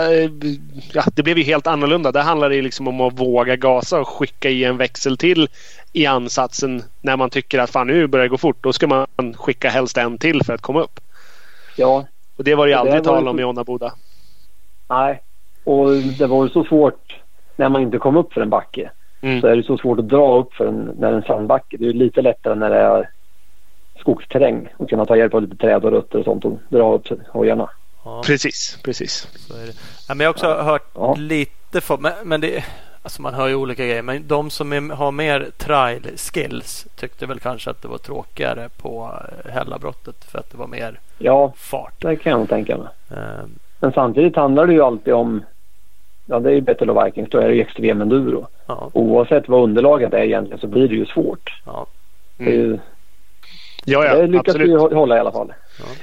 Ja, 0.93 1.04
det 1.16 1.24
blev 1.24 1.38
ju 1.38 1.43
helt 1.43 1.68
annorlunda. 1.68 2.12
Där 2.12 2.22
handlar 2.22 2.49
det 2.49 2.56
ju 2.56 2.62
liksom 2.62 2.88
om 2.88 3.01
att 3.01 3.20
våga 3.20 3.56
gasa 3.56 3.99
och 3.99 4.08
skicka 4.08 4.49
i 4.49 4.64
en 4.64 4.78
växel 4.78 5.18
till 5.18 5.47
i 5.94 6.06
ansatsen 6.06 6.84
när 7.02 7.18
man 7.18 7.30
tycker 7.30 7.60
att 7.60 7.70
fan 7.70 7.88
nu 7.88 8.08
börjar 8.08 8.24
det 8.24 8.30
gå 8.30 8.38
fort. 8.38 8.58
Då 8.62 8.74
ska 8.74 8.88
man 8.88 9.08
skicka 9.38 9.70
helst 9.70 9.98
en 9.98 10.18
till 10.18 10.41
för 10.46 10.54
att 10.54 10.62
komma 10.62 10.82
upp. 10.82 11.00
Ja, 11.76 12.06
Och 12.38 12.44
det 12.44 12.56
var 12.56 12.66
det 12.66 12.70
ju 12.70 12.74
Det 12.76 12.80
aldrig 12.80 12.96
ju 12.98 13.04
tal 13.04 13.28
om 13.28 13.38
så- 13.38 13.41
i 13.41 13.44
Onnaboda. 13.44 13.94
nej. 14.89 15.22
Och 15.64 15.89
det 15.94 16.28
var 16.28 16.44
ju 16.44 16.50
så 16.50 16.64
svårt 16.64 17.20
när 17.56 17.70
man 17.70 17.82
inte 17.82 17.98
kom 17.98 18.18
upp 18.18 18.34
för 18.34 18.41
en 18.41 18.50
backe. 18.50 18.91
Mm. 19.22 19.41
Så 19.41 19.48
är 19.48 19.56
det 19.56 19.64
så 19.64 19.78
svårt 19.78 20.00
att 20.00 20.10
dra 20.10 20.38
upp 20.39 20.54
för 20.54 20.68
en, 20.68 20.76
när 21.00 21.08
det 21.08 21.14
är 21.14 21.18
en 21.18 21.24
sandbacke. 21.24 21.78
Det 21.78 21.84
är 21.86 21.88
ju 21.88 21.94
lite 21.94 22.22
lättare 22.22 22.56
när 22.56 22.70
det 22.70 22.76
är 22.80 23.10
skogsterräng 24.00 24.70
och 24.78 24.89
kunna 24.89 25.06
ta 25.06 25.18
hjälp 25.18 25.34
av 25.34 25.41
lite 25.41 25.56
träd 25.56 25.86
och 25.86 25.91
rötter 25.91 26.18
och 26.20 26.26
sånt 26.26 26.46
och 26.46 26.60
dra 26.70 26.94
upp 26.94 27.08
hojarna. 27.30 27.70
Ja, 28.06 28.22
Precis, 28.26 28.78
precis. 28.84 29.28
så 29.48 29.54
är 29.54 29.66
det. 29.66 29.74
Ja, 30.08 30.14
men 30.16 30.20
jag 30.20 30.28
har 30.30 30.34
också 30.34 30.54
hört 30.54 30.88
Ja. 30.96 31.16
lite... 31.20 31.82
För, 31.82 31.98
men, 31.98 32.14
men 32.24 32.41
det... 32.41 32.64
Alltså 33.04 33.22
man 33.22 33.34
hör 33.34 33.47
ju 33.47 33.56
olika 33.56 33.84
grejer. 33.86 34.01
Men 34.01 34.28
de 34.28 34.49
som 34.49 34.74
är, 34.74 34.95
har 34.95 35.12
mer 35.12 35.47
trial 35.58 36.01
skills 36.18 36.88
tyckte 36.95 37.26
väl 37.26 37.39
kanske 37.39 37.70
att 37.70 37.82
det 37.82 37.88
var 37.88 37.97
tråkigare 37.97 38.70
på 38.78 39.12
eh, 39.45 39.51
Hällabrottet. 39.51 40.26
För 40.26 40.39
att 40.39 40.51
det 40.51 40.58
var 40.58 40.68
mer 40.68 40.99
Ja, 41.18 41.54
fart. 41.58 41.93
det 42.01 42.16
kan 42.16 42.30
jag 42.32 42.39
nog 42.39 42.49
tänka 42.49 42.78
mig. 42.78 42.88
Eh, 43.12 43.45
Men 43.80 43.91
samtidigt 43.91 44.36
handlar 44.36 44.68
det 44.68 44.74
ju 44.74 44.82
alltid 44.82 45.14
om 45.14 45.43
Ja, 46.26 46.39
det 46.39 46.49
är 46.49 46.54
ju 46.54 46.62
Battle 46.62 47.04
Vikings. 47.06 47.30
Då 47.30 47.38
är 47.38 47.47
det 47.47 47.56
ju 47.56 47.62
extrem 47.62 48.01
enduro. 48.01 48.47
ja, 48.68 48.89
Oavsett 48.93 49.47
vad 49.49 49.64
underlaget 49.64 50.14
är 50.14 50.24
egentligen 50.24 50.60
så 50.60 50.68
blir 50.68 50.88
det 50.88 50.95
ju 50.95 51.06
svårt. 51.06 51.62
ja. 51.66 51.86
Det, 52.38 52.45
är 52.45 52.51
ju, 52.51 52.80
Ja, 53.86 54.02
det 54.02 54.08
ja, 54.08 54.26
lyckas 54.26 54.56
vi 54.56 54.62
absolut. 54.62 54.92
ju 54.92 54.96
hålla 54.96 55.18
i 55.18 55.20
alla 55.20 55.32
fall. 55.32 55.54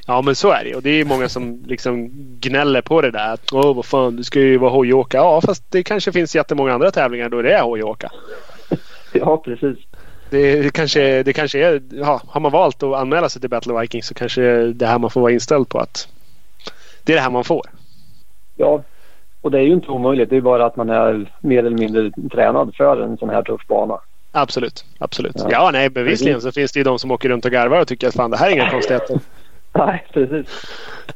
Ja, 0.07 0.23
men 0.23 0.35
så 0.35 0.51
är 0.51 0.65
det. 0.65 0.75
Och 0.75 0.83
det 0.83 0.91
är 0.91 1.05
många 1.05 1.29
som 1.29 1.63
liksom 1.67 2.11
gnäller 2.41 2.83
på 2.83 3.01
det 3.01 3.11
där. 3.11 3.33
Att, 3.33 3.53
Åh, 3.53 3.77
vad 3.77 3.85
fan, 3.85 4.17
du 4.17 4.25
ska 4.25 4.41
ju 4.41 4.59
vara 4.59 4.71
hojåka. 4.71 5.17
Ja, 5.17 5.41
fast 5.41 5.71
det 5.71 5.83
kanske 5.83 6.13
finns 6.13 6.37
jättemånga 6.37 6.73
andra 6.73 6.91
tävlingar 6.91 7.29
då 7.29 7.43
det 7.43 7.53
är 7.53 7.63
hojåka. 7.63 8.11
Ja, 9.13 9.37
precis. 9.37 9.79
Det, 10.31 10.63
det, 10.63 10.71
kanske, 10.71 11.23
det 11.23 11.33
kanske 11.33 11.67
är... 11.67 11.83
Ja, 11.91 12.21
har 12.29 12.41
man 12.41 12.53
valt 12.53 12.83
att 12.83 12.95
anmäla 12.95 13.29
sig 13.29 13.41
till 13.41 13.51
Battle 13.51 13.73
of 13.73 13.83
Vikings 13.83 14.07
så 14.07 14.15
kanske 14.15 14.43
det 14.67 14.87
här 14.87 14.99
man 14.99 15.11
får 15.11 15.21
vara 15.21 15.33
inställd 15.33 15.69
på 15.69 15.79
att 15.79 16.09
det 17.05 17.13
är 17.13 17.17
det 17.17 17.23
här 17.23 17.31
man 17.31 17.45
får. 17.45 17.67
Ja, 18.57 18.83
och 19.41 19.51
det 19.51 19.59
är 19.59 19.63
ju 19.63 19.73
inte 19.73 19.89
omöjligt. 19.89 20.31
Det 20.31 20.37
är 20.37 20.41
bara 20.41 20.67
att 20.67 20.77
man 20.77 20.91
är 20.91 21.33
mer 21.41 21.59
eller 21.59 21.79
mindre 21.79 22.11
tränad 22.33 22.75
för 22.77 23.01
en 23.03 23.17
sån 23.17 23.31
här 23.31 23.43
tuff 23.43 23.67
bana. 23.67 24.01
Absolut. 24.33 24.85
Absolut. 24.99 25.37
Ja. 25.37 25.49
Ja, 25.51 25.71
nej, 25.71 25.91
bevisligen 25.91 26.41
så 26.41 26.53
finns 26.53 26.73
det 26.73 26.81
ju 26.81 26.85
de 26.85 26.99
som 26.99 27.11
åker 27.11 27.29
runt 27.29 27.45
och 27.45 27.51
garvar 27.53 27.81
och 27.81 27.89
tycker 27.89 28.09
att 28.09 28.15
fan 28.15 28.31
det 28.31 28.37
här 28.37 28.47
är 28.47 28.53
inga 28.53 28.71
konstigheter. 28.71 29.21
Nej, 29.73 30.07
precis. 30.13 30.47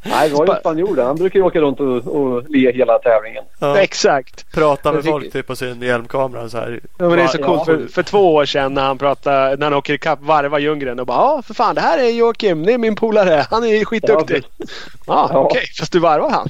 Nej, 0.03 0.29
vi 0.29 0.35
har 0.37 0.47
ju 0.47 0.55
spanjor. 0.61 1.03
Han 1.03 1.17
brukar 1.17 1.39
ju 1.39 1.45
åka 1.45 1.61
runt 1.61 1.81
och, 1.81 1.97
och 1.97 2.51
le 2.51 2.73
hela 2.73 2.99
tävlingen. 2.99 3.45
ja. 3.61 3.79
Exakt. 3.79 4.53
Prata 4.53 4.93
med 4.93 5.05
folk 5.05 5.33
typ 5.33 5.47
på 5.47 5.57
sin 5.57 5.83
hjälmkamera 5.83 6.49
så 6.49 6.59
här. 6.59 6.81
Ja, 6.99 7.09
men 7.09 7.17
det 7.19 7.23
är 7.23 7.27
så 7.29 7.39
Ja, 7.41 7.47
coolt. 7.47 7.59
ja. 7.59 7.65
För, 7.65 7.87
för 7.89 8.03
två 8.03 8.35
år 8.35 8.45
sedan 8.45 8.75
när 8.75 8.83
han 8.83 8.99
pratade, 8.99 9.57
när 9.57 9.67
han 9.67 9.75
åker 9.75 9.95
ikapp 9.95 10.19
varva 10.23 10.59
Ljunggren 10.59 11.01
och 11.01 11.07
bara 11.07 11.17
ja 11.19 11.43
för 11.47 11.55
fan 11.55 11.75
det 11.75 11.81
här 11.81 11.99
är 11.99 12.11
Joakim, 12.11 12.63
det 12.67 12.73
är 12.73 12.79
min 12.79 12.97
polare, 12.97 13.47
han 13.51 13.65
är 13.65 13.85
skitduktig. 13.85 14.45
Ja, 14.59 14.67
Ja, 15.07 15.29
Ja. 15.33 15.39
okej, 15.39 15.65
fast 15.79 15.93
du 15.93 15.99
varvar 15.99 16.31
han. 16.31 16.49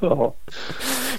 Ja, 0.00 0.34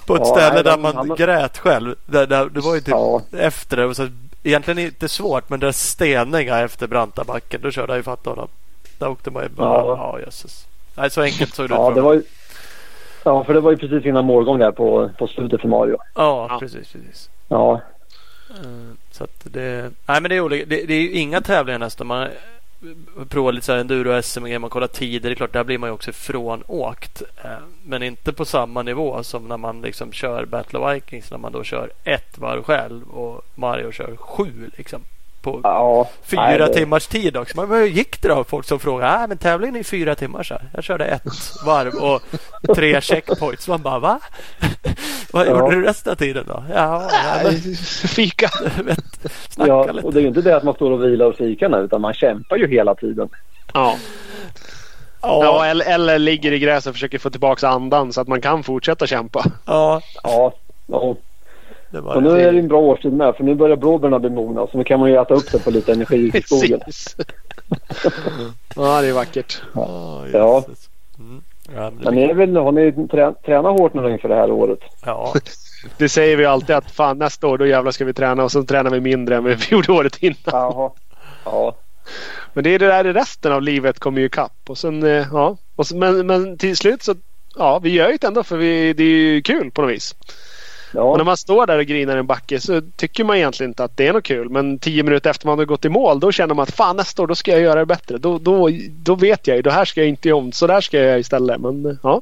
På 0.06 0.16
ett 0.16 0.22
Ja, 0.26 0.26
ställe 0.36 0.54
nej, 0.54 0.64
där 0.64 0.78
man 0.78 0.96
han- 0.96 1.16
grät 1.16 1.58
själv. 1.58 1.96
Där, 2.06 2.28
där, 2.28 2.50
det 2.50 2.60
var 2.60 2.74
ju 2.76 2.80
typ 2.82 2.88
ja, 2.90 3.22
efter 3.38 3.78
det. 3.78 3.88
var 3.88 3.94
Så 3.94 4.08
egentligen 4.48 4.80
inte 4.80 5.10
svårt 5.10 5.50
men 5.50 5.60
det 5.60 5.74
steniga 5.74 6.60
efter 6.60 6.88
branta 6.88 7.24
backen. 7.24 7.62
Då 7.62 7.72
körde 7.72 7.94
jag 7.94 7.98
ju 7.98 8.04
fatt 8.04 8.26
honom. 8.26 8.48
Där 8.98 9.08
åkte 9.10 9.32
man 9.32 9.44
ju 9.44 9.50
bara, 9.50 9.68
Ja. 9.70 9.86
ja 10.16 10.20
jösses. 10.26 10.68
Nej, 10.96 11.10
så 11.10 11.22
enkelt 11.22 11.56
såg 11.56 11.70
det 11.70 11.76
Ja, 11.76 11.90
ut. 11.90 11.96
det 11.96 12.02
för 12.02 12.06
var 12.06 12.14
ju... 12.14 12.24
Ja, 13.24 13.44
för 13.44 13.54
det 13.54 13.60
var 13.60 13.72
ju 13.72 13.78
precis 13.78 14.06
innan 14.06 14.26
målgång 14.26 14.60
där 14.60 14.72
på, 14.72 15.10
på 15.18 15.28
slutet 15.28 15.62
för 15.62 15.68
Mario. 15.68 15.98
Ja, 16.16 16.48
Ja. 16.50 16.58
precis, 16.60 16.92
precis. 16.92 17.30
Ja, 17.48 17.82
Eh, 18.50 18.94
Så 19.12 19.24
att 19.24 19.40
det, 19.44 19.92
nej 20.06 20.22
men 20.22 20.24
det 20.30 20.36
är 20.36 20.42
olika. 20.42 20.66
Det, 20.66 20.86
det 20.86 20.94
är 20.94 21.02
ju 21.02 21.12
inga 21.12 21.42
tävlingar 21.42 21.80
nästan. 21.80 22.08
Man 22.08 22.28
provar 23.30 23.52
lite 23.52 23.66
så 23.66 23.72
här 23.72 23.80
enduro 23.80 24.22
SM 24.22 24.62
man 24.62 24.70
kollar 24.70 24.88
tider. 24.88 25.30
Det 25.30 25.34
är 25.34 25.36
klart, 25.36 25.54
där 25.54 25.64
blir 25.64 25.78
man 25.78 25.90
ju 25.90 25.94
också 25.94 26.12
frånåkt. 26.12 27.22
Eh, 27.44 27.52
men 27.84 28.04
inte 28.04 28.34
på 28.34 28.46
samma 28.46 28.84
nivå 28.84 29.24
som 29.24 29.48
när 29.48 29.58
man 29.58 29.82
liksom 29.82 30.12
kör 30.12 30.46
Battle 30.46 30.80
of 30.80 30.96
Vikings. 30.96 31.32
När 31.32 31.38
man 31.38 31.52
då 31.52 31.64
kör 31.64 31.92
ett 32.04 32.38
varv 32.38 32.64
själv 32.64 33.10
och 33.10 33.46
Mario 33.56 33.92
kör 33.92 34.16
sju 34.16 34.72
liksom. 34.78 35.02
På 35.46 35.60
ja. 35.64 36.10
fyra 36.24 36.48
nej, 36.66 36.74
timmars 36.74 37.08
tid 37.08 37.38
också. 37.38 37.62
Men 37.66 37.70
hur 37.80 37.86
gick 37.86 38.22
det 38.22 38.28
då? 38.28 38.44
Folk 38.44 38.66
som 38.66 38.80
frågar. 38.80 39.18
Nej 39.18 39.28
men 39.28 39.38
tävlingen 39.38 39.76
är 39.76 39.84
fyra 39.84 40.16
timmar 40.16 40.44
så 40.44 40.54
här. 40.54 40.64
Jag 40.74 40.84
körde 40.84 41.06
ett 41.06 41.24
varv 41.66 41.94
och 41.96 42.22
tre 42.76 43.02
checkpoints. 43.02 43.68
Man 43.68 43.82
bara 43.82 44.00
va? 44.00 44.20
Vad 45.32 45.48
Ja. 45.48 45.50
gjorde 45.60 45.76
du 45.76 45.82
resten 45.86 46.12
av 46.12 46.16
tiden 46.16 46.44
då? 46.48 46.64
Ja, 46.74 47.10
men, 47.44 47.76
Fika. 48.08 48.50
snacka 49.50 49.72
Ja, 49.72 49.92
lite. 49.92 50.08
och 50.08 50.14
det 50.14 50.20
är 50.20 50.22
ju 50.22 50.28
inte 50.28 50.42
det 50.42 50.56
att 50.58 50.64
man 50.64 50.74
står 50.74 50.92
och 50.92 51.04
vilar 51.04 51.26
och 51.26 51.36
fikar 51.36 51.70
nu 51.70 51.78
utan 51.78 52.02
man 52.02 52.14
kämpar 52.14 52.56
ju 52.58 52.68
hela 52.68 52.96
tiden. 52.96 53.30
Ja. 53.74 53.96
Ja, 55.22 55.44
ja 55.44 55.66
eller, 55.66 55.86
eller 55.86 56.20
ligger 56.20 56.52
i 56.52 56.60
gräset 56.60 56.88
och 56.90 56.94
försöker 56.96 57.20
få 57.20 57.30
tillbaka 57.30 57.68
andan 57.68 58.14
så 58.14 58.22
att 58.22 58.28
man 58.28 58.42
kan 58.42 58.64
fortsätta 58.64 59.08
kämpa. 59.08 59.46
ja, 59.66 60.02
Ja, 60.24 60.54
ja. 60.88 61.16
Det 61.96 62.02
var 62.02 62.16
Och 62.16 62.24
nu 62.24 62.42
är 62.42 62.54
det 62.54 62.60
en 62.60 62.68
bra 62.68 62.80
årstid 62.80 63.14
med 63.14 63.36
för 63.36 63.44
nu 63.44 63.56
börjar 63.56 63.76
blåbärna 63.76 64.20
bli 64.20 64.30
mogna 64.30 64.68
så 64.68 64.78
nu 64.78 64.84
kan 64.84 65.00
man 65.00 65.10
ju 65.10 65.16
äta 65.16 65.34
upp 65.34 65.50
sig 65.50 65.60
på 65.60 65.72
lite 65.72 65.94
energi 65.94 66.32
i 66.34 66.42
skogen. 66.42 66.80
Ja, 68.76 69.02
det 69.02 69.08
är 69.08 69.14
vackert. 69.14 69.62
Ja, 69.74 70.24
Ja. 70.34 70.64
Mm. 71.20 71.42
Ja, 71.76 71.92
men 72.00 72.16
ni 72.16 72.24
är 72.24 72.34
väl, 72.34 72.56
har 72.56 72.72
ni 72.72 73.08
trä, 73.08 73.34
tränat 73.46 73.80
hårt 73.80 73.94
nu 73.94 74.12
inför 74.12 74.30
det 74.30 74.36
här 74.36 74.52
året? 74.52 74.80
ja, 75.06 75.34
Det 75.98 76.10
säger 76.10 76.38
vi 76.38 76.46
alltid 76.46 76.76
att 76.76 76.92
fan 76.92 77.18
nästa 77.18 77.48
år 77.48 77.58
då 77.58 77.66
jävlar 77.66 77.92
ska 77.92 78.06
vi 78.06 78.14
träna 78.14 78.44
och 78.44 78.52
så 78.52 78.64
tränar 78.64 78.92
vi 78.92 79.00
mindre 79.00 79.36
än 79.36 79.44
vi 79.44 79.58
gjorde 79.70 79.92
året 79.92 80.24
innan. 80.24 80.36
Jaha. 80.46 80.92
Ja. 81.46 81.76
Men 82.54 82.64
det 82.64 82.70
är 82.70 82.80
det 82.80 82.88
där 82.88 83.04
resten 83.04 83.52
av 83.52 83.62
livet 83.62 84.00
kommer 84.00 84.20
ju 84.20 84.26
ikapp. 84.26 84.58
Och 84.68 84.78
sen, 84.78 85.04
eh, 85.04 85.28
ja. 85.32 85.58
Och 85.76 85.88
så, 85.88 85.96
men, 85.96 86.28
men 86.28 86.58
till 86.58 86.78
slut 86.78 87.04
så 87.04 87.16
ja, 87.56 87.80
vi 87.80 87.90
gör 87.90 88.10
ju 88.10 88.18
det 88.18 88.28
ändå 88.28 88.44
för 88.44 88.58
vi, 88.58 88.94
det 88.94 89.04
är 89.04 89.08
ju 89.08 89.42
kul 89.42 89.72
på 89.72 89.82
något 89.82 89.92
vis. 89.92 90.16
Och 90.94 91.12
när 91.12 91.20
Ja, 91.20 91.24
man 91.24 91.38
står 91.38 91.66
där 91.68 91.78
och 91.78 91.86
grinar 91.86 92.16
i 92.16 92.20
en 92.20 92.26
backe 92.28 92.60
så 92.60 92.82
tycker 92.96 93.24
man 93.24 93.38
egentligen 93.38 93.70
inte 93.70 93.84
att 93.84 93.98
det 93.98 94.08
är 94.08 94.14
något 94.14 94.24
kul. 94.24 94.50
Men 94.50 94.80
tio 94.80 95.04
minuter 95.04 95.30
efter 95.30 95.48
man 95.48 95.58
har 95.58 95.66
gått 95.66 95.86
i 95.86 95.90
mål 95.90 96.20
då 96.20 96.32
känner 96.32 96.56
man 96.56 96.64
att 96.64 96.76
fan 96.76 96.98
nästa 96.98 97.24
år 97.24 97.28
då 97.28 97.36
ska 97.36 97.52
jag 97.52 97.62
göra 97.62 97.80
det 97.80 97.86
bättre. 97.86 98.18
Då, 98.18 98.38
då, 98.38 98.70
då 98.90 99.16
vet 99.16 99.48
jag 99.48 99.56
ju. 99.56 99.62
Det 99.62 99.72
här 99.72 99.86
ska 99.86 100.02
jag 100.02 100.08
inte 100.10 100.28
göra 100.28 100.38
om. 100.38 100.52
Så 100.52 100.68
där 100.68 100.82
ska 100.82 100.98
jag 100.98 101.06
göra 101.06 101.18
istället. 101.20 101.62
Men 101.62 102.00
ja. 102.04 102.22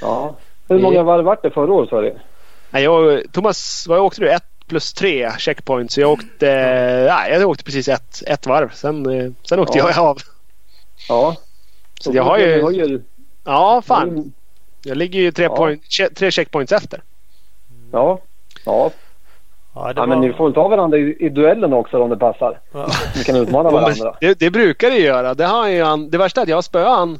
ja. 0.00 0.36
Hur 0.68 0.78
många 0.78 1.02
varv 1.02 1.24
vart 1.24 1.42
det 1.42 1.50
förra 1.50 1.72
året 1.72 1.88
sa 1.90 2.00
du? 2.00 2.14
Jag, 2.70 3.22
Thomas, 3.32 3.86
vad 3.88 3.98
åkte 3.98 4.20
du? 4.20 4.30
Ett 4.30 4.42
plus 4.68 4.92
tre 4.92 5.30
checkpoints. 5.38 5.94
Så 5.94 6.00
jag 6.00 6.10
åkte, 6.12 6.46
nej, 7.10 7.32
jag 7.32 7.50
åkte 7.50 7.64
precis 7.64 7.88
ett, 7.88 8.22
ett 8.26 8.46
varv. 8.46 8.70
Sen, 8.74 9.06
eh, 9.20 9.30
sen 9.42 9.58
åkte 9.58 9.78
Ja. 9.78 9.90
jag 9.90 9.98
av. 10.04 10.18
Ja. 11.08 11.36
Så 12.00 12.10
jag 12.14 12.22
har 12.22 12.38
ju... 12.38 13.02
Ja, 13.44 13.82
fan. 13.86 14.32
Jag 14.84 14.96
ligger 14.96 15.20
ju 15.20 15.32
tre, 15.32 15.44
Ja. 15.44 15.56
point, 15.56 15.82
tre 16.16 16.30
checkpoints 16.30 16.72
efter. 16.72 17.02
Ja. 17.96 18.20
Ja. 18.64 18.90
ja, 19.74 19.92
det 19.92 20.00
ja 20.00 20.06
men 20.06 20.18
var, 20.20 20.26
ni 20.26 20.32
får 20.32 20.44
väl 20.44 20.54
ta 20.54 20.68
varandra 20.68 20.98
i, 20.98 21.16
i 21.20 21.28
duellen 21.28 21.72
också 21.72 22.02
om 22.02 22.10
det 22.10 22.16
passar. 22.16 22.60
ja, 22.72 22.88
Ni 23.16 23.24
kan 23.24 23.36
utmana 23.36 23.70
varandra. 23.70 24.16
det, 24.20 24.38
det 24.38 24.50
brukar 24.50 24.90
det 24.90 24.98
göra. 24.98 25.34
Det, 25.34 25.44
har 25.44 25.68
ju 25.68 25.82
han, 25.82 26.10
det 26.10 26.18
värsta 26.18 26.40
är 26.40 26.42
att 26.42 26.48
jag 26.48 26.56
har 26.56 26.62
spöat 26.62 26.98
han. 26.98 27.18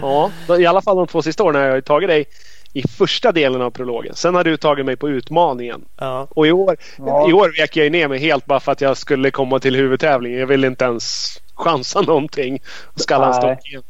Ja, 0.00 0.30
i 0.58 0.66
alla 0.66 0.82
fall 0.82 0.96
de 0.96 1.06
två 1.06 1.22
sista 1.22 1.44
åren 1.44 1.56
har 1.56 1.62
jag 1.62 1.84
tagit 1.84 2.08
dig 2.08 2.24
i 2.72 2.82
första 2.88 3.32
delen 3.32 3.62
av 3.62 3.70
prologen. 3.70 4.14
Sen 4.14 4.34
har 4.34 4.44
du 4.44 4.56
tagit 4.56 4.86
mig 4.86 4.96
på 4.96 5.08
utmaningen. 5.08 5.84
ja, 5.98 6.26
Och 6.30 6.46
i 6.46 6.52
år, 6.52 6.76
Ja. 6.98 7.30
i 7.30 7.32
år 7.32 7.52
vek 7.60 7.76
jag 7.76 7.84
ju 7.84 7.90
ner 7.90 8.08
mig 8.08 8.18
helt 8.18 8.46
bara 8.46 8.60
för 8.60 8.72
att 8.72 8.80
jag 8.80 8.96
skulle 8.96 9.30
komma 9.30 9.58
till 9.58 9.76
huvudtävlingen. 9.76 10.38
Jag 10.40 10.46
ville 10.46 10.66
inte 10.66 10.84
ens 10.84 11.36
chansa 11.54 12.00
någonting. 12.00 12.58
Och 12.94 13.00
skalla 13.00 13.24
en 13.26 13.30
Nej. 13.30 13.40
stock 13.56 13.68
igen. 13.68 13.82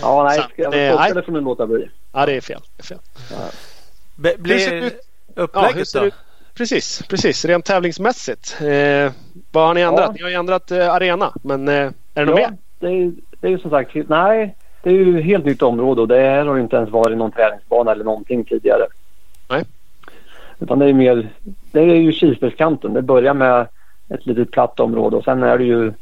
Ja, 0.00 0.24
nej. 0.24 0.38
Så, 0.38 0.44
jag 0.56 0.86
eh, 1.08 1.14
det 1.14 1.22
får 1.22 1.32
ni 1.32 1.40
låta 1.40 1.66
bli. 1.66 1.90
Ja, 2.12 2.26
det 2.26 2.32
är 2.36 2.40
fel. 2.40 2.60
Det 2.76 2.82
är 2.82 2.86
fel. 2.86 2.98
Be, 2.98 3.06
Hur 3.26 3.28
ser 3.28 3.30
blir 3.30 3.38
det 3.38 3.48
ut? 3.48 3.71
Ja, 4.16 4.30
hur 4.36 4.92
upplägget 5.34 5.88
ser 5.88 6.00
då? 6.04 6.10
Precis, 6.54 7.02
precis. 7.08 7.44
Rent 7.44 7.64
tävlingsmässigt. 7.64 8.56
Eh, 8.60 9.12
vad 9.52 9.66
har 9.66 9.74
ni 9.74 9.80
ändrat? 9.80 10.06
Ja. 10.06 10.12
Ni 10.12 10.22
har 10.22 10.28
ju 10.28 10.34
ändrat 10.34 10.70
eh, 10.70 10.94
arena. 10.94 11.32
Men 11.42 11.68
eh, 11.68 11.74
är 11.74 11.92
det 12.14 12.24
något 12.24 12.40
Ja, 12.40 12.48
mer? 12.50 12.56
det 12.78 12.86
är, 12.86 13.12
det 13.40 13.46
är 13.46 13.50
ju 13.50 13.58
som 13.58 13.70
sagt, 13.70 13.90
nej. 14.08 14.56
Det 14.82 14.90
är 14.90 14.94
ju 14.94 15.18
ett 15.18 15.24
helt 15.24 15.44
nytt 15.44 15.62
område 15.62 16.00
och 16.00 16.08
det 16.08 16.18
här 16.20 16.46
har 16.46 16.56
ju 16.56 16.62
inte 16.62 16.76
ens 16.76 16.90
varit 16.90 17.18
någon 17.18 17.32
träningsbana 17.32 17.92
eller 17.92 18.04
någonting 18.04 18.44
tidigare. 18.44 18.86
Nej. 19.50 19.64
Utan 20.58 20.78
det 20.78 20.86
är 20.86 20.92
mer, 20.92 21.28
det 21.72 21.80
är 21.80 21.94
ju 21.94 22.12
Kilsbergskanten. 22.12 22.92
Det 22.92 23.02
börjar 23.02 23.34
med 23.34 23.66
ett 24.08 24.26
litet 24.26 24.50
platt 24.50 24.80
område 24.80 25.16
och 25.16 25.24
sen 25.24 25.42
är 25.42 25.58
det 25.58 25.64
ju, 25.64 25.92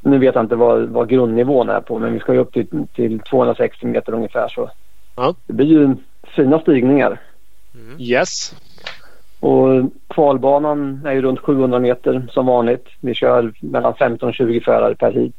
nu 0.00 0.18
vet 0.18 0.34
jag 0.34 0.44
inte 0.44 0.56
vad, 0.56 0.82
vad 0.88 1.08
grundnivån 1.08 1.68
är 1.68 1.80
på 1.80 1.98
men 1.98 2.12
vi 2.12 2.18
ska 2.20 2.32
ju 2.32 2.38
upp 2.38 2.52
till, 2.52 2.86
till 2.94 3.20
260 3.20 3.86
meter 3.86 4.14
ungefär 4.14 4.48
så. 4.48 4.70
Ja. 5.16 5.34
Det 5.46 5.52
blir 5.52 5.66
ju 5.66 5.96
fina 6.36 6.60
stigningar. 6.60 7.20
Yes. 7.98 8.54
Och 9.40 9.90
kvalbanan 10.08 11.02
är 11.06 11.12
ju 11.12 11.22
runt 11.22 11.40
700 11.40 11.78
meter 11.78 12.28
som 12.32 12.46
vanligt. 12.46 12.86
Vi 13.00 13.14
kör 13.14 13.52
mellan 13.60 13.94
15 13.94 14.28
och 14.28 14.34
20 14.34 14.60
förare 14.60 14.94
per 14.94 15.12
hit. 15.12 15.36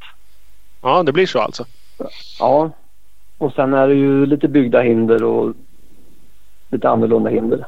Ja, 0.82 1.04
det 1.04 1.12
blir 1.12 1.26
så 1.26 1.40
alltså. 1.40 1.66
Ja. 2.40 2.72
Och 3.38 3.54
sen 3.54 3.74
är 3.74 3.88
det 3.88 3.94
ju 3.94 4.26
lite 4.26 4.48
byggda 4.48 4.82
hinder 4.82 5.24
och 5.24 5.54
lite 6.70 6.90
annorlunda 6.90 7.30
hinder. 7.30 7.68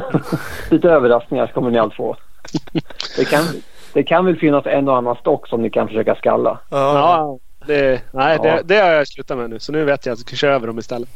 lite 0.70 0.90
överraskningar 0.90 1.46
kommer 1.46 1.70
ni 1.70 1.78
allt 1.78 1.94
få. 1.94 2.16
Det 3.16 3.24
kan, 3.24 3.44
det 3.92 4.02
kan 4.02 4.24
väl 4.24 4.36
finnas 4.36 4.66
en 4.66 4.88
och 4.88 4.96
annan 4.96 5.16
stock 5.16 5.48
som 5.48 5.62
ni 5.62 5.70
kan 5.70 5.88
försöka 5.88 6.14
skalla. 6.14 6.58
Ja, 6.70 6.94
Ja, 6.94 7.38
det, 7.66 8.02
nej, 8.12 8.38
Ja. 8.42 8.42
Det, 8.42 8.62
det 8.64 8.76
har 8.80 8.90
jag 8.90 9.08
slutat 9.08 9.38
med 9.38 9.50
nu. 9.50 9.58
Så 9.58 9.72
nu 9.72 9.84
vet 9.84 10.06
jag 10.06 10.12
att 10.12 10.18
jag 10.18 10.26
ska 10.26 10.36
köra 10.36 10.54
över 10.54 10.66
dem 10.66 10.78
istället. 10.78 11.08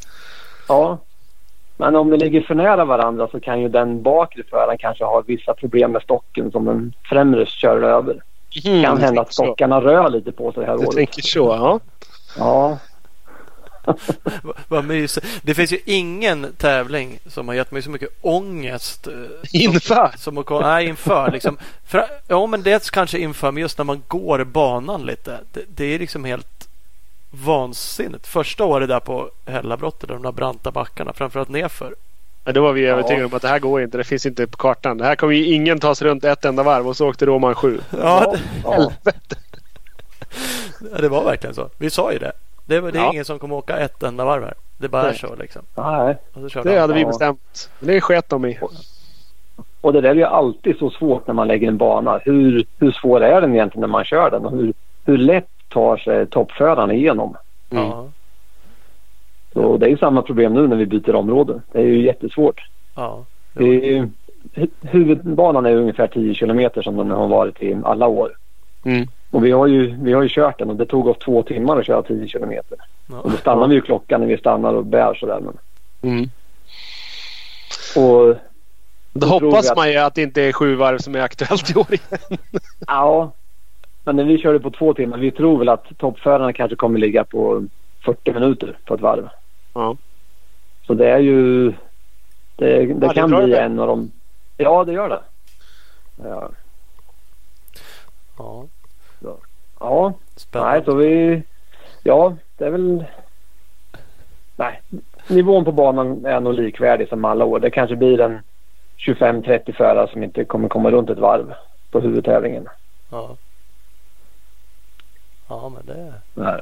Ja. 0.69 0.99
Men 1.77 1.97
om 1.97 2.11
ni 2.11 2.17
ligger 2.19 2.41
för 2.41 2.55
nära 2.55 2.85
varandra 2.85 3.29
så 3.29 3.41
kan 3.41 3.61
ju 3.61 3.69
den 3.69 4.03
bakre 4.03 4.43
föraren 4.51 4.79
kanske 4.79 5.05
ha 5.05 5.23
vissa 5.27 5.55
problem 5.55 5.93
med 5.93 6.03
stocken 6.03 6.51
som 6.51 6.65
den 6.65 6.93
främre 7.09 7.47
kör 7.47 7.83
över. 7.83 8.23
Det 8.55 8.69
Mm, 8.69 8.85
kan 8.85 8.97
du 8.97 9.03
hända 9.03 9.21
att 9.21 9.27
tänker 9.27 9.33
så. 9.33 9.43
stockarna 9.45 9.81
rör 9.81 10.11
lite 10.11 10.33
på 10.33 10.53
sig 10.53 10.61
det 10.61 10.67
här 10.67 10.79
Du 10.79 10.85
året. 10.85 10.97
tänker 10.97 11.23
så, 11.23 11.39
ja. 11.39 11.81
Ja. 12.39 12.79
vad- 14.69 14.85
mysigt. 14.85 15.27
Det 15.43 15.55
finns 15.55 15.73
ju 15.73 15.79
ingen 15.87 16.47
tävling 16.59 17.19
som 17.27 17.49
har 17.49 17.55
gett 17.55 17.71
mig 17.71 17.83
så 17.83 17.91
mycket 17.91 18.09
ångest. 18.21 19.07
eh, 19.07 19.13
Inför. 19.65 20.11
Som 20.19 20.39
att, 20.39 20.47
komma- 20.47 20.61
nej, 20.67 20.87
inför. 20.87 21.31
Liksom. 21.31 21.57
För, 21.87 22.05
ja, 22.29 22.47
men 22.47 22.63
det 22.63 22.73
är 22.73 22.91
kanske 22.93 23.19
inför, 23.19 23.51
men 23.53 23.61
just 23.61 23.79
när 23.79 23.85
man 23.85 24.03
går 24.09 24.45
banan 24.45 25.07
lite. 25.07 25.39
Det, 25.53 25.61
det 25.69 25.85
är 25.95 25.99
liksom 25.99 26.25
helt 26.25 26.54
vansinnigt. 27.45 28.27
Första 28.27 28.65
året 28.65 28.89
där 28.89 29.01
på 29.01 29.31
Hällabrottet, 29.47 30.09
de 30.09 30.23
där 30.23 30.33
branta 30.33 30.71
backarna, 30.71 31.13
framförallt 31.13 31.49
nerför. 31.49 31.95
Ja, 32.45 32.53
då 32.53 32.63
var 32.63 32.73
vi 32.73 32.85
Ja. 32.87 32.93
övertygade 32.93 33.25
om 33.25 33.35
att 33.35 33.43
det 33.43 33.49
här 33.49 33.59
går 33.59 33.83
inte. 33.83 33.99
Det 33.99 34.05
finns 34.05 34.27
inte 34.27 34.47
på 34.47 34.57
kartan. 34.57 34.99
Det 34.99 35.05
här 35.05 35.17
kommer 35.17 35.33
ju 35.35 35.45
ingen 35.55 35.81
ta 35.81 35.95
sig 35.95 36.09
runt 36.09 36.25
ett 36.25 36.45
enda 36.45 36.63
varv 36.63 36.89
och 36.89 36.97
så 36.97 37.09
åkte 37.09 37.27
Roman 37.27 37.55
sju. 37.55 37.81
Ja, 38.03 38.33
det, 38.33 38.41
ja. 38.65 38.91
ja, 40.93 40.99
det 41.01 41.09
var 41.09 41.25
verkligen 41.25 41.55
så. 41.55 41.69
Vi 41.79 41.91
sa 41.91 42.13
ju 42.13 42.19
det. 42.19 42.33
Det, 42.67 42.81
var- 42.81 42.93
det 42.93 42.99
är 42.99 43.03
Ja. 43.03 43.13
ingen 43.13 43.25
som 43.25 43.39
kommer 43.39 43.57
åka 43.57 43.77
ett 43.79 44.03
enda 44.03 44.25
varv 44.25 44.43
här. 44.45 44.55
Det 44.79 44.89
bara 44.89 45.09
är 45.09 45.13
så 45.15 45.35
liksom. 45.35 45.63
Nej. 45.75 46.17
Det 46.35 46.55
han. 46.71 46.79
hade 46.79 46.95
vi 46.95 47.01
Ja. 47.01 47.07
bestämt. 47.07 47.71
Men 47.79 47.89
det 47.89 48.01
sket 48.01 48.29
de 48.29 48.45
i. 48.45 48.59
Och 49.81 49.93
det 49.93 50.01
där 50.01 50.11
är 50.11 50.15
ju 50.15 50.25
alltid 50.25 50.79
så 50.79 50.91
svårt 50.91 51.27
när 51.27 51.35
man 51.35 51.49
lägger 51.49 51.69
en 51.69 51.77
bana. 51.79 52.19
Hur, 52.25 52.67
hur 52.79 52.93
svår 52.93 53.21
är 53.23 53.41
den 53.41 53.55
egentligen 53.55 53.81
när 53.81 53.89
man 53.89 54.05
kör 54.05 54.31
den? 54.31 54.45
Och 54.47 54.53
hur, 54.53 54.73
hur 55.05 55.19
lätt 55.19 55.49
tar 55.75 55.97
sig 55.97 56.27
toppförarna 56.27 56.93
igenom? 56.93 57.37
Mm. 57.71 57.85
Ja, 57.85 58.09
Så 59.53 59.77
det 59.77 59.87
är 59.87 59.91
ju 59.91 59.97
samma 59.99 60.23
problem 60.23 60.55
nu 60.55 60.67
när 60.69 60.77
vi 60.77 60.87
byter 60.87 61.15
område. 61.15 61.61
Det 61.73 61.79
är 61.79 61.85
ju 61.87 62.03
jättesvårt. 62.05 62.61
ja. 62.95 63.25
Det 63.53 63.65
är 63.65 63.93
ju, 63.93 64.09
hu- 64.55 64.71
huvudbanan 64.81 65.67
är 65.67 65.75
ungefär 65.77 66.07
10 66.07 66.35
kilometer 66.35 66.83
som 66.83 66.97
den 66.97 67.11
har 67.11 67.29
varit 67.29 67.63
i 67.63 67.77
alla 67.85 68.07
år. 68.07 68.33
Mm. 68.85 69.07
Och 69.31 69.45
vi 69.45 69.51
har, 69.51 69.67
ju, 69.67 69.97
vi 70.03 70.13
har 70.13 70.23
ju 70.23 70.29
kört 70.29 70.59
den 70.59 70.71
och 70.71 70.77
det 70.77 70.87
tog 70.87 71.07
oss 71.07 71.19
två 71.19 71.43
timmar 71.43 71.77
att 71.79 71.87
köra 71.87 72.03
10 72.03 72.29
kilometer. 72.29 72.79
Och 73.23 73.31
då 73.31 73.37
stannar 73.37 73.69
vi 73.69 73.75
ju 73.75 73.81
klockan 73.81 74.21
när 74.21 74.29
vi 74.29 74.37
stannar 74.39 74.75
och 74.75 74.87
bär 74.87 75.15
sådär. 75.15 75.41
Men, 75.41 75.57
Mm. 76.13 76.31
och 77.97 78.37
Då 79.13 79.27
hoppas 79.27 79.71
att- 79.71 79.77
man 79.77 79.91
ju 79.91 79.97
att 79.99 80.15
det 80.15 80.23
inte 80.23 80.43
är 80.43 80.53
sju 80.53 80.75
varv 80.75 80.99
som 80.99 81.15
är 81.15 81.21
aktuellt 81.21 81.71
i 81.71 81.79
år 81.79 81.87
igen. 81.95 82.39
ja, 82.87 83.33
men 84.05 84.17
när 84.17 84.25
vi 84.25 84.39
körde 84.39 84.61
på 84.61 84.71
två 84.71 84.95
timmar, 84.95 85.19
vi 85.19 85.31
tror 85.31 85.59
väl 85.59 85.69
att 85.69 85.99
toppförarna 85.99 86.53
kanske 86.53 86.77
kommer 86.77 86.99
ligga 86.99 87.25
på 87.25 87.65
40 88.05 88.33
minuter 88.33 88.79
på 88.85 88.95
ett 88.95 89.01
varv. 89.01 89.29
Ja. 89.75 89.97
Så 90.87 90.95
det 90.95 91.11
är 91.11 91.19
ju... 91.19 91.73
Det, 92.57 92.87
det 92.87 92.87
Ja, 92.87 92.95
det 93.09 93.15
kan 93.15 93.31
drar 93.31 93.43
bli 93.43 93.53
iväg. 93.53 93.65
en 93.65 93.79
av 93.79 93.87
de... 93.87 94.11
Ja, 94.57 94.85
det 94.85 94.93
gör 94.93 95.09
det. 95.09 95.21
Ja. 96.29 96.51
Ja. 98.39 98.67
ja. 99.81 100.13
Spännande. 100.37 100.73
Nej, 100.73 100.85
så 100.85 100.95
vi... 100.95 101.43
Ja, 102.03 102.37
det 102.59 102.65
är 102.65 102.71
väl... 102.71 103.05
Nej, 104.57 104.81
nivån 105.29 105.65
på 105.65 105.73
banan 105.73 106.25
är 106.27 106.41
nog 106.41 106.55
likvärdig 106.55 107.09
som 107.09 107.25
alla 107.25 107.45
år. 107.45 107.61
Det 107.61 107.71
kanske 107.71 107.97
blir 107.97 108.21
en 108.21 108.39
25-30 109.07 109.73
förare 109.73 110.09
som 110.13 110.23
inte 110.23 110.45
kommer 110.45 110.69
komma 110.69 110.91
runt 110.91 111.11
ett 111.11 111.19
varv 111.19 111.55
på 111.91 112.01
huvudtävlingen. 112.01 112.69
Ja. 113.11 113.37
Ja, 115.63 115.69
men 115.69 115.87
det... 115.87 116.13
Nej. 116.35 116.61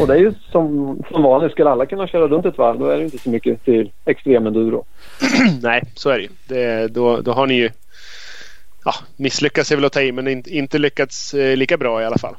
Och 0.00 0.06
det 0.06 0.14
är 0.14 0.18
ju 0.18 0.34
som, 0.50 0.98
som 1.10 1.22
vanligt. 1.22 1.52
Skulle 1.52 1.70
alla 1.70 1.86
kunna 1.86 2.06
köra 2.06 2.28
runt 2.28 2.46
ett 2.46 2.58
varv 2.58 2.78
då 2.78 2.86
är 2.86 2.96
det 2.98 3.04
inte 3.04 3.18
så 3.18 3.30
mycket 3.30 3.64
till 3.64 3.90
extremenduro. 4.04 4.84
Nej, 5.62 5.82
så 5.94 6.10
är 6.10 6.18
det 6.18 6.22
ju. 6.22 6.28
Det, 6.48 6.88
då, 6.88 7.20
då 7.20 7.32
har 7.32 7.46
ni 7.46 7.54
ju 7.54 7.70
ja, 8.84 8.92
misslyckats 9.16 9.72
är 9.72 9.76
väl 9.76 9.84
att 9.84 9.92
ta 9.92 10.00
i 10.00 10.12
men 10.12 10.28
inte, 10.28 10.50
inte 10.50 10.78
lyckats 10.78 11.34
eh, 11.34 11.56
lika 11.56 11.76
bra 11.76 12.02
i 12.02 12.04
alla 12.04 12.18
fall. 12.18 12.36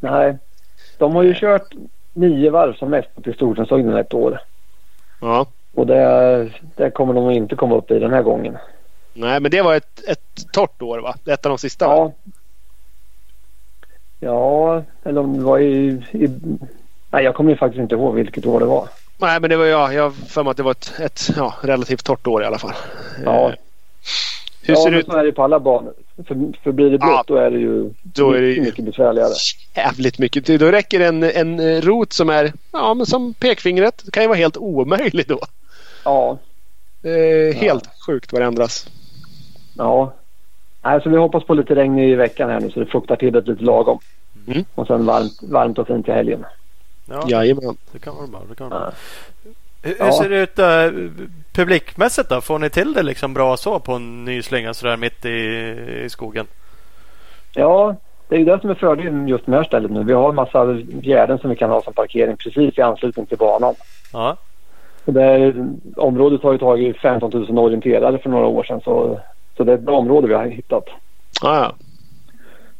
Nej, 0.00 0.36
de 0.98 1.14
har 1.14 1.22
ju 1.22 1.34
kört 1.34 1.72
nio 2.12 2.50
varv 2.50 2.74
som 2.74 2.90
mest 2.90 3.08
på 3.24 3.32
Storstensugnen 3.32 3.96
ett 3.96 4.14
år. 4.14 4.40
Ja. 5.20 5.46
Och 5.74 5.86
det, 5.86 6.50
det 6.76 6.90
kommer 6.90 7.14
de 7.14 7.30
inte 7.30 7.56
komma 7.56 7.76
upp 7.76 7.90
i 7.90 7.98
den 7.98 8.12
här 8.12 8.22
gången. 8.22 8.56
Nej, 9.14 9.40
men 9.40 9.50
det 9.50 9.62
var 9.62 9.74
ett, 9.74 10.08
ett 10.08 10.52
torrt 10.52 10.82
år 10.82 10.98
va? 10.98 11.14
Ett 11.26 11.46
av 11.46 11.50
de 11.50 11.58
sista? 11.58 11.88
va? 11.88 12.12
Ja. 14.26 14.74
Ja, 14.76 14.82
eller 15.10 15.20
om 15.20 15.36
det 15.38 15.44
var 15.44 15.58
i, 15.58 15.86
i... 16.12 16.28
Nej, 17.10 17.24
jag 17.24 17.34
kommer 17.34 17.50
ju 17.50 17.56
faktiskt 17.56 17.80
inte 17.80 17.94
ihåg 17.94 18.14
vilket 18.14 18.46
år 18.46 18.60
det 18.60 18.66
var. 18.66 18.88
Nej, 19.18 19.40
men 19.40 19.50
det 19.50 19.56
var 19.56 19.64
jag. 19.64 19.94
Jag 19.94 20.02
har 20.02 20.10
för 20.10 20.42
mig 20.42 20.50
att 20.50 20.56
det 20.56 20.62
var 20.62 20.70
ett, 20.70 20.92
ett 21.00 21.30
ja, 21.36 21.54
relativt 21.62 22.04
torrt 22.04 22.26
år 22.26 22.42
i 22.42 22.46
alla 22.46 22.58
fall. 22.58 22.72
Ja. 23.24 23.48
Eh, 23.48 23.54
Hur 24.62 24.74
ja, 24.74 24.80
ser 24.84 24.90
det 24.90 24.98
ut? 24.98 25.06
så 25.06 25.16
är 25.16 25.24
det 25.24 25.32
på 25.32 25.42
alla 25.44 25.60
banor. 25.60 25.92
För, 26.26 26.52
för 26.62 26.72
blir 26.72 26.90
det 26.90 26.98
blött 26.98 27.10
Ja. 27.10 27.24
då 27.26 27.36
är 27.36 27.50
det 27.50 27.58
ju 27.58 27.90
Då 28.02 28.32
är 28.32 28.40
det 28.40 28.46
mycket, 28.46 28.62
ju- 28.62 28.66
mycket 28.66 28.84
besvärligare. 28.84 29.32
Jävligt 29.76 30.18
mycket. 30.18 30.46
Då 30.60 30.66
räcker 30.70 31.00
en, 31.00 31.22
en 31.22 31.60
eh, 31.60 31.80
rot 31.80 32.12
som 32.12 32.30
är 32.30 32.52
ja, 32.72 32.94
men 32.94 33.06
som 33.06 33.34
pekfingret. 33.34 34.02
Det 34.04 34.10
kan 34.10 34.22
ju 34.22 34.28
vara 34.28 34.38
helt 34.38 34.56
omöjlig 34.56 35.24
då. 35.28 35.40
Ja, 36.04 36.38
Eh, 37.02 37.54
helt 37.56 37.88
sjukt 38.06 38.32
vad 38.32 38.42
det 38.42 38.46
ändras. 38.46 38.88
ja. 39.76 40.12
Nej, 40.84 41.00
så 41.02 41.10
vi 41.10 41.16
hoppas 41.16 41.44
på 41.44 41.54
lite 41.54 41.74
regn 41.74 41.98
i 41.98 42.14
veckan 42.14 42.50
här 42.50 42.60
nu 42.60 42.70
så 42.70 42.80
det 42.80 42.86
fuktar 42.86 43.16
till 43.16 43.32
det 43.32 43.40
lite 43.40 43.64
lagom. 43.64 43.98
Mm. 44.46 44.64
Och 44.74 44.86
sen 44.86 45.06
varmt, 45.06 45.42
varmt 45.42 45.78
och 45.78 45.86
fint 45.86 46.04
till 46.04 46.14
helgen. 46.14 46.44
Ja, 47.08 47.22
Jajamän. 47.28 47.76
det 47.92 47.98
kan 47.98 48.16
vara 48.16 48.26
bra. 48.26 48.40
Det 48.48 48.54
kan 48.54 48.68
vara 48.70 48.80
bra. 48.80 48.90
Ja. 49.44 49.50
Hur, 49.82 49.94
hur 49.98 50.06
Ja. 50.06 50.12
ser 50.12 50.28
det 50.30 50.40
ut 50.42 50.58
uh, 50.58 51.10
publikmässigt 51.52 52.28
då? 52.28 52.40
Får 52.40 52.58
ni 52.58 52.70
till 52.70 52.92
det 52.92 53.02
liksom 53.02 53.34
bra 53.34 53.56
så 53.56 53.78
på 53.80 53.92
en 53.92 54.24
ny 54.24 54.42
slinga 54.42 54.74
sådär 54.74 54.96
mitt 54.96 55.24
i, 55.24 55.30
i 56.04 56.08
skogen? 56.08 56.46
Ja, 57.54 57.96
det 58.28 58.34
är 58.34 58.38
ju 58.38 58.44
det 58.44 58.60
som 58.60 58.70
är 58.70 58.74
fördelen 58.74 59.28
just 59.28 59.46
med 59.46 59.56
det 59.56 59.60
här 59.62 59.68
stället 59.68 59.90
nu. 59.90 60.04
Vi 60.04 60.12
har 60.12 60.28
en 60.28 60.34
massa 60.34 60.74
gärden 61.02 61.38
som 61.38 61.50
vi 61.50 61.56
kan 61.56 61.70
ha 61.70 61.82
som 61.82 61.92
parkering 61.92 62.36
precis 62.36 62.78
i 62.78 62.82
anslutning 62.82 63.26
till 63.26 63.38
banan. 63.38 63.74
Ja, 64.12 64.36
det 65.04 65.54
området 65.96 66.42
har 66.42 66.52
ju 66.52 66.58
tagit 66.58 66.96
15 66.96 67.30
000 67.30 67.58
orienterare 67.58 68.18
för 68.18 68.30
några 68.30 68.46
år 68.46 68.64
sedan 68.64 68.80
så, 68.80 69.20
så 69.56 69.64
det 69.64 69.72
är 69.72 69.76
ett 69.76 69.82
bra 69.82 69.96
område 69.98 70.26
vi 70.28 70.34
har 70.34 70.46
hittat. 70.46 70.84
Ja. 71.42 71.72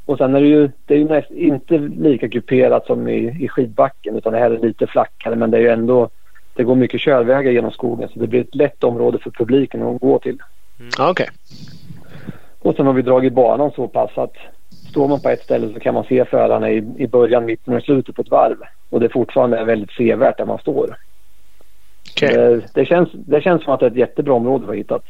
Och 0.07 0.19
sen 0.19 0.35
är 0.35 0.41
det 0.41 0.47
ju, 0.47 0.71
det 0.87 0.95
är 0.95 0.99
ju 0.99 1.09
näst, 1.09 1.31
inte 1.31 1.79
lika 1.79 2.29
kuperat 2.29 2.87
som 2.87 3.09
i, 3.09 3.45
i 3.45 3.49
skidbacken 3.49 4.17
utan 4.17 4.33
det 4.33 4.39
här 4.39 4.51
är 4.51 4.59
lite 4.59 4.87
flackare 4.87 5.37
men 5.37 5.51
det 5.51 5.57
är 5.57 5.61
ju 5.61 5.69
ändå 5.69 6.09
det 6.55 6.65
går 6.65 6.75
mycket 6.75 7.01
körvägar 7.01 7.51
genom 7.51 7.71
skogen 7.71 8.09
så 8.09 8.19
det 8.19 8.27
blir 8.27 8.41
ett 8.41 8.55
lätt 8.55 8.85
område 8.85 9.19
för 9.19 9.31
publiken 9.31 9.83
att 9.83 10.01
gå 10.01 10.19
till. 10.19 10.39
ja 10.99 11.11
okej. 11.11 11.29
Och 12.59 12.77
sen 12.77 12.87
har 12.87 12.93
vi 12.93 13.03
dragit 13.03 13.33
banan 13.33 13.71
så 13.71 13.89
pass 13.89 14.11
att 14.19 14.35
står 14.91 15.09
man 15.09 15.21
på 15.21 15.29
ett 15.29 15.43
ställe 15.43 15.73
så 15.73 15.81
kan 15.81 15.95
man 15.95 16.05
se 16.05 16.25
förarna 16.25 16.71
i, 16.71 16.77
i 16.99 17.07
början, 17.07 17.45
mitten 17.45 17.75
och 17.75 17.83
slutet 17.83 18.15
på 18.15 18.23
ett 18.23 18.31
varv. 18.31 18.57
Och 18.91 19.01
det 19.01 19.09
fortfarande 19.09 19.59
är 19.59 19.65
väldigt 19.65 19.91
sevärt 19.91 20.39
där 20.39 20.47
man 20.47 20.59
står. 20.59 20.97
Okej. 22.11 22.35
Det, 22.35 22.75
det, 22.75 22.85
känns, 22.85 23.09
det 23.13 23.41
känns 23.41 23.65
som 23.65 23.73
att 23.73 23.81
det 23.81 23.87
är 23.87 23.91
ett 23.91 23.97
jättebra 23.97 24.35
område 24.35 24.65
vi 24.65 24.69
har 24.69 24.77
hittat. 24.77 25.05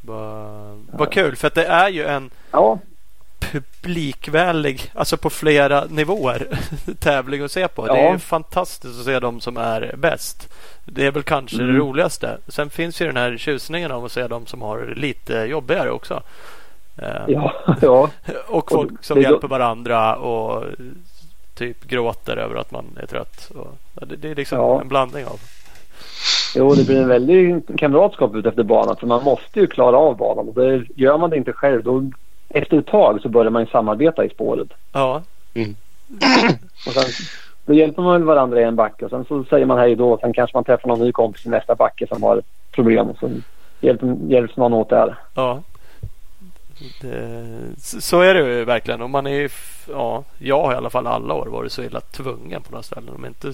vad 0.00 0.86
vad 0.92 1.10
kul 1.10 1.36
för 1.36 1.46
att 1.46 1.54
det 1.54 1.66
är 1.66 1.88
ju 1.88 2.04
en 2.04 2.30
Ja, 2.50 2.78
publikvänlig, 3.52 4.90
alltså 4.94 5.16
på 5.16 5.30
flera 5.30 5.84
nivåer 5.84 6.46
tävling 7.00 7.42
att 7.42 7.52
se 7.52 7.68
på. 7.68 7.86
Det 7.86 7.92
är 7.92 8.12
Ja. 8.12 8.18
fantastiskt 8.18 8.98
att 8.98 9.04
se 9.04 9.20
de 9.20 9.40
som 9.40 9.56
är 9.56 9.94
bäst. 9.98 10.52
Det 10.84 11.06
är 11.06 11.10
väl 11.10 11.22
kanske 11.22 11.56
Mm. 11.56 11.72
det 11.74 11.78
roligaste. 11.80 12.38
Sen 12.48 12.70
finns 12.70 13.00
ju 13.02 13.06
den 13.06 13.16
här 13.16 13.36
tjusningen 13.36 13.90
av 13.92 14.04
att 14.04 14.12
se 14.12 14.26
de 14.28 14.46
som 14.46 14.62
har 14.62 14.92
lite 14.96 15.34
jobbigare 15.34 15.90
också. 15.90 16.22
Eh, 16.98 17.08
ja, 17.28 17.52
ja. 17.82 18.10
Och 18.48 18.70
folk 18.72 18.92
Och 18.98 19.04
som 19.04 19.16
det 19.16 19.22
hjälper 19.22 19.48
varandra 19.48 20.16
och 20.16 20.64
typ 21.54 21.84
gråter 21.84 22.36
över 22.36 22.56
att 22.56 22.70
man 22.70 22.84
är 23.02 23.06
trött. 23.06 23.50
Och, 23.54 23.78
ja, 24.00 24.06
det, 24.06 24.16
det 24.16 24.30
är 24.30 24.34
liksom 24.34 24.58
Ja. 24.58 24.80
en 24.80 24.88
blandning 24.88 25.24
av. 25.26 25.40
Jo, 26.56 26.74
det 26.74 26.84
blir 26.86 27.00
en 27.02 27.08
väldig 27.08 27.62
kamratskap 27.78 28.34
ut 28.34 28.46
efter 28.46 28.62
banan 28.62 28.96
för 28.96 29.06
man 29.06 29.24
måste 29.24 29.60
ju 29.60 29.66
klara 29.66 29.96
av 29.96 30.16
banan. 30.16 30.48
Och 30.48 30.54
det, 30.54 30.84
gör 30.96 31.18
man 31.18 31.30
det 31.30 31.36
inte 31.36 31.52
själv 31.52 31.82
då 31.84 32.10
efter 32.54 32.78
ett 32.78 32.86
tag 32.86 33.20
så 33.22 33.28
börjar 33.28 33.50
man 33.50 33.62
ju 33.62 33.68
samarbeta 33.68 34.24
i 34.24 34.28
spåret. 34.30 34.68
Ja, 34.92 35.22
Och 36.86 36.92
sen, 36.92 37.26
då 37.66 37.74
hjälper 37.74 38.02
man 38.02 38.12
väl 38.12 38.22
varandra 38.24 38.60
i 38.60 38.64
en 38.64 38.76
backe 38.76 39.04
och 39.04 39.10
sen 39.10 39.24
så 39.24 39.44
säger 39.44 39.66
man 39.66 39.78
hej 39.78 39.94
då 39.96 40.12
och 40.12 40.20
sen 40.20 40.32
kanske 40.32 40.56
man 40.56 40.64
träffar 40.64 40.88
någon 40.88 40.98
ny 41.00 41.12
kompis 41.12 41.46
i 41.46 41.48
nästa 41.48 41.74
backe 41.74 42.06
som 42.06 42.22
har 42.22 42.42
problem 42.70 43.08
och 43.10 43.16
så 43.18 43.30
hjälper, 43.80 44.16
hjälps 44.28 44.56
man 44.56 44.72
åt 44.72 44.88
där. 44.90 45.16
ja. 45.34 45.62
Det, 47.00 47.48
så- 47.78 48.00
så 48.00 48.20
är 48.20 48.34
det 48.34 48.40
ju 48.58 48.64
verkligen. 48.64 49.02
Och 49.02 49.10
man 49.10 49.26
är 49.26 49.52
ja, 49.88 50.24
jag 50.38 50.62
har 50.62 50.72
i 50.72 50.76
alla 50.76 50.90
fall 50.90 51.06
alla 51.06 51.34
år 51.34 51.46
varit 51.46 51.72
så 51.72 51.82
illa 51.82 52.00
tvungen 52.00 52.62
på 52.62 52.70
några 52.70 52.82
ställen. 52.82 53.14
Om 53.14 53.26
inte 53.26 53.52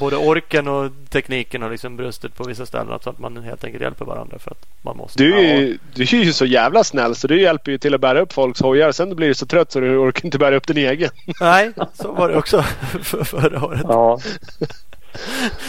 både 0.00 0.16
orken 0.16 0.68
och 0.68 0.90
tekniken 1.10 1.62
har 1.62 1.70
liksom 1.70 1.96
brustit 1.96 2.36
på 2.36 2.44
vissa 2.44 2.66
ställen 2.66 2.98
så 3.02 3.10
att 3.10 3.18
man 3.18 3.36
helt 3.36 3.64
enkelt 3.64 3.82
hjälper 3.82 4.04
varandra 4.04 4.38
för 4.38 4.50
att 4.50 4.66
man 4.82 4.96
måste. 4.96 5.22
Du, 5.22 5.34
är 5.38 5.56
ju, 5.56 5.78
du 5.94 6.02
är 6.02 6.24
ju 6.24 6.32
så 6.32 6.44
jävla 6.46 6.84
snäll 6.84 7.14
så 7.14 7.26
du 7.26 7.40
hjälper 7.40 7.70
ju 7.72 7.78
till 7.78 7.94
att 7.94 8.00
bära 8.00 8.20
upp 8.20 8.32
folks 8.32 8.60
hojar. 8.62 8.92
Sen 8.92 9.16
blir 9.16 9.28
du 9.28 9.34
så 9.34 9.46
trött 9.46 9.72
så 9.72 9.80
du 9.80 9.96
orkar 9.96 10.24
inte 10.24 10.38
bära 10.38 10.56
upp 10.56 10.66
din 10.66 10.76
egen. 10.76 11.10
Nej, 11.40 11.72
så 11.94 12.12
var 12.12 12.28
det 12.28 12.36
också 12.36 12.62
för 13.02 13.24
förra 13.24 13.64
året. 13.64 13.80
Ja. 13.88 14.18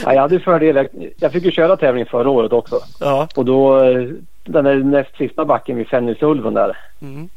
ja 0.03 0.13
jag 0.13 0.21
hade 0.21 0.39
fördel. 0.39 0.87
Jag, 1.19 1.31
fick 1.31 1.43
ju 1.45 1.51
köra 1.51 1.77
tävling 1.77 2.05
förra 2.05 2.29
året 2.29 2.53
också. 2.53 2.79
Ja, 2.99 3.27
Och 3.35 3.45
då 3.45 3.83
eh, 3.83 4.07
den 4.43 4.63
där 4.65 4.75
näst 4.75 5.17
sista 5.17 5.45
backen 5.45 5.75
vid 5.77 5.87
Fenrisulven 5.87 6.53
där. 6.53 6.77
mm, 7.01 7.29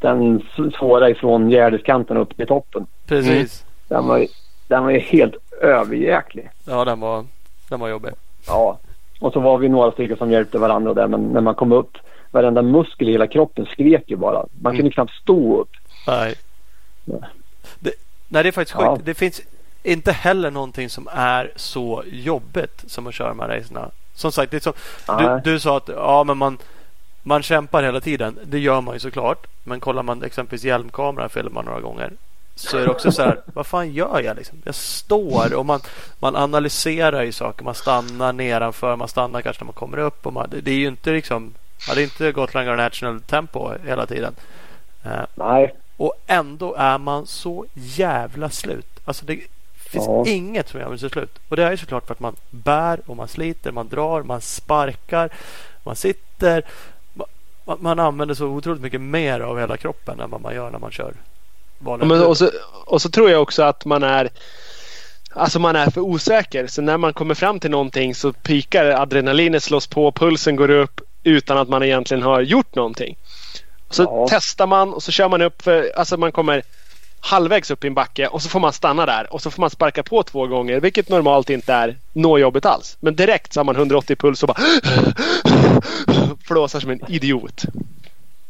Den 0.00 0.42
svåra 0.78 1.10
ifrån 1.10 1.50
Gärdeskanten 1.50 2.16
upp 2.16 2.36
till 2.36 2.46
toppen. 2.46 2.86
precis. 3.06 3.64
Den 3.88 4.06
var, 4.06 4.26
den 4.68 4.84
var 4.84 4.90
ju 4.90 4.98
helt 4.98 5.34
överjäklig. 5.60 6.50
Ja, 6.64 6.84
den 6.84 7.00
var, 7.00 7.24
den 7.68 7.80
var 7.80 7.88
jobbig. 7.88 8.10
Ja. 8.46 8.78
Och 9.20 9.32
så 9.32 9.40
var 9.40 9.58
vi 9.58 9.68
några 9.68 9.92
stycken 9.92 10.16
som 10.16 10.30
hjälpte 10.30 10.58
varandra 10.58 10.94
där. 10.94 11.06
Men 11.06 11.20
när 11.24 11.40
man 11.40 11.54
kom 11.54 11.72
upp, 11.72 11.96
varenda 12.30 12.62
muskel 12.62 13.08
i 13.08 13.12
hela 13.12 13.26
kroppen 13.26 13.66
skrek 13.66 14.02
ju 14.06 14.16
bara. 14.16 14.46
Man 14.60 14.70
Mm. 14.72 14.76
kunde 14.76 14.90
knappt 14.94 15.12
stå 15.12 15.60
upp. 15.60 15.70
Nej. 16.06 16.34
Nej. 17.04 17.20
Det, 17.78 17.92
nej, 18.28 18.42
det 18.42 18.48
är 18.48 18.52
faktiskt 18.52 18.76
sjukt. 18.76 18.86
Ja. 18.86 18.98
Det 19.04 19.14
finns 19.14 19.40
inte 19.82 20.12
heller 20.12 20.50
någonting 20.50 20.88
som 20.90 21.08
är 21.12 21.52
så 21.56 22.02
jobbigt 22.06 22.84
som 22.86 23.06
att 23.06 23.14
köra 23.14 23.28
de 23.28 23.40
här 23.40 23.48
racerna. 23.48 23.90
Som 24.14 24.32
sagt, 24.32 24.50
det 24.50 24.62
som, 24.62 24.72
du, 25.18 25.40
du 25.52 25.60
sa 25.60 25.76
att 25.76 25.88
ja, 25.88 26.24
men 26.24 26.38
man, 26.38 26.58
man 27.22 27.42
kämpar 27.42 27.82
hela 27.82 28.00
tiden. 28.00 28.38
Det 28.44 28.58
gör 28.58 28.80
man 28.80 28.94
ju 28.94 29.00
såklart. 29.00 29.46
Men 29.64 29.80
kollar 29.80 30.02
man 30.02 30.22
exempelvis 30.22 30.64
hjälmkamera 30.64 31.28
filmar 31.28 31.62
några 31.62 31.80
gånger 31.80 32.12
så 32.54 32.76
är 32.78 32.80
det 32.84 32.90
också 32.90 33.12
så 33.12 33.22
här, 33.22 33.40
vad 33.46 33.66
fan 33.66 33.92
gör 33.92 34.20
jag 34.20 34.36
liksom? 34.36 34.58
Jag 34.64 34.74
står 34.74 35.54
och 35.54 35.66
man, 35.66 35.80
man 36.18 36.36
analyserar 36.36 37.22
ju 37.22 37.32
saker. 37.32 37.64
Man 37.64 37.74
stannar 37.74 38.32
nedanför, 38.32 38.96
man 38.96 39.08
stannar 39.08 39.42
kanske 39.42 39.62
när 39.62 39.66
man 39.66 39.72
kommer 39.74 39.98
upp. 39.98 40.26
Och 40.26 40.32
man, 40.32 40.50
det, 40.50 40.60
det 40.60 40.70
är 40.70 40.74
ju 40.74 40.88
inte 40.88 41.10
liksom, 41.10 41.54
ja, 41.88 41.94
det 41.94 42.00
är 42.00 42.04
inte 42.04 42.32
Gotland 42.32 42.76
National 42.76 43.20
Tempo 43.20 43.72
hela 43.86 44.06
tiden. 44.06 44.34
Eh, 45.04 45.22
Nej. 45.34 45.74
och 45.96 46.14
ändå 46.26 46.74
är 46.74 46.98
man 46.98 47.26
så 47.26 47.66
jävla 47.74 48.50
slut. 48.50 49.00
Alltså 49.04 49.26
det 49.26 49.40
finns 49.74 50.06
Ja. 50.06 50.24
inget 50.26 50.68
som 50.68 50.80
gör 50.80 50.88
mig 50.88 50.98
så 50.98 51.08
slut. 51.08 51.38
Och 51.48 51.56
det 51.56 51.64
är 51.64 51.70
ju 51.70 51.76
såklart 51.76 52.06
för 52.06 52.14
att 52.14 52.20
man 52.20 52.36
bär 52.50 53.00
och 53.06 53.16
man 53.16 53.28
sliter, 53.28 53.72
man 53.72 53.88
drar, 53.88 54.22
man 54.22 54.40
sparkar, 54.40 55.30
man 55.84 55.96
sitter. 55.96 56.62
Man 57.78 57.98
använder 57.98 58.34
så 58.34 58.46
otroligt 58.46 58.82
mycket 58.82 59.00
mer 59.00 59.40
av 59.40 59.58
hela 59.58 59.76
kroppen 59.76 60.20
än 60.20 60.30
vad 60.30 60.40
man 60.40 60.54
gör 60.54 60.70
när 60.70 60.78
man 60.78 60.90
kör 60.90 61.14
Ja, 61.78 61.96
men, 61.96 62.08
lopp. 62.08 62.28
och, 62.28 62.38
så, 62.38 62.50
och 62.86 63.02
så 63.02 63.08
tror 63.08 63.30
jag 63.30 63.42
också 63.42 63.62
att 63.62 63.84
man 63.84 64.02
är 64.02 64.30
Alltså 65.36 65.58
man 65.58 65.76
är 65.76 65.90
för 65.90 66.00
osäker. 66.00 66.66
Så 66.66 66.82
när 66.82 66.96
man 66.98 67.12
kommer 67.12 67.34
fram 67.34 67.60
till 67.60 67.70
någonting 67.70 68.14
så 68.14 68.32
pikar 68.32 68.84
adrenalinet 68.84 69.62
slås 69.62 69.86
på, 69.86 70.12
pulsen 70.12 70.56
går 70.56 70.70
upp 70.70 71.00
utan 71.24 71.58
att 71.58 71.68
man 71.68 71.82
egentligen 71.82 72.22
har 72.22 72.40
gjort 72.40 72.74
någonting. 72.74 73.16
Så 73.90 74.02
Ja. 74.02 74.26
testar 74.30 74.66
man 74.66 74.94
och 74.94 75.02
så 75.02 75.12
kör 75.12 75.28
man 75.28 75.42
upp 75.42 75.62
för, 75.62 75.92
alltså 75.96 76.16
man 76.16 76.32
kommer 76.32 76.62
halvvägs 77.20 77.70
upp 77.70 77.84
i 77.84 77.86
en 77.86 77.94
backe 77.94 78.26
och 78.26 78.42
så 78.42 78.48
får 78.48 78.60
man 78.60 78.72
stanna 78.72 79.06
där 79.06 79.32
och 79.32 79.42
så 79.42 79.50
får 79.50 79.60
man 79.60 79.70
sparka 79.70 80.02
på 80.02 80.22
två 80.22 80.46
gånger 80.46 80.80
vilket 80.80 81.08
normalt 81.08 81.50
inte 81.50 81.72
är 81.72 81.98
nå 82.12 82.38
jobbigt 82.38 82.66
alls. 82.66 82.96
Men 83.00 83.16
direkt 83.16 83.52
så 83.52 83.60
har 83.60 83.64
man 83.64 83.76
180 83.76 84.16
puls 84.16 84.42
och 84.42 84.46
bara 84.46 84.58
flåsar 86.46 86.80
som 86.80 86.90
en 86.90 87.00
idiot. 87.08 87.64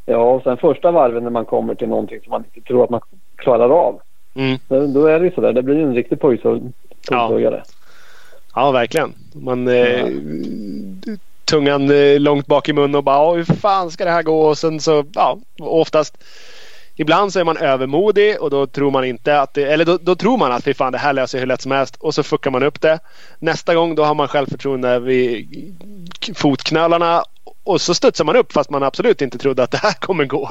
Ja, 0.06 0.16
och 0.16 0.42
sen 0.42 0.56
första 0.56 0.90
varven 0.90 1.22
när 1.22 1.30
man 1.30 1.44
kommer 1.44 1.74
till 1.74 1.88
någonting 1.88 2.20
som 2.20 2.30
man 2.30 2.44
inte 2.44 2.68
tror 2.68 2.84
att 2.84 2.90
man 2.90 3.00
klarar 3.36 3.70
av. 3.70 4.00
Mm. 4.34 4.92
Då, 4.92 5.06
är 5.06 5.18
det 5.18 5.24
ju 5.24 5.32
sådär. 5.32 5.52
Det 5.52 5.62
blir 5.62 5.74
ju 5.74 5.82
en 5.82 5.94
riktig 5.94 6.20
pojksuggare. 6.20 6.72
Ja. 7.10 7.62
Ja, 8.54 8.70
verkligen. 8.70 9.12
Man, 9.34 9.68
eh, 9.68 10.06
tungan 11.44 11.90
eh, 11.90 12.20
långt 12.20 12.46
bak 12.46 12.68
i 12.68 12.72
munnen 12.72 12.94
och 12.94 13.04
bara 13.04 13.16
"Ja, 13.16 13.34
hur 13.34 13.44
fan 13.44 13.90
ska 13.90 14.04
det 14.04 14.10
här 14.10 14.22
gå? 14.22 14.40
Och 14.40 14.58
sen 14.58 14.80
så, 14.80 15.04
ja, 15.14 15.38
oftast 15.60 16.24
Ibland 16.96 17.32
så 17.32 17.40
är 17.40 17.44
man 17.44 17.56
övermodig 17.56 18.42
och 18.42 18.50
då 18.50 18.66
tror 18.66 18.90
man 18.90 19.04
inte 19.04 19.40
att 19.40 19.54
det, 19.54 19.62
eller 19.72 19.84
då, 19.84 19.98
då 20.02 20.14
tror 20.14 20.36
man 20.36 20.52
att 20.52 20.64
fy 20.64 20.74
fan 20.74 20.92
det 20.92 20.98
här 20.98 21.12
löser 21.12 21.38
jag 21.38 21.40
hur 21.40 21.46
lätt 21.46 21.60
som 21.62 21.72
helst 21.72 21.96
och 21.96 22.14
så 22.14 22.22
fuckar 22.22 22.50
man 22.50 22.62
upp 22.62 22.80
det. 22.80 22.98
Nästa 23.38 23.74
gång 23.74 23.94
då 23.94 24.04
har 24.04 24.14
man 24.14 24.28
självförtroende 24.28 25.00
vid 25.00 25.48
fotknölarna 26.34 27.22
och 27.64 27.80
så 27.80 27.94
studsar 27.94 28.24
man 28.24 28.36
upp 28.36 28.52
fast 28.52 28.70
man 28.70 28.82
absolut 28.82 29.22
inte 29.22 29.38
trodde 29.38 29.62
att 29.62 29.70
det 29.70 29.78
här 29.82 29.92
kommer 29.92 30.24
gå. 30.24 30.50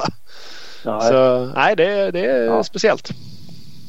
Ja, 0.85 1.01
Så 1.01 1.45
nej, 1.55 1.75
det, 1.75 2.11
det 2.11 2.25
är 2.25 2.43
Ja. 2.45 2.63
speciellt. 2.63 3.09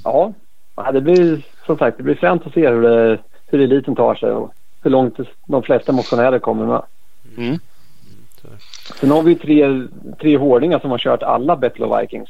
ja. 0.04 0.32
ja, 0.76 0.92
det 0.92 1.00
blir 1.00 1.42
som 1.66 1.78
sagt 1.78 1.96
det 1.96 2.02
blir 2.02 2.14
fränt 2.14 2.46
att 2.46 2.52
se 2.52 2.68
hur, 2.68 2.82
det, 2.82 3.18
hur 3.46 3.60
eliten 3.60 3.96
tar 3.96 4.14
sig 4.14 4.30
och 4.30 4.54
hur 4.82 4.90
långt 4.90 5.16
de 5.46 5.62
flesta 5.62 5.92
motionärer 5.92 6.38
kommer 6.38 6.66
med. 6.66 6.82
Mm. 7.36 7.58
Sen 9.00 9.10
har 9.10 9.22
vi 9.22 9.34
tre, 9.34 9.82
tre 10.20 10.36
hårdingar 10.36 10.78
som 10.78 10.90
har 10.90 10.98
kört 10.98 11.22
alla 11.22 11.56
Battle 11.56 11.84
of 11.86 12.02
Vikings. 12.02 12.28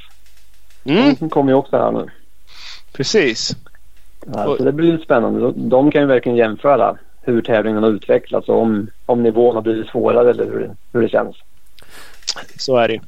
Mm, 0.84 1.14
De 1.20 1.28
kommer 1.30 1.52
ju 1.52 1.56
också 1.56 1.76
här 1.76 1.92
nu. 1.92 2.10
precis. 2.92 3.56
Ja, 4.34 4.44
så 4.44 4.56
det 4.64 4.72
blir 4.72 4.98
spännande. 4.98 5.40
De, 5.40 5.68
de 5.68 5.90
kan 5.90 6.00
ju 6.00 6.06
verkligen 6.06 6.38
jämföra 6.38 6.96
hur 7.24 7.42
tävlingen 7.42 7.82
har 7.82 7.90
utvecklats 7.90 8.48
och 8.48 8.58
om, 8.62 8.90
om 9.06 9.22
nivån 9.22 9.54
har 9.54 9.62
blivit 9.62 9.86
svårare 9.88 10.30
eller 10.30 10.44
hur, 10.44 10.58
det- 10.60 10.76
hur 10.92 11.02
det 11.02 11.08
känns. 11.08 11.36
Så 12.58 12.76
är 12.76 12.88
det. 12.88 13.00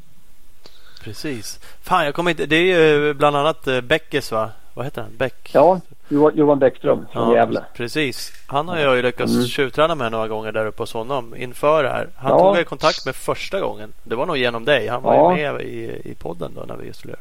Precis. 1.04 1.60
Fan, 1.82 2.04
jag 2.04 2.14
kommer 2.14 2.30
inte... 2.30 2.46
Det 2.46 2.56
är 2.56 2.92
ju 2.94 3.14
bland 3.14 3.36
annat 3.36 3.66
eh, 3.66 3.80
Bäckes 3.80 4.32
va? 4.32 4.50
Vad 4.74 4.84
heter 4.86 5.02
han? 5.02 5.10
Bäck? 5.16 5.50
Ja, 5.52 5.80
Johan 6.08 6.58
Bäckström 6.58 7.06
från 7.12 7.32
Gävle. 7.32 7.64
precis. 7.74 8.32
Han 8.46 8.68
har 8.68 8.78
jag 8.78 8.96
ju 8.96 9.02
lyckats 9.02 9.32
Mm. 9.32 9.44
tjuvträna 9.46 9.94
med 9.94 10.12
några 10.12 10.28
gånger 10.28 10.52
där 10.52 10.66
uppe 10.66 10.82
hos 10.82 10.92
honom 10.92 11.36
inför 11.36 11.82
det 11.82 11.88
här. 11.88 12.08
Han 12.16 12.30
Ja. 12.32 12.38
tog 12.38 12.54
jag 12.56 12.60
i 12.60 12.64
kontakt 12.64 13.06
med 13.06 13.14
första 13.14 13.60
gången. 13.60 13.92
Det 14.02 14.14
var 14.14 14.26
nog 14.26 14.36
genom 14.36 14.64
dig. 14.64 14.88
Han 14.88 15.02
var 15.02 15.14
Ja. 15.14 15.38
ju 15.38 15.52
med 15.52 15.62
i, 15.62 16.00
i 16.04 16.14
podden 16.14 16.52
då 16.54 16.60
när 16.68 16.76
vi 16.76 16.92
skulle. 16.92 17.14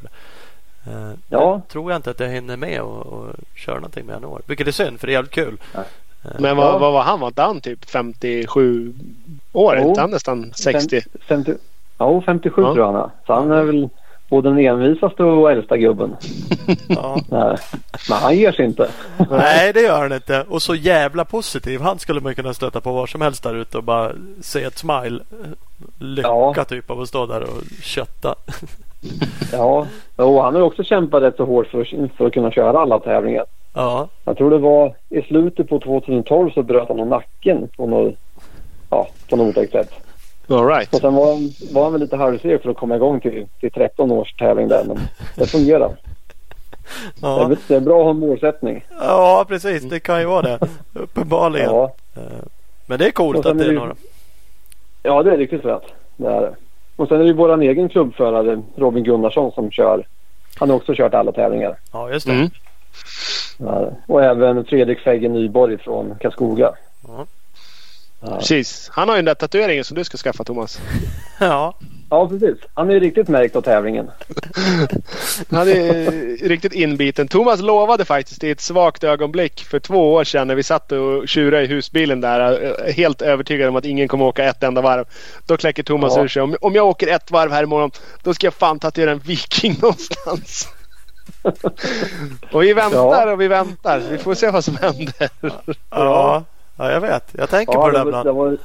Uh, 0.88 1.12
Ja. 1.30 1.62
tror 1.70 1.92
jag 1.92 1.98
inte 1.98 2.10
att 2.12 2.20
jag 2.20 2.28
hinner 2.30 2.58
med 2.58 2.82
och, 2.82 3.06
och 3.06 3.30
köra 3.56 3.76
någonting 3.76 4.06
med 4.06 4.16
honom. 4.16 4.42
Vilket 4.46 4.68
är 4.68 4.72
synd 4.72 5.00
för 5.00 5.08
det 5.08 5.12
är 5.14 5.16
jävligt 5.16 5.32
kul. 5.34 5.58
Nej. 5.76 5.86
Eh, 6.26 6.39
Men 6.41 6.57
vad, 6.57 6.65
Ja. 6.68 6.77
vad 6.77 6.93
var 6.93 7.02
han? 7.02 7.19
Var 7.19 7.27
inte 7.27 7.41
han 7.41 7.61
typ 7.61 7.89
57 7.89 8.93
år? 9.53 9.77
Jo. 9.81 9.89
inte 9.89 10.02
han 10.02 10.11
nästan 10.11 10.52
60? 10.56 11.02
Fem- 11.02 11.10
50, 11.27 11.53
ja, 11.97 12.22
57 12.26 12.61
Ja. 12.61 12.73
tror 12.73 12.85
jag 12.85 12.93
han 12.93 13.02
är. 13.03 13.10
Så 13.27 13.34
han 13.34 13.52
är 13.52 13.64
väl 13.64 13.89
både 14.30 14.49
den 14.49 14.60
envisaste 14.60 15.23
och 15.23 15.52
äldsta 15.52 15.77
gubben. 15.77 16.15
ja. 16.88 17.18
Nej. 17.30 17.57
Men 18.10 18.18
han 18.18 18.35
ger 18.38 18.52
sig 18.52 18.65
inte. 18.65 18.89
Nej, 19.30 19.73
det 19.73 19.81
gör 19.81 20.02
han 20.02 20.14
inte. 20.14 20.45
Och 20.49 20.61
så 20.61 20.76
jävla 20.76 21.26
positiv. 21.26 21.81
Han 21.81 21.99
skulle 21.99 22.22
man 22.22 22.35
kunna 22.35 22.53
stöta 22.53 22.81
på 22.81 22.91
var 22.93 23.07
som 23.07 23.22
helst 23.22 23.43
där 23.43 23.56
ute 23.56 23.77
och 23.77 23.84
bara 23.84 24.11
se 24.41 24.64
ett 24.64 24.77
smile. 24.77 25.19
Lycka 25.99 26.27
Ja. 26.56 26.65
typ 26.65 26.89
av 26.91 27.02
att 27.02 27.07
stå 27.07 27.26
där 27.26 27.41
och 27.41 27.61
kötta. 27.84 28.35
Ja, 29.52 29.88
och 30.15 30.43
han 30.43 30.56
har 30.56 30.61
också 30.61 30.84
kämpat 30.84 31.23
rätt 31.23 31.38
så 31.38 31.45
hårt 31.45 31.68
för, 31.68 32.10
för 32.18 32.26
att 32.27 32.34
kunna 32.34 32.52
köra 32.52 32.80
alla 32.80 32.99
tävlingar. 32.99 33.45
Ja, 33.76 34.07
Jag 34.26 34.38
tror 34.38 34.52
det 34.52 34.57
var 34.57 34.93
i 35.10 35.22
slutet 35.22 35.69
på 35.69 35.80
2012 35.80 36.52
så 36.52 36.64
bröt 36.64 36.88
han 36.88 37.10
nacken 37.10 37.68
på 37.77 37.88
något, 37.88 38.15
ja, 38.89 39.07
på 39.30 39.35
något 39.35 39.47
otäckt 39.47 39.72
sätt. 39.72 39.91
All 40.49 40.68
right. 40.68 40.93
Och 40.93 40.99
sen 40.99 41.15
var 41.15 41.34
han, 41.34 41.52
var 41.73 41.84
han 41.84 41.91
väl 41.91 42.02
lite 42.02 42.15
halvseg 42.18 42.61
för 42.61 42.69
att 42.69 42.77
komma 42.77 42.95
igång 42.95 43.19
till, 43.19 43.47
till 43.60 43.72
13 43.72 44.11
års 44.11 44.34
tävling 44.34 44.68
där. 44.68 44.84
Men 44.88 44.99
det 45.35 45.45
fungerar. 45.45 45.89
Det, 47.15 47.22
ja. 47.22 47.52
är, 47.52 47.57
det 47.68 47.76
är 47.76 47.80
bra 47.80 47.97
att 47.97 48.03
ha 48.03 48.10
en 48.11 48.19
målsättning. 48.19 48.85
ja 48.99 49.45
precis. 49.47 49.84
Det 49.84 49.99
kan 49.99 50.19
ju 50.19 50.26
vara 50.26 50.41
det. 50.41 50.60
Uppenbarligen. 50.93 51.69
Ja, 51.69 51.93
Eh, 52.18 52.22
Men 52.85 52.99
det 52.99 53.07
är 53.07 53.11
coolt 53.11 53.45
att 53.45 53.57
det 53.57 53.65
är 53.65 53.72
några. 53.72 53.95
ja 55.03 55.23
det 55.23 55.31
är 55.31 55.38
riktigt 55.38 55.61
fett. 55.61 55.84
Det 56.18 56.27
är 56.27 56.41
det. 56.41 56.56
Och 56.95 57.07
sen 57.07 57.18
är 57.18 57.22
det 57.22 57.27
ju 57.27 57.34
vår 57.34 57.61
egen 57.61 57.89
klubbförare 57.89 58.61
Robin 58.76 59.03
Gunnarsson 59.03 59.52
som 59.52 59.72
kör. 59.72 60.07
Han 60.60 60.69
har 60.69 60.77
också 60.77 60.93
kört 60.95 61.14
alla 61.14 61.31
tävlingar. 61.31 61.76
Ja, 61.93 62.10
just 62.11 62.26
det. 62.26 62.34
Mm. 62.34 62.49
Och 64.07 64.23
även 64.23 64.65
Fredrik 64.65 64.99
Fegge 64.99 65.30
Nyborg 65.30 65.77
från 65.77 66.15
Karlskoga. 66.22 66.72
Ja. 67.07 67.26
Ja. 68.22 68.38
Precis. 68.38 68.90
Han 68.94 69.10
har 69.10 69.15
ju 69.15 69.18
den 69.18 69.26
där 69.26 69.34
tatueringen 69.34 69.84
som 69.84 69.98
du 69.98 70.03
ska 70.03 70.18
skaffa 70.18 70.44
Thomas. 70.44 70.80
Ja, 71.40 71.77
ja, 72.10 72.27
presis. 72.30 72.57
Han 72.73 72.90
är 72.90 72.94
ju 72.94 72.99
riktigt 72.99 73.27
märkt 73.27 73.56
av 73.56 73.61
tävlingen. 73.61 74.11
Han 75.52 75.68
är 75.68 76.48
riktigt 76.48 76.73
inbiten. 76.73 77.27
Thomas 77.27 77.61
lovade 77.61 78.06
faktiskt 78.06 78.44
i 78.44 78.52
ett 78.52 78.61
svagt 78.61 79.03
ögonblick 79.03 79.64
för 79.64 79.80
två 79.80 80.14
år 80.14 80.23
sedan 80.23 80.48
när 80.48 80.56
vi 80.56 80.64
satt 80.64 80.91
och 80.91 81.27
tjurade 81.27 81.64
i 81.64 81.68
husbilen 81.68 82.22
där. 82.22 82.91
Helt 82.91 83.22
övertygad 83.22 83.69
om 83.69 83.76
att 83.76 83.86
ingen 83.86 84.07
kommer 84.07 84.26
åka 84.26 84.44
ett 84.44 84.64
enda 84.64 84.82
varv. 84.82 85.06
Då 85.48 85.57
kläcker 85.57 85.84
Thomas 85.84 86.14
Ja. 86.18 86.23
ur 86.23 86.27
sig. 86.27 86.41
Om, 86.41 86.56
om 86.61 86.76
jag 86.76 86.88
åker 86.88 87.07
ett 87.07 87.32
varv 87.32 87.52
här 87.52 87.64
imorgon 87.64 87.91
då 88.23 88.34
ska 88.34 88.48
jag 88.48 88.53
fan 88.53 88.80
tatuera 88.80 89.11
en 89.11 89.19
viking 89.19 89.76
någonstans. 89.82 90.68
Och 92.52 92.64
vi 92.64 92.74
väntar 92.74 92.98
Ja. 92.98 93.32
och 93.34 93.42
vi 93.42 93.48
väntar. 93.48 94.00
Vi 94.12 94.18
får 94.18 94.34
se 94.34 94.52
vad 94.52 94.64
som 94.64 94.76
händer. 94.78 95.30
ja. 95.90 96.44
ja 96.78 96.92
jag 96.92 97.02
vet. 97.02 97.24
Jag 97.38 97.50
tänker 97.50 97.74
på 97.74 97.90
det 97.90 97.98
där 97.98 98.04
det, 98.04 98.10
ibland. 98.10 98.28
det 98.28 98.32
var, 98.32 98.58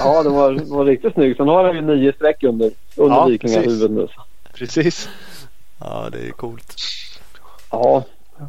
ja, 0.00 0.22
det 0.22 0.28
var, 0.28 0.52
det 0.52 0.64
var 0.64 0.84
riktigt 0.84 1.14
snyggt. 1.14 1.36
Sen 1.36 1.48
har 1.48 1.64
han 1.64 1.74
ju 1.76 1.80
nio 1.82 2.12
streck 2.12 2.42
under, 2.42 2.70
under 2.96 3.16
Ja, 3.16 3.24
vikingahuvudet 3.26 3.90
nu. 3.90 4.08
Precis. 4.54 5.08
Ja, 5.80 6.08
det 6.12 6.18
är 6.28 6.30
coolt. 6.30 6.74
Ja, 7.70 8.02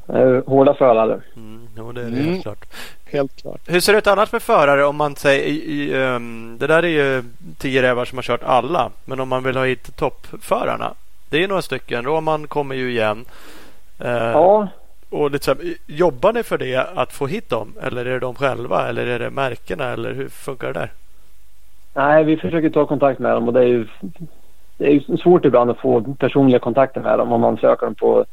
eh, 0.07 0.44
hårda 0.48 0.73
förare. 0.73 1.22
Mm, 1.36 1.68
jo, 1.77 1.91
det 1.91 2.02
är 2.02 2.06
det 2.06 2.18
Mm. 2.18 2.30
helt 2.32 2.44
klart. 2.44 2.65
Helt 3.06 3.36
klart. 3.41 3.61
Hur 3.65 3.80
ser 3.80 3.94
det 3.94 3.99
ut 3.99 4.07
annars 4.07 4.32
med 4.32 4.41
förare 4.41 4.86
om 4.86 4.95
man 4.95 5.15
säger 5.15 5.44
i, 5.44 5.53
i, 5.56 5.94
ehm, 6.03 6.57
Det 6.60 6.68
där 6.68 6.84
är 6.84 6.88
ju 6.88 7.23
tio 7.57 7.82
rävar 7.82 8.06
som 8.06 8.18
har 8.18 8.23
kört 8.23 8.44
alla. 8.44 8.91
Men 9.06 9.19
om 9.19 9.30
man 9.30 9.44
vill 9.44 9.57
ha 9.57 9.65
hit 9.65 9.95
toppförarna. 9.95 10.94
Det 11.35 11.43
är 11.43 11.47
några 11.47 11.61
stycken. 11.61 12.05
Roman 12.05 12.47
kommer 12.47 12.75
ju 12.75 12.89
igen. 12.91 13.25
Eh, 13.99 14.11
Ja, 14.11 14.67
Och 15.09 15.31
lite 15.31 15.45
så 15.45 15.51
här, 15.51 15.61
jobbar 15.87 16.33
ni 16.33 16.43
för 16.43 16.57
det 16.57 16.87
att 16.95 17.13
få 17.13 17.27
hit 17.27 17.49
dem? 17.49 17.73
Eller 17.81 18.05
är 18.05 18.09
det 18.13 18.19
de 18.19 18.35
själva? 18.35 18.87
Eller 18.87 19.07
är 19.07 19.19
det 19.19 19.29
märkena? 19.29 19.85
Eller 19.85 20.13
hur 20.13 20.29
funkar 20.29 20.67
det 20.67 20.79
där? 20.79 20.91
nej, 21.93 22.23
vi 22.23 22.37
försöker 22.37 22.69
ta 22.69 22.85
kontakt 22.85 23.19
med 23.19 23.31
dem 23.31 23.47
och 23.47 23.53
det 23.53 23.59
är 23.59 23.67
ju, 23.67 23.87
det 24.77 24.85
är 24.87 24.91
ju 24.91 25.17
svårt 25.17 25.45
ibland 25.45 25.71
att 25.71 25.79
få 25.79 26.15
personliga 26.19 26.59
kontakter 26.59 27.01
med 27.01 27.19
dem 27.19 27.31
om 27.31 27.41
man 27.41 27.57
söker 27.57 27.85
dem 27.85 27.95
på, 27.95 28.25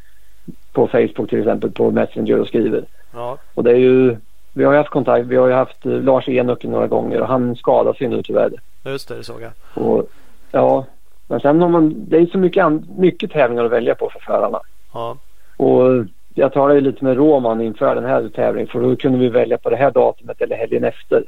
på 0.73 0.87
Facebook 0.89 1.31
till 1.31 1.39
exempel 1.39 1.71
på 1.71 1.91
Messenger 1.91 2.41
och 2.41 2.47
skriver. 2.49 2.85
Ja, 3.15 3.39
Och 3.55 3.65
det 3.65 3.71
är 3.71 3.77
ju, 3.77 4.17
vi 4.53 4.65
har 4.65 4.73
ju 4.73 4.79
haft 4.79 4.91
kontakt, 4.91 5.27
vi 5.27 5.37
har 5.37 5.47
ju 5.47 5.55
haft 5.55 5.87
eh, 5.87 5.93
Lars 5.93 6.29
Enoch 6.29 6.65
några 6.65 6.87
gånger 6.87 7.21
och 7.21 7.29
han 7.29 7.57
skadade 7.57 7.99
sig 7.99 8.09
nu 8.09 8.23
tyvärr. 8.23 8.51
just 8.85 9.09
det, 9.09 9.17
det 9.17 9.25
såg 9.25 9.43
jag. 9.43 9.53
Och, 9.87 10.09
ja, 10.53 10.87
men 11.27 11.41
sen 11.41 11.63
har 11.63 11.69
man, 11.69 11.95
det 12.09 12.17
är 12.17 12.27
så 12.27 12.39
mycket, 12.39 12.67
mycket 12.99 13.33
tävlingar 13.33 13.65
att 13.65 13.71
välja 13.71 13.95
på 13.95 14.11
för 14.11 14.21
förarna. 14.21 14.61
Ja, 14.93 15.17
Och 15.57 16.07
jag 16.35 16.53
talade 16.53 16.75
ju 16.75 16.81
lite 16.81 17.05
med 17.05 17.17
Roman 17.17 17.61
inför 17.61 17.95
den 17.95 18.05
här 18.05 18.29
tävlingen 18.29 18.69
för 18.69 18.81
då 18.81 18.97
kunde 18.97 19.19
vi 19.19 19.29
välja 19.29 19.59
på 19.59 19.71
det 19.71 19.77
här 19.77 19.91
datumet 19.91 20.41
eller 20.41 20.57
helgen 20.57 20.85
efter. 20.85 21.25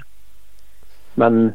Men 1.15 1.53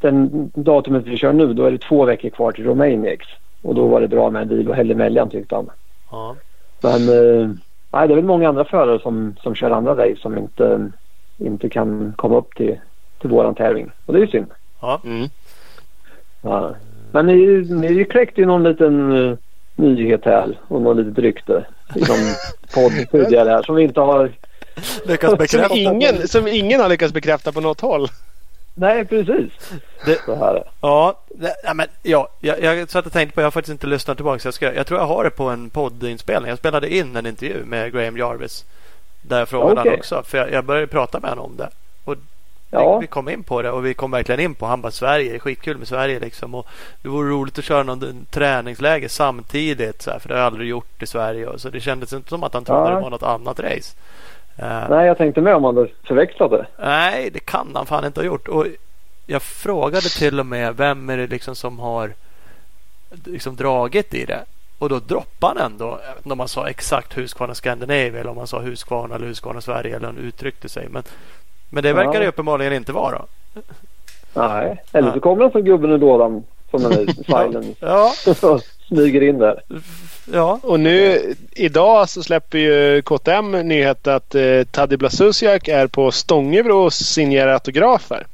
den 0.00 0.50
datumet 0.54 1.06
vi 1.06 1.16
kör 1.16 1.32
nu 1.32 1.54
då 1.54 1.64
är 1.64 1.70
det 1.70 1.78
två 1.78 2.04
veckor 2.04 2.30
kvar 2.30 2.52
till 2.52 2.64
Romaniacs. 2.64 3.26
Och 3.62 3.74
då 3.74 3.88
var 3.88 4.00
det 4.00 4.08
bra 4.08 4.30
med 4.30 4.42
en 4.42 4.48
vilohelg 4.48 4.92
emellan 4.92 5.30
tyckte 5.30 5.54
han. 5.54 5.70
ja. 6.10 6.36
Men 6.82 7.08
eh, 7.08 7.50
nej, 7.90 8.08
det 8.08 8.14
är 8.14 8.16
väl 8.16 8.24
många 8.24 8.48
andra 8.48 8.64
förare 8.64 9.00
som, 9.00 9.36
som 9.42 9.54
kör 9.54 9.70
andra 9.70 9.92
race 9.92 10.20
som 10.20 10.38
inte, 10.38 10.92
inte 11.38 11.68
kan 11.68 12.14
komma 12.16 12.36
upp 12.36 12.54
till, 12.54 12.80
till 13.20 13.30
våran 13.30 13.54
tävling. 13.54 13.90
Och 14.06 14.12
det 14.12 14.18
är 14.18 14.24
ju 14.24 14.30
synd. 14.30 14.50
Mm. 15.04 15.28
Ja. 16.42 16.74
Men 17.12 17.26
ni, 17.26 17.36
ni 17.70 18.04
kläckte 18.04 18.40
ju 18.40 18.46
någon 18.46 18.62
liten 18.62 19.12
uh, 19.12 19.36
nyhet 19.76 20.24
här 20.24 20.58
och 20.68 20.82
något 20.82 20.96
litet 20.96 21.18
rykte 21.18 21.64
i 21.96 22.00
någon 22.00 22.34
podd 22.74 22.92
tidigare 23.10 23.48
här 23.50 23.62
som 23.62 23.74
vi 23.74 23.82
inte 23.82 24.00
har... 24.00 24.32
Lyckas 25.06 25.30
Som 25.30 25.38
bekräfta. 25.38 25.74
ingen, 25.76 26.28
som 26.28 26.48
ingen 26.48 26.80
har 26.80 26.88
lyckats 26.88 27.12
bekräfta 27.14 27.52
på 27.52 27.60
något 27.60 27.80
håll. 27.80 28.08
Nej, 28.74 29.04
precis. 29.04 29.52
Det- 30.06 30.20
Så 30.24 30.34
här. 30.34 30.62
Ja, 30.80 31.18
det, 31.28 31.54
ja, 31.64 31.74
men, 31.74 31.86
ja 32.02 32.28
jag, 32.40 32.62
jag 32.62 32.90
satt 32.90 33.06
och 33.06 33.12
tänkte 33.12 33.34
på, 33.34 33.40
jag 33.40 33.46
har 33.46 33.50
faktiskt 33.50 33.72
inte 33.72 33.86
lyssnat 33.86 34.16
tillbaka. 34.16 34.38
Så 34.38 34.46
jag, 34.46 34.54
ska, 34.54 34.74
jag 34.74 34.86
tror 34.86 35.00
jag 35.00 35.06
har 35.06 35.24
det 35.24 35.30
på 35.30 35.44
en 35.44 35.70
poddinspelning. 35.70 36.48
Jag 36.48 36.58
spelade 36.58 36.94
in 36.94 37.16
en 37.16 37.26
intervju 37.26 37.64
med 37.64 37.92
Graham 37.92 38.16
Jarvis. 38.16 38.64
Där 39.22 39.38
jag 39.38 39.48
frågade 39.48 39.80
Okej. 39.80 39.90
han 39.90 39.98
också. 39.98 40.22
För 40.26 40.38
jag, 40.38 40.52
jag 40.52 40.64
började 40.64 40.86
prata 40.86 41.20
med 41.20 41.30
honom 41.30 41.44
om 41.44 41.56
det. 41.56 41.68
Vi, 42.70 42.76
Ja, 42.76 42.98
vi 42.98 43.06
kom 43.06 43.28
in 43.28 43.42
på 43.42 43.62
det 43.62 43.70
och 43.70 43.86
vi 43.86 43.94
kom 43.94 44.10
verkligen 44.10 44.40
in 44.40 44.54
på 44.54 44.66
Han 44.66 44.80
bara 44.82 44.92
Sverige, 44.92 45.30
det 45.30 45.36
är 45.36 45.38
skitkul 45.38 45.78
med 45.78 45.88
Sverige 45.88 46.20
liksom. 46.20 46.54
Och 46.54 46.66
det 47.02 47.08
vore 47.08 47.30
roligt 47.30 47.58
att 47.58 47.64
köra 47.64 47.82
någon 47.82 48.26
träningsläger 48.30 49.08
samtidigt. 49.08 50.02
Så 50.02 50.10
här, 50.10 50.18
för 50.18 50.28
det 50.28 50.34
har 50.34 50.38
jag 50.40 50.46
aldrig 50.46 50.68
gjort 50.68 51.02
i 51.02 51.06
Sverige. 51.06 51.46
Och, 51.46 51.60
så 51.60 51.70
det 51.70 51.80
kändes 51.80 52.12
inte 52.12 52.28
som 52.28 52.42
att 52.44 52.54
han 52.54 52.64
trodde 52.64 52.80
Ja. 52.90 52.94
det 52.96 53.00
var 53.00 53.10
något 53.10 53.22
annat 53.22 53.60
race. 53.60 53.96
Eh, 54.56 54.88
nej 54.90 55.06
jag 55.06 55.18
tänkte 55.18 55.40
med 55.40 55.54
om 55.54 55.62
man 55.62 55.76
hade 55.76 55.88
förväxlat 56.08 56.50
det. 56.50 56.66
Nej, 56.78 57.30
det 57.30 57.40
kan 57.40 57.70
han 57.74 57.86
fan 57.86 58.04
inte 58.04 58.20
ha 58.20 58.26
gjort. 58.26 58.48
Och 58.48 58.66
jag 59.26 59.42
frågade 59.42 60.08
till 60.08 60.40
och 60.40 60.46
med 60.46 60.76
vem 60.76 61.10
är 61.10 61.16
det 61.16 61.26
liksom 61.26 61.54
som 61.56 61.78
har 61.78 62.12
liksom 63.24 63.56
dragit 63.56 64.14
i 64.14 64.24
det. 64.24 64.44
Och 64.78 64.88
då 64.88 64.98
droppade 64.98 65.60
han 65.62 65.72
ändå, 65.72 65.84
jag 66.06 66.14
vet 66.14 66.16
inte 66.24 66.32
om 66.32 66.38
man 66.38 66.48
sa 66.48 66.68
exakt 66.68 67.16
Husqvarna 67.18 67.54
Scandinavia 67.54 68.20
eller 68.20 68.30
om 68.30 68.36
man 68.36 68.46
sa 68.46 68.60
Husqvarna 68.60 69.14
eller 69.14 69.26
Husqvarna 69.26 69.60
Sverige 69.60 69.96
eller 69.96 70.06
han 70.06 70.18
uttryckte 70.18 70.68
sig. 70.68 70.88
Men, 70.90 71.02
men 71.70 71.82
det 71.82 71.92
verkar 71.92 72.14
Ja. 72.14 72.20
det 72.20 72.28
uppenbarligen 72.28 72.72
inte 72.72 72.92
vara. 72.92 73.22
Nej, 74.34 74.82
eller 74.92 75.08
Ja. 75.08 75.14
så 75.14 75.20
kommer 75.20 75.42
han 75.42 75.52
som 75.52 75.62
gubben 75.62 75.90
ur 75.90 75.98
lådan 75.98 76.44
som 76.70 76.82
den 76.82 76.90
där 76.90 77.12
smilen 77.24 77.74
Ja, 77.80 78.12
och 78.42 78.60
smyger 78.88 79.22
in 79.22 79.38
där. 79.38 79.62
ja. 80.32 80.60
Och 80.62 80.80
nu 80.80 81.20
idag 81.52 82.08
så 82.08 82.22
släpper 82.22 82.58
ju 82.58 83.02
KTM 83.02 83.50
nyhet 83.52 84.06
att 84.06 84.34
eh, 84.34 84.62
Tadej 84.70 84.98
Blasusiak 84.98 85.68
är 85.68 85.86
på 85.86 86.10
Stångebro 86.10 86.76
och 86.84 86.92
signerar 86.92 87.52
autografer. 87.52 88.26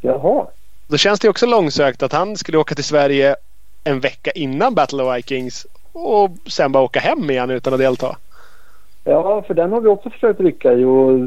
Jaha. 0.00 0.46
Då 0.88 0.96
känns 0.96 1.20
det 1.20 1.28
också 1.28 1.46
långsökt 1.46 2.02
att 2.02 2.12
han 2.12 2.36
skulle 2.36 2.58
åka 2.58 2.74
till 2.74 2.84
Sverige 2.84 3.36
en 3.84 4.00
vecka 4.00 4.30
innan 4.30 4.74
Battle 4.74 5.02
of 5.02 5.16
Vikings 5.16 5.66
och 5.92 6.30
sen 6.46 6.72
bara 6.72 6.82
åka 6.84 7.00
hem 7.00 7.30
igen 7.30 7.50
utan 7.50 7.72
att 7.72 7.78
delta. 7.80 8.16
Ja, 9.04 9.42
för 9.46 9.54
den 9.54 9.72
har 9.72 9.80
vi 9.80 9.88
också 9.88 10.10
försökt 10.10 10.40
rycka 10.40 10.72
i 10.72 10.84
och, 10.84 11.18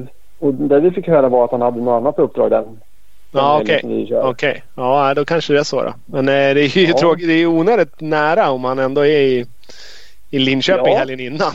och 0.43 0.53
det 0.53 0.79
vi 0.79 0.91
fick 0.91 1.07
höra 1.07 1.29
var 1.29 1.45
att 1.45 1.51
han 1.51 1.61
hade 1.61 1.81
något 1.81 2.01
annat 2.01 2.19
uppdrag 2.19 2.51
den. 2.51 2.63
den 2.63 2.77
Ja, 3.31 3.59
okej. 3.61 3.79
som 3.81 3.89
vi 3.89 4.07
kör. 4.07 4.29
Okej, 4.29 4.63
ja 4.75 5.13
då 5.13 5.25
kanske 5.25 5.53
det 5.53 5.59
är 5.59 5.63
så 5.63 5.83
då. 5.83 5.93
Men 6.05 6.27
eh, 6.27 6.33
det 6.33 6.61
är 6.61 6.77
ju 6.77 6.87
Ja. 6.87 6.97
tråkigt. 6.97 7.27
Det 7.27 7.33
är 7.33 7.37
ju 7.37 7.47
onödigt 7.47 8.01
nära 8.01 8.51
om 8.51 8.63
han 8.63 8.79
ändå 8.79 9.01
är 9.05 9.19
i, 9.21 9.45
i 10.29 10.39
Linköping 10.39 10.93
Ja. 10.93 10.99
helgen 10.99 11.19
innan. 11.19 11.51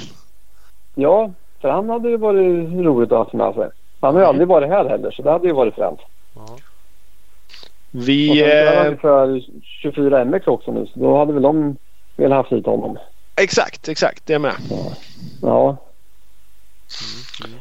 Ja, 0.95 1.33
för 1.61 1.69
han 1.69 1.89
hade 1.89 2.09
ju 2.09 2.17
varit 2.17 2.73
roligt 2.87 3.13
att 3.13 3.31
ha 3.33 3.39
med 3.47 3.55
sig. 3.55 3.69
Han 4.01 4.15
har 4.15 4.23
ju 4.23 4.27
aldrig 4.29 4.49
varit 4.49 4.69
här 4.69 4.89
heller 4.89 5.11
så 5.11 5.23
det 5.23 5.31
hade 5.31 5.47
ju 5.47 5.53
varit 5.53 5.75
fränt. 5.75 6.01
Och 6.35 6.61
Vi... 7.91 8.29
sen 8.29 8.37
kör 8.37 8.93
Eh, 8.93 8.99
för 8.99 9.41
24 9.83 10.25
MX 10.25 10.47
också 10.47 10.73
nu 10.73 10.87
så 10.87 11.01
då 11.01 11.19
hade 11.19 11.33
väl 11.33 11.43
de 11.43 11.77
velat 12.17 12.37
haft 12.37 12.53
hit 12.53 12.67
honom. 12.67 12.99
exakt, 13.41 13.89
exakt. 13.89 14.27
Det 14.27 14.35
är 14.35 14.39
med. 14.39 14.55
Ja, 15.43 15.77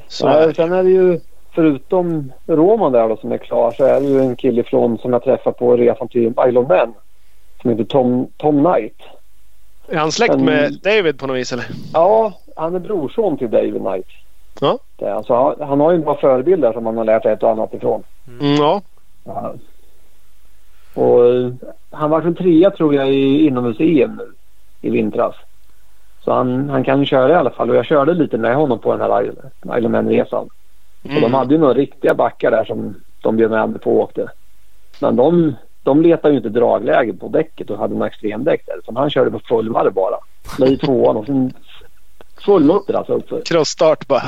Så 0.07 0.25
Nej, 0.27 0.55
sen 0.55 0.73
är 0.73 0.83
det 0.83 0.89
ju 0.89 1.19
förutom 1.55 2.31
Roman 2.47 2.91
där 2.91 3.09
då 3.09 3.17
som 3.17 3.31
är 3.31 3.37
klar 3.37 3.71
så 3.71 3.83
är 3.83 4.01
det 4.01 4.07
ju 4.07 4.19
en 4.19 4.35
kille 4.35 4.63
från 4.63 4.97
som 4.97 5.13
jag 5.13 5.23
träffade 5.23 5.57
på 5.57 5.77
resan 5.77 6.07
till 6.07 6.33
Isle 6.47 6.59
of 6.59 6.69
Man. 6.69 6.93
Som 7.61 7.69
heter 7.69 7.83
Tom, 7.83 8.27
Tom 8.37 8.63
Knight. 8.63 8.95
Är 9.87 9.97
han 9.97 10.11
släkt 10.11 10.33
Mm. 10.33 10.45
med 10.45 10.79
David 10.83 11.19
på 11.19 11.27
något 11.27 11.37
vis 11.37 11.53
eller? 11.53 11.65
Ja, 11.93 12.33
han 12.55 12.75
är 12.75 12.79
brorson 12.79 13.37
till 13.37 13.49
David 13.49 13.81
Knight. 13.81 14.07
Ja. 14.61 14.79
Det 14.95 15.13
alltså, 15.13 15.33
han, 15.33 15.67
han 15.67 15.79
har 15.79 15.91
ju 15.91 15.95
en 15.95 16.01
bra 16.03 16.15
förebild 16.17 16.61
där 16.61 16.73
som 16.73 16.85
han 16.85 16.97
har 16.97 17.05
lärt 17.05 17.23
sig 17.23 17.31
ett 17.31 17.43
och 17.43 17.49
annat 17.51 17.73
ifrån. 17.73 18.03
Mm, 18.27 18.55
ja. 18.55 18.81
Ja. 19.23 19.53
Och 20.93 21.25
eh, 21.25 21.51
han 21.91 22.09
var 22.09 22.21
väl 22.21 22.35
trea 22.35 22.71
tror 22.71 22.95
jag 22.95 23.13
i 23.13 23.47
inomhus-EM 23.47 24.15
nu 24.15 24.31
i 24.81 24.89
vintras. 24.89 25.35
Så 26.27 26.33
han, 26.33 26.69
han 26.69 26.83
kan 26.83 26.99
ju 26.99 27.05
köra 27.05 27.29
i 27.31 27.35
alla 27.35 27.49
fall 27.49 27.69
och 27.69 27.75
jag 27.75 27.85
körde 27.85 28.13
lite 28.13 28.37
med 28.37 28.55
honom 28.55 28.79
på 28.79 28.91
den 28.91 29.01
här 29.01 29.09
Isle- 29.23 29.77
Isle 29.77 29.87
of 29.87 29.91
Man-resan. 29.91 30.43
Och 31.03 31.09
de 31.09 31.17
Mm. 31.17 31.33
hade 31.33 31.53
ju 31.53 31.59
några 31.59 31.73
riktiga 31.73 32.13
backar 32.13 32.51
där 32.51 32.65
som 32.65 32.95
de 33.21 33.37
bjöd 33.37 33.51
med 33.51 33.69
mig 33.69 33.79
på 33.79 33.91
och 33.91 33.99
åkte. 34.03 34.27
Men 35.01 35.15
de, 35.15 35.55
de 35.83 36.01
letade 36.01 36.31
ju 36.33 36.37
inte 36.37 36.49
dragläge 36.49 37.13
på 37.13 37.27
däcket 37.27 37.69
och 37.69 37.77
hade 37.77 37.93
några 37.93 38.07
extremdäck 38.07 38.63
där. 38.65 38.77
Utan 38.77 38.95
han 38.97 39.09
körde 39.09 39.31
på 39.31 39.39
fullvarv 39.39 39.93
bara. 39.93 40.15
La 40.59 40.67
i 40.67 40.77
tvåan 40.77 41.17
och 41.17 41.25
sen 41.25 41.53
fullmutter 42.45 42.93
alltså 42.93 43.13
uppför. 43.13 43.41
Crossstart 43.45 44.07
bara. 44.07 44.23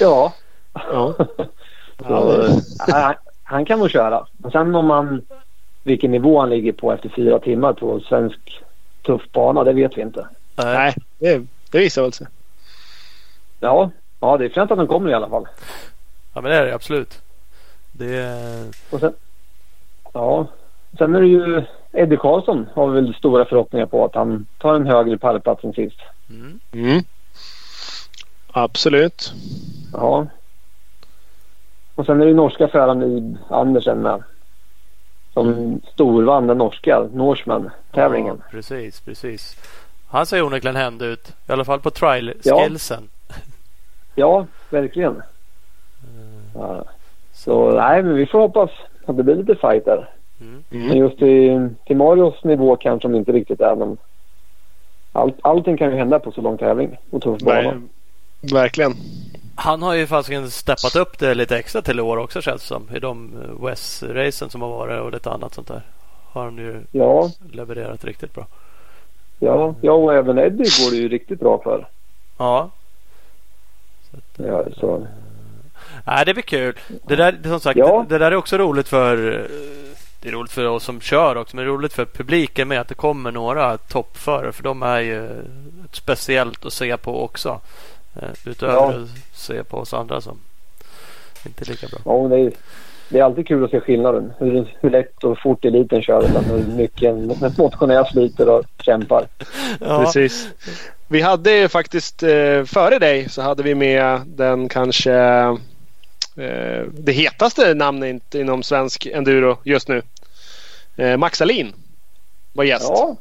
Ja. 0.00 0.32
Ja. 0.74 1.14
Så, 2.06 2.48
nej, 2.88 3.02
han, 3.02 3.14
han 3.44 3.64
kan 3.64 3.78
nog 3.78 3.90
köra. 3.90 4.26
Men 4.36 4.50
sen 4.50 4.74
om 4.74 4.86
man 4.86 5.22
vilken 5.82 6.10
nivå 6.10 6.40
han 6.40 6.50
ligger 6.50 6.72
på 6.72 6.92
efter 6.92 7.08
fyra 7.08 7.38
timmar 7.38 7.72
på 7.72 8.00
svensk 8.00 8.38
tuff 9.06 9.22
bana, 9.32 9.64
det 9.64 9.72
vet 9.72 9.98
vi 9.98 10.02
inte. 10.02 10.26
Nej. 10.56 10.74
Nej, 10.76 10.94
det, 11.18 11.46
det 11.70 11.78
visar 11.78 12.02
väl 12.02 12.12
sig. 12.12 12.26
Ja, 13.60 13.90
ja 14.20 14.36
det 14.36 14.44
är 14.44 14.48
fränt 14.48 14.70
att 14.70 14.78
han 14.78 14.86
kommer 14.86 15.10
i 15.10 15.14
alla 15.14 15.28
fall. 15.28 15.48
Ja, 16.34 16.40
men 16.40 16.50
det 16.50 16.56
är 16.56 16.66
det 16.66 16.74
absolut. 16.74 17.22
Det. 17.92 18.72
Och 18.90 19.00
sen, 19.00 19.12
ja, 20.12 20.46
sen 20.98 21.14
är 21.14 21.20
det 21.20 21.26
ju 21.26 21.64
Eddie 21.92 22.16
Karlsson 22.16 22.66
har 22.74 22.88
vi 22.88 23.00
väl 23.00 23.14
stora 23.14 23.44
förhoppningar 23.44 23.86
på 23.86 24.04
att 24.04 24.14
han 24.14 24.46
tar 24.58 24.74
en 24.74 24.86
högre 24.86 25.18
pallplats 25.18 25.64
än 25.64 25.72
sist. 25.72 25.98
Mm. 26.30 26.60
Mm. 26.72 27.02
Absolut. 28.50 29.32
Ja. 29.92 30.26
Och 31.94 32.06
sen 32.06 32.20
är 32.20 32.24
det 32.24 32.30
ju 32.30 32.36
norska 32.36 32.68
föraren 32.68 33.02
i 33.02 33.36
Andersen 33.48 33.98
med. 33.98 34.22
Som 35.32 35.80
storvann 35.92 36.46
den 36.46 36.58
norska 36.58 37.08
Norseman-tävlingen. 37.12 38.36
Ja, 38.44 38.50
precis, 38.50 39.00
precis. 39.00 39.56
Han 40.14 40.26
ser 40.26 40.42
onekligen 40.42 40.76
händ 40.76 41.02
ut. 41.02 41.28
I 41.48 41.52
alla 41.52 41.64
fall 41.64 41.80
på 41.80 41.88
Ja. 41.88 41.90
trial-skillsen. 41.90 43.08
Ja, 44.14 44.46
verkligen. 44.70 45.22
Ja. 46.54 46.84
Så 47.32 47.70
nej, 47.70 48.02
men 48.02 48.14
vi 48.14 48.26
får 48.26 48.38
hoppas 48.38 48.70
att 49.06 49.16
det 49.16 49.22
blir 49.22 49.34
lite 49.34 49.54
fight 49.54 49.84
där. 49.84 50.08
Mm. 50.40 50.64
Men 50.68 50.82
Mm. 50.82 50.96
just 50.96 51.18
till, 51.18 51.68
till 51.86 51.96
Marios 51.96 52.44
nivå 52.44 52.76
kanske 52.76 53.08
de 53.08 53.14
inte 53.14 53.32
riktigt 53.32 53.60
är. 53.60 53.76
Men 53.76 53.96
allt, 55.12 55.34
allting 55.42 55.76
kan 55.76 55.90
ju 55.90 55.96
hända 55.96 56.18
på 56.18 56.32
så 56.32 56.40
lång 56.40 56.58
tävling 56.58 56.96
och 57.10 57.22
tuff 57.22 57.40
bana. 57.40 57.60
Ver- 57.62 57.88
Verkligen. 58.52 58.94
Han 59.56 59.82
har 59.82 59.94
ju 59.94 60.06
fasiken 60.06 60.50
steppat 60.50 60.96
upp 60.96 61.18
det 61.18 61.34
lite 61.34 61.58
extra 61.58 61.82
till 61.82 61.98
i 61.98 62.02
år 62.02 62.16
också 62.16 62.40
känns 62.42 62.62
det 62.62 62.68
som. 62.68 62.88
I 62.96 62.98
de 62.98 63.32
eh, 63.42 63.64
West-racen 63.66 64.48
som 64.50 64.62
har 64.62 64.68
varit 64.68 65.00
och 65.00 65.12
lite 65.12 65.30
annat 65.30 65.54
sånt 65.54 65.68
där. 65.68 65.82
Har 66.32 66.44
han 66.44 66.56
ju 66.58 66.80
Ja, 66.92 67.30
levererat 67.52 68.04
riktigt 68.04 68.34
bra. 68.34 68.46
Ja, 69.38 69.74
ja 69.80 69.92
och 69.92 70.14
även 70.14 70.38
Eddie 70.38 70.56
går 70.84 70.90
det 70.90 70.96
ju 70.96 71.08
riktigt 71.08 71.40
bra 71.40 71.62
för. 71.62 71.88
Ja. 72.38 72.70
Så 74.10 74.16
att, 74.16 74.46
Ja, 74.46 74.64
så. 74.76 75.06
Nej, 76.06 76.24
det 76.26 76.34
blir 76.34 76.42
kul. 76.42 76.78
Det 77.06 77.16
där, 77.16 77.38
som 77.44 77.60
sagt, 77.60 77.78
Ja. 77.78 78.04
det, 78.08 78.14
det 78.14 78.24
där 78.24 78.32
är 78.32 78.36
också 78.36 78.58
roligt 78.58 78.88
för 78.88 79.32
eh, 79.32 79.46
det 80.22 80.28
är 80.28 80.32
roligt 80.32 80.52
för 80.52 80.64
oss 80.66 80.84
som 80.84 81.00
kör 81.00 81.36
också, 81.36 81.56
men 81.56 81.64
det 81.64 81.70
är 81.70 81.74
roligt 81.74 81.92
för 81.92 82.04
publiken 82.04 82.68
med 82.68 82.80
att 82.80 82.88
det 82.88 82.94
kommer 82.94 83.32
några 83.32 83.76
toppförare. 83.76 84.52
För 84.52 84.62
de 84.62 84.82
är 84.82 85.00
ju 85.00 85.28
speciellt 85.92 86.64
att 86.64 86.72
se 86.72 86.96
på 86.96 87.24
också. 87.24 87.60
Eh, 88.16 88.28
Utöver 88.46 88.74
Ja. 88.74 88.92
att 88.94 89.08
se 89.38 89.64
på 89.64 89.78
oss 89.78 89.94
andra 89.94 90.20
som 90.20 90.38
inte 91.46 91.64
är 91.64 91.66
lika 91.66 91.86
bra. 91.86 91.98
Ja, 92.04 92.28
det 92.28 92.36
är, 92.40 92.52
det 93.14 93.20
är 93.20 93.24
alltid 93.24 93.46
kul 93.46 93.64
att 93.64 93.70
se 93.70 93.80
skillnaden. 93.80 94.32
Hur, 94.38 94.76
hur 94.80 94.90
lätt 94.90 95.24
och 95.24 95.38
fort 95.38 95.64
eliten 95.64 96.02
kör 96.02 96.36
och 96.36 96.42
hur 96.44 96.76
mycket 96.76 97.02
en 97.02 97.30
en 97.30 97.52
motionär 97.58 98.04
sliter 98.04 98.48
och 98.48 98.64
kämpar. 98.82 99.26
Ja, 99.80 100.04
Precis. 100.04 100.48
Vi 101.08 101.20
hade 101.20 101.50
ju 101.50 101.68
faktiskt 101.68 102.22
eh, 102.22 102.64
före 102.64 102.98
dig 102.98 103.28
så 103.28 103.42
hade 103.42 103.62
vi 103.62 103.74
med 103.74 104.20
den 104.26 104.68
kanske 104.68 105.12
eh, 106.36 106.82
det 106.92 107.12
hetaste 107.12 107.74
namnet 107.74 108.34
inom 108.34 108.62
svensk 108.62 109.06
enduro 109.06 109.56
just 109.64 109.88
nu. 109.88 110.02
Eh, 110.96 111.16
Max 111.16 111.42
Alin 111.42 111.72
var 112.52 112.64
gäst. 112.64 112.88
Ja, 112.88 113.16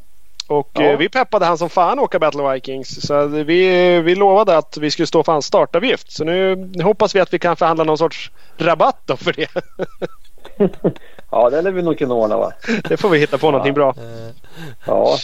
Och 0.47 0.69
Ja. 0.73 0.81
eh, 0.83 0.97
vi 0.97 1.09
peppade 1.09 1.45
han 1.45 1.57
som 1.57 1.69
fan 1.69 1.99
åka 1.99 2.19
Battle 2.19 2.41
of 2.43 2.55
Vikings. 2.55 3.07
Så 3.07 3.25
vi, 3.27 4.01
vi 4.01 4.15
lovade 4.15 4.57
att 4.57 4.77
vi 4.77 4.91
skulle 4.91 5.07
stå 5.07 5.23
för 5.23 5.31
hans 5.31 5.45
startavgift. 5.45 6.11
Så 6.11 6.23
nu, 6.23 6.69
hoppas 6.83 7.15
vi 7.15 7.19
att 7.19 7.33
vi 7.33 7.39
kan 7.39 7.55
förhandla 7.55 7.83
någon 7.83 7.97
sorts 7.97 8.31
rabatt 8.57 9.01
då 9.05 9.15
för 9.17 9.33
det. 9.33 9.47
ja 11.31 11.49
det 11.49 11.61
lär 11.61 11.71
vi 11.71 11.81
nog 11.81 11.97
kunna 11.97 12.13
ordna 12.13 12.37
va. 12.37 12.51
det 12.89 12.97
får 12.97 13.09
vi 13.09 13.17
hitta 13.19 13.37
på 13.37 13.51
någonting 13.51 13.73
bra. 13.73 13.89
eh, 13.89 14.35
Ja, 14.85 15.17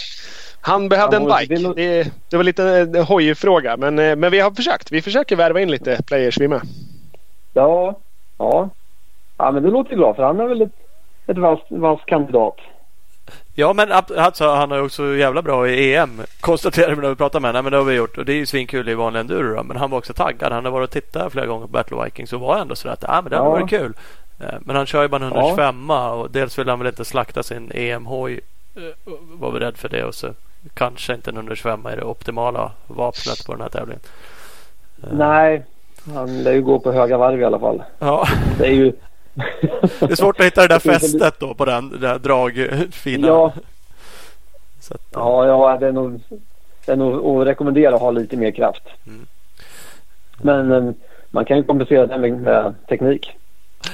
Han 0.61 0.89
behövde 0.89 1.15
Ja, 1.17 1.39
en 1.41 1.47
bike. 1.47 1.73
det- 1.75 2.11
Det, 2.29 2.37
var 2.37 2.43
lite 2.43 2.63
en 2.63 2.95
hojig 3.03 3.37
fråga. 3.37 3.77
Men, 3.77 3.99
eh, 3.99 4.15
men 4.15 4.31
vi 4.31 4.39
har 4.39 4.51
försökt. 4.51 4.91
Vi 4.91 5.01
försöker 5.01 5.35
värva 5.35 5.61
in 5.61 5.71
lite 5.71 6.01
players 6.03 6.37
vi 6.39 6.47
med. 6.47 6.61
ja, 7.53 7.99
ja. 8.37 8.69
Ja, 9.37 9.51
men 9.51 9.63
det 9.63 9.69
låter 9.69 9.95
bra 9.97 10.13
för 10.13 10.23
han 10.23 10.39
är 10.39 10.47
väl 10.47 10.61
ett, 10.61 10.71
ett 11.27 11.37
vass, 11.37 11.59
vass 11.69 11.99
kandidat. 12.05 12.55
Ja 13.55 13.73
men 13.73 13.91
alltså, 13.91 14.47
han 14.49 14.71
är 14.71 14.81
också 14.83 15.15
jävla 15.15 15.41
bra 15.41 15.67
i 15.69 15.95
EM 15.95 16.21
Konstaterade 16.41 16.95
vi 16.95 17.01
när 17.01 17.09
vi 17.09 17.15
pratade 17.15 17.41
med 17.41 17.49
honom. 17.49 17.63
Men 17.65 17.71
det 17.71 17.77
har 17.77 17.83
vi 17.85 17.93
gjort 17.95 18.17
och 18.17 18.25
det 18.25 18.33
är 18.33 18.37
ju 18.37 18.45
svinkul 18.45 18.89
i 18.89 18.93
vanlig 18.93 19.19
enduro 19.19 19.55
då. 19.55 19.63
Men 19.63 19.77
han 19.77 19.89
var 19.91 19.97
också 19.97 20.13
taggad. 20.13 20.51
Han 20.51 20.65
har 20.65 20.71
varit 20.71 20.87
och 20.89 20.93
tittat 20.93 21.31
flera 21.31 21.45
gånger 21.45 21.65
på 21.65 21.71
Battle 21.71 22.03
Vikings 22.05 22.33
och 22.33 22.39
var 22.39 22.57
ändå 22.57 22.75
sådär 22.75 22.93
att 22.93 23.03
ah, 23.09 23.21
men 23.21 23.29
det 23.29 23.37
hade 23.37 23.49
Ja. 23.49 23.51
varit 23.51 23.69
kul. 23.69 23.93
Eh, 24.39 24.45
Men 24.59 24.75
han 24.75 24.85
kör 24.85 25.01
ju 25.01 25.07
bara 25.07 25.25
en 25.25 25.31
125 25.31 25.89
och 25.89 26.31
dels 26.31 26.59
vill 26.59 26.69
han 26.69 26.79
väl 26.79 26.87
inte 26.87 27.05
slakta 27.05 27.43
sin 27.43 27.71
EM-hoj. 27.75 28.39
eh, 28.75 28.81
Var 29.39 29.51
väl 29.51 29.61
rädd 29.61 29.77
för 29.77 29.89
det 29.89 30.03
och 30.03 30.15
så 30.15 30.27
kanske 30.73 31.13
inte 31.13 31.29
en 31.29 31.35
125 31.35 31.85
är 31.85 31.95
det 31.97 32.03
optimala 32.03 32.71
vapnet 32.87 33.45
på 33.45 33.51
den 33.51 33.61
här 33.61 33.69
tävlingen. 33.69 34.01
Eh, 35.03 35.09
Nej, 35.11 35.63
han 36.15 36.43
lär 36.43 36.51
ju 36.53 36.61
gå 36.61 36.79
på 36.79 36.91
höga 36.91 37.17
varv 37.17 37.41
i 37.41 37.45
alla 37.45 37.59
fall. 37.59 37.83
Ja, 37.99 38.27
Det 38.57 38.65
är 38.65 38.71
ju... 38.71 38.93
det 39.99 40.11
är 40.11 40.15
svårt 40.15 40.39
att 40.39 40.45
hitta 40.45 40.61
det 40.61 40.67
där 40.67 40.79
fästet 40.79 41.39
då 41.39 41.53
på 41.53 41.65
den 41.65 41.99
där 41.99 42.19
drag 42.19 42.67
fina. 42.91 43.27
Ja, 43.27 43.53
Så 44.79 44.93
att, 44.93 45.01
ja, 45.13 45.45
ja 45.47 45.77
det 45.79 45.87
är 45.87 45.91
nog, 45.91 46.21
det 46.85 46.91
är 46.91 46.95
nog 46.95 47.41
att 47.41 47.47
rekommendera 47.47 47.95
att 47.95 48.01
ha 48.01 48.11
lite 48.11 48.37
mer 48.37 48.51
kraft. 48.51 48.83
Mm. 49.07 49.27
Men 50.41 50.71
eh, 50.71 50.93
man 51.29 51.45
kan 51.45 51.57
ju 51.57 51.63
kompensera 51.63 52.05
det 52.07 52.17
med, 52.17 52.41
med 52.41 52.73
teknik. 52.89 53.31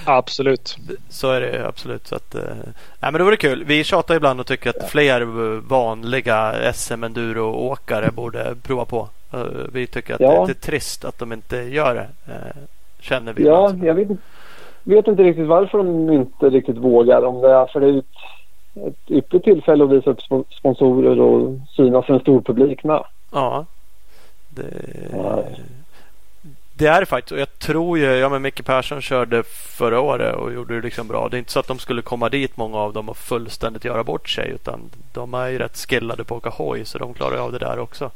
Absolut. 0.05 0.77
Så 1.09 1.31
är 1.31 1.41
det 1.41 1.67
absolut. 1.67 2.07
Så 2.07 2.15
att, 2.15 2.33
nej, 2.33 2.53
men 2.99 3.13
det 3.13 3.23
vore 3.23 3.37
kul. 3.37 3.63
Vi 3.63 3.83
tjatar 3.83 4.15
ibland 4.15 4.39
och 4.39 4.47
tycker 4.47 4.69
att 4.69 4.89
fler 4.89 5.21
vanliga 5.67 6.55
SM-enduro-åkare 6.73 8.11
borde 8.11 8.55
prova 8.63 8.85
på. 8.85 9.09
Eh, 9.33 9.43
vi 9.73 9.87
tycker 9.87 10.13
att 10.13 10.19
Ja. 10.19 10.31
det 10.31 10.37
är 10.37 10.47
lite 10.47 10.59
trist 10.59 11.05
att 11.05 11.19
de 11.19 11.33
inte 11.33 11.57
gör 11.57 11.95
det. 11.95 12.07
Känner 12.99 13.33
vi. 13.33 13.43
Ja, 13.43 13.65
ibland. 13.69 13.83
jag 13.83 13.93
vet, 13.93 14.09
inte- 14.09 14.23
vet 14.85 15.07
inte 15.07 15.23
riktigt 15.23 15.47
varför 15.47 15.77
de 15.77 16.09
inte 16.13 16.49
riktigt 16.49 16.77
vågar. 16.77 17.25
Om 17.25 17.41
det 17.41 17.49
är 17.51 17.65
för 17.65 17.79
det 17.79 17.87
är 17.87 17.97
ett, 17.97 18.05
ett 18.87 19.11
ypperligt 19.11 19.45
tillfälle 19.45 19.83
att 19.83 19.89
visa 19.91 20.09
upp 20.09 20.19
sponsorer 20.51 21.19
och 21.19 21.59
synas 21.75 22.05
för 22.05 22.13
en 22.13 22.19
stor 22.19 22.41
publik 22.41 22.83
med. 22.83 23.03
Ja. 23.31 23.65
Det, 24.49 24.63
Ja. 25.13 25.43
det 26.73 26.87
är 26.87 26.99
det 26.99 27.05
faktiskt. 27.05 27.31
Och 27.31 27.39
jag 27.39 27.59
tror 27.59 27.97
ju, 27.97 28.05
ja 28.05 28.29
men 28.29 28.41
Micke 28.41 28.65
Persson 28.65 29.01
körde 29.01 29.43
förra 29.77 29.99
året 29.99 30.35
och 30.35 30.53
gjorde 30.53 30.75
det 30.75 30.81
liksom 30.81 31.07
bra. 31.07 31.29
Det 31.29 31.37
är 31.37 31.39
inte 31.39 31.51
så 31.51 31.59
att 31.59 31.67
de 31.67 31.79
skulle 31.79 32.01
komma 32.01 32.29
dit 32.29 32.57
många 32.57 32.77
av 32.77 32.93
dem 32.93 33.09
och 33.09 33.17
fullständigt 33.17 33.85
göra 33.85 34.03
bort 34.03 34.29
sig. 34.29 34.49
Utan 34.49 34.79
de 35.13 35.33
är 35.33 35.47
ju 35.47 35.57
rätt 35.57 35.77
skillade 35.77 36.23
på 36.23 36.35
att 36.35 36.45
åka 36.45 36.49
hoj 36.63 36.85
så 36.85 36.97
de 36.97 37.13
klarar 37.13 37.35
ju 37.35 37.41
av 37.41 37.51
det 37.51 37.59
där 37.59 37.79
också. 37.79 38.11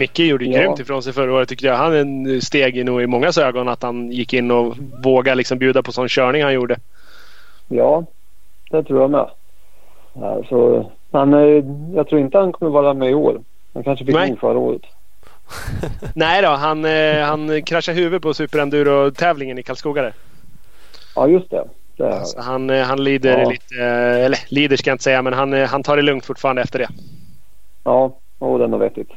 Micke 0.00 0.18
gjorde 0.18 0.44
Ja. 0.44 0.58
grymt 0.60 0.78
ifrån 0.78 1.02
sig 1.02 1.12
förra 1.12 1.32
året 1.32 1.48
tyckte 1.48 1.66
jag. 1.66 1.76
Han 1.76 2.40
steg 2.40 2.84
nog 2.84 3.02
i 3.02 3.06
mångas 3.06 3.38
ögon 3.38 3.68
att 3.68 3.82
han 3.82 4.10
gick 4.12 4.32
in 4.34 4.50
och 4.50 4.76
vågade 5.04 5.34
liksom 5.34 5.58
bjuda 5.58 5.82
på 5.82 5.92
sån 5.92 6.08
körning 6.08 6.42
han 6.42 6.54
gjorde. 6.54 6.76
Ja, 7.68 8.04
det 8.70 8.82
tror 8.84 9.00
jag 9.00 9.10
med. 9.10 9.30
Ja, 10.14 10.42
så, 10.48 10.90
han, 11.12 11.34
eh, 11.34 11.64
jag 11.94 12.08
tror 12.08 12.20
inte 12.20 12.38
han 12.38 12.52
kommer 12.52 12.72
vara 12.72 12.94
med 12.94 13.10
i 13.10 13.14
år. 13.14 13.40
Han 13.74 13.84
kanske 13.84 14.04
fick 14.04 14.14
nog 14.14 14.38
förra 14.40 14.58
året. 14.58 14.82
Nej 16.14 16.42
då, 16.42 16.48
han, 16.48 16.84
eh, 16.84 17.22
han 17.22 17.62
kraschade 17.62 17.98
huvudet 17.98 18.22
på 18.22 18.34
superenduro-tävlingen 18.34 19.58
i 19.58 19.62
Karlskoga. 19.62 20.02
där. 20.02 20.12
Ja, 21.14 21.28
just 21.28 21.50
det. 21.50 21.64
det 21.96 22.24
Så 22.24 22.40
han, 22.40 22.70
eh, 22.70 22.82
han 22.84 23.04
lider 23.04 23.38
Ja. 23.38 23.50
lite, 23.50 23.84
eller 24.24 24.38
lider 24.48 24.76
ska 24.76 24.90
jag 24.90 24.94
inte 24.94 25.04
säga, 25.04 25.22
men 25.22 25.32
han, 25.32 25.52
han 25.52 25.82
tar 25.82 25.96
det 25.96 26.02
lugnt 26.02 26.24
fortfarande 26.26 26.62
efter 26.62 26.78
det. 26.78 26.88
ja, 27.84 28.18
oh, 28.38 28.58
det 28.58 28.64
är 28.64 28.68
nog 28.68 28.80
vettigt. 28.80 29.10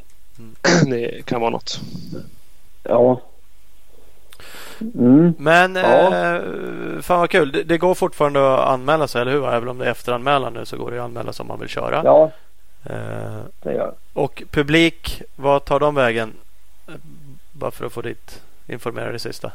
Det 0.90 1.26
kan 1.26 1.42
vara 1.42 1.50
något. 1.52 1.80
Ja. 2.84 3.22
Mm. 4.82 5.34
Men 5.38 5.76
Ja. 5.76 6.36
eh, 6.36 6.42
fan 7.02 7.20
vad 7.20 7.30
kul. 7.30 7.52
Det, 7.52 7.64
det 7.64 7.78
går 7.78 7.94
fortfarande 7.96 8.54
att 8.54 8.70
anmäla 8.70 9.08
sig, 9.08 9.22
eller 9.22 9.32
hur? 9.32 9.48
Även 9.50 9.70
om 9.70 9.78
det 9.78 9.86
är 9.86 9.92
efteranmälan 9.92 10.54
nu 10.54 10.66
så 10.66 10.78
går 10.78 10.92
det 10.92 10.98
att 11.00 11.06
anmäla 11.06 11.34
sig 11.34 11.44
om 11.44 11.48
man 11.48 11.60
vill 11.60 11.70
köra. 11.70 12.02
Ja, 12.06 12.32
Eh, 12.86 13.40
det 13.62 13.74
gör 13.74 13.94
och 14.14 14.44
publik, 14.52 15.22
vad 15.36 15.66
tar 15.66 15.80
de 15.80 15.96
vägen? 15.96 16.34
Bara 17.52 17.72
för 17.72 17.86
att 17.86 17.94
få 17.94 18.02
dit 18.02 18.42
informera 18.68 19.12
det 19.12 19.20
sista. 19.20 19.52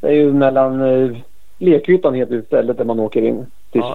Det 0.00 0.06
är 0.06 0.12
ju 0.12 0.32
mellan 0.32 0.80
eh, 0.80 1.16
Lekhyttan 1.58 2.14
heter 2.14 2.42
stället 2.46 2.76
där 2.78 2.84
man 2.84 3.00
åker 3.00 3.22
in 3.22 3.46
till 3.72 3.80
Ja. 3.80 3.94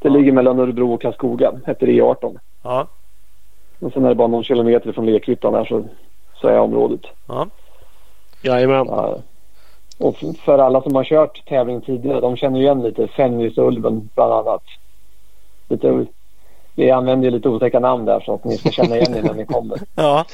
Det 0.00 0.08
Ja. 0.08 0.10
ligger 0.10 0.32
mellan 0.32 0.58
Örebro 0.58 0.94
och 0.94 1.02
Karlskoga. 1.02 1.52
Heter 1.66 1.86
E18. 1.86 2.38
Ja, 2.62 2.86
Och 3.78 3.92
sen 3.92 4.04
är 4.04 4.08
det 4.08 4.14
bara 4.14 4.28
någon 4.28 4.44
kilometer 4.44 4.92
från 4.92 5.06
Lekhyttan 5.06 5.52
där 5.52 5.64
så, 5.64 5.84
så 6.40 6.48
är 6.48 6.58
området. 6.58 7.00
ja. 7.26 7.46
Jajamän. 8.42 8.86
Ja. 8.86 9.18
Och 9.98 10.16
för 10.44 10.58
alla 10.58 10.82
som 10.82 10.94
har 10.94 11.04
kört 11.04 11.46
tävling 11.48 11.80
tidigare, 11.80 12.20
de 12.20 12.36
känner 12.36 12.58
ju 12.58 12.64
igen 12.64 12.82
lite 12.82 13.08
Fenrisulven 13.08 14.10
bland 14.14 14.32
annat. 14.32 14.62
Lite, 15.68 16.06
vi 16.74 16.90
använder 16.90 17.24
ju 17.24 17.30
lite 17.30 17.48
otäcka 17.48 17.80
namn 17.80 18.04
där 18.04 18.20
så 18.20 18.34
att 18.34 18.44
ni 18.44 18.58
ska 18.58 18.70
känna 18.70 18.96
igen 18.96 19.14
er 19.14 19.22
när 19.22 19.34
ni 19.34 19.46
kommer. 19.46 19.78
ja. 19.94 20.24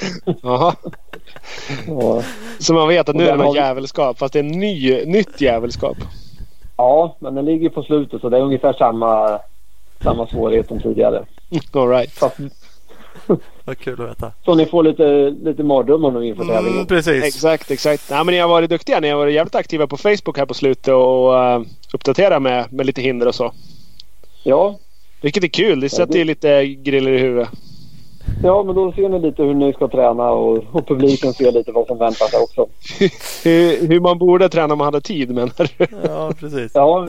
Och, 1.88 2.22
Så 2.58 2.74
man 2.74 2.88
vet 2.88 3.08
att 3.08 3.16
nu 3.16 3.24
är 3.24 3.30
det 3.30 3.36
något 3.36 3.46
har 3.46 3.56
jävelskap. 3.56 4.18
Fast 4.18 4.32
det 4.32 4.38
är 4.38 4.42
ny, 4.42 5.04
nytt 5.06 5.40
jävelskap. 5.40 5.96
ja, 6.76 7.16
men 7.18 7.34
den 7.34 7.44
ligger 7.44 7.68
på 7.68 7.82
slutet 7.82 8.20
så 8.20 8.28
det 8.28 8.36
är 8.36 8.42
ungefär 8.42 8.72
samma, 8.72 9.40
samma 10.02 10.26
svårighet 10.26 10.68
som 10.68 10.80
tidigare. 10.80 11.24
All 11.72 11.88
right. 11.88 12.10
Fast, 12.10 12.36
Vad 13.64 13.78
kul 13.78 14.00
att 14.02 14.08
veta. 14.10 14.32
så 14.44 14.54
ni 14.54 14.66
får 14.66 14.82
lite, 14.82 15.30
lite 15.30 15.62
mardrömmar 15.62 16.10
nu 16.10 16.26
inför 16.26 16.42
Mm, 16.42 16.54
tävlingen. 16.56 16.86
precis. 16.86 17.24
Exakt, 17.24 17.70
exakt. 17.70 18.10
Nej, 18.10 18.24
men 18.24 18.32
ni 18.34 18.38
har 18.40 18.48
varit 18.48 18.70
duktiga. 18.70 19.00
Ni 19.00 19.08
har 19.10 19.16
varit 19.16 19.34
jävligt 19.34 19.54
aktiva 19.54 19.86
på 19.86 19.96
Facebook 19.96 20.38
här 20.38 20.46
på 20.46 20.54
slutet 20.54 20.94
och 20.94 21.32
uh, 21.32 21.60
uppdaterat 21.94 22.42
med, 22.42 22.72
med 22.72 22.86
lite 22.86 23.02
hinder 23.02 23.26
och 23.28 23.34
så. 23.34 23.52
Ja, 24.42 24.78
Vilket 25.22 25.44
är 25.44 25.48
kul. 25.48 25.80
Det 25.80 25.88
sätter 25.88 26.18
ju 26.18 26.24
lite 26.24 26.66
griller 26.66 27.12
i 27.12 27.18
huvudet. 27.18 27.48
ja, 28.42 28.62
men 28.62 28.74
då 28.74 28.92
ser 28.92 29.08
ni 29.08 29.18
lite 29.18 29.42
hur 29.42 29.54
ni 29.54 29.72
ska 29.72 29.88
träna 29.88 30.30
och, 30.30 30.64
och 30.72 30.88
publiken 30.88 31.32
ser 31.32 31.52
lite 31.52 31.72
vad 31.72 31.86
som 31.86 31.98
väntar 31.98 32.26
sig 32.26 32.40
också. 32.40 32.66
hur, 33.48 33.88
hur 33.88 34.00
man 34.00 34.18
borde 34.18 34.48
träna 34.48 34.72
om 34.74 34.78
man 34.78 34.84
hade 34.84 35.00
tid 35.00 35.30
menar 35.30 35.70
du? 35.78 35.86
Ja, 36.08 36.32
precis. 36.40 36.70
Ja, 36.74 37.08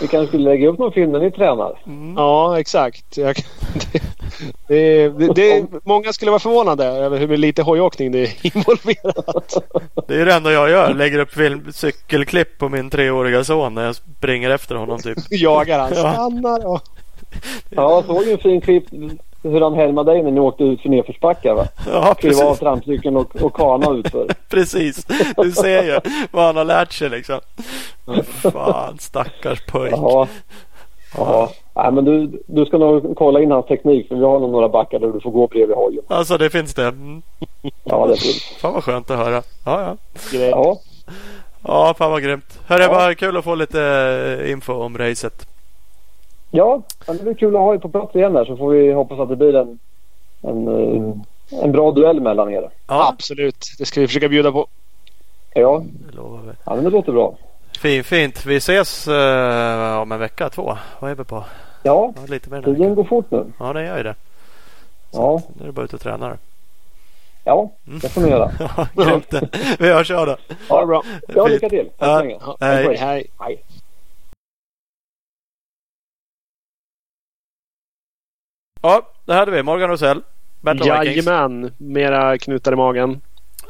vi 0.00 0.08
kanske 0.08 0.28
skulle 0.28 0.50
lägga 0.50 0.68
upp 0.68 0.78
någon 0.78 0.92
film 0.92 1.12
när 1.12 1.20
ni 1.20 1.30
tränar. 1.30 1.82
Mm. 1.86 2.14
Ja, 2.16 2.60
exakt. 2.60 3.16
Jag, 3.16 3.36
det, 4.68 5.08
det, 5.08 5.34
det, 5.34 5.64
många 5.84 6.12
skulle 6.12 6.30
vara 6.30 6.38
förvånade 6.38 6.84
över 6.84 7.18
hur 7.18 7.36
lite 7.36 7.62
hojåkning 7.62 8.12
det 8.12 8.22
är 8.22 8.30
involverat. 8.56 9.54
Det 10.08 10.14
är 10.14 10.26
det 10.26 10.34
enda 10.34 10.52
jag 10.52 10.70
gör. 10.70 10.94
Lägger 10.94 11.18
upp 11.18 11.32
film, 11.32 11.72
cykelklipp 11.72 12.58
på 12.58 12.68
min 12.68 12.90
treåriga 12.90 13.44
son 13.44 13.74
när 13.74 13.84
jag 13.84 13.96
springer 13.96 14.50
efter 14.50 14.74
honom 14.74 14.98
typ. 14.98 15.18
Jagar 15.30 15.78
han. 15.78 15.92
Ja. 15.94 16.12
Stannar 16.12 16.66
och... 16.66 16.80
Ja, 17.70 17.90
jag 17.90 18.04
såg 18.04 18.24
ju 18.24 18.32
en 18.32 18.38
fin 18.38 18.60
klipp 18.60 18.84
hur 19.48 19.60
han 19.60 19.74
härmade 19.74 20.12
dig 20.12 20.22
när 20.22 20.30
ni 20.30 20.40
åkte 20.40 20.64
ut 20.64 20.80
för 20.82 20.88
nedförsbackar 20.88 21.54
va? 21.54 21.64
Ja, 21.92 22.14
Kliva 22.14 22.42
av 22.42 22.48
precis. 22.48 22.60
trampcykeln 22.60 23.16
och, 23.16 23.36
och 23.42 23.54
kana 23.54 23.90
utför. 23.92 24.26
precis. 24.50 25.06
Du 25.36 25.52
ser 25.52 25.82
ju 25.82 26.00
vad 26.30 26.44
han 26.44 26.56
har 26.56 26.64
lärt 26.64 26.92
sig 26.92 27.10
liksom. 27.10 27.40
Fan, 28.52 28.98
stackars 28.98 29.66
pojk. 29.66 29.92
Jaha. 29.92 30.28
Jaha. 31.16 31.48
Nej, 31.76 31.92
men 31.92 32.04
du, 32.04 32.42
du 32.46 32.64
ska 32.66 32.78
nog 32.78 33.16
kolla 33.16 33.40
in 33.40 33.50
hans 33.50 33.66
teknik 33.66 34.08
för 34.08 34.14
vi 34.16 34.24
har 34.24 34.40
nog 34.40 34.50
några 34.50 34.68
backar 34.68 34.98
där 34.98 35.08
du 35.08 35.20
får 35.20 35.30
gå 35.30 35.46
bredvid 35.46 35.76
hojen. 35.76 36.02
Alltså 36.08 36.38
det 36.38 36.50
finns 36.50 36.74
det. 36.74 36.86
Mm. 36.86 37.22
Ja, 37.84 38.06
det 38.06 38.16
fint. 38.16 38.42
Fan 38.60 38.72
vad 38.74 38.84
skönt 38.84 39.10
att 39.10 39.18
höra. 39.18 39.42
Ja, 39.64 39.96
ja. 40.32 40.38
Ja, 40.38 40.76
Ja, 41.66 41.94
fan 41.98 42.10
vad 42.10 42.22
grymt. 42.22 42.58
Hörru, 42.66 42.82
Ja. 42.82 42.88
bara 42.88 43.14
kul 43.14 43.36
att 43.36 43.44
få 43.44 43.54
lite 43.54 43.82
eh, 44.42 44.50
info 44.50 44.72
om 44.72 44.98
racet. 44.98 45.46
Ja 46.56 46.82
men 47.06 47.16
det 47.16 47.22
blir 47.22 47.34
kul 47.34 47.56
att 47.56 47.62
ha 47.62 47.74
er 47.74 47.78
på 47.78 47.88
plats 47.88 48.16
igen 48.16 48.32
där 48.32 48.44
så 48.44 48.56
får 48.56 48.70
vi 48.70 48.92
hoppas 48.92 49.18
att 49.20 49.28
det 49.28 49.36
blir 49.36 49.56
en, 49.56 49.78
en, 50.42 50.68
eh, 50.68 51.62
en 51.64 51.72
bra 51.72 51.92
duell 51.92 52.20
mellan 52.20 52.52
er. 52.52 52.70
Ja, 52.86 53.08
Absolut. 53.08 53.64
Det 53.78 53.84
ska 53.84 54.00
vi 54.00 54.06
försöka 54.06 54.28
bjuda 54.28 54.52
på. 54.52 54.66
Ja, 55.54 55.82
det 56.08 56.16
lovar 56.16 56.38
vi. 56.46 56.52
ja 56.64 56.74
men 56.74 56.84
det 56.84 56.90
låter 56.90 57.12
bra. 57.12 57.34
Fint, 57.78 58.06
fint. 58.06 58.46
Vi 58.46 58.56
ses 58.56 59.08
eh, 59.08 60.00
om 60.00 60.12
en 60.12 60.18
vecka, 60.18 60.48
två. 60.48 60.76
Vad 61.00 61.10
är 61.10 61.14
vi 61.14 61.24
på? 61.24 61.44
Ja, 61.82 62.12
Ja, 62.16 62.22
lite 62.28 62.50
mer 62.50 62.62
tiden 62.62 62.94
går 62.94 63.04
fort 63.04 63.30
nu. 63.30 63.44
Ja, 63.58 63.72
det 63.72 63.84
gör 63.84 63.96
ju 63.96 64.02
det. 64.02 64.14
Ja, 65.12 65.42
Nu 65.54 65.62
är 65.62 65.66
det 65.66 65.72
bara 65.72 65.84
ut 65.84 65.92
och 65.92 66.00
träna 66.00 66.36
ja 67.44 67.70
det 67.84 68.08
får 68.08 68.20
ni 68.20 68.28
göra. 68.28 68.50
Ja. 68.94 69.20
Vi 69.78 69.92
hörs 69.92 70.08
då. 70.08 70.36
Ha 70.68 70.80
det 70.80 70.86
bra. 70.86 71.02
Ja, 71.28 71.46
lycka 71.46 71.68
till. 71.68 71.90
Tack 71.98 72.24
Ja. 72.40 72.56
så 72.58 72.64
länge. 72.64 72.98
Hej. 72.98 73.26
hej. 73.38 73.62
Ja, 78.84 79.02
det 79.24 79.34
hade 79.34 79.50
vi. 79.50 79.62
Morgan 79.62 79.88
Rosell. 79.88 80.22
Battle 80.60 81.00
Vikings. 81.00 81.26
Jajamän. 81.26 81.72
Mera 81.76 82.38
knutar 82.38 82.72
i 82.72 82.76
magen. 82.76 83.20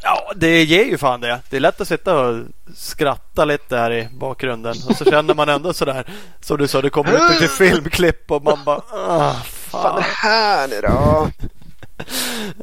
Ja, 0.03 0.32
det 0.36 0.65
ger 0.65 0.85
ju 0.85 0.99
fan 0.99 1.20
det. 1.20 1.41
Det 1.51 1.57
är 1.57 1.61
lätt 1.61 1.81
att 1.81 1.89
sitta 1.89 2.20
och 2.20 2.45
skratta 2.74 3.45
lite 3.45 3.77
här 3.77 3.93
i 3.93 4.09
bakgrunden. 4.12 4.74
Och 4.89 4.97
så 4.97 5.05
känner 5.05 5.35
man 5.35 5.49
ändå 5.49 5.73
sådär. 5.73 6.07
Som 6.41 6.59
du 6.59 6.69
sa, 6.69 6.82
det 6.82 6.91
kommer 6.91 7.12
ut 7.12 7.41
lite 7.41 7.55
filmklipp 7.55 8.31
och 8.31 8.45
man 8.45 8.59
bara 8.65 8.81
ah, 8.93 9.35
fan. 9.45 10.03
här 10.03 10.69
nu 10.69 10.81
då? 10.81 11.28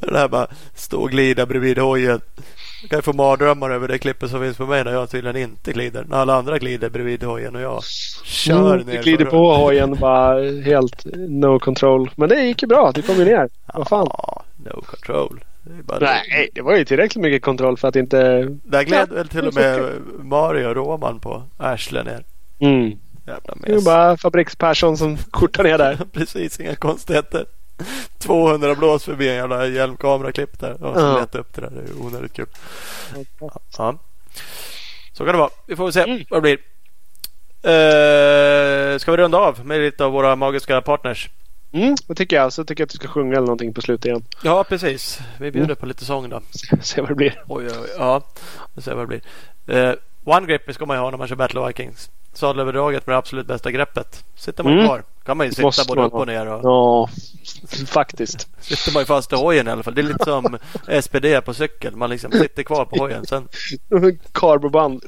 Det 0.11 0.19
här 0.19 0.28
bara 0.28 0.48
stå 0.76 1.02
och 1.02 1.11
glida 1.11 1.45
bredvid 1.45 1.78
hojen. 1.78 2.22
Jag 2.82 2.90
kan 2.90 2.98
ju 2.99 3.03
få 3.03 3.14
mardrömmar 3.14 3.70
över 3.70 3.88
det 3.88 3.98
klippet 3.98 4.30
som 4.30 4.40
finns 4.41 4.58
på 4.58 4.66
mig 4.66 4.84
när 4.84 4.91
jag 4.91 5.10
tydligen 5.10 5.38
inte 5.38 5.74
glider. 5.74 6.03
När 6.08 6.18
alla 6.18 6.34
andra 6.36 6.58
glider 6.60 6.90
bredvid 6.90 7.24
hojen 7.24 7.56
och 7.56 7.62
jag 7.62 7.84
kör 8.24 8.74
Mm, 8.76 8.88
ner. 8.88 8.98
du 8.98 9.02
glider 9.03 9.26
på 9.26 9.53
hojen 9.53 9.95
bara 9.99 10.41
helt 10.62 11.06
no 11.16 11.60
control. 11.60 12.12
Men 12.16 12.30
det 12.30 12.44
gick 12.45 12.62
ju 12.62 12.68
bra. 12.68 12.91
Du 12.91 13.02
kom 13.02 13.16
ju 13.16 13.26
ner. 13.26 13.49
Vad 13.74 13.88
fan. 13.88 14.08
Ja, 14.10 14.44
no 14.58 14.82
control. 14.82 15.44
Det 15.64 15.99
Nej, 16.02 16.49
det 16.53 16.62
var 16.62 16.76
ju 16.78 16.86
tillräckligt 16.86 17.22
mycket 17.22 17.41
kontroll 17.41 17.78
för 17.78 17.88
att 17.88 17.95
inte... 17.95 18.48
Där 18.64 18.84
gled 18.84 19.10
väl 19.10 19.28
till 19.28 19.48
och 19.48 19.56
med 19.56 19.91
Mario 20.24 20.74
Roman 20.74 21.20
på 21.20 21.44
arslet 21.58 22.06
ner. 22.06 22.26
Mm. 22.60 22.91
Jävla 23.28 23.56
Det 23.66 23.72
är 23.72 23.76
mes. 23.76 23.86
bara 23.86 24.18
Fabriks-Persson 24.18 24.98
som 24.98 25.18
kortar 25.32 25.64
ner 25.64 25.78
där. 25.78 25.98
Precis, 26.14 26.60
inga 26.60 26.76
konstigheter. 26.76 27.45
200 28.20 28.76
blås 28.76 29.03
förbi 29.03 29.30
en 29.30 29.36
jävla 29.36 29.68
hjälmkameraklipp 29.68 30.60
där. 30.60 30.84
Och 30.84 30.95
så 30.95 31.02
Ja. 31.02 31.20
leta 31.20 31.38
upp 31.38 31.53
det 31.56 31.62
där. 31.62 31.70
Det 31.70 31.82
är 31.82 32.06
onödigt 32.06 32.34
kul. 32.34 32.45
Ja. 33.78 33.98
Så 35.14 35.26
kan 35.26 35.34
det 35.34 35.40
vara. 35.40 35.49
Vi 35.68 35.76
får 35.76 35.84
väl 35.84 35.94
se 35.94 36.02
Mm. 36.03 36.24
vad 36.30 36.38
det 36.38 36.41
blir. 36.41 36.58
Uh, 37.66 38.98
ska 38.98 39.12
vi 39.12 39.18
runda 39.18 39.38
av 39.38 39.66
med 39.66 39.80
lite 39.80 40.06
av 40.06 40.12
våra 40.12 40.36
magiska 40.36 40.82
partners? 40.82 41.30
Mm, 41.74 41.95
det 42.08 42.16
tycker 42.16 42.36
jag. 42.36 42.53
Så 42.53 42.64
tycker 42.64 42.82
jag 42.82 42.86
att 42.86 42.91
du 42.91 42.95
ska 42.95 43.08
sjunga 43.08 43.32
eller 43.32 43.41
någonting 43.48 43.74
på 43.74 43.82
slutet 43.82 44.06
igen. 44.06 44.26
Ja, 44.44 44.64
precis. 44.64 45.20
Vi 45.40 45.52
bjuder 45.52 45.66
Mm. 45.66 45.76
på 45.76 45.86
lite 45.86 46.06
sång 46.06 46.30
då. 46.30 46.41
Se 46.82 47.02
vad 47.02 47.10
det 47.10 47.16
blir. 47.16 47.44
Oj, 47.48 47.66
oj, 47.68 47.74
oj. 47.82 47.90
Ja, 47.98 48.22
vi 48.74 48.82
ser 48.82 48.95
vad 48.95 49.03
det 49.03 49.08
blir. 49.08 49.22
Eh, 49.78 49.94
One 50.23 50.48
grip 50.48 50.73
ska 50.76 50.85
man 50.85 50.98
ju 50.98 51.02
ha 51.02 51.11
när 51.11 51.18
man 51.18 51.27
kör 51.27 51.35
Battle 51.35 51.68
Vikings. 51.68 52.10
Sadelöverdraget 52.34 53.07
med 53.07 53.14
det 53.14 53.18
absolut 53.18 53.48
bästa 53.48 53.72
greppet. 53.72 54.23
Sitter 54.35 54.64
man 54.64 54.73
Mm. 54.73 54.85
kvar 54.85 55.03
kan 55.26 55.38
man 55.38 55.45
ju 55.45 55.52
sitta 55.52 55.61
Måste 55.68 55.85
både 55.88 56.02
upp 56.02 56.14
och 56.14 56.27
ner. 56.27 56.48
Och 56.48 56.60
Ja, 56.64 57.10
faktiskt. 57.88 58.48
sitter 58.60 58.93
man 58.93 59.02
ju 59.02 59.06
fast 59.06 59.34
i 59.34 59.35
hojen 59.35 59.68
i 59.68 59.72
alla 59.72 59.84
fall. 59.84 59.95
Det 59.95 60.02
är 60.02 60.03
lite 60.03 60.23
som 60.26 60.57
SPD 61.02 61.41
på 61.45 61.53
cykel. 61.53 61.95
Man 61.95 62.10
liksom 62.10 62.31
sitter 62.31 62.64
kvar 62.64 62.85
på 62.85 62.95
hojen. 62.98 63.26
Sen 63.26 63.48
Karboband. 64.31 65.03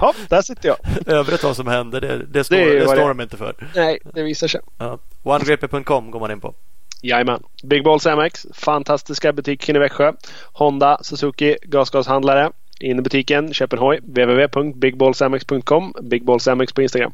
Ja, 0.00 0.14
där 0.28 0.42
sitter 0.42 0.68
jag. 0.68 0.76
övrigt 1.06 1.42
vad 1.44 1.56
som 1.56 1.66
händer 1.66 2.00
det, 2.00 2.26
det 2.26 2.44
står, 2.44 2.56
Det 2.56 2.78
det 2.78 2.88
står 2.88 3.08
de 3.08 3.20
inte 3.20 3.36
för. 3.36 3.54
Nej, 3.74 3.98
det 4.14 4.22
visar 4.22 4.48
sig. 4.48 4.60
Ja. 4.78 4.98
OneGripper.com 5.22 6.10
går 6.10 6.20
man 6.20 6.30
in 6.30 6.40
på. 6.40 6.54
Jajamän. 7.02 7.42
Big 7.62 7.84
Balls 7.84 8.06
MX. 8.06 8.46
Fantastiska 8.54 9.32
butiken 9.32 9.76
i 9.76 9.78
Växjö. 9.78 10.12
Honda, 10.52 10.98
Suzuki, 11.02 11.56
gasgashandlare. 11.62 12.50
In 12.80 12.98
i 12.98 13.02
butiken, 13.02 13.54
köp 13.54 13.72
en 13.72 13.78
hoj. 13.78 14.00
www.bigballsmx.com. 14.00 15.94
Bigballsmx 16.02 16.72
på 16.72 16.82
Instagram. 16.82 17.12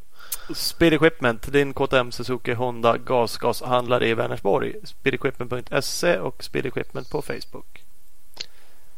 Speed 0.55 0.93
Equipment, 0.93 1.53
din 1.53 1.75
KTM 1.75 2.11
Suzuki 2.11 2.53
Honda 2.53 2.97
gasgashandlare 2.97 4.09
i 4.09 4.15
Vänersborg. 4.15 4.75
Speedequipment.se 4.85 6.19
och 6.19 6.45
Speed 6.45 6.67
Equipment 6.67 7.11
på 7.11 7.23
Facebook. 7.23 7.83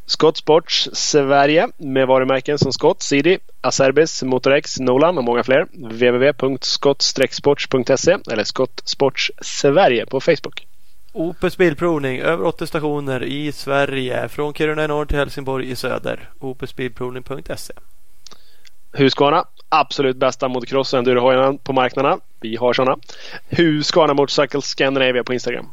Scott 0.07 0.37
Sports 0.37 0.89
Sverige 0.93 1.69
med 1.77 2.07
varumärken 2.07 2.59
som 2.59 2.73
Scott, 2.73 3.03
CD, 3.03 3.39
Acerbis, 3.61 4.23
Motorex, 4.23 4.81
Nolan 4.81 5.19
och 5.19 5.25
många 5.25 5.43
fler. 5.43 5.67
www.scott-sports.se 5.73 8.19
eller 8.33 8.45
Scott 8.45 8.83
Sports 8.85 9.33
Sverige 9.41 10.07
på 10.07 10.21
Facebook. 10.21 10.67
Opus 11.17 11.57
Bilprovning, 11.57 12.21
över 12.21 12.45
80 12.45 12.67
stationer 12.67 13.23
i 13.23 13.53
Sverige. 13.53 14.29
Från 14.29 14.55
Kiruna 14.55 14.85
i 14.85 14.89
norr 14.89 15.07
till 15.07 15.17
Helsingborg 15.19 15.71
i 15.71 15.77
söder. 15.77 16.31
opusbilprovning.se 16.41 17.73
Husqvarna, 18.93 19.45
absolut 19.69 20.17
bästa 20.17 20.49
motocross 20.49 20.93
och 20.93 20.99
endurohojarna 20.99 21.59
på 21.63 21.73
marknaden. 21.73 22.21
Vi 22.41 22.57
har 22.57 22.73
sådana. 22.73 22.97
Husqvarna 23.49 24.15
Motorcycles 24.15 24.65
Scandinavia 24.65 25.25
på 25.25 25.35
Instagram. 25.35 25.67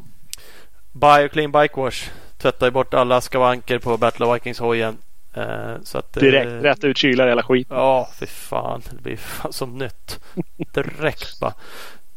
Bioclean 0.92 1.52
Bike 1.52 1.80
Wash 1.80 2.10
tvättar 2.38 2.68
ju 2.68 2.72
bort 2.72 2.94
alla 2.94 3.22
skavanker 3.22 3.80
på 3.80 3.98
Battle 3.98 4.26
of 4.26 4.36
Vikings-hojen. 4.36 4.98
Eh, 5.34 5.76
så 5.84 5.98
att, 5.98 6.18
eh, 6.18 6.22
Direkt, 6.22 6.64
rätt 6.66 6.84
ut 6.84 6.98
kylar 6.98 7.28
hela 7.28 7.44
skit. 7.44 7.68
Ja, 7.70 8.10
fy 8.20 8.26
fan. 8.26 8.82
Det 8.92 9.02
blir 9.04 9.18
fan 9.18 9.54
som 9.54 9.78
nytt. 9.78 10.20
Direkt 10.74 11.40
bara. 11.40 11.54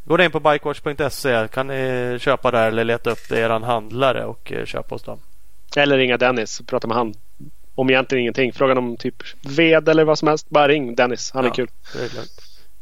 Ni 0.04 0.24
in 0.24 0.30
på 0.30 0.40
bikewash.se 0.40 1.48
kan 1.52 1.66
ni 1.66 2.16
köpa 2.20 2.50
där 2.50 2.68
eller 2.68 2.84
leta 2.84 3.10
upp 3.10 3.32
er 3.32 3.50
handlare 3.62 4.24
och 4.24 4.52
eh, 4.52 4.64
köpa 4.64 4.94
hos 4.94 5.02
dem. 5.02 5.18
Eller 5.76 5.98
ringa 5.98 6.16
Dennis 6.16 6.60
och 6.60 6.66
prata 6.66 6.86
med 6.88 6.96
han. 6.96 7.14
Om 7.74 7.90
egentligen 7.90 8.20
ingenting. 8.22 8.52
Frågan 8.52 8.78
om 8.78 8.96
typ 8.96 9.14
ved 9.42 9.88
eller 9.88 10.04
vad 10.04 10.18
som 10.18 10.28
helst. 10.28 10.50
Bara 10.50 10.68
ring 10.68 10.94
Dennis. 10.94 11.30
Han 11.34 11.44
är 11.44 11.48
Ja. 11.48 11.54
kul. 11.54 11.68
Är. 11.94 12.10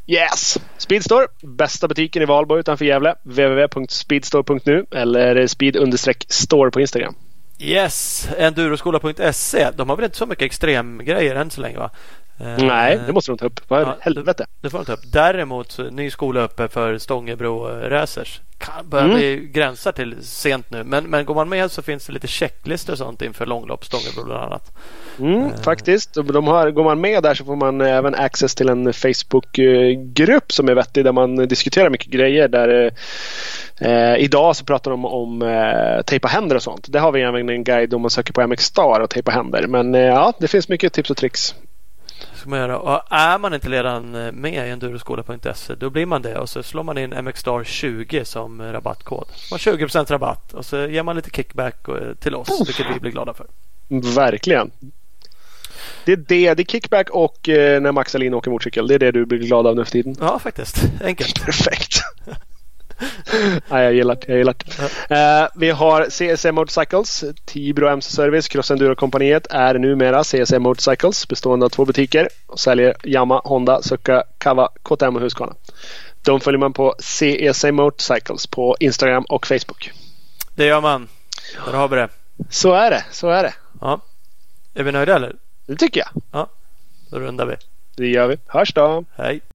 Yes! 0.07 0.59
Speedstore. 0.79 1.27
Bästa 1.43 1.89
butiken 1.89 2.23
i 2.23 2.25
Valborg 2.25 2.61
utanför 2.61 2.85
Gävle. 2.85 3.15
www.speedstore.nu 3.23 4.87
eller 4.91 5.47
speed-store 5.47 6.71
på 6.71 6.81
Instagram. 6.81 7.15
Yes, 7.59 8.29
enduroskola.se. 8.39 9.71
De 9.77 9.89
har 9.89 9.97
väl 9.97 10.05
inte 10.05 10.17
så 10.17 10.27
mycket 10.27 10.45
extremgrejer 10.45 11.35
än 11.35 11.51
så 11.51 11.61
länge 11.61 11.79
va? 11.79 11.91
Eh, 12.41 12.65
Nej, 12.65 13.01
det 13.07 13.13
måste 13.13 13.31
de 13.33 13.39
ta 13.39 13.47
upp. 13.47 13.61
Vad 13.69 13.81
Ja, 13.83 13.97
helvete. 14.01 14.47
Det 14.61 14.71
får 14.71 14.79
de 14.79 14.85
ta 14.85 14.93
upp. 14.93 15.13
Däremot 15.13 15.79
ny 15.91 16.11
skola 16.11 16.41
uppe 16.45 16.69
för 16.69 16.99
Stångebro 16.99 17.71
eh, 17.71 17.91
Racers. 17.91 18.41
Kan 18.59 18.89
börja 18.89 19.05
Mm. 19.05 19.17
bli 19.17 19.51
gränsar 19.53 19.93
till 19.93 20.17
sent 20.23 20.71
nu. 20.71 20.85
Men, 20.85 21.05
men 21.05 21.25
går 21.25 21.35
man 21.35 21.49
med 21.49 21.71
så 21.71 21.83
finns 21.83 22.07
det 22.07 22.13
lite 22.13 22.27
checklistor 22.27 22.93
och 22.93 22.99
sånt 22.99 23.23
inför 23.23 23.47
långlopp 23.47 23.85
Stångebro 23.85 24.25
bland 24.25 24.43
annat. 24.45 24.73
Mm, 25.19 25.45
Eh. 25.45 25.61
faktiskt. 25.63 26.15
De 26.15 26.47
har, 26.47 26.71
går 26.71 26.85
man 26.85 27.01
med 27.01 27.23
där 27.23 27.35
så 27.35 27.45
får 27.45 27.57
man 27.57 27.81
även 27.81 28.15
access 28.15 28.55
till 28.55 28.69
en 28.69 28.93
Facebookgrupp 28.93 30.53
som 30.53 30.69
är 30.69 30.75
vettig 30.75 31.05
där 31.05 31.13
man 31.13 31.37
diskuterar 31.37 31.91
mycket 31.91 32.11
grejer. 32.13 32.49
Där, 32.49 32.91
eh, 33.81 34.17
idag 34.25 34.57
så 34.57 34.65
pratar 34.65 34.91
de 34.91 35.05
om 35.05 35.43
eh, 35.43 36.03
tejpa 36.03 36.29
händer 36.29 36.57
och 36.57 36.63
sånt. 36.63 36.87
Det 36.89 36.99
har 36.99 37.13
vi 37.13 37.23
även 37.23 37.49
en 37.49 37.65
guide 37.65 37.95
om 37.95 38.01
man 38.03 38.11
söker 38.11 38.33
på 38.33 38.47
MX 38.47 38.65
Star 38.65 39.01
och 39.01 39.11
tejpa 39.11 39.31
händer. 39.31 39.67
Men 39.67 39.95
eh, 39.95 40.01
ja, 40.01 40.33
det 40.39 40.49
finns 40.49 40.69
mycket 40.69 40.93
tips 40.93 41.11
och 41.11 41.17
tricks. 41.17 41.55
Ska 42.43 42.51
man 42.51 42.59
göra. 42.59 42.79
Och 42.79 43.03
är 43.11 43.39
man 43.39 43.55
inte 43.55 43.69
redan 43.69 44.15
eh, 44.15 44.33
med 44.33 44.69
i 44.69 44.71
enduroskola.se 44.71 45.75
då 45.75 45.91
blir 45.91 46.07
man 46.07 46.23
det 46.23 46.39
och 46.39 46.49
så 46.49 46.63
slår 46.63 46.83
man 46.83 46.99
in 46.99 47.25
MXstar 47.25 47.65
20 47.65 48.25
som 48.25 48.61
eh, 48.61 48.65
rabattkod. 48.65 49.27
Man 49.51 49.59
har 49.65 49.73
20% 49.73 50.13
rabatt 50.13 50.53
och 50.53 50.67
så 50.67 50.77
ger 50.77 51.03
man 51.03 51.17
lite 51.17 51.31
kickback 51.31 51.89
eh, 51.89 52.15
till 52.21 52.35
oss 52.35 52.61
vilket 52.67 52.87
vi 52.95 53.01
blir 53.01 53.11
glada 53.11 53.35
för. 53.35 53.47
Verkligen. 54.15 54.71
Det 56.05 56.13
är 56.13 56.17
det. 56.17 56.55
Det 56.55 56.63
är 56.63 56.65
kickback 56.65 57.11
och 57.11 57.49
eh, 57.49 57.81
när 57.81 57.93
Max 57.93 58.15
Alin 58.15 58.35
åker 58.35 58.51
motorcykel. 58.51 58.87
Det 58.87 58.95
är 58.95 58.99
det 58.99 59.13
du 59.13 59.27
blir 59.27 59.39
glad 59.39 59.67
av 59.67 59.77
nu 59.77 59.85
för 59.85 59.93
tiden. 59.93 60.17
Ja 60.21 60.39
faktiskt, 60.39 60.85
enkelt. 61.05 61.45
Perfekt. 61.45 62.01
Nej, 63.69 63.85
jag 63.85 63.95
gillar 63.95 64.15
det. 64.15 64.25
Jag 64.27 64.39
gillar 64.39 64.55
det. 65.09 65.15
Eh, 65.15 65.49
vi 65.55 65.71
har 65.71 66.05
CSM 66.11 66.55
Motorcycles, 66.55 67.25
Tibro 67.45 67.89
MC 67.89 68.11
Service, 68.17 68.49
Cross 68.49 68.71
Enduro-kompaniet 68.71 69.47
är 69.51 69.75
numera 69.75 70.25
CSM 70.25 70.63
Motorcycles 70.63 71.29
bestående 71.29 71.67
av 71.67 71.71
två 71.71 71.85
butiker 71.85 72.29
och 72.47 72.61
säljer 72.61 72.97
Yamaha, 73.05 73.41
Honda, 73.45 73.83
Succa, 73.83 74.25
Kawa, 74.39 74.69
KTM 74.83 75.17
och 75.17 75.23
Husqvarna. 75.23 75.55
De 76.23 76.41
följer 76.41 76.59
man 76.59 76.73
på 76.73 76.95
CSM 76.99 77.75
Motorcycles 77.75 78.47
på 78.47 78.77
Instagram 78.81 79.25
och 79.29 79.47
Facebook. 79.47 79.93
Det 80.55 80.65
gör 80.65 80.81
man. 80.81 81.09
Där 81.67 81.73
har 81.73 81.89
vi 81.89 81.97
det. 81.97 82.09
Så 82.51 82.73
är 82.73 82.91
det. 82.91 83.05
Så 83.11 83.29
är 83.29 83.43
det. 83.43 83.55
Ja. 83.81 84.01
Är 84.75 84.83
vi 84.83 84.93
nöjda 84.93 85.17
eller? 85.17 85.37
Det 85.67 85.77
tycker 85.77 86.01
jag. 86.01 86.49
Då 87.11 87.19
rundar 87.19 87.47
vi. 87.47 87.57
Det 87.97 88.07
gör 88.07 88.27
vi. 88.27 88.39
Hörs 88.47 88.75
då. 88.75 89.05
Hej. 89.17 89.41